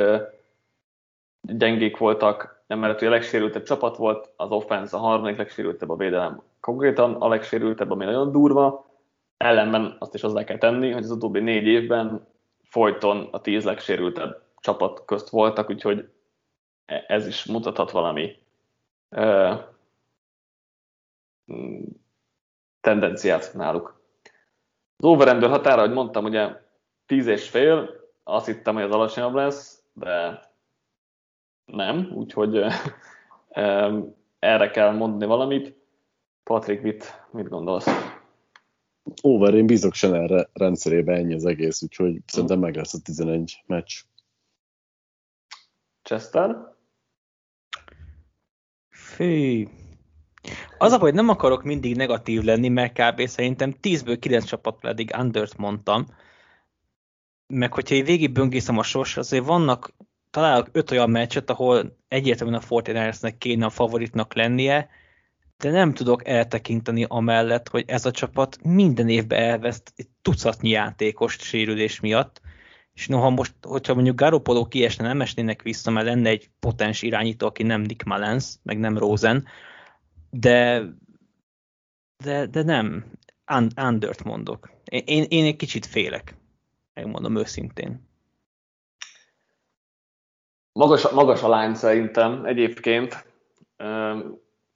gyengék 1.40 1.96
voltak, 1.96 2.57
emellett, 2.68 2.98
hogy 2.98 3.08
a 3.08 3.10
legsérültebb 3.10 3.62
csapat 3.62 3.96
volt, 3.96 4.30
az 4.36 4.50
offense 4.50 4.96
a 4.96 5.00
harmadik 5.00 5.36
legsérültebb, 5.36 5.90
a 5.90 5.96
védelem 5.96 6.42
konkrétan 6.60 7.14
a 7.14 7.28
legsérültebb, 7.28 7.90
ami 7.90 8.04
nagyon 8.04 8.32
durva, 8.32 8.86
ellenben 9.36 9.96
azt 9.98 10.14
is 10.14 10.20
hozzá 10.20 10.44
kell 10.44 10.58
tenni, 10.58 10.90
hogy 10.90 11.02
az 11.02 11.10
utóbbi 11.10 11.40
négy 11.40 11.66
évben 11.66 12.26
folyton 12.62 13.28
a 13.30 13.40
tíz 13.40 13.64
legsérültebb 13.64 14.42
csapat 14.60 15.04
közt 15.04 15.28
voltak, 15.28 15.70
úgyhogy 15.70 16.08
ez 16.86 17.26
is 17.26 17.44
mutathat 17.44 17.90
valami 17.90 18.36
tendenciát 22.80 23.54
náluk. 23.54 24.00
Az 24.96 25.04
over 25.04 25.42
határa, 25.42 25.82
ahogy 25.82 25.94
mondtam, 25.94 26.24
ugye 26.24 26.66
10 27.06 27.26
és 27.26 27.48
fél, 27.48 27.90
azt 28.24 28.46
hittem, 28.46 28.74
hogy 28.74 28.82
az 28.82 28.90
alacsonyabb 28.90 29.34
lesz, 29.34 29.82
de 29.92 30.47
nem, 31.70 32.10
úgyhogy 32.14 32.64
erre 34.38 34.70
kell 34.70 34.92
mondani 34.92 35.26
valamit. 35.26 35.76
Patrik, 36.42 36.82
mit, 36.82 37.26
mit 37.30 37.48
gondolsz? 37.48 37.86
Over, 39.22 39.54
én 39.54 39.66
bízok 39.66 39.92
erre 40.02 40.48
rendszerébe 40.52 41.12
ennyi 41.12 41.34
az 41.34 41.44
egész, 41.44 41.82
úgyhogy 41.82 42.10
hmm. 42.10 42.22
szerintem 42.26 42.58
meg 42.58 42.76
lesz 42.76 42.94
a 42.94 42.98
11 43.04 43.62
meccs. 43.66 44.02
Chester? 46.02 46.56
Fű. 48.88 49.68
Az 50.78 50.92
a 50.92 50.98
hogy 50.98 51.14
nem 51.14 51.28
akarok 51.28 51.62
mindig 51.62 51.96
negatív 51.96 52.42
lenni, 52.42 52.68
mert 52.68 52.92
kb. 52.92 53.26
szerintem 53.26 53.74
10-ből 53.82 54.16
9 54.20 54.44
csapat 54.44 54.78
pedig 54.80 55.14
undert 55.18 55.56
mondtam. 55.56 56.06
Meg 57.46 57.72
hogyha 57.72 57.94
én 57.94 58.04
végig 58.04 58.32
böngészem 58.32 58.78
a 58.78 58.82
sors, 58.82 59.16
azért 59.16 59.44
vannak, 59.44 59.94
találok 60.30 60.68
öt 60.72 60.90
olyan 60.90 61.10
meccset, 61.10 61.50
ahol 61.50 61.96
egyértelműen 62.08 62.58
a 62.58 62.62
Fortinersnek 62.62 63.38
kéne 63.38 63.64
a 63.64 63.70
favoritnak 63.70 64.34
lennie, 64.34 64.88
de 65.56 65.70
nem 65.70 65.94
tudok 65.94 66.28
eltekinteni 66.28 67.04
amellett, 67.08 67.68
hogy 67.68 67.84
ez 67.86 68.06
a 68.06 68.10
csapat 68.10 68.58
minden 68.62 69.08
évben 69.08 69.42
elveszt 69.42 69.92
egy 69.96 70.08
tucatnyi 70.22 70.68
játékost 70.68 71.42
sérülés 71.42 72.00
miatt, 72.00 72.40
és 72.94 73.06
noha 73.06 73.30
most, 73.30 73.54
hogyha 73.62 73.94
mondjuk 73.94 74.16
Garoppolo 74.16 74.68
kiesne, 74.68 75.06
nem 75.06 75.20
esnének 75.20 75.62
vissza, 75.62 75.90
mert 75.90 76.06
lenne 76.06 76.28
egy 76.28 76.50
potens 76.60 77.02
irányító, 77.02 77.46
aki 77.46 77.62
nem 77.62 77.80
Nick 77.80 78.04
Malens, 78.04 78.54
meg 78.62 78.78
nem 78.78 78.98
Rosen, 78.98 79.46
de, 80.30 80.84
de, 82.24 82.46
de 82.46 82.62
nem, 82.62 83.04
Undert 83.76 84.24
mondok. 84.24 84.70
Én, 84.84 85.24
én 85.28 85.44
egy 85.44 85.56
kicsit 85.56 85.86
félek, 85.86 86.36
megmondom 86.94 87.36
őszintén. 87.36 88.07
Magas, 90.78 91.10
magas 91.10 91.42
a 91.42 91.48
lány 91.48 91.74
szerintem 91.74 92.44
egyébként. 92.44 93.26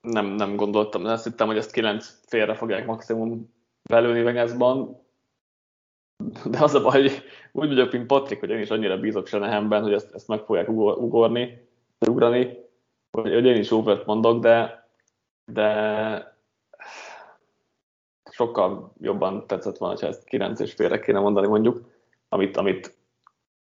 Nem, 0.01 0.27
nem 0.27 0.57
gondoltam, 0.57 1.05
azt 1.05 1.25
hittem, 1.25 1.47
hogy 1.47 1.57
ezt 1.57 1.73
kilenc 1.73 2.21
félre 2.27 2.55
fogják 2.55 2.87
maximum 2.87 3.55
belőni 3.83 4.23
Vegasban, 4.23 5.03
de 6.51 6.63
az 6.63 6.75
a 6.75 6.83
baj, 6.83 7.01
hogy 7.01 7.23
úgy 7.53 7.69
vagyok, 7.69 7.93
mint 7.93 8.07
Patrik, 8.07 8.41
hogy 8.41 8.51
én 8.51 8.61
is 8.61 8.71
annyira 8.71 8.99
bízok 8.99 9.27
Senehemben, 9.27 9.83
hogy 9.83 9.93
ezt, 9.93 10.15
ezt 10.15 10.29
meg 10.29 10.45
fogják 10.45 10.69
ugorni, 10.69 11.69
ugrani, 12.07 12.59
hogy, 13.11 13.33
hogy 13.33 13.45
én 13.45 13.57
is 13.57 13.71
overt 13.71 14.07
mondok, 14.07 14.43
de, 14.43 14.89
de 15.45 16.37
sokkal 18.31 18.93
jobban 19.01 19.47
tetszett 19.47 19.79
volna, 19.79 19.99
ha 20.01 20.07
ezt 20.07 20.25
9 20.25 20.61
és 20.61 20.73
félre 20.73 20.99
kéne 20.99 21.19
mondani 21.19 21.47
mondjuk, 21.47 21.91
amit, 22.29 22.57
amit 22.57 22.97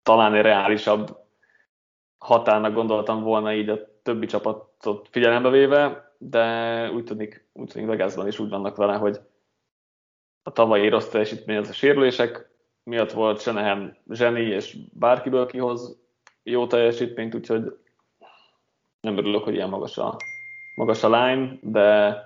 talán 0.03 0.35
egy 0.35 0.43
reálisabb 0.43 1.26
határnak 2.27 2.75
gondoltam 2.75 3.23
volna 3.23 3.55
így 3.55 3.69
a 3.69 3.79
többi 4.03 4.27
csapatot 4.27 5.09
figyelembe 5.11 5.49
véve, 5.49 6.13
de 6.19 6.91
úgy 6.91 7.05
tűnik, 7.05 7.49
úgy 7.53 7.69
tűnik 7.69 7.89
Vegasban 7.89 8.27
is 8.27 8.39
úgy 8.39 8.49
vannak 8.49 8.77
vele, 8.77 8.95
hogy 8.95 9.21
a 10.43 10.53
tavalyi 10.53 10.89
rossz 10.89 11.09
teljesítmény 11.09 11.57
az 11.57 11.69
a 11.69 11.73
sérülések 11.73 12.51
miatt 12.83 13.13
volt 13.13 13.41
Senehem 13.41 13.97
zseni, 14.11 14.41
és 14.41 14.77
bárkiből 14.93 15.47
kihoz 15.47 15.99
jó 16.43 16.67
teljesítményt, 16.67 17.35
úgyhogy 17.35 17.79
nem 19.01 19.17
örülök, 19.17 19.45
hogy 19.45 19.55
ilyen 19.55 19.69
magas 19.69 19.99
a, 19.99 20.17
magas 20.77 21.03
a 21.03 21.09
line, 21.09 21.59
de, 21.63 22.19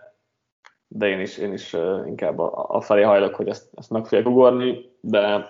de 0.89 1.09
én 1.09 1.21
is, 1.21 1.39
én 1.39 1.53
is 1.53 1.73
inkább 2.07 2.39
a, 2.39 2.67
a 2.69 2.81
felé 2.81 3.03
hajlok, 3.03 3.35
hogy 3.35 3.49
ezt, 3.49 3.71
ezt 3.75 3.91
meg 3.91 4.07
fogják 4.07 4.27
ugorni, 4.27 4.91
de, 5.01 5.49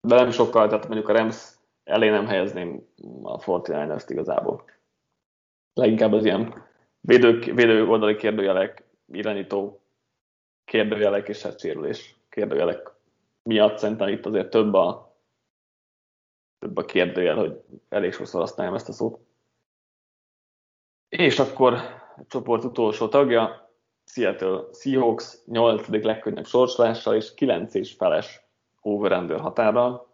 de 0.00 0.14
nem 0.14 0.30
sokkal, 0.30 0.68
tehát 0.68 0.88
mondjuk 0.88 1.08
a 1.08 1.12
Rams 1.12 1.58
elé 1.84 2.08
nem 2.08 2.26
helyezném 2.26 2.88
a 3.22 3.36
49 3.46 4.10
igazából. 4.10 4.64
Leginkább 5.74 6.12
az 6.12 6.24
ilyen 6.24 6.64
védő, 7.00 7.38
védő 7.54 7.86
oldali 7.86 8.16
kérdőjelek, 8.16 8.84
irányító 9.12 9.80
kérdőjelek 10.64 11.28
és 11.28 11.42
hát 11.42 11.60
sérülés 11.60 12.16
kérdőjelek 12.28 12.90
miatt 13.42 13.78
szerintem 13.78 14.08
itt 14.08 14.26
azért 14.26 14.50
több 14.50 14.74
a, 14.74 15.16
több 16.58 16.76
a 16.76 16.84
kérdőjel, 16.84 17.36
hogy 17.36 17.60
elég 17.88 18.12
sokszor 18.12 18.40
használjam 18.40 18.74
ezt 18.74 18.88
a 18.88 18.92
szót. 18.92 19.20
És 21.08 21.38
akkor 21.38 21.72
a 22.16 22.24
csoport 22.28 22.64
utolsó 22.64 23.08
tagja, 23.08 23.70
Seattle 24.04 24.64
Seahawks 24.72 25.44
8. 25.46 25.88
legkönnyebb 25.88 26.46
sorsolással 26.46 27.14
és 27.14 27.34
9 27.34 27.74
és 27.74 27.92
feles 27.92 28.40
over 28.80 29.40
határral. 29.40 30.09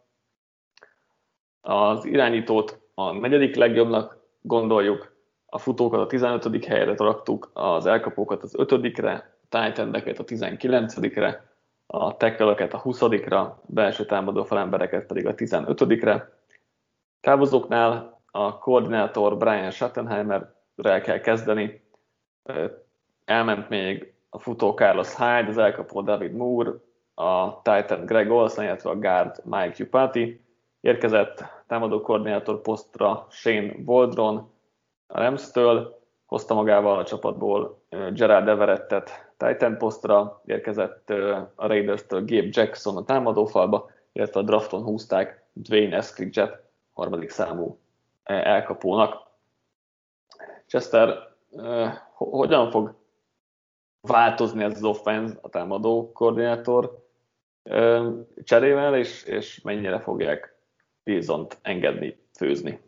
Az 1.69 2.05
irányítót 2.05 2.81
a 2.95 3.13
negyedik 3.13 3.57
legjobbnak 3.57 4.19
gondoljuk, 4.41 5.15
a 5.47 5.59
futókat 5.59 6.01
a 6.01 6.07
15. 6.07 6.65
helyre 6.65 6.95
raktuk, 6.97 7.51
az 7.53 7.87
elkapókat 7.87 8.43
az 8.43 8.55
5-re, 8.59 9.39
tight 9.49 9.79
a 9.79 10.25
19-re, 10.25 11.45
a 11.87 12.17
tekkelöket 12.17 12.75
a 12.75 12.83
20-ra, 12.83 13.53
belső 13.67 14.05
támadó 14.05 14.45
felembereket 14.45 15.07
pedig 15.07 15.27
a 15.27 15.35
15-re. 15.35 16.33
Távozóknál 17.21 18.21
a 18.31 18.59
koordinátor 18.59 19.37
Brian 19.37 19.71
Schattenheimer-rel 19.71 21.01
kell 21.01 21.19
kezdeni, 21.19 21.83
elment 23.25 23.69
még 23.69 24.15
a 24.31 24.39
futó 24.39 24.73
Carlos 24.73 25.17
Hyde, 25.17 25.49
az 25.49 25.59
elkapó 25.59 26.01
David 26.01 26.33
Moore, 26.33 26.73
a 27.15 27.63
Titan 27.63 28.05
Greg 28.05 28.31
Olsen, 28.31 28.65
illetve 28.65 28.91
a 28.91 28.99
guard 28.99 29.41
Mike 29.45 29.75
Jupati, 29.77 30.46
érkezett 30.87 31.45
támadó 31.67 32.01
koordinátor 32.01 32.61
posztra 32.61 33.27
Shane 33.31 33.73
Waldron 33.85 34.51
a 35.07 35.21
Rams-től, 35.21 35.99
hozta 36.27 36.55
magával 36.55 36.99
a 36.99 37.05
csapatból 37.05 37.81
Gerard 38.13 38.49
Everettet 38.49 39.33
Titan 39.37 39.79
posztra 39.79 40.43
érkezett 40.45 41.11
a 41.55 41.67
Raiders-től 41.67 42.21
Gabe 42.21 42.49
Jackson 42.51 42.97
a 42.97 43.05
támadófalba, 43.05 43.91
illetve 44.13 44.41
a 44.41 44.43
drafton 44.43 44.83
húzták 44.83 45.45
Dwayne 45.53 45.97
Eskridget 45.97 46.63
harmadik 46.93 47.31
számú 47.31 47.79
elkapónak. 48.25 49.27
Chester, 50.67 51.19
hogyan 52.13 52.71
fog 52.71 52.95
változni 54.01 54.65
ez 54.65 54.73
az 54.73 54.85
offense 54.85 55.39
a 55.41 55.49
támadó 55.49 56.13
koordinátor 56.13 57.05
cserével, 58.45 58.97
és, 58.97 59.25
és 59.25 59.61
mennyire 59.61 60.01
fogják 60.01 60.56
Wilson-t 61.07 61.59
engedni 61.63 62.17
főzni? 62.39 62.79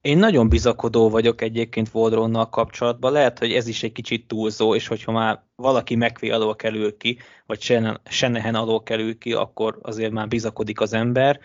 Én 0.00 0.18
nagyon 0.18 0.48
bizakodó 0.48 1.10
vagyok 1.10 1.40
egyébként 1.40 1.90
Voldronnal 1.90 2.48
kapcsolatban, 2.48 3.12
lehet, 3.12 3.38
hogy 3.38 3.52
ez 3.52 3.66
is 3.66 3.82
egy 3.82 3.92
kicsit 3.92 4.26
túlzó, 4.26 4.74
és 4.74 4.86
hogyha 4.86 5.12
már 5.12 5.42
valaki 5.54 5.94
megvé 5.94 6.30
alól 6.30 6.56
kerül 6.56 6.96
ki, 6.96 7.18
vagy 7.46 7.60
Senehen 8.04 8.54
alól 8.54 8.82
kerül 8.82 9.18
ki, 9.18 9.32
akkor 9.32 9.78
azért 9.82 10.12
már 10.12 10.28
bizakodik 10.28 10.80
az 10.80 10.92
ember. 10.92 11.40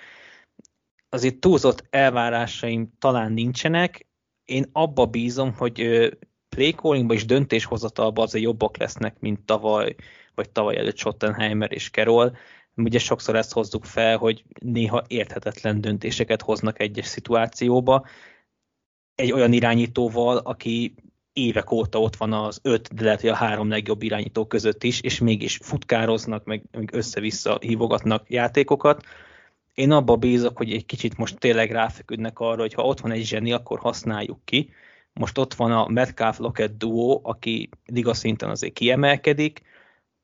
Azért 1.10 1.40
túlzott 1.40 1.86
elvárásaim 1.90 2.94
talán 3.00 3.32
nincsenek, 3.32 4.08
én 4.46 4.70
abba 4.72 5.06
bízom, 5.06 5.54
hogy 5.54 6.10
playcallingban 6.50 7.16
és 7.16 7.26
döntéshozatalban 7.26 8.24
azért 8.24 8.44
jobbak 8.44 8.78
lesznek, 8.78 9.20
mint 9.20 9.46
tavaly, 9.46 9.96
vagy 10.36 10.50
tavaly 10.50 10.78
előtt 10.78 10.98
Schottenheimer 10.98 11.72
és 11.72 11.90
Kerol. 11.90 12.38
Ugye 12.76 13.00
sokszor 13.00 13.36
ezt 13.36 13.54
hozzuk 13.54 13.86
fel, 13.86 14.18
hogy 14.18 14.44
néha 14.60 15.04
érthetetlen 15.08 15.82
döntéseket 15.82 16.42
hoznak 16.42 16.80
egyes 16.80 17.06
szituációba, 17.06 18.06
egy 19.16 19.32
olyan 19.32 19.54
irányítóval, 19.54 20.38
aki 20.38 20.96
évek 21.34 21.72
óta 21.72 22.00
ott 22.00 22.16
van 22.16 22.34
az 22.34 22.60
öt, 22.62 22.94
de 22.94 23.04
lehet, 23.04 23.22
hogy 23.22 23.30
a 23.30 23.36
három 23.36 23.70
legjobb 23.70 24.02
irányító 24.02 24.46
között 24.46 24.84
is, 24.84 25.02
és 25.02 25.20
mégis 25.20 25.60
futkároznak, 25.62 26.46
meg, 26.46 26.64
meg 26.72 26.90
össze-vissza 26.94 27.58
hívogatnak 27.62 28.30
játékokat. 28.30 29.04
Én 29.74 29.92
abba 29.92 30.16
bízok, 30.16 30.58
hogy 30.58 30.72
egy 30.72 30.86
kicsit 30.86 31.18
most 31.18 31.40
tényleg 31.40 31.72
ráfeküdnek 31.72 32.40
arra, 32.40 32.62
hogy 32.62 32.74
ha 32.74 32.84
ott 32.84 33.00
van 33.00 33.12
egy 33.12 33.26
zseni, 33.26 33.52
akkor 33.52 33.80
használjuk 33.80 34.40
ki. 34.46 34.70
Most 35.14 35.38
ott 35.38 35.54
van 35.54 35.72
a 35.72 35.88
Metcalf 35.88 36.38
Lockett 36.38 36.78
duo, 36.78 37.20
aki 37.24 37.70
liga 37.86 38.14
szinten 38.14 38.50
azért 38.50 38.74
kiemelkedik. 38.74 39.62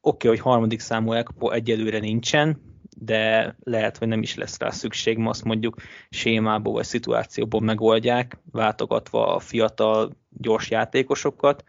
Oké, 0.01 0.27
okay, 0.27 0.29
hogy 0.29 0.51
harmadik 0.51 0.79
számú 0.79 1.11
elkapó 1.11 1.51
egyelőre 1.51 1.99
nincsen, 1.99 2.61
de 2.97 3.55
lehet, 3.63 3.97
hogy 3.97 4.07
nem 4.07 4.21
is 4.21 4.35
lesz 4.35 4.59
rá 4.59 4.69
szükség, 4.69 5.17
ma 5.17 5.29
azt 5.29 5.43
mondjuk 5.43 5.75
sémából 6.09 6.73
vagy 6.73 6.85
szituációból 6.85 7.61
megoldják, 7.61 8.37
váltogatva 8.51 9.35
a 9.35 9.39
fiatal, 9.39 10.11
gyors 10.29 10.69
játékosokat. 10.69 11.63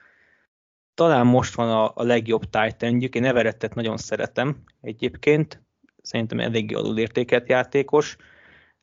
talán 0.95 1.27
most 1.27 1.55
van 1.55 1.71
a, 1.71 1.93
a 1.95 2.03
legjobb 2.03 2.45
Titanjük, 2.51 3.15
én 3.15 3.25
Everettet 3.25 3.75
nagyon 3.75 3.97
szeretem 3.97 4.57
egyébként, 4.81 5.63
szerintem 6.03 6.41
eléggé 6.41 6.75
alulértékelt 6.75 7.49
játékos, 7.49 8.17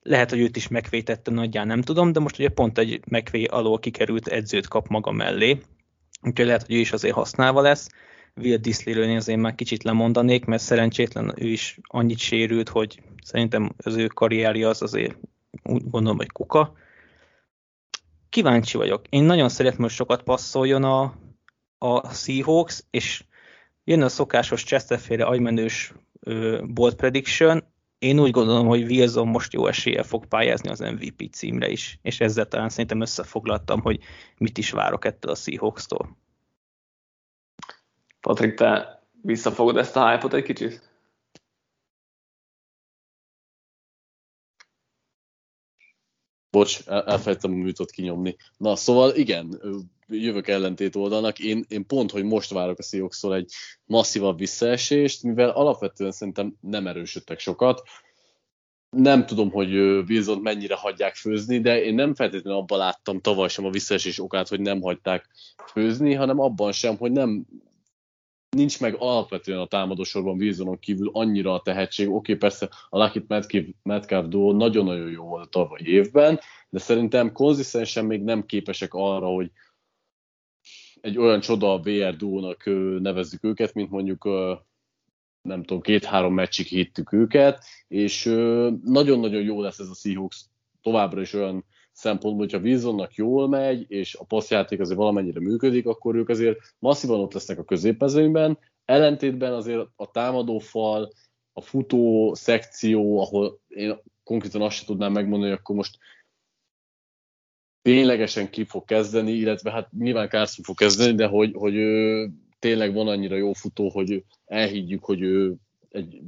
lehet, 0.01 0.29
hogy 0.29 0.39
őt 0.39 0.55
is 0.55 0.67
megvétette 0.67 1.31
nagyján, 1.31 1.67
nem 1.67 1.81
tudom, 1.81 2.11
de 2.11 2.19
most 2.19 2.39
ugye 2.39 2.49
pont 2.49 2.77
egy 2.77 3.01
megvé 3.07 3.43
alól 3.43 3.79
kikerült 3.79 4.27
edzőt 4.27 4.67
kap 4.67 4.87
maga 4.87 5.11
mellé, 5.11 5.57
úgyhogy 6.21 6.45
lehet, 6.45 6.65
hogy 6.65 6.75
ő 6.75 6.79
is 6.79 6.91
azért 6.91 7.15
használva 7.15 7.61
lesz. 7.61 7.89
Will 8.37 8.57
Disleyről 8.57 9.03
én 9.03 9.15
azért 9.15 9.39
már 9.39 9.55
kicsit 9.55 9.83
lemondanék, 9.83 10.45
mert 10.45 10.61
szerencsétlen 10.61 11.33
ő 11.35 11.47
is 11.47 11.79
annyit 11.83 12.17
sérült, 12.17 12.69
hogy 12.69 13.01
szerintem 13.23 13.71
az 13.77 13.95
ő 13.95 14.07
karrierje 14.07 14.67
az 14.67 14.81
azért 14.81 15.17
úgy 15.63 15.89
gondolom, 15.89 16.17
hogy 16.17 16.31
kuka. 16.31 16.73
Kíváncsi 18.29 18.77
vagyok. 18.77 19.07
Én 19.09 19.23
nagyon 19.23 19.49
szeretem, 19.49 19.81
hogy 19.81 19.89
sokat 19.89 20.23
passzoljon 20.23 20.83
a, 20.83 21.13
a 21.77 22.13
Seahawks, 22.13 22.83
és 22.89 23.23
jön 23.83 24.01
a 24.01 24.09
szokásos 24.09 24.63
Chesterfére 24.63 25.23
agymenős 25.23 25.93
bold 26.63 26.95
prediction, 26.95 27.63
én 27.99 28.19
úgy 28.19 28.31
gondolom, 28.31 28.67
hogy 28.67 28.83
Wilson 28.83 29.27
most 29.27 29.53
jó 29.53 29.67
esélye 29.67 30.03
fog 30.03 30.25
pályázni 30.25 30.69
az 30.69 30.79
MVP 30.79 31.29
címre 31.31 31.69
is, 31.69 31.99
és 32.01 32.19
ezzel 32.19 32.47
talán 32.47 32.69
szerintem 32.69 33.01
összefoglaltam, 33.01 33.81
hogy 33.81 33.99
mit 34.37 34.57
is 34.57 34.71
várok 34.71 35.05
ettől 35.05 35.31
a 35.31 35.35
Seahawks-tól. 35.35 36.17
Patrik, 38.27 38.53
te 38.53 39.01
visszafogod 39.21 39.77
ezt 39.77 39.95
a 39.95 40.09
hype 40.09 40.35
egy 40.35 40.43
kicsit? 40.43 40.81
Bocs, 46.49 46.87
elfelejtettem 46.87 47.51
a 47.51 47.55
műtot 47.55 47.91
kinyomni. 47.91 48.35
Na, 48.57 48.75
szóval 48.75 49.15
igen, 49.15 49.61
jövök 50.07 50.47
ellentét 50.47 50.95
oldalnak. 50.95 51.39
Én, 51.39 51.65
én 51.67 51.85
pont, 51.85 52.11
hogy 52.11 52.23
most 52.23 52.51
várok 52.51 52.79
a 52.79 52.83
seahawks 52.83 53.23
egy 53.23 53.51
masszívabb 53.85 54.37
visszaesést, 54.37 55.23
mivel 55.23 55.49
alapvetően 55.49 56.11
szerintem 56.11 56.55
nem 56.61 56.87
erősödtek 56.87 57.39
sokat. 57.39 57.81
Nem 58.89 59.25
tudom, 59.25 59.51
hogy 59.51 59.75
Wilson 60.09 60.41
mennyire 60.41 60.75
hagyják 60.75 61.15
főzni, 61.15 61.59
de 61.59 61.83
én 61.83 61.93
nem 61.93 62.15
feltétlenül 62.15 62.59
abban 62.59 62.77
láttam 62.77 63.21
tavaly 63.21 63.47
sem 63.47 63.65
a 63.65 63.69
visszaesés 63.69 64.19
okát, 64.19 64.47
hogy 64.47 64.59
nem 64.59 64.81
hagyták 64.81 65.29
főzni, 65.71 66.13
hanem 66.13 66.39
abban 66.39 66.71
sem, 66.71 66.97
hogy 66.97 67.11
nem 67.11 67.45
nincs 68.49 68.79
meg 68.79 68.95
alapvetően 68.99 69.59
a 69.59 69.67
támadósorban 69.67 70.37
Wilsonon 70.37 70.79
kívül 70.79 71.09
annyira 71.13 71.53
a 71.53 71.61
tehetség. 71.61 72.07
Oké, 72.07 72.15
okay, 72.17 72.35
persze 72.35 72.69
a 72.89 72.97
Lucky 72.97 73.23
Metcalf, 73.27 73.65
Metcalf 73.83 74.27
duo 74.27 74.51
nagyon-nagyon 74.51 75.09
jó 75.09 75.23
volt 75.23 75.45
a 75.45 75.49
tavaly 75.49 75.81
évben, 75.83 76.39
de 76.69 76.79
szerintem 76.79 77.31
konzisztensen 77.31 78.05
még 78.05 78.23
nem 78.23 78.45
képesek 78.45 78.93
arra, 78.93 79.27
hogy 79.27 79.51
egy 81.01 81.17
olyan 81.17 81.39
csoda 81.39 81.79
VR 81.79 82.15
duónak 82.15 82.63
nevezzük 82.99 83.43
őket, 83.43 83.73
mint 83.73 83.89
mondjuk 83.89 84.23
nem 85.41 85.63
tudom, 85.63 85.81
két-három 85.81 86.33
meccsig 86.33 86.65
hittük 86.65 87.13
őket, 87.13 87.63
és 87.87 88.23
nagyon-nagyon 88.83 89.41
jó 89.41 89.61
lesz 89.61 89.79
ez 89.79 89.87
a 89.87 89.95
Seahawks 89.95 90.45
továbbra 90.81 91.21
is 91.21 91.33
olyan 91.33 91.65
szempontból, 91.97 92.45
hogyha 92.45 92.67
Wilsonnak 92.67 93.13
jól 93.13 93.47
megy, 93.47 93.85
és 93.91 94.15
a 94.15 94.23
passzjáték 94.23 94.79
azért 94.79 94.97
valamennyire 94.97 95.39
működik, 95.39 95.87
akkor 95.87 96.15
ők 96.15 96.29
azért 96.29 96.59
masszívan 96.79 97.19
ott 97.19 97.33
lesznek 97.33 97.59
a 97.59 97.63
középmezőnyben, 97.63 98.57
ellentétben 98.85 99.53
azért 99.53 99.87
a 99.95 100.11
támadó 100.11 100.59
fal, 100.59 101.11
a 101.53 101.61
futó 101.61 102.33
szekció, 102.33 103.19
ahol 103.19 103.59
én 103.67 103.97
konkrétan 104.23 104.61
azt 104.61 104.75
sem 104.75 104.85
tudnám 104.85 105.11
megmondani, 105.11 105.51
hogy 105.51 105.59
akkor 105.61 105.75
most 105.75 105.97
ténylegesen 107.81 108.49
ki 108.49 108.63
fog 108.63 108.85
kezdeni, 108.85 109.31
illetve 109.31 109.71
hát 109.71 109.91
nyilván 109.91 110.29
Carson 110.29 110.63
fog 110.63 110.75
kezdeni, 110.75 111.15
de 111.15 111.25
hogy, 111.25 111.51
hogy 111.53 111.75
ő 111.75 112.29
tényleg 112.59 112.93
van 112.93 113.07
annyira 113.07 113.35
jó 113.35 113.53
futó, 113.53 113.89
hogy 113.89 114.23
elhiggyük, 114.45 115.03
hogy 115.03 115.21
ő 115.21 115.55
egy 115.89 116.21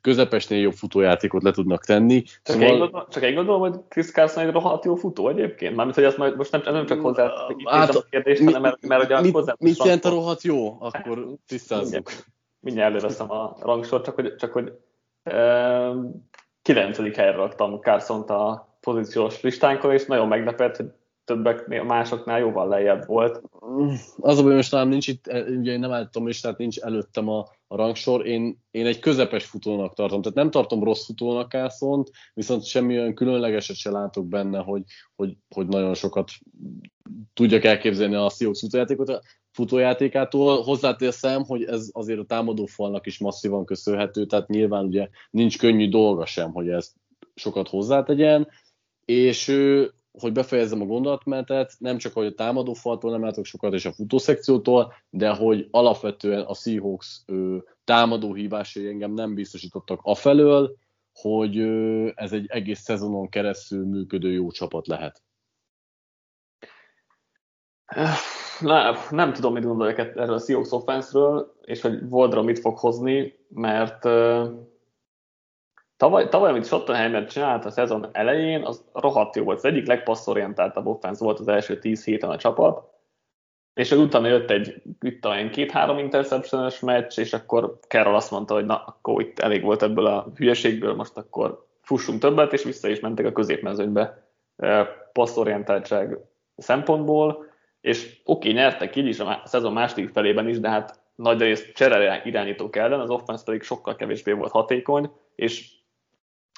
közepesnél 0.00 0.60
jobb 0.60 0.72
futójátékot 0.72 1.42
le 1.42 1.50
tudnak 1.50 1.84
tenni. 1.84 2.22
Csak, 2.22 2.40
szóval... 2.42 2.62
én, 2.62 2.78
gondolom, 2.78 3.06
csak 3.08 3.22
én 3.22 3.34
gondolom, 3.34 3.60
hogy 3.60 3.80
Chris 3.88 4.10
Carson 4.10 4.46
egy 4.46 4.52
rohadt 4.52 4.84
jó 4.84 4.94
futó 4.94 5.28
egyébként. 5.28 5.76
Mármint, 5.76 5.96
hogy 5.96 6.04
ezt 6.04 6.16
majd 6.16 6.36
most 6.36 6.52
nem, 6.52 6.62
nem 6.64 6.86
csak 6.86 7.00
hozzá 7.00 7.32
hát, 7.64 7.94
a 7.94 8.04
kérdést, 8.10 8.44
hanem 8.44 8.60
mert, 8.60 8.86
mert 8.86 9.04
ugye 9.04 9.20
mit, 9.20 9.32
hozzá 9.32 9.54
mit 9.58 9.84
jelent 9.84 10.04
a 10.04 10.08
rohadt 10.08 10.42
jó? 10.42 10.76
Akkor 10.80 11.26
tisztázzuk. 11.46 11.92
Mindjárt, 11.92 12.26
mindjárt 12.60 12.90
előveszem 12.90 13.30
a 13.30 13.56
rangsort, 13.60 14.04
csak 14.04 14.14
hogy, 14.14 14.34
csak 14.36 14.52
hogy 14.52 14.72
9. 16.62 16.96
helyre 16.96 17.36
raktam 17.36 17.80
Carson-t 17.80 18.30
a 18.30 18.76
pozíciós 18.80 19.40
listánkon, 19.40 19.92
és 19.92 20.04
nagyon 20.04 20.28
meglepett, 20.28 20.76
hogy 20.76 20.86
többek 21.24 21.84
másoknál 21.84 22.38
jóval 22.38 22.68
lejjebb 22.68 23.06
volt. 23.06 23.42
Az 24.16 24.38
a 24.38 24.42
baj, 24.42 24.54
most 24.54 24.70
talán 24.70 24.88
nincs 24.88 25.08
itt, 25.08 25.26
ugye 25.58 25.72
én 25.72 25.78
nem 25.78 25.92
állítom 25.92 26.26
listát, 26.26 26.58
nincs 26.58 26.78
előttem 26.78 27.28
a, 27.28 27.38
a 27.66 27.76
rangsor, 27.76 28.26
én, 28.26 28.58
én 28.70 28.86
egy 28.86 28.98
közepes 28.98 29.44
futónak 29.44 29.94
tartom, 29.94 30.22
tehát 30.22 30.36
nem 30.36 30.50
tartom 30.50 30.84
rossz 30.84 31.06
futónak 31.06 31.48
Kászont, 31.48 32.10
viszont 32.34 32.64
semmi 32.64 32.98
olyan 32.98 33.14
különlegeset 33.14 33.76
se 33.76 33.90
látok 33.90 34.26
benne, 34.26 34.58
hogy, 34.58 34.82
hogy, 35.16 35.36
hogy 35.54 35.66
nagyon 35.66 35.94
sokat 35.94 36.30
tudjak 37.34 37.64
elképzelni 37.64 38.14
a 38.14 38.30
Seahawks 38.30 38.60
futójátékot, 38.60 39.20
futójátékától. 39.50 40.62
Hozzáteszem, 40.62 41.44
hogy 41.44 41.64
ez 41.64 41.88
azért 41.92 42.18
a 42.18 42.24
támadó 42.24 42.66
falnak 42.66 43.06
is 43.06 43.18
masszívan 43.18 43.64
köszönhető, 43.64 44.26
tehát 44.26 44.48
nyilván 44.48 44.84
ugye 44.84 45.08
nincs 45.30 45.58
könnyű 45.58 45.88
dolga 45.88 46.26
sem, 46.26 46.52
hogy 46.52 46.68
ezt 46.68 46.92
sokat 47.34 47.68
hozzátegyen, 47.68 48.48
és 49.04 49.48
hogy 50.18 50.32
befejezzem 50.32 50.80
a 50.80 50.84
gondolatmenetet, 50.84 51.74
nem 51.78 51.98
csak 51.98 52.12
hogy 52.12 52.26
a 52.26 52.34
támadó 52.34 52.72
faltól 52.72 53.10
nem 53.10 53.22
látok 53.22 53.44
sokat, 53.44 53.72
és 53.72 53.84
a 53.84 53.92
futószekciótól, 53.92 54.92
de 55.10 55.30
hogy 55.30 55.68
alapvetően 55.70 56.42
a 56.42 56.54
Seahawks 56.54 57.22
ö, 57.26 57.56
támadó 57.84 58.34
hívásai 58.34 58.88
engem 58.88 59.12
nem 59.12 59.34
biztosítottak 59.34 60.00
afelől, 60.02 60.76
hogy 61.12 61.58
ö, 61.58 62.08
ez 62.14 62.32
egy 62.32 62.46
egész 62.48 62.80
szezonon 62.80 63.28
keresztül 63.28 63.86
működő 63.86 64.32
jó 64.32 64.50
csapat 64.50 64.86
lehet. 64.86 65.22
Na, 68.60 68.96
nem 69.10 69.32
tudom, 69.32 69.52
mit 69.52 69.64
gondolják 69.64 69.98
erről 69.98 70.34
a 70.34 70.38
Seahawks 70.38 70.70
offense 70.70 71.18
és 71.62 71.80
hogy 71.80 72.08
Voldra 72.08 72.42
mit 72.42 72.58
fog 72.58 72.78
hozni, 72.78 73.38
mert 73.48 74.04
Tavaly, 76.02 76.28
tavaly 76.28 76.50
amit 76.50 76.64
Schottenheimer 76.64 77.26
csinált 77.26 77.64
a 77.64 77.70
szezon 77.70 78.08
elején, 78.12 78.62
az 78.62 78.84
rohadt 78.92 79.36
jó 79.36 79.44
volt. 79.44 79.56
Az 79.56 79.64
egyik 79.64 79.86
legpasszorientáltabb 79.86 80.86
offense 80.86 81.24
volt 81.24 81.38
az 81.38 81.48
első 81.48 81.78
10 81.78 82.04
héten 82.04 82.30
a 82.30 82.36
csapat, 82.36 82.84
és 83.74 83.90
utána 83.90 84.26
jött 84.26 84.50
egy, 84.50 84.82
itt 85.00 85.26
egy 85.26 85.50
két-három 85.50 85.98
interception 85.98 86.70
meccs, 86.80 87.18
és 87.18 87.32
akkor 87.32 87.78
Carroll 87.88 88.14
azt 88.14 88.30
mondta, 88.30 88.54
hogy 88.54 88.66
na, 88.66 88.84
akkor 88.86 89.22
itt 89.22 89.38
elég 89.38 89.62
volt 89.62 89.82
ebből 89.82 90.06
a 90.06 90.26
hülyeségből, 90.36 90.94
most 90.94 91.16
akkor 91.16 91.66
fussunk 91.82 92.20
többet, 92.20 92.52
és 92.52 92.62
vissza 92.62 92.88
is 92.88 93.00
mentek 93.00 93.26
a 93.26 93.32
középmezőnybe 93.32 94.28
passzorientáltság 95.12 96.18
szempontból, 96.56 97.46
és 97.80 98.20
oké, 98.24 98.48
okay, 98.48 98.60
nyertek 98.60 98.96
így 98.96 99.06
is 99.06 99.20
a 99.20 99.42
szezon 99.44 99.72
második 99.72 100.08
felében 100.08 100.48
is, 100.48 100.60
de 100.60 100.68
hát 100.68 101.00
nagy 101.14 101.40
részt 101.40 101.72
csere 101.72 102.22
irányítók 102.24 102.76
ellen, 102.76 103.00
az 103.00 103.10
offense 103.10 103.44
pedig 103.44 103.62
sokkal 103.62 103.96
kevésbé 103.96 104.32
volt 104.32 104.50
hatékony, 104.50 105.10
és 105.34 105.80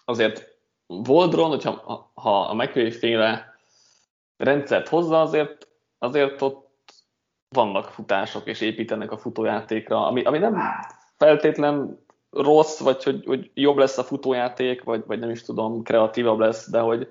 azért 0.05 0.53
Voldron, 0.87 1.49
hogyha 1.49 2.11
ha 2.15 2.41
a 2.41 2.55
McVay 2.55 2.91
féle 2.91 3.55
rendszert 4.37 4.89
hozza, 4.89 5.21
azért, 5.21 5.69
azért 5.99 6.43
ott 6.43 6.73
vannak 7.49 7.85
futások, 7.85 8.47
és 8.47 8.61
építenek 8.61 9.11
a 9.11 9.19
futójátékra, 9.19 10.07
ami, 10.07 10.23
ami 10.23 10.39
nem 10.39 10.61
feltétlen 11.17 12.05
rossz, 12.31 12.81
vagy 12.81 13.03
hogy, 13.03 13.25
hogy 13.27 13.51
jobb 13.55 13.77
lesz 13.77 13.99
a 13.99 14.05
futójáték, 14.05 14.83
vagy, 14.83 15.03
vagy 15.07 15.19
nem 15.19 15.31
is 15.31 15.43
tudom, 15.43 15.83
kreatívabb 15.83 16.39
lesz, 16.39 16.71
de 16.71 16.79
hogy 16.79 17.09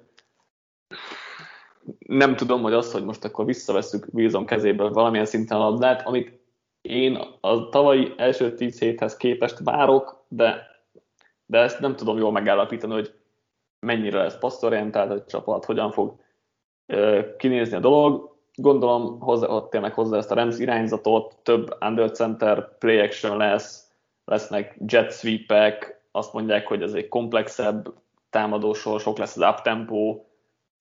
nem 1.99 2.35
tudom, 2.35 2.61
hogy 2.61 2.73
az, 2.73 2.91
hogy 2.91 3.03
most 3.03 3.23
akkor 3.23 3.45
visszaveszünk 3.45 4.07
Wilson 4.11 4.45
kezéből 4.45 4.91
valamilyen 4.91 5.25
szinten 5.25 5.57
a 5.57 5.69
labdát, 5.69 6.07
amit 6.07 6.41
én 6.81 7.15
a 7.41 7.69
tavalyi 7.69 8.13
első 8.17 8.53
tíz 8.53 8.79
héthez 8.79 9.17
képest 9.17 9.59
várok, 9.63 10.25
de 10.27 10.72
de 11.53 11.59
ezt 11.59 11.79
nem 11.79 11.95
tudom 11.95 12.17
jól 12.17 12.31
megállapítani, 12.31 12.93
hogy 12.93 13.13
mennyire 13.79 14.17
lesz 14.17 14.37
passzorientált 14.37 15.11
a 15.11 15.25
csapat, 15.25 15.65
hogyan 15.65 15.91
fog 15.91 16.15
kinézni 17.37 17.75
a 17.75 17.79
dolog. 17.79 18.37
Gondolom, 18.55 19.19
hozzá, 19.19 19.47
ott 19.47 19.69
tényleg 19.69 19.93
hozzá 19.93 20.17
ezt 20.17 20.31
a 20.31 20.35
Rams 20.35 20.59
irányzatot, 20.59 21.37
több 21.43 21.77
under 21.81 22.11
center 22.11 22.77
play 22.77 22.99
action 22.99 23.37
lesz, 23.37 23.91
lesznek 24.25 24.77
jet 24.85 25.11
sweepek, 25.11 26.01
azt 26.11 26.33
mondják, 26.33 26.67
hogy 26.67 26.81
ez 26.81 26.93
egy 26.93 27.07
komplexebb 27.07 27.93
támadósor, 28.29 28.99
sok 28.99 29.17
lesz 29.17 29.37
az 29.37 29.49
uptempo, 29.49 30.23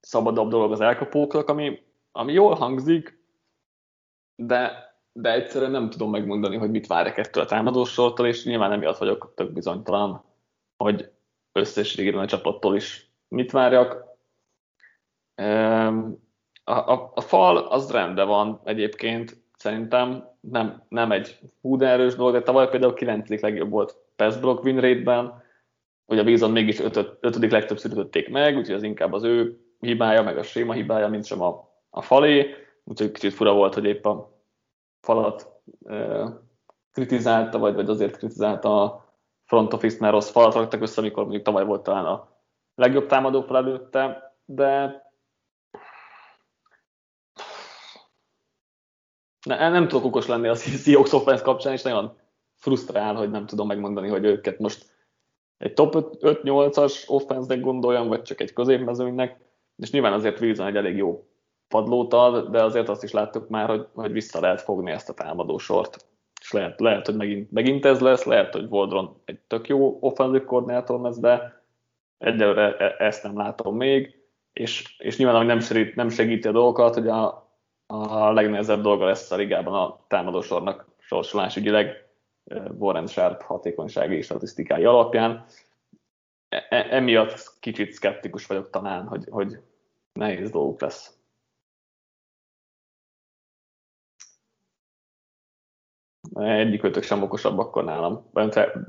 szabadabb 0.01 0.49
dolog 0.49 0.73
az 0.73 0.81
elkapóknak, 0.81 1.49
ami, 1.49 1.83
ami 2.13 2.33
jól 2.33 2.55
hangzik, 2.55 3.25
de, 4.37 4.73
de 5.13 5.33
egyszerűen 5.33 5.71
nem 5.71 5.91
tudom 5.91 6.11
megmondani, 6.11 6.57
hogy 6.57 6.71
mit 6.71 6.87
várják 6.87 7.19
ettől 7.19 7.43
a 7.43 7.47
támadósortól, 7.47 8.27
és 8.27 8.45
nyilván 8.45 8.73
emiatt 8.73 8.99
vagyok 8.99 9.33
tök 9.35 9.53
bizonytalan 9.53 10.31
hogy 10.83 11.11
összességében 11.53 12.21
a 12.21 12.27
csapattól 12.27 12.77
is 12.77 13.11
mit 13.29 13.51
várjak. 13.51 14.05
A, 16.65 16.73
a, 16.73 17.13
a 17.15 17.21
fal 17.21 17.57
az 17.57 17.91
rendben 17.91 18.27
van 18.27 18.61
egyébként, 18.65 19.43
szerintem 19.57 20.29
nem, 20.41 20.83
nem 20.89 21.13
egy 21.13 21.39
hú 21.61 21.77
de 21.77 21.89
erős 21.89 22.15
dolog, 22.15 22.33
de 22.33 22.43
tavaly 22.43 22.69
például 22.69 22.95
9. 22.95 23.41
legjobb 23.41 23.71
volt 23.71 23.97
pass 24.17 24.37
block 24.37 24.65
win 24.65 24.81
rate-ben, 24.81 25.43
hogy 26.07 26.19
a 26.19 26.25
Bison 26.25 26.51
mégis 26.51 26.81
5. 26.81 27.19
legtöbbször 27.51 27.91
ütötték 27.91 28.29
meg, 28.29 28.57
úgyhogy 28.57 28.75
az 28.75 28.83
inkább 28.83 29.13
az 29.13 29.23
ő 29.23 29.61
hibája, 29.81 30.23
meg 30.23 30.39
a 30.39 30.43
séma 30.43 30.73
hibája, 30.73 31.09
mint 31.09 31.25
sem 31.25 31.43
a, 31.43 31.69
a 31.91 32.03
falé, 32.03 32.55
úgyhogy 32.85 33.11
kicsit 33.11 33.33
fura 33.33 33.55
volt, 33.55 33.75
hogy 33.75 33.85
épp 33.85 34.07
a 34.07 34.41
falat 35.01 35.63
e, 35.85 36.27
kritizálta, 36.93 37.59
vagy, 37.59 37.75
vagy 37.75 37.89
azért 37.89 38.17
kritizálta 38.17 38.83
a 38.83 39.02
front 39.53 39.73
office-nál 39.73 40.11
rossz 40.11 40.31
falat 40.31 40.55
raktak 40.55 40.83
össze, 40.83 41.01
amikor 41.01 41.23
mondjuk 41.23 41.45
tavaly 41.45 41.65
volt 41.65 41.83
talán 41.83 42.05
a 42.05 42.29
legjobb 42.75 43.07
támadó 43.07 43.45
előtte, 43.55 44.35
de 44.45 45.03
ne, 49.47 49.69
nem 49.69 49.89
tudok 49.89 50.05
okos 50.05 50.27
lenni 50.27 50.49
a 50.49 50.55
Seahawks 50.85 51.13
offense 51.13 51.43
kapcsán, 51.43 51.73
és 51.73 51.83
nagyon 51.83 52.17
frusztrál, 52.55 53.15
hogy 53.15 53.31
nem 53.31 53.47
tudom 53.47 53.67
megmondani, 53.67 54.09
hogy 54.09 54.25
őket 54.25 54.59
most 54.59 54.87
egy 55.59 55.73
top 55.73 55.95
5-8-as 56.21 57.09
offense 57.09 57.57
gondoljam, 57.57 58.09
vagy 58.09 58.23
csak 58.23 58.41
egy 58.41 58.53
középmezőnynek, 58.53 59.41
és 59.77 59.91
nyilván 59.91 60.13
azért 60.13 60.41
Wilson 60.41 60.67
egy 60.67 60.77
elég 60.77 60.97
jó 60.97 61.27
padlót 61.69 62.13
ad, 62.13 62.51
de 62.51 62.63
azért 62.63 62.89
azt 62.89 63.03
is 63.03 63.13
láttuk 63.13 63.49
már, 63.49 63.69
hogy, 63.69 63.87
hogy 63.95 64.13
vissza 64.13 64.41
lehet 64.41 64.61
fogni 64.61 64.91
ezt 64.91 65.09
a 65.09 65.15
támadó 65.15 65.59
sort. 65.59 66.12
És 66.43 66.53
lehet, 66.53 66.81
lehet 66.81 67.07
hogy 67.07 67.17
megint, 67.17 67.51
megint 67.51 67.85
ez 67.85 68.01
lesz, 68.01 68.25
lehet, 68.25 68.53
hogy 68.53 68.69
Voldron 68.69 69.21
egy 69.25 69.39
tök 69.39 69.69
jó 69.69 69.99
offensive 70.01 70.45
koordinátor 70.45 71.01
lesz, 71.01 71.19
de 71.19 71.63
egyelőre 72.19 72.77
e, 72.77 73.05
ezt 73.05 73.23
nem 73.23 73.37
látom 73.37 73.77
még, 73.77 74.17
és, 74.53 74.97
és 74.99 75.17
nyilván 75.17 75.37
ami 75.37 75.47
nem 75.47 75.61
segíti, 75.61 75.93
nem 75.95 76.09
segíti 76.09 76.49
a 76.49 76.53
dolgokat, 76.53 76.95
hogy 76.95 77.09
a, 77.09 77.51
a 77.87 78.33
legnehezebb 78.33 78.83
dolga 78.83 79.05
lesz 79.05 79.31
a 79.31 79.37
ligában 79.37 79.75
a 79.75 80.05
támadósornak 80.09 80.87
sorsolás 80.99 81.57
ügyileg 81.57 82.07
Warren 82.79 83.07
Sharp 83.07 83.43
hatékonysági 83.43 84.17
és 84.17 84.25
statisztikái 84.25 84.85
alapján. 84.85 85.45
E- 86.49 86.67
e- 86.69 86.87
emiatt 86.91 87.57
kicsit 87.61 87.93
szkeptikus 87.93 88.47
vagyok 88.47 88.71
talán, 88.71 89.07
hogy, 89.07 89.27
hogy 89.31 89.59
nehéz 90.13 90.51
dolguk 90.51 90.81
lesz. 90.81 91.22
Egyik 96.35 96.83
ötök 96.83 97.03
sem 97.03 97.23
okosabb 97.23 97.59
akkor 97.59 97.85
nálam. 97.85 98.31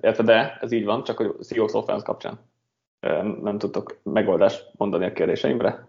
De 0.01 0.57
ez 0.61 0.71
így 0.71 0.85
van, 0.85 1.03
csak 1.03 1.17
hogy 1.17 1.31
Seahawks 1.41 1.73
offense 1.73 2.05
kapcsán 2.05 2.39
nem 3.41 3.57
tudtok 3.57 3.99
megoldást 4.03 4.71
mondani 4.77 5.05
a 5.05 5.13
kérdéseimre. 5.13 5.87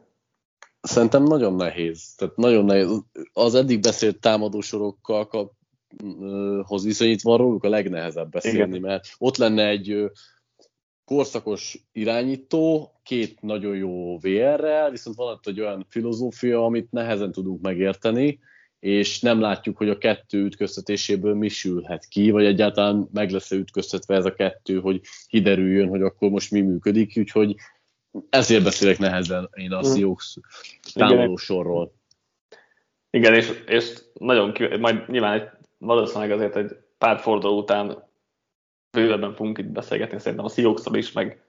Szerintem 0.80 1.22
nagyon 1.22 1.54
nehéz. 1.54 2.14
Tehát 2.14 2.36
nagyon 2.36 2.64
nehéz. 2.64 3.02
Az 3.32 3.54
eddig 3.54 3.80
beszélt 3.80 4.20
támadósorokkal 4.20 5.26
kap, 5.26 5.52
hoz 6.62 6.84
viszonyítva 6.84 7.36
róluk 7.36 7.64
a 7.64 7.68
legnehezebb 7.68 8.30
beszélni, 8.30 8.76
Igen. 8.76 8.80
mert 8.80 9.08
ott 9.18 9.36
lenne 9.36 9.68
egy 9.68 10.10
korszakos 11.04 11.86
irányító, 11.92 12.92
két 13.02 13.40
nagyon 13.40 13.76
jó 13.76 14.18
VR-rel, 14.18 14.90
viszont 14.90 15.16
van 15.16 15.32
ott 15.32 15.46
egy 15.46 15.60
olyan 15.60 15.86
filozófia, 15.88 16.64
amit 16.64 16.90
nehezen 16.90 17.32
tudunk 17.32 17.62
megérteni, 17.62 18.38
és 18.84 19.20
nem 19.20 19.40
látjuk, 19.40 19.76
hogy 19.76 19.88
a 19.88 19.98
kettő 19.98 20.44
ütköztetéséből 20.44 21.34
mi 21.34 21.48
sülhet 21.48 22.04
ki, 22.04 22.30
vagy 22.30 22.44
egyáltalán 22.44 23.08
meg 23.12 23.30
lesz 23.30 23.50
-e 23.50 23.56
ütköztetve 23.56 24.14
ez 24.14 24.24
a 24.24 24.34
kettő, 24.34 24.80
hogy 24.80 25.00
kiderüljön, 25.26 25.88
hogy 25.88 26.02
akkor 26.02 26.30
most 26.30 26.50
mi 26.50 26.60
működik, 26.60 27.12
úgyhogy 27.16 27.54
ezért 28.30 28.62
beszélek 28.62 28.98
nehezen 28.98 29.50
én 29.54 29.72
a 29.72 29.80
mhm. 29.80 29.86
Seahawks 29.86 30.36
támadó 30.94 31.36
sorról. 31.36 31.92
Igen, 33.10 33.34
és, 33.34 33.62
és 33.66 34.02
nagyon 34.12 34.52
ki, 34.52 34.76
majd 34.76 35.08
nyilván 35.08 35.40
egy, 35.40 35.48
valószínűleg 35.78 36.30
azért 36.30 36.56
egy 36.56 36.76
pár 36.98 37.18
forduló 37.18 37.58
után 37.58 38.02
bővebben 38.90 39.34
fogunk 39.34 39.58
itt 39.58 39.66
beszélgetni, 39.66 40.18
szerintem 40.18 40.46
a 40.46 40.48
seahawks 40.48 40.82
is, 40.92 41.12
meg, 41.12 41.42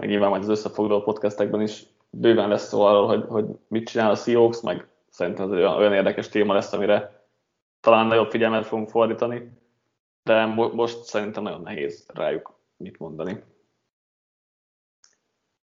meg 0.00 0.08
nyilván 0.08 0.30
majd 0.30 0.42
az 0.42 0.48
összefoglaló 0.48 1.02
podcastekben 1.02 1.60
is 1.60 1.82
bőven 2.10 2.48
lesz 2.48 2.68
szó 2.68 2.80
arról, 2.80 3.06
hogy, 3.06 3.24
hogy 3.28 3.44
mit 3.68 3.88
csinál 3.88 4.10
a 4.10 4.14
Seahawks, 4.14 4.60
meg 4.60 4.88
szerintem 5.16 5.44
ez 5.44 5.50
olyan, 5.50 5.76
olyan 5.76 5.92
érdekes 5.92 6.28
téma 6.28 6.54
lesz, 6.54 6.72
amire 6.72 7.24
talán 7.80 8.06
nagyobb 8.06 8.30
figyelmet 8.30 8.66
fogunk 8.66 8.88
fordítani, 8.88 9.50
de 10.22 10.44
mo- 10.44 10.72
most 10.72 11.02
szerintem 11.02 11.42
nagyon 11.42 11.60
nehéz 11.60 12.06
rájuk 12.14 12.58
mit 12.76 12.98
mondani. 12.98 13.42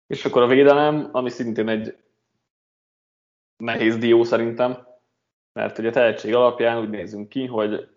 És 0.06 0.24
akkor 0.24 0.42
a 0.42 0.46
védelem, 0.46 1.08
ami 1.12 1.30
szintén 1.30 1.68
egy 1.68 1.96
nehéz 3.56 3.96
dió 3.96 4.24
szerintem, 4.24 4.86
mert 5.52 5.78
ugye 5.78 5.90
tehetség 5.90 6.34
alapján 6.34 6.80
úgy 6.80 6.90
nézünk 6.90 7.28
ki, 7.28 7.46
hogy 7.46 7.88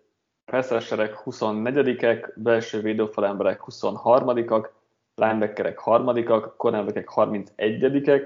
Fesszerserek 0.44 1.22
24-ek, 1.24 2.32
belső 2.36 2.80
védőfalemberek 2.80 3.62
23-ak, 3.66 4.68
linebackerek 5.14 5.80
3-ak, 5.84 6.52
cornerbackek 6.56 7.08
31-ek, 7.14 8.22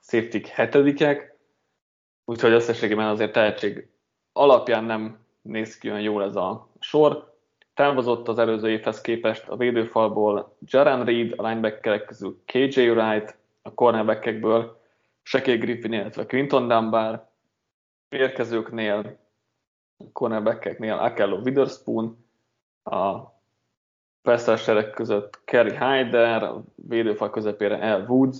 safety 0.00 0.38
7-ek, 0.56 1.33
úgyhogy 2.24 2.52
összességében 2.52 3.08
azért 3.08 3.32
tehetség 3.32 3.88
alapján 4.32 4.84
nem 4.84 5.18
néz 5.42 5.78
ki 5.78 5.88
olyan 5.88 6.00
jól 6.00 6.22
ez 6.22 6.36
a 6.36 6.68
sor. 6.80 7.32
Távozott 7.74 8.28
az 8.28 8.38
előző 8.38 8.70
évhez 8.70 9.00
képest 9.00 9.48
a 9.48 9.56
védőfalból 9.56 10.56
Jaran 10.60 11.04
Reed, 11.04 11.32
a 11.36 11.48
linebackerek 11.48 12.04
közül 12.04 12.42
KJ 12.44 12.88
Wright, 12.88 13.36
a 13.62 13.74
cornerbackekből 13.74 14.82
Shekel 15.22 15.58
Griffin, 15.58 15.92
illetve 15.92 16.26
Quinton 16.26 16.68
Dunbar, 16.68 17.28
érkezőknél, 18.08 19.18
cornerbackeknél 20.12 20.94
Akello 20.94 21.36
Witherspoon, 21.36 22.26
a 22.82 23.32
sereg 24.56 24.90
között 24.90 25.44
Kerry 25.44 25.70
Hyder, 25.70 26.42
a 26.42 26.64
védőfal 26.74 27.30
közepére 27.30 27.78
El 27.78 28.04
Woods, 28.08 28.38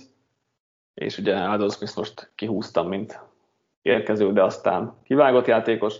és 0.93 1.17
ugye 1.17 1.35
Aldous 1.35 1.73
Smith 1.73 1.97
most 1.97 2.31
kihúztam, 2.35 2.87
mint 2.87 3.19
érkező, 3.85 4.33
de 4.33 4.43
aztán 4.43 4.97
kivágott 5.03 5.45
játékos. 5.45 5.95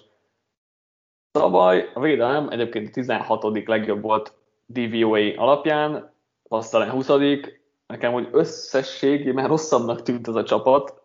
Tavaly 1.32 1.91
a 1.94 1.99
védelem 1.99 2.49
egyébként 2.49 2.88
a 2.88 2.91
16. 2.91 3.68
legjobb 3.68 4.02
volt 4.02 4.34
DVOA 4.66 5.34
alapján, 5.36 6.14
aztán 6.48 6.90
20. 6.90 7.07
Nekem 7.88 8.14
úgy 8.14 8.28
összességében 8.32 9.48
rosszabbnak 9.48 10.02
tűnt 10.02 10.28
ez 10.28 10.36
a 10.36 10.44
csapat, 10.44 11.02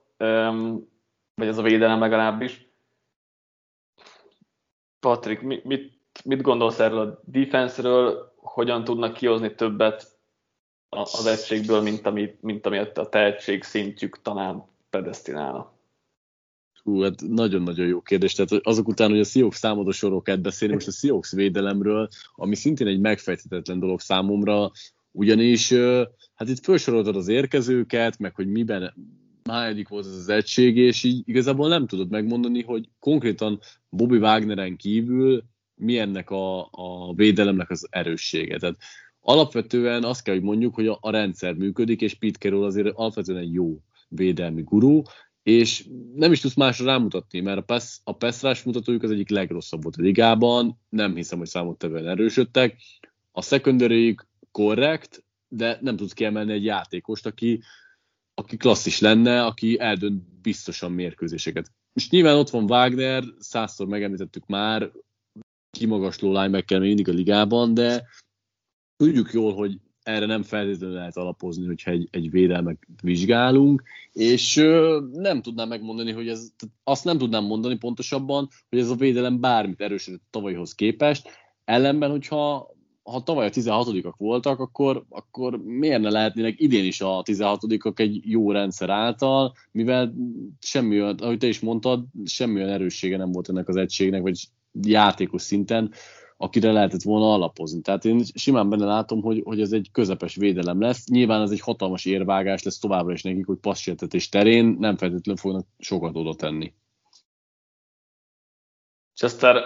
vagy 1.35 1.47
ez 1.49 1.59
a 1.59 1.63
védelem 1.63 2.01
legalábbis. 2.01 2.69
Patrik, 5.01 5.41
mit, 5.41 5.93
mit 6.25 6.43
gondolsz 6.43 6.79
erről 6.79 6.99
a 6.99 7.21
defense-ről, 7.25 8.33
hogyan 8.37 8.85
tudnak 8.85 9.13
kihozni 9.13 9.55
többet 9.55 10.07
az 10.89 11.27
egységből, 11.27 11.83
mint, 11.83 12.07
ami, 12.07 12.39
mint 12.41 12.67
ami 12.67 12.79
a 12.79 13.09
tehetség 13.09 13.63
szintjük 13.63 14.23
talán 14.23 14.65
predestinálna? 14.91 15.79
Hú, 16.83 17.03
hát 17.03 17.21
nagyon-nagyon 17.29 17.87
jó 17.87 18.01
kérdés. 18.01 18.35
Tehát 18.35 18.67
azok 18.67 18.89
után, 18.89 19.11
hogy 19.11 19.21
a 19.21 19.25
Seahawks 19.25 19.57
számadó 19.57 19.91
sorokat 19.91 20.41
beszélni, 20.41 20.75
most 20.75 20.87
a 20.87 20.91
Seahawks 20.91 21.33
védelemről, 21.33 22.09
ami 22.35 22.55
szintén 22.55 22.87
egy 22.87 23.01
megfejthetetlen 23.01 23.79
dolog 23.79 24.01
számomra, 24.01 24.71
ugyanis 25.13 25.73
hát 26.35 26.49
itt 26.49 26.65
felsoroltad 26.65 27.17
az 27.17 27.29
érkezőket, 27.29 28.19
meg 28.19 28.35
hogy 28.35 28.47
miben 28.47 28.95
hányadik 29.45 29.89
volt 29.89 30.07
ez 30.07 30.15
az 30.15 30.29
egység, 30.29 30.77
és 30.77 31.03
így 31.03 31.23
igazából 31.29 31.69
nem 31.69 31.87
tudod 31.87 32.11
megmondani, 32.11 32.63
hogy 32.63 32.89
konkrétan 32.99 33.61
Bobby 33.89 34.17
Wagneren 34.17 34.77
kívül 34.77 35.45
mi 35.75 35.99
ennek 35.99 36.31
a, 36.31 36.61
a 36.71 37.15
védelemnek 37.15 37.71
az 37.71 37.87
erőssége. 37.91 38.59
Tehát 38.59 38.77
alapvetően 39.21 40.05
azt 40.05 40.23
kell, 40.23 40.35
hogy 40.35 40.43
mondjuk, 40.43 40.75
hogy 40.75 40.87
a, 40.87 40.99
a 41.01 41.11
rendszer 41.11 41.55
működik, 41.55 42.01
és 42.01 42.15
Pete 42.15 42.39
Carroll 42.39 42.65
azért 42.65 42.93
alapvetően 42.95 43.39
egy 43.39 43.53
jó 43.53 43.81
védelmi 44.09 44.63
gurú, 44.63 45.03
és 45.43 45.89
nem 46.15 46.33
is 46.33 46.41
tudsz 46.41 46.55
másra 46.55 46.85
rámutatni, 46.85 47.41
mert 47.41 47.59
a 47.59 47.63
pass, 47.63 47.99
a 48.05 48.13
pass 48.13 48.63
mutatójuk 48.63 49.03
az 49.03 49.11
egyik 49.11 49.29
legrosszabb 49.29 49.83
volt 49.83 49.97
a 49.97 50.03
ligában, 50.03 50.81
nem 50.89 51.15
hiszem, 51.15 51.39
hogy 51.39 51.49
számottevően 51.49 52.09
erősödtek. 52.09 52.77
A 53.33 53.43
secondary 53.43 54.17
korrekt, 54.51 55.25
de 55.49 55.79
nem 55.81 55.97
tudsz 55.97 56.13
kiemelni 56.13 56.53
egy 56.53 56.65
játékost, 56.65 57.27
aki, 57.27 57.63
aki 58.35 58.57
klasszis 58.57 59.01
lenne, 59.01 59.45
aki 59.45 59.79
eldönt 59.79 60.41
biztosan 60.41 60.93
mérkőzéseket. 60.93 61.73
És 61.93 62.11
nyilván 62.11 62.37
ott 62.37 62.51
van 62.51 62.71
Wagner, 62.71 63.25
százszor 63.39 63.87
megemlítettük 63.87 64.47
már, 64.47 64.93
kimagasló 65.71 66.33
linebacker 66.33 66.79
még 66.79 66.89
mindig 66.89 67.09
a 67.09 67.13
ligában, 67.13 67.75
de 67.75 68.07
tudjuk 68.97 69.33
jól, 69.33 69.55
hogy 69.55 69.79
erre 70.11 70.27
nem 70.27 70.43
feltétlenül 70.43 70.97
lehet 70.97 71.17
alapozni, 71.17 71.67
hogyha 71.67 71.91
egy, 71.91 72.09
egy 72.11 72.31
védelmet 72.31 72.79
vizsgálunk, 73.03 73.83
és 74.13 74.57
ö, 74.57 75.01
nem 75.13 75.43
tudnám 75.43 75.69
megmondani, 75.69 76.13
hogy 76.13 76.29
ez, 76.29 76.49
azt 76.85 77.05
nem 77.05 77.19
tudnám 77.19 77.45
mondani 77.45 77.77
pontosabban, 77.77 78.49
hogy 78.69 78.79
ez 78.79 78.91
a 78.91 78.95
védelem 78.95 79.41
bármit 79.41 79.81
erősödött 79.81 80.23
tavalyhoz 80.31 80.75
képest, 80.75 81.29
ellenben, 81.65 82.11
hogyha 82.11 82.75
ha 83.03 83.23
tavaly 83.23 83.47
a 83.47 83.51
16-ak 83.51 84.15
voltak, 84.17 84.59
akkor, 84.59 85.05
akkor 85.09 85.59
miért 85.65 86.01
ne 86.01 86.11
lehetnének 86.11 86.61
idén 86.61 86.85
is 86.85 87.01
a 87.01 87.23
16-ak 87.23 87.99
egy 87.99 88.21
jó 88.25 88.53
rendszer 88.53 88.91
által, 88.91 89.53
mivel 89.73 90.15
semmi 90.61 91.03
olyan, 91.03 91.17
ahogy 91.21 91.39
te 91.39 91.47
is 91.47 91.61
mondtad, 91.61 92.05
semmi 92.25 92.55
olyan 92.55 92.69
erőssége 92.69 93.17
nem 93.17 93.33
volt 93.33 93.49
ennek 93.49 93.69
az 93.69 93.77
egységnek, 93.77 94.23
vagy 94.23 94.49
játékos 94.83 95.43
szinten, 95.43 95.93
akire 96.43 96.73
lehetett 96.73 97.03
volna 97.03 97.33
alapozni. 97.33 97.81
Tehát 97.81 98.05
én 98.05 98.23
simán 98.35 98.69
benne 98.69 98.85
látom, 98.85 99.23
hogy, 99.23 99.43
hogy 99.45 99.61
ez 99.61 99.73
egy 99.73 99.89
közepes 99.93 100.35
védelem 100.35 100.81
lesz. 100.81 101.09
Nyilván 101.09 101.43
ez 101.43 101.51
egy 101.51 101.61
hatalmas 101.61 102.05
érvágás 102.05 102.63
lesz 102.63 102.79
továbbra 102.79 103.13
is 103.13 103.23
nekik, 103.23 103.47
hogy 103.47 103.59
passzsértetés 103.59 104.29
terén 104.29 104.77
nem 104.79 104.97
feltétlenül 104.97 105.41
fognak 105.41 105.67
sokat 105.79 106.17
oda 106.17 106.35
tenni. 106.35 106.75
Chester, 109.15 109.63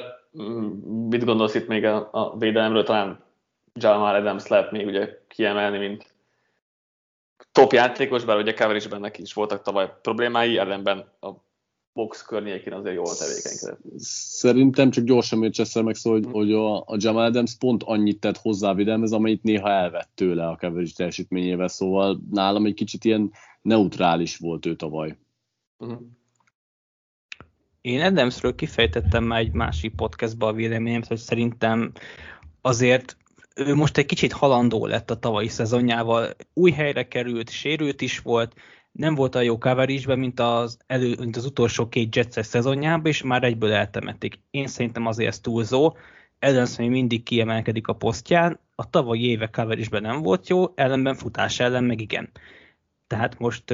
mit 1.09 1.25
gondolsz 1.25 1.55
itt 1.55 1.67
még 1.67 1.85
a, 1.85 2.09
a 2.13 2.37
védelemről? 2.39 2.85
Talán 2.85 3.25
Jamal 3.73 4.15
Adams 4.15 4.47
lehet 4.47 4.71
még 4.71 4.87
ugye 4.87 5.19
kiemelni, 5.29 5.79
mint 5.79 6.15
top 7.53 7.73
játékos, 7.73 8.25
bár 8.25 8.37
ugye 8.37 8.55
coverage 8.55 8.99
neki 8.99 9.23
is 9.23 9.33
voltak 9.33 9.63
tavaly 9.63 9.93
problémái, 10.03 10.59
ellenben 10.59 11.13
a 11.21 11.31
box 11.95 12.23
környékén 12.23 12.73
azért 12.73 12.95
jól 12.95 13.17
tevékenykedett. 13.17 13.79
Szerintem 13.99 14.91
csak 14.91 15.05
gyorsan 15.05 15.39
még 15.39 15.53
Chester 15.53 15.83
meg 15.83 15.95
szól, 15.95 16.13
hogy, 16.13 16.27
hogy 16.33 16.53
a, 16.53 16.79
a 16.79 16.97
Jamal 16.99 17.25
Adams 17.25 17.57
pont 17.57 17.83
annyit 17.83 18.21
tett 18.21 18.37
hozzá 18.37 18.75
védelmez, 18.75 19.13
amit 19.13 19.43
néha 19.43 19.69
elvett 19.69 20.11
tőle 20.15 20.49
a 20.49 20.57
coverage 20.57 20.91
teljesítményével, 20.97 21.69
szóval 21.69 22.21
nálam 22.31 22.67
egy 22.67 22.75
kicsit 22.75 23.05
ilyen 23.05 23.33
neutrális 23.63 24.37
volt 24.37 24.67
ő 24.67 24.77
tavaly. 24.77 25.17
Uh-huh. 25.79 26.01
Én 27.81 28.01
Adamsről 28.01 28.55
kifejtettem 28.55 29.25
már 29.25 29.41
egy 29.41 29.53
másik 29.53 29.95
podcastban 29.95 30.49
a 30.49 30.57
véleményemet, 30.57 31.07
hogy 31.07 31.19
szerintem 31.19 31.93
azért 32.61 33.17
ő 33.55 33.75
most 33.75 33.97
egy 33.97 34.07
kicsit 34.07 34.33
halandó 34.33 34.87
lett 34.87 35.11
a 35.11 35.19
tavalyi 35.19 35.49
szezonjával, 35.49 36.29
új 36.55 36.71
helyre 36.71 37.09
került, 37.09 37.51
sérült 37.51 38.01
is 38.01 38.19
volt, 38.19 38.55
nem 38.95 39.15
volt 39.15 39.35
a 39.35 39.41
jó 39.41 39.59
coverage 39.59 40.17
mint 40.17 40.41
az, 40.41 40.79
elő, 40.87 41.15
mint 41.19 41.37
az 41.37 41.45
utolsó 41.45 41.89
két 41.89 42.17
Jetses 42.17 42.47
szezonjában, 42.47 43.07
és 43.07 43.23
már 43.23 43.43
egyből 43.43 43.73
eltemették. 43.73 44.41
Én 44.51 44.67
szerintem 44.67 45.07
azért 45.07 45.29
ez 45.29 45.41
túlzó. 45.41 45.97
Adams 46.41 46.77
még 46.77 46.91
mindig 46.91 47.23
kiemelkedik 47.23 47.89
a 47.89 47.93
posztján, 47.93 48.61
a 48.75 48.91
tavalyi 48.91 49.29
éve 49.29 49.47
coverage 49.47 50.01
nem 50.01 50.23
volt 50.23 50.49
jó, 50.49 50.73
ellenben 50.75 51.15
futás 51.15 51.61
ellen 51.61 51.85
meg 51.85 52.01
igen. 52.01 52.31
Tehát 53.07 53.39
most 53.39 53.71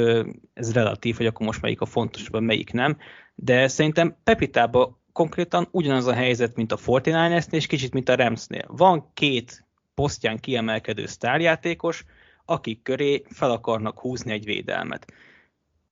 ez 0.54 0.72
relatív, 0.72 1.16
hogy 1.16 1.26
akkor 1.26 1.46
most 1.46 1.62
melyik 1.62 1.80
a 1.80 1.86
fontosabb, 1.86 2.42
melyik 2.42 2.72
nem. 2.72 2.96
De 3.34 3.68
szerintem 3.68 4.16
Pepitában 4.24 4.98
konkrétan 5.12 5.68
ugyanaz 5.70 6.06
a 6.06 6.12
helyzet, 6.12 6.56
mint 6.56 6.72
a 6.72 6.78
49 6.86 7.52
és 7.52 7.66
kicsit, 7.66 7.92
mint 7.92 8.08
a 8.08 8.14
Ramsnél. 8.14 8.64
Van 8.66 9.10
két 9.14 9.66
posztján 9.94 10.38
kiemelkedő 10.38 11.06
sztárjátékos, 11.06 12.04
akik 12.50 12.82
köré 12.82 13.22
fel 13.28 13.50
akarnak 13.50 13.98
húzni 13.98 14.32
egy 14.32 14.44
védelmet. 14.44 15.12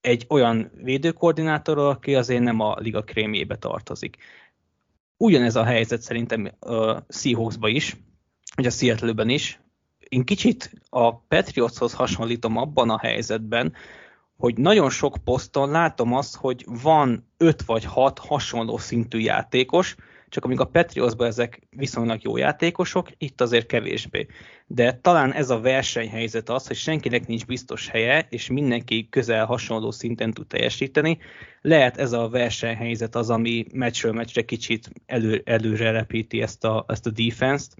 Egy 0.00 0.26
olyan 0.28 0.70
védőkoordinátorral, 0.74 1.88
aki 1.88 2.14
azért 2.14 2.42
nem 2.42 2.60
a 2.60 2.76
liga 2.78 3.02
krémjébe 3.02 3.56
tartozik. 3.56 4.16
Ugyanez 5.16 5.56
a 5.56 5.64
helyzet 5.64 6.00
szerintem 6.00 6.50
a 6.60 7.04
Seahawksban 7.08 7.70
is, 7.70 7.96
vagy 8.54 8.66
a 8.66 8.70
Seattle-ben 8.70 9.28
is. 9.28 9.60
Én 9.98 10.24
kicsit 10.24 10.70
a 10.88 11.16
Patriotshoz 11.16 11.92
hasonlítom 11.92 12.56
abban 12.56 12.90
a 12.90 12.98
helyzetben, 12.98 13.74
hogy 14.36 14.56
nagyon 14.56 14.90
sok 14.90 15.16
poszton 15.24 15.70
látom 15.70 16.14
azt, 16.14 16.36
hogy 16.36 16.64
van 16.66 17.28
öt 17.36 17.62
vagy 17.62 17.84
hat 17.84 18.18
hasonló 18.18 18.78
szintű 18.78 19.18
játékos, 19.18 19.96
csak 20.28 20.44
amíg 20.44 20.60
a 20.60 20.64
Patriotsban 20.64 21.26
ezek 21.26 21.60
viszonylag 21.70 22.22
jó 22.22 22.36
játékosok, 22.36 23.08
itt 23.18 23.40
azért 23.40 23.66
kevésbé. 23.66 24.26
De 24.66 24.98
talán 25.02 25.32
ez 25.32 25.50
a 25.50 25.60
versenyhelyzet 25.60 26.48
az, 26.48 26.66
hogy 26.66 26.76
senkinek 26.76 27.26
nincs 27.26 27.46
biztos 27.46 27.88
helye, 27.88 28.26
és 28.30 28.48
mindenki 28.48 29.08
közel 29.10 29.44
hasonló 29.44 29.90
szinten 29.90 30.32
tud 30.32 30.46
teljesíteni. 30.46 31.18
Lehet 31.60 31.96
ez 31.96 32.12
a 32.12 32.28
versenyhelyzet 32.28 33.14
az, 33.14 33.30
ami 33.30 33.66
meccsről 33.72 34.12
meccsre 34.12 34.44
kicsit 34.44 34.90
elő, 35.06 35.42
előre 35.44 35.90
repíti 35.90 36.42
ezt 36.42 36.64
a, 36.64 36.84
ezt 36.88 37.06
a 37.06 37.10
defense-t, 37.10 37.74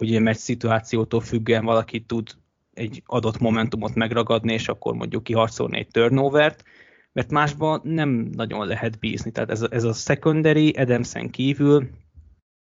ugye 0.00 0.20
meccs 0.20 0.36
szituációtól 0.36 1.20
függően 1.20 1.64
valaki 1.64 2.00
tud 2.00 2.28
egy 2.74 3.02
adott 3.06 3.38
momentumot 3.38 3.94
megragadni, 3.94 4.52
és 4.52 4.68
akkor 4.68 4.94
mondjuk 4.94 5.22
kiharcolni 5.22 5.78
egy 5.78 5.88
turnovert, 5.88 6.64
mert 7.12 7.30
másban 7.30 7.80
nem 7.84 8.10
nagyon 8.32 8.66
lehet 8.66 8.98
bízni. 8.98 9.30
Tehát 9.30 9.50
ez 9.50 9.62
a, 9.62 9.68
ez 9.70 9.84
a 9.84 9.92
secondary 9.92 10.70
Adamsen 10.70 11.30
kívül 11.30 11.88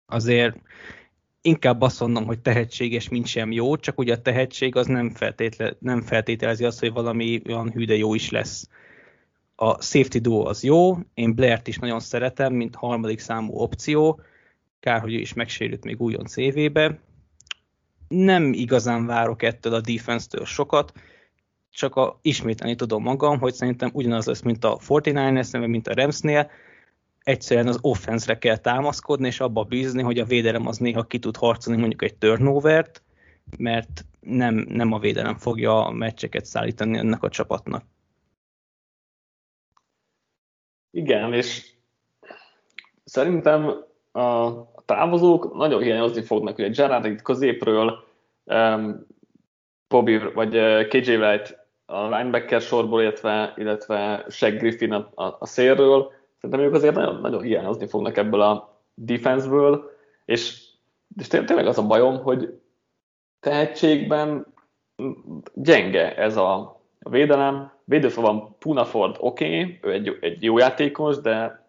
azért 0.05 0.57
inkább 1.41 1.81
azt 1.81 1.99
mondom, 1.99 2.25
hogy 2.25 2.39
tehetséges, 2.39 3.09
mint 3.09 3.25
sem 3.25 3.51
jó, 3.51 3.75
csak 3.75 3.99
ugye 3.99 4.13
a 4.13 4.21
tehetség 4.21 4.75
az 4.75 4.87
nem, 4.87 5.09
feltétle, 5.09 5.75
nem 5.79 6.01
feltételezi 6.01 6.63
azt, 6.63 6.79
hogy 6.79 6.93
valami 6.93 7.41
olyan 7.45 7.71
hű, 7.71 7.85
de 7.85 7.95
jó 7.95 8.13
is 8.13 8.29
lesz. 8.29 8.69
A 9.55 9.81
safety 9.81 10.17
duo 10.17 10.45
az 10.45 10.63
jó, 10.63 10.97
én 11.13 11.35
Blair-t 11.35 11.67
is 11.67 11.77
nagyon 11.77 11.99
szeretem, 11.99 12.53
mint 12.53 12.75
harmadik 12.75 13.19
számú 13.19 13.53
opció, 13.53 14.21
kár, 14.79 15.01
hogy 15.01 15.13
ő 15.13 15.17
is 15.17 15.33
megsérült 15.33 15.83
még 15.83 16.01
újon 16.01 16.25
CV-be. 16.25 16.99
Nem 18.07 18.53
igazán 18.53 19.05
várok 19.05 19.43
ettől 19.43 19.73
a 19.73 19.81
defense-től 19.81 20.45
sokat, 20.45 20.93
csak 21.73 21.95
a, 21.95 22.19
ismételni 22.21 22.75
tudom 22.75 23.03
magam, 23.03 23.39
hogy 23.39 23.53
szerintem 23.53 23.89
ugyanaz 23.93 24.25
lesz, 24.25 24.41
mint 24.41 24.63
a 24.63 24.77
49ers, 24.77 25.67
mint 25.67 25.87
a 25.87 25.93
Ramsnél, 25.93 26.49
egyszerűen 27.23 27.67
az 27.67 27.79
offense 27.81 28.37
kell 28.37 28.57
támaszkodni, 28.57 29.27
és 29.27 29.39
abba 29.39 29.63
bízni, 29.63 30.01
hogy 30.01 30.19
a 30.19 30.25
védelem 30.25 30.67
az 30.67 30.77
néha 30.77 31.03
ki 31.03 31.19
tud 31.19 31.37
harcolni 31.37 31.79
mondjuk 31.79 32.01
egy 32.01 32.15
turnovert, 32.15 33.03
mert 33.57 34.05
nem, 34.19 34.55
nem 34.55 34.91
a 34.91 34.99
védelem 34.99 35.37
fogja 35.37 35.85
a 35.85 35.91
meccseket 35.91 36.45
szállítani 36.45 36.97
ennek 36.97 37.23
a 37.23 37.29
csapatnak. 37.29 37.83
Igen, 40.91 41.33
és 41.33 41.71
szerintem 43.03 43.83
a 44.11 44.51
távozók 44.85 45.53
nagyon 45.55 45.81
hiányozni 45.81 46.21
fognak, 46.21 46.57
ugye 46.57 46.69
Gerard 46.69 47.05
itt 47.05 47.21
középről, 47.21 48.07
um, 48.43 49.07
Bobby 49.87 50.17
vagy 50.17 50.49
KJ 50.87 51.15
Wright 51.15 51.62
a 51.85 52.03
linebacker 52.03 52.61
sorból, 52.61 53.01
illetve, 53.01 53.53
illetve 53.57 54.25
Shaq 54.29 54.57
Griffin 54.57 54.91
a, 54.91 55.11
a, 55.15 55.35
a 55.39 55.45
szélről. 55.45 56.11
Szerintem 56.37 56.65
ők 56.65 56.73
azért 56.73 56.95
nagyon, 56.95 57.21
nagyon 57.21 57.41
hiányozni 57.41 57.87
fognak 57.87 58.17
ebből 58.17 58.41
a 58.41 58.81
defenseből, 58.93 59.91
és, 60.25 60.63
és 61.17 61.27
tényleg 61.27 61.67
az 61.67 61.77
a 61.77 61.87
bajom, 61.87 62.21
hogy 62.21 62.61
tehetségben 63.39 64.53
gyenge 65.53 66.15
ez 66.15 66.37
a, 66.37 66.53
a 66.99 67.09
védelem. 67.09 67.71
Védőfalban 67.85 68.55
Punaford 68.59 69.15
oké, 69.19 69.45
okay, 69.45 69.79
ő 69.81 69.91
egy, 69.91 70.17
egy 70.21 70.43
jó 70.43 70.57
játékos, 70.57 71.17
de 71.17 71.65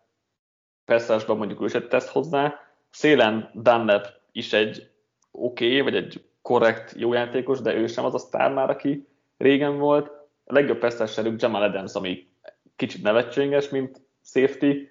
persze 0.84 1.20
mondjuk 1.26 1.62
ő 1.62 1.66
se 1.66 1.86
tesz 1.86 2.10
hozzá. 2.10 2.54
Szélen 2.90 3.50
Dunlap 3.54 4.06
is 4.32 4.52
egy 4.52 4.90
oké, 5.30 5.66
okay, 5.66 5.80
vagy 5.80 5.96
egy 5.96 6.24
korrekt 6.42 6.94
jó 6.96 7.12
játékos, 7.12 7.60
de 7.60 7.74
ő 7.74 7.86
sem 7.86 8.04
az 8.04 8.14
a 8.14 8.18
sztár 8.18 8.52
már, 8.52 8.70
aki 8.70 9.06
régen 9.36 9.78
volt. 9.78 10.06
A 10.44 10.52
legjobb 10.52 10.78
pesztesserük 10.78 11.40
Jamal 11.40 11.62
Adams, 11.62 11.94
ami 11.94 12.28
kicsit 12.76 13.02
nevetséges, 13.02 13.68
mint 13.68 14.00
safety. 14.22 14.88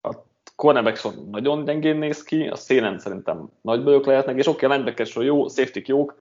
A 0.00 0.14
cornerback 0.56 1.26
nagyon 1.30 1.64
gyengén 1.64 1.96
néz 1.96 2.22
ki, 2.22 2.46
a 2.46 2.56
szélen 2.56 2.98
szerintem 2.98 3.50
nagy 3.60 3.82
bajok 3.84 4.06
lehetnek, 4.06 4.36
és 4.36 4.46
oké, 4.46 4.66
okay, 4.66 4.94
a 5.14 5.20
jó, 5.22 5.48
safety 5.48 5.82
jók, 5.84 6.18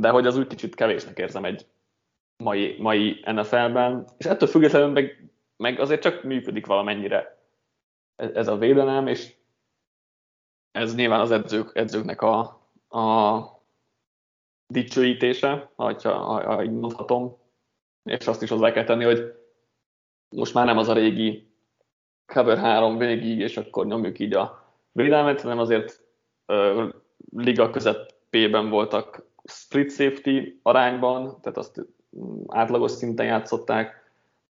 de 0.00 0.08
hogy 0.08 0.26
az 0.26 0.36
úgy 0.36 0.46
kicsit 0.46 0.74
kevésnek 0.74 1.18
érzem 1.18 1.44
egy 1.44 1.66
mai, 2.36 2.76
mai 2.78 3.22
NFL-ben, 3.24 4.06
és 4.18 4.26
ettől 4.26 4.48
függetlenül 4.48 4.88
meg, 4.88 5.30
meg 5.56 5.80
azért 5.80 6.02
csak 6.02 6.22
működik 6.22 6.66
valamennyire 6.66 7.38
ez 8.16 8.48
a 8.48 8.56
védelem, 8.56 9.06
és 9.06 9.34
ez 10.70 10.94
nyilván 10.94 11.20
az 11.20 11.30
edzők, 11.30 11.70
edzőknek 11.74 12.22
a, 12.22 12.38
a 12.88 13.61
dicsőítése, 14.72 15.70
ha, 15.76 15.94
ha, 16.02 16.54
ha 16.54 16.64
így 16.64 16.70
mondhatom, 16.70 17.36
és 18.02 18.26
azt 18.26 18.42
is 18.42 18.50
hozzá 18.50 18.72
kell 18.72 18.84
tenni, 18.84 19.04
hogy 19.04 19.34
most 20.36 20.54
már 20.54 20.66
nem 20.66 20.78
az 20.78 20.88
a 20.88 20.92
régi 20.92 21.50
cover 22.26 22.58
3 22.58 22.98
végig, 22.98 23.38
és 23.38 23.56
akkor 23.56 23.86
nyomjuk 23.86 24.18
így 24.18 24.34
a 24.34 24.74
védelmet, 24.92 25.40
hanem 25.40 25.58
azért 25.58 26.00
ö, 26.46 26.88
liga 27.36 27.70
közepében 27.70 28.68
voltak 28.70 29.26
split 29.44 29.92
safety 29.92 30.58
arányban, 30.62 31.40
tehát 31.40 31.58
azt 31.58 31.86
átlagos 32.46 32.90
szinten 32.90 33.26
játszották, 33.26 34.02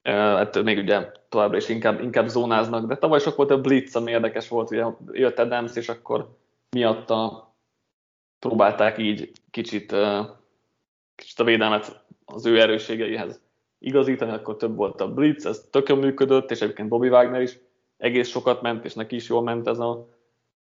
ettől 0.03 0.63
még 0.63 0.79
ugye 0.79 1.13
továbbra 1.29 1.57
is 1.57 1.69
inkább, 1.69 2.01
inkább 2.01 2.27
zónáznak, 2.27 2.87
de 2.87 2.97
tavaly 2.97 3.21
sok 3.21 3.37
volt 3.37 3.51
a 3.51 3.61
blitz, 3.61 3.97
ami 3.97 4.11
érdekes 4.11 4.49
volt, 4.49 4.71
ugye 4.71 4.85
jött 5.13 5.39
Adams, 5.39 5.77
és 5.77 5.89
akkor 5.89 6.37
miatta 6.71 7.49
próbálták 8.39 8.99
így 8.99 9.31
kicsit, 9.55 9.95
kicsit 11.15 11.39
a 11.39 11.45
védelmet 11.45 12.05
az 12.25 12.47
ő 12.47 12.61
erősségeihez 12.61 13.41
igazítani, 13.79 14.33
akkor 14.33 14.57
több 14.57 14.77
volt 14.77 15.01
a 15.01 15.13
blitz, 15.13 15.47
ez 15.47 15.69
tökön 15.71 15.99
működött, 15.99 16.51
és 16.51 16.61
egyébként 16.61 16.89
Bobby 16.89 17.09
Wagner 17.09 17.41
is 17.41 17.59
egész 17.97 18.29
sokat 18.29 18.63
ment, 18.63 18.85
és 18.85 18.95
neki 18.95 19.15
is 19.15 19.29
jól 19.29 19.43
ment 19.43 19.69
ez 19.69 19.79
a, 19.79 20.09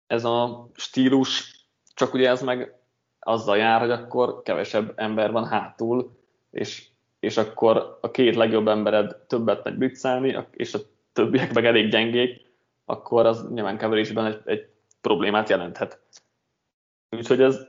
ez 0.06 0.24
a 0.24 0.68
stílus, 0.74 1.66
csak 1.94 2.14
ugye 2.14 2.28
ez 2.28 2.42
meg 2.42 2.78
azzal 3.20 3.56
jár, 3.56 3.80
hogy 3.80 3.90
akkor 3.90 4.42
kevesebb 4.42 4.92
ember 4.96 5.32
van 5.32 5.46
hátul, 5.46 6.18
és, 6.50 6.86
és 7.20 7.36
akkor 7.36 7.98
a 8.00 8.10
két 8.10 8.36
legjobb 8.36 8.68
embered 8.68 9.16
többet 9.26 9.64
megy 9.64 9.76
blitzelni, 9.76 10.46
és 10.52 10.74
a 10.74 10.78
többiek 11.12 11.54
meg 11.54 11.66
elég 11.66 11.90
gyengék, 11.90 12.46
akkor 12.84 13.26
az 13.26 13.48
nyilván 13.52 13.78
coverage 13.78 14.24
egy, 14.24 14.40
egy 14.44 14.68
problémát 15.00 15.48
jelenthet. 15.48 16.00
Úgyhogy 17.10 17.40
ez 17.40 17.66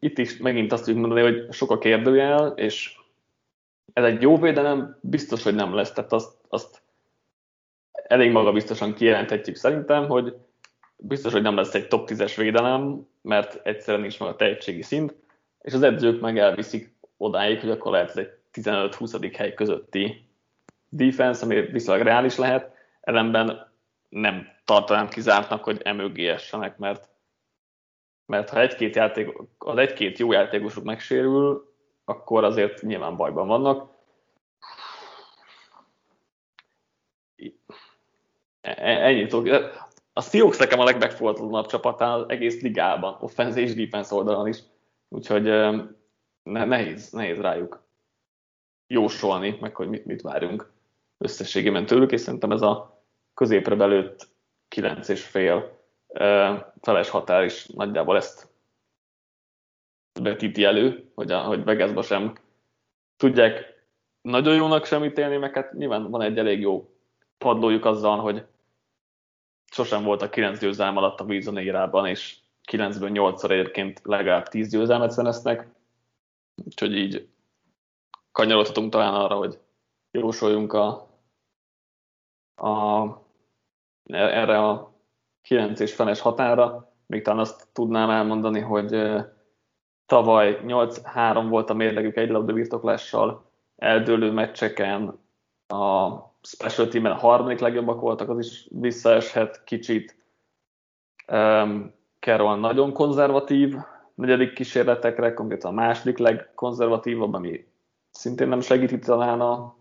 itt 0.00 0.18
is 0.18 0.36
megint 0.36 0.72
azt 0.72 0.84
tudjuk 0.84 1.06
mondani, 1.06 1.22
hogy 1.22 1.52
sok 1.52 1.70
a 1.70 1.78
kérdőjel, 1.78 2.52
és 2.56 2.96
ez 3.92 4.04
egy 4.04 4.22
jó 4.22 4.38
védelem, 4.38 4.98
biztos, 5.00 5.42
hogy 5.42 5.54
nem 5.54 5.74
lesz. 5.74 5.92
Tehát 5.92 6.12
azt, 6.12 6.32
azt 6.48 6.82
elég 7.92 8.30
magabiztosan 8.30 8.94
kijelenthetjük 8.94 9.56
szerintem, 9.56 10.08
hogy 10.08 10.36
biztos, 10.96 11.32
hogy 11.32 11.42
nem 11.42 11.56
lesz 11.56 11.74
egy 11.74 11.88
top 11.88 12.08
10-es 12.10 12.32
védelem, 12.36 13.06
mert 13.22 13.66
egyszerűen 13.66 14.02
nincs 14.02 14.20
meg 14.20 14.28
a 14.28 14.36
tehetségi 14.36 14.82
szint, 14.82 15.14
és 15.60 15.72
az 15.72 15.82
edzők 15.82 16.20
meg 16.20 16.38
elviszik 16.38 16.94
odáig, 17.16 17.60
hogy 17.60 17.70
akkor 17.70 17.92
lehet 17.92 18.08
ez 18.08 18.16
egy 18.16 18.30
15-20. 18.52 19.32
hely 19.36 19.54
közötti 19.54 20.28
defense, 20.88 21.44
ami 21.44 21.60
viszonylag 21.60 22.06
reális 22.06 22.36
lehet, 22.36 22.74
ellenben 23.00 23.72
nem 24.08 24.48
tartanám 24.64 25.08
kizártnak, 25.08 25.64
hogy 25.64 25.80
emögé 25.84 26.28
essenek, 26.28 26.78
mert, 26.78 27.08
mert 28.32 28.50
ha 28.50 28.60
egy-két 28.60 28.94
játék, 28.94 29.38
az 29.58 29.76
egy-két 29.76 30.18
jó 30.18 30.32
játékosuk 30.32 30.84
megsérül, 30.84 31.72
akkor 32.04 32.44
azért 32.44 32.82
nyilván 32.82 33.16
bajban 33.16 33.46
vannak. 33.46 33.90
E-, 38.60 39.06
ennyit 39.06 39.28
tudok. 39.28 39.70
A 40.12 40.20
Seahawks 40.22 40.58
nekem 40.58 40.78
a 40.80 40.84
legmegfogatlanabb 40.84 41.66
csapatán 41.66 42.24
egész 42.28 42.60
ligában, 42.60 43.16
offense 43.20 43.60
és 43.60 43.74
defense 43.74 44.14
oldalon 44.14 44.46
is. 44.48 44.58
Úgyhogy 45.08 45.42
nehéz, 46.42 47.10
nehéz 47.10 47.40
rájuk 47.40 47.82
jósolni, 48.86 49.58
meg 49.60 49.74
hogy 49.76 49.88
mit, 49.88 50.04
mit 50.04 50.22
várunk 50.22 50.70
összességében 51.18 51.86
tőlük, 51.86 52.12
és 52.12 52.20
szerintem 52.20 52.52
ez 52.52 52.62
a 52.62 53.02
középre 53.34 53.74
belőtt 53.74 54.28
9 54.68 55.08
és 55.08 55.24
fél 55.24 55.81
feles 56.80 57.08
határ 57.08 57.44
is 57.44 57.66
nagyjából 57.66 58.16
ezt 58.16 58.50
vetíti 60.20 60.64
elő, 60.64 61.12
hogy, 61.14 61.30
a, 61.30 61.40
hogy 61.40 61.64
Vegasba 61.64 62.02
sem 62.02 62.34
tudják 63.16 63.84
nagyon 64.20 64.54
jónak 64.54 64.84
sem 64.84 65.04
ítélni, 65.04 65.36
meg 65.36 65.54
hát 65.54 65.72
nyilván 65.72 66.10
van 66.10 66.22
egy 66.22 66.38
elég 66.38 66.60
jó 66.60 66.90
padlójuk 67.38 67.84
azzal, 67.84 68.18
hogy 68.18 68.46
sosem 69.72 70.02
volt 70.02 70.22
a 70.22 70.28
9 70.28 70.58
győzelem 70.58 70.96
alatt 70.96 71.20
a 71.20 71.24
Wilson 71.24 71.56
érában, 71.56 72.06
és 72.06 72.36
9-ből 72.70 73.10
8-szor 73.12 73.50
egyébként 73.50 74.00
legalább 74.04 74.48
10 74.48 74.68
győzelmet 74.70 75.10
szereznek, 75.10 75.68
úgyhogy 76.64 76.96
így 76.96 77.28
kanyarodhatunk 78.32 78.90
talán 78.90 79.14
arra, 79.14 79.36
hogy 79.36 79.58
jósoljunk 80.10 80.72
a, 80.72 81.08
a, 82.54 83.06
erre 84.12 84.58
a 84.58 84.92
9 85.42 85.80
és 85.80 85.94
feles 85.94 86.20
határa, 86.20 86.92
még 87.06 87.22
talán 87.22 87.40
azt 87.40 87.68
tudnám 87.72 88.10
elmondani, 88.10 88.60
hogy 88.60 89.12
tavaly 90.06 90.60
8-3 90.66 91.46
volt 91.48 91.70
a 91.70 91.74
mérlegük 91.74 92.16
egy 92.16 92.30
labda 92.30 92.52
birtoklással, 92.52 93.50
eldőlő 93.76 94.30
meccseken 94.30 95.18
a 95.66 96.10
special 96.42 96.88
team 96.88 97.04
a 97.04 97.14
harmadik 97.14 97.58
legjobbak 97.58 98.00
voltak, 98.00 98.28
az 98.28 98.38
is 98.38 98.68
visszaeshet 98.70 99.64
kicsit. 99.64 100.16
Um, 101.32 101.94
Carroll 102.18 102.58
nagyon 102.58 102.92
konzervatív, 102.92 103.76
negyedik 104.14 104.52
kísérletekre, 104.52 105.34
konkrétan 105.34 105.70
a 105.70 105.74
második 105.74 106.18
legkonzervatívabb, 106.18 107.32
ami 107.34 107.66
szintén 108.10 108.48
nem 108.48 108.60
segíti 108.60 108.98
talán 108.98 109.40
a, 109.40 109.76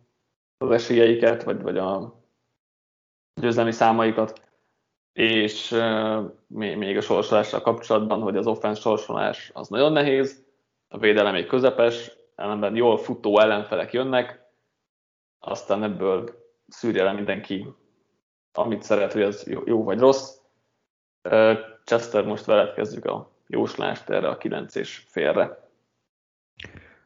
az 0.58 0.72
esélyeiket, 0.72 1.44
vagy, 1.44 1.62
vagy 1.62 1.78
a 1.78 2.20
győzelmi 3.42 3.72
számaikat. 3.72 4.51
És 5.14 5.70
még 6.58 6.98
a 6.98 7.02
sorsolással 7.02 7.62
kapcsolatban, 7.62 8.22
hogy 8.22 8.38
az 8.38 8.48
offense 8.48 8.82
sorsolás 8.82 9.52
az 9.54 9.68
nagyon 9.68 9.92
nehéz, 9.92 10.44
a 10.88 10.98
védelem 10.98 11.36
egy 11.36 11.46
közepes, 11.46 12.12
ellenben 12.36 12.76
jól 12.76 12.98
futó 12.98 13.40
ellenfelek 13.40 13.94
jönnek, 13.94 14.46
aztán 15.40 15.84
ebből 15.84 16.30
szűrje 16.68 17.04
le 17.04 17.12
mindenki, 17.12 17.68
amit 18.54 18.84
szeret, 18.84 19.14
hogy 19.14 19.36
jó, 19.46 19.62
jó 19.66 19.84
vagy 19.84 20.00
rossz. 20.00 20.38
Chester, 21.84 22.26
most 22.26 22.46
veled 22.46 22.74
kezdjük 22.74 23.06
a 23.06 23.32
jóslást 23.48 24.10
erre 24.10 24.28
a 24.28 24.38
9 24.38 24.76
és 24.76 25.04
félre. 25.08 25.70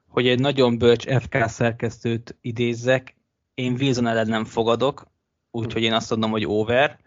Hogy 0.07 0.27
egy 0.27 0.39
nagyon 0.39 0.77
bölcs 0.77 1.17
FK 1.19 1.37
szerkesztőt 1.47 2.35
idézzek, 2.41 3.15
én 3.53 3.75
Wilson 3.79 4.07
ellen 4.07 4.27
nem 4.27 4.45
fogadok, 4.45 5.07
úgyhogy 5.51 5.83
én 5.83 5.93
azt 5.93 6.09
mondom, 6.09 6.31
hogy 6.31 6.45
over, 6.45 6.99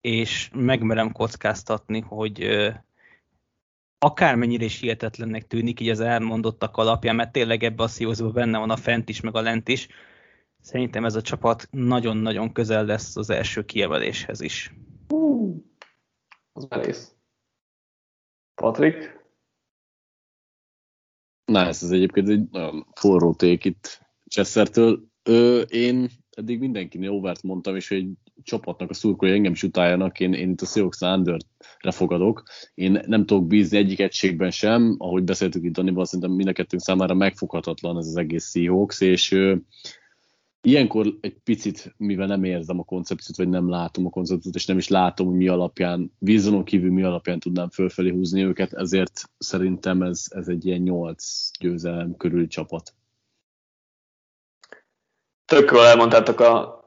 és 0.00 0.50
megmerem 0.54 1.12
kockáztatni, 1.12 2.00
hogy 2.00 2.48
akármennyire 3.98 4.64
is 4.64 4.80
hihetetlennek 4.80 5.46
tűnik 5.46 5.80
így 5.80 5.88
az 5.88 6.00
elmondottak 6.00 6.76
alapján, 6.76 7.16
mert 7.16 7.32
tényleg 7.32 7.62
ebbe 7.62 7.82
a 7.82 7.88
szívózóban 7.88 8.34
benne 8.34 8.58
van 8.58 8.70
a 8.70 8.76
fent 8.76 9.08
is, 9.08 9.20
meg 9.20 9.34
a 9.34 9.40
lent 9.40 9.68
is, 9.68 9.88
Szerintem 10.60 11.04
ez 11.04 11.14
a 11.14 11.22
csapat 11.22 11.68
nagyon-nagyon 11.70 12.52
közel 12.52 12.84
lesz 12.84 13.16
az 13.16 13.30
első 13.30 13.64
kiemeléshez 13.64 14.40
is. 14.40 14.74
Uh, 15.08 15.56
az 16.52 16.64
merész. 16.68 17.14
Patrik? 18.54 19.26
Na, 21.44 21.66
ez 21.66 21.82
az 21.82 21.90
egyébként 21.90 22.28
egy 22.28 22.48
nagyon 22.50 22.86
forró 22.94 23.34
ték 23.34 23.64
itt 23.64 24.06
Chessertől. 24.26 25.08
Ö, 25.22 25.60
én 25.60 26.08
eddig 26.30 26.58
mindenkinél 26.58 27.10
overt 27.10 27.42
mondtam, 27.42 27.76
és 27.76 27.88
hogy 27.88 27.96
egy 27.96 28.16
csapatnak 28.42 28.90
a 28.90 28.94
szurkolói 28.94 29.34
engem 29.34 29.52
is 29.52 29.62
utáljanak, 29.62 30.20
én, 30.20 30.32
én 30.32 30.50
itt 30.50 30.60
a 30.60 30.66
Seahawks 30.66 31.00
Underre 31.00 31.90
fogadok. 31.90 32.42
Én 32.74 33.02
nem 33.06 33.26
tudok 33.26 33.46
bízni 33.46 33.76
egyik 33.76 34.00
egységben 34.00 34.50
sem, 34.50 34.94
ahogy 34.98 35.22
beszéltük 35.22 35.64
itt 35.64 35.72
Danival, 35.72 36.04
szerintem 36.04 36.30
mind 36.30 36.48
a 36.48 36.52
kettőnk 36.52 36.82
számára 36.82 37.14
megfoghatatlan 37.14 37.96
ez 37.96 38.06
az 38.06 38.16
egész 38.16 38.50
Seahawks, 38.50 39.00
és 39.00 39.36
ilyenkor 40.62 41.14
egy 41.20 41.36
picit, 41.44 41.94
mivel 41.96 42.26
nem 42.26 42.44
érzem 42.44 42.78
a 42.78 42.84
koncepciót, 42.84 43.36
vagy 43.36 43.48
nem 43.48 43.68
látom 43.68 44.06
a 44.06 44.10
koncepciót, 44.10 44.54
és 44.54 44.66
nem 44.66 44.78
is 44.78 44.88
látom, 44.88 45.26
hogy 45.26 45.36
mi 45.36 45.48
alapján, 45.48 46.12
vízonon 46.18 46.64
kívül 46.64 46.92
mi 46.92 47.02
alapján 47.02 47.38
tudnám 47.38 47.70
fölfelé 47.70 48.10
húzni 48.10 48.44
őket, 48.44 48.72
ezért 48.72 49.20
szerintem 49.38 50.02
ez, 50.02 50.24
ez 50.28 50.48
egy 50.48 50.66
ilyen 50.66 50.80
nyolc 50.80 51.50
győzelem 51.58 52.16
körül 52.16 52.46
csapat. 52.46 52.94
Tök 55.44 55.70
jól 55.70 55.86
elmondtátok 55.86 56.40
a, 56.40 56.78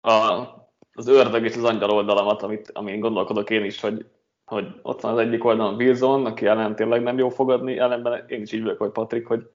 a, 0.00 0.57
az 0.98 1.06
ördög 1.06 1.44
és 1.44 1.56
az 1.56 1.64
angyal 1.64 1.90
oldalamat, 1.90 2.42
amit, 2.42 2.70
amin 2.70 3.00
gondolkodok 3.00 3.50
én 3.50 3.64
is, 3.64 3.80
hogy, 3.80 4.10
hogy 4.44 4.80
ott 4.82 5.00
van 5.00 5.12
az 5.12 5.18
egyik 5.18 5.44
oldalon 5.44 5.74
Wilson, 5.74 6.26
aki 6.26 6.46
ellen 6.46 6.76
tényleg 6.76 7.02
nem 7.02 7.18
jó 7.18 7.28
fogadni, 7.28 7.78
ellenben 7.78 8.28
én 8.28 8.40
is 8.42 8.52
így 8.52 8.62
vagyok, 8.62 8.78
hogy 8.78 8.90
Patrik, 8.90 9.26
hogy 9.26 9.50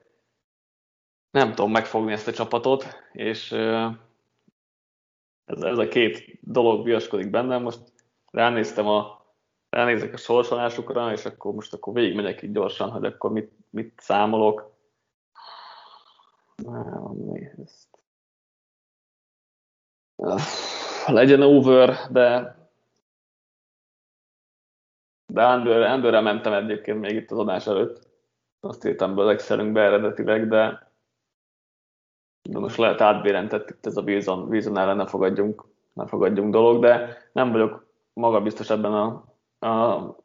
nem 1.31 1.53
tudom 1.53 1.71
megfogni 1.71 2.11
ezt 2.11 2.27
a 2.27 2.31
csapatot, 2.31 2.85
és 3.11 3.51
ez, 5.45 5.61
ez 5.61 5.77
a 5.77 5.87
két 5.87 6.39
dolog 6.41 6.83
viaskodik 6.83 7.29
bennem. 7.29 7.61
Most 7.61 7.79
ránéztem 8.31 8.87
a, 8.87 9.25
ránézek 9.69 10.13
a 10.13 10.17
sorsolásukra, 10.17 11.11
és 11.11 11.25
akkor 11.25 11.53
most 11.53 11.73
akkor 11.73 11.93
végigmegyek 11.93 12.41
így 12.41 12.51
gyorsan, 12.51 12.89
hogy 12.89 13.05
akkor 13.05 13.31
mit, 13.31 13.51
mit 13.69 13.93
számolok. 13.97 14.71
Legyen 21.07 21.41
over, 21.41 21.95
de 22.11 22.55
de 25.33 25.55
under, 25.55 25.93
underre 25.95 26.21
mentem 26.21 26.53
egyébként 26.53 26.99
még 26.99 27.15
itt 27.15 27.31
az 27.31 27.37
adás 27.37 27.67
előtt. 27.67 28.07
Azt 28.59 28.85
írtam 28.85 29.15
be 29.15 29.21
az 29.21 29.27
Excelünkbe 29.27 29.81
eredetileg, 29.81 30.47
de 30.47 30.91
de 32.49 32.59
most 32.59 32.77
lehet 32.77 33.01
átbérentett 33.01 33.69
itt 33.69 33.85
ez 33.85 33.97
a 33.97 34.01
Wilson, 34.01 34.47
Wilson 34.47 34.77
ellen 34.77 34.95
ne 34.95 35.05
fogadjunk, 35.05 35.65
ne 35.93 36.07
fogadjunk 36.07 36.51
dolog, 36.51 36.81
de 36.81 37.17
nem 37.31 37.51
vagyok 37.51 37.85
magabiztos 38.13 38.69
ebben 38.69 38.93
a, 38.93 39.23
a 39.67 40.15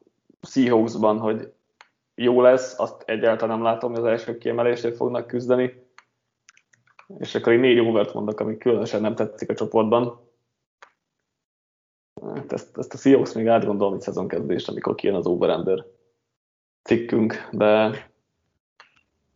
Seahawksban, 0.41 1.19
hogy 1.19 1.53
jó 2.15 2.41
lesz, 2.41 2.79
azt 2.79 3.03
egyáltalán 3.05 3.55
nem 3.55 3.65
látom, 3.65 3.91
hogy 3.91 3.99
az 3.99 4.05
első 4.05 4.37
kiemelésért 4.37 4.95
fognak 4.95 5.27
küzdeni. 5.27 5.87
És 7.17 7.35
akkor 7.35 7.53
egy 7.53 7.59
négy 7.59 7.79
overt 7.79 8.13
mondok, 8.13 8.39
ami 8.39 8.57
különösen 8.57 9.01
nem 9.01 9.15
tetszik 9.15 9.49
a 9.49 9.55
csoportban. 9.55 10.28
Hát 12.35 12.53
ezt, 12.53 12.77
ezt 12.77 12.93
a 12.93 12.97
Seahawks 12.97 13.33
még 13.33 13.47
átgondolom 13.47 13.93
itt 13.93 14.01
szezonkezdés, 14.01 14.67
amikor 14.67 14.95
kijön 14.95 15.15
az 15.15 15.25
over 15.25 15.85
cikkünk, 16.83 17.47
de 17.51 17.91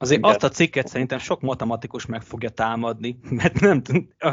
Azért 0.04 0.20
Igen. 0.20 0.32
azt 0.32 0.44
a 0.44 0.50
cikket 0.50 0.88
szerintem 0.88 1.18
sok 1.18 1.42
matematikus 1.42 2.06
meg 2.06 2.22
fogja 2.22 2.50
támadni, 2.50 3.20
mert 3.42 3.60
nem 3.60 3.82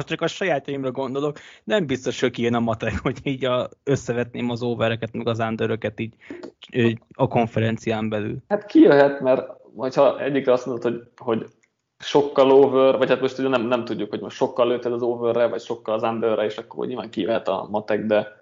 csak 0.05 0.21
a 0.21 0.27
sajátjaimra 0.27 0.91
gondolok, 0.91 1.39
nem 1.65 1.87
biztos, 1.87 2.21
hogy 2.21 2.31
kijön 2.31 2.55
a 2.55 2.61
matek, 2.61 2.99
hogy 3.03 3.19
így 3.23 3.45
a, 3.45 3.69
összevetném 3.85 4.51
az 4.51 4.63
overeket, 4.63 5.13
meg 5.13 5.29
az 5.29 5.39
underöket 5.39 6.01
így 6.01 6.15
a 7.15 7.29
konferencián 7.29 8.09
belül. 8.09 8.37
Hát 8.49 8.67
kijöhet, 8.67 9.21
mert 9.21 9.47
ha 9.95 10.21
egyikre 10.21 10.53
azt 10.53 10.67
mondod, 10.67 10.83
hogy, 10.83 11.03
hogy 11.17 11.47
sokkal 11.99 12.51
over, 12.51 12.97
vagy 12.97 13.09
hát 13.09 13.21
most 13.21 13.39
ugye 13.39 13.49
nem, 13.49 13.63
nem 13.63 13.85
tudjuk, 13.85 14.11
hogy 14.11 14.21
most 14.21 14.37
sokkal 14.37 14.69
lőtted 14.69 14.93
az 14.93 15.03
overre, 15.03 15.47
vagy 15.47 15.61
sokkal 15.61 15.95
az 15.95 16.03
underre, 16.03 16.45
és 16.45 16.57
akkor 16.57 16.87
nyilván 16.87 17.11
kijöhet 17.11 17.49
a 17.49 17.69
matek, 17.71 18.07
de 18.07 18.40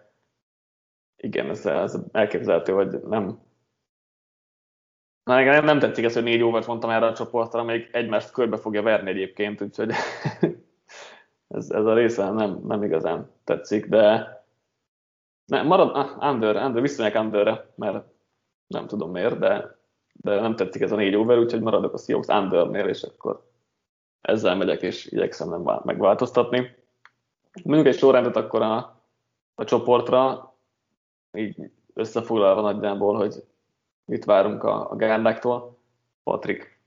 igen, 1.20 1.48
ez, 1.48 1.66
ez 1.66 1.98
elképzelhető, 2.12 2.72
hogy 2.72 3.02
nem 3.02 3.38
Na, 5.28 5.42
nem, 5.42 5.64
nem 5.64 5.78
tetszik 5.78 6.04
ez, 6.04 6.14
hogy 6.14 6.22
négy 6.22 6.42
óvert 6.42 6.66
mondtam 6.66 6.90
erre 6.90 7.06
a 7.06 7.14
csoportra, 7.14 7.62
még 7.62 7.88
egymást 7.92 8.30
körbe 8.30 8.56
fogja 8.56 8.82
verni 8.82 9.10
egyébként, 9.10 9.62
úgyhogy 9.62 9.90
ez, 11.56 11.70
ez 11.70 11.84
a 11.84 11.94
része 11.94 12.30
nem, 12.30 12.60
nem 12.64 12.82
igazán 12.82 13.30
tetszik, 13.44 13.86
de 13.86 14.36
ne, 15.46 15.62
marad 15.62 15.96
ah, 15.96 16.32
under, 16.32 16.56
under, 16.56 16.82
visszamegyek 16.82 17.20
underre, 17.22 17.72
mert 17.74 18.04
nem 18.66 18.86
tudom 18.86 19.10
miért, 19.10 19.38
de, 19.38 19.78
de 20.12 20.40
nem 20.40 20.56
tetszik 20.56 20.82
ez 20.82 20.92
a 20.92 20.96
négy 20.96 21.14
over, 21.14 21.38
úgyhogy 21.38 21.60
maradok 21.60 21.94
a 21.94 21.98
Seahawks 21.98 22.28
undernél, 22.28 22.88
és 22.88 23.02
akkor 23.02 23.46
ezzel 24.20 24.56
megyek, 24.56 24.82
és 24.82 25.06
igyekszem 25.06 25.48
nem 25.48 25.80
megváltoztatni. 25.84 26.76
Mondjuk 27.64 27.86
egy 27.86 27.98
sorrendet 27.98 28.36
akkor 28.36 28.62
a, 28.62 29.02
a 29.54 29.64
csoportra, 29.64 30.47
így 31.36 31.70
összefoglalva 31.94 32.60
nagyjából, 32.60 33.16
hogy 33.16 33.34
mit 34.05 34.24
várunk 34.24 34.62
a, 34.62 34.90
a 34.90 34.96
gárdáktól. 34.96 35.78
Patrik. 36.22 36.80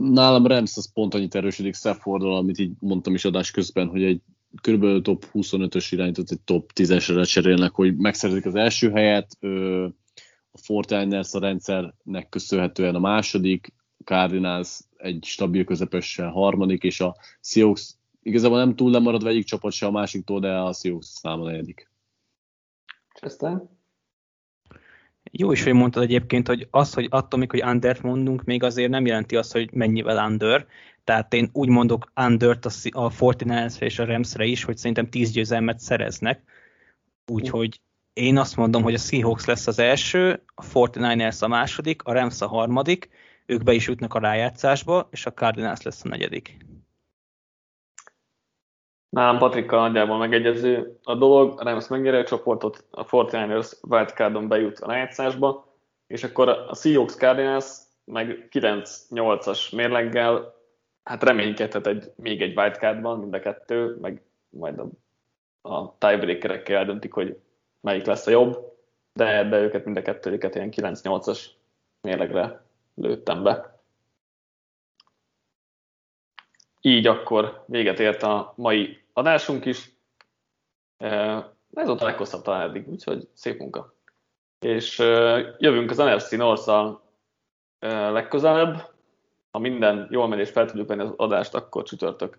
Nálam 0.00 0.46
Rams 0.46 0.76
az 0.76 0.92
pont 0.92 1.14
annyit 1.14 1.34
erősödik 1.34 1.74
Staffordal, 1.74 2.36
amit 2.36 2.58
így 2.58 2.72
mondtam 2.78 3.14
is 3.14 3.24
adás 3.24 3.50
közben, 3.50 3.88
hogy 3.88 4.02
egy 4.02 4.20
kb. 4.62 5.02
top 5.02 5.24
25-ös 5.32 5.86
irányított 5.90 6.30
egy 6.30 6.40
top 6.40 6.70
10-esre 6.74 7.28
cserélnek, 7.28 7.74
hogy 7.74 7.96
megszerzik 7.96 8.46
az 8.46 8.54
első 8.54 8.90
helyet, 8.90 9.38
a 10.50 10.58
Fortiners 10.58 11.34
a 11.34 11.38
rendszernek 11.38 12.28
köszönhetően 12.28 12.94
a 12.94 12.98
második, 12.98 13.74
Cardinals 14.04 14.80
egy 14.96 15.24
stabil 15.24 15.64
közepessel 15.64 16.30
harmadik, 16.30 16.82
és 16.82 17.00
a 17.00 17.16
Seahawks 17.40 17.94
igazából 18.22 18.58
nem 18.58 18.76
túl 18.76 18.90
lemaradva 18.90 19.28
egyik 19.28 19.44
csapat 19.44 19.72
se 19.72 19.86
a 19.86 19.90
másiktól, 19.90 20.40
de 20.40 20.58
a 20.58 20.72
Seahawks 20.72 21.06
száma 21.06 21.44
negyedik. 21.44 21.90
Aztán? 23.20 23.70
Jó 25.30 25.52
is, 25.52 25.64
hogy 25.64 25.72
mondtad 25.72 26.02
egyébként, 26.02 26.46
hogy 26.46 26.68
az, 26.70 26.94
hogy 26.94 27.06
attól 27.10 27.46
hogy 27.48 27.62
undert 27.62 28.02
mondunk, 28.02 28.44
még 28.44 28.62
azért 28.62 28.90
nem 28.90 29.06
jelenti 29.06 29.36
azt, 29.36 29.52
hogy 29.52 29.72
mennyivel 29.72 30.26
under. 30.26 30.66
Tehát 31.04 31.34
én 31.34 31.50
úgy 31.52 31.68
mondok 31.68 32.12
undert 32.16 32.64
a 32.90 33.10
49 33.20 33.80
és 33.80 33.98
a 33.98 34.04
Ramsre 34.04 34.44
is, 34.44 34.64
hogy 34.64 34.76
szerintem 34.76 35.08
10 35.08 35.30
győzelmet 35.30 35.78
szereznek. 35.78 36.42
Úgyhogy 37.26 37.80
én 38.12 38.38
azt 38.38 38.56
mondom, 38.56 38.82
hogy 38.82 38.94
a 38.94 38.98
Seahawks 38.98 39.44
lesz 39.44 39.66
az 39.66 39.78
első, 39.78 40.42
a 40.54 40.62
49ers 40.62 41.42
a 41.42 41.48
második, 41.48 42.02
a 42.02 42.12
Rams 42.12 42.40
a 42.40 42.46
harmadik, 42.46 43.08
ők 43.46 43.62
be 43.62 43.72
is 43.72 43.86
jutnak 43.86 44.14
a 44.14 44.18
rájátszásba, 44.18 45.08
és 45.10 45.26
a 45.26 45.32
Cardinals 45.32 45.82
lesz 45.82 46.04
a 46.04 46.08
negyedik. 46.08 46.65
Nálam 49.08 49.38
Patrikkal 49.38 49.80
nagyjából 49.80 50.18
megegyező 50.18 50.98
a 51.02 51.14
dolog, 51.14 51.60
a 51.60 51.64
Rams 51.64 51.88
megnyeri 51.88 52.16
a 52.16 52.24
csoportot, 52.24 52.84
a 52.90 53.06
49ers 53.06 53.72
wildcardon 53.88 54.48
bejut 54.48 54.78
a 54.78 54.86
rájátszásba, 54.86 55.66
és 56.06 56.24
akkor 56.24 56.48
a 56.48 56.74
Seahawks 56.74 57.14
Cardinals 57.14 57.66
meg 58.04 58.48
9-8-as 58.50 59.74
mérleggel 59.74 60.54
hát 61.02 61.22
reménykedhet 61.22 61.86
egy, 61.86 62.12
még 62.16 62.42
egy 62.42 62.58
wildcardban 62.58 63.18
mind 63.18 63.34
a 63.34 63.40
kettő, 63.40 63.96
meg 64.00 64.22
majd 64.48 64.78
a, 64.78 64.88
a 65.68 65.98
tiebreakerekkel 65.98 66.76
eldöntik, 66.76 67.12
hogy 67.12 67.38
melyik 67.80 68.06
lesz 68.06 68.26
a 68.26 68.30
jobb, 68.30 68.74
de, 69.12 69.48
de 69.48 69.60
őket 69.60 69.84
mind 69.84 69.96
a 69.96 70.02
kettőjüket 70.02 70.54
ilyen 70.54 70.72
9-8-as 70.76 71.44
mérlegre 72.00 72.64
lőttem 72.94 73.42
be. 73.42 73.75
Így 76.86 77.06
akkor 77.06 77.64
véget 77.66 78.00
ért 78.00 78.22
a 78.22 78.52
mai 78.56 79.02
adásunk 79.12 79.64
is. 79.64 79.92
Ez 80.96 81.86
volt 81.86 82.00
a 82.00 82.04
leghosszabb 82.04 82.42
talán 82.42 82.68
eddig, 82.68 82.88
úgyhogy 82.88 83.28
szép 83.32 83.58
munka. 83.58 83.94
És 84.60 84.98
jövünk 85.58 85.90
az 85.90 85.96
NFC 85.96 86.30
north 86.30 86.98
legközelebb. 87.78 88.94
Ha 89.50 89.58
minden 89.58 90.08
jól 90.10 90.28
megy 90.28 90.38
és 90.38 90.50
fel 90.50 90.66
tudjuk 90.66 90.88
venni 90.88 91.02
az 91.02 91.12
adást, 91.16 91.54
akkor 91.54 91.82
csütörtök 91.82 92.38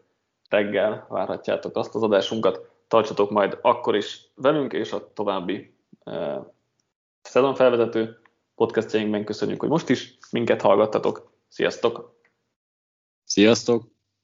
reggel 0.50 1.06
várhatjátok 1.10 1.76
azt 1.76 1.96
az 1.96 2.04
adásunkat. 2.04 2.70
Tartsatok 2.88 3.30
majd 3.30 3.58
akkor 3.62 3.96
is 3.96 4.32
velünk, 4.36 4.74
és 4.74 4.92
a 4.92 5.14
további 5.14 5.74
szezonfelvezető 7.22 8.22
podcastjainkben 8.56 9.26
köszönjük, 9.26 9.60
hogy 9.60 9.70
most 9.70 9.90
is 9.90 10.18
minket 10.32 10.62
hallgattatok. 10.62 11.32
Sziasztok! 11.48 12.16
Sziasztok! 13.24 13.96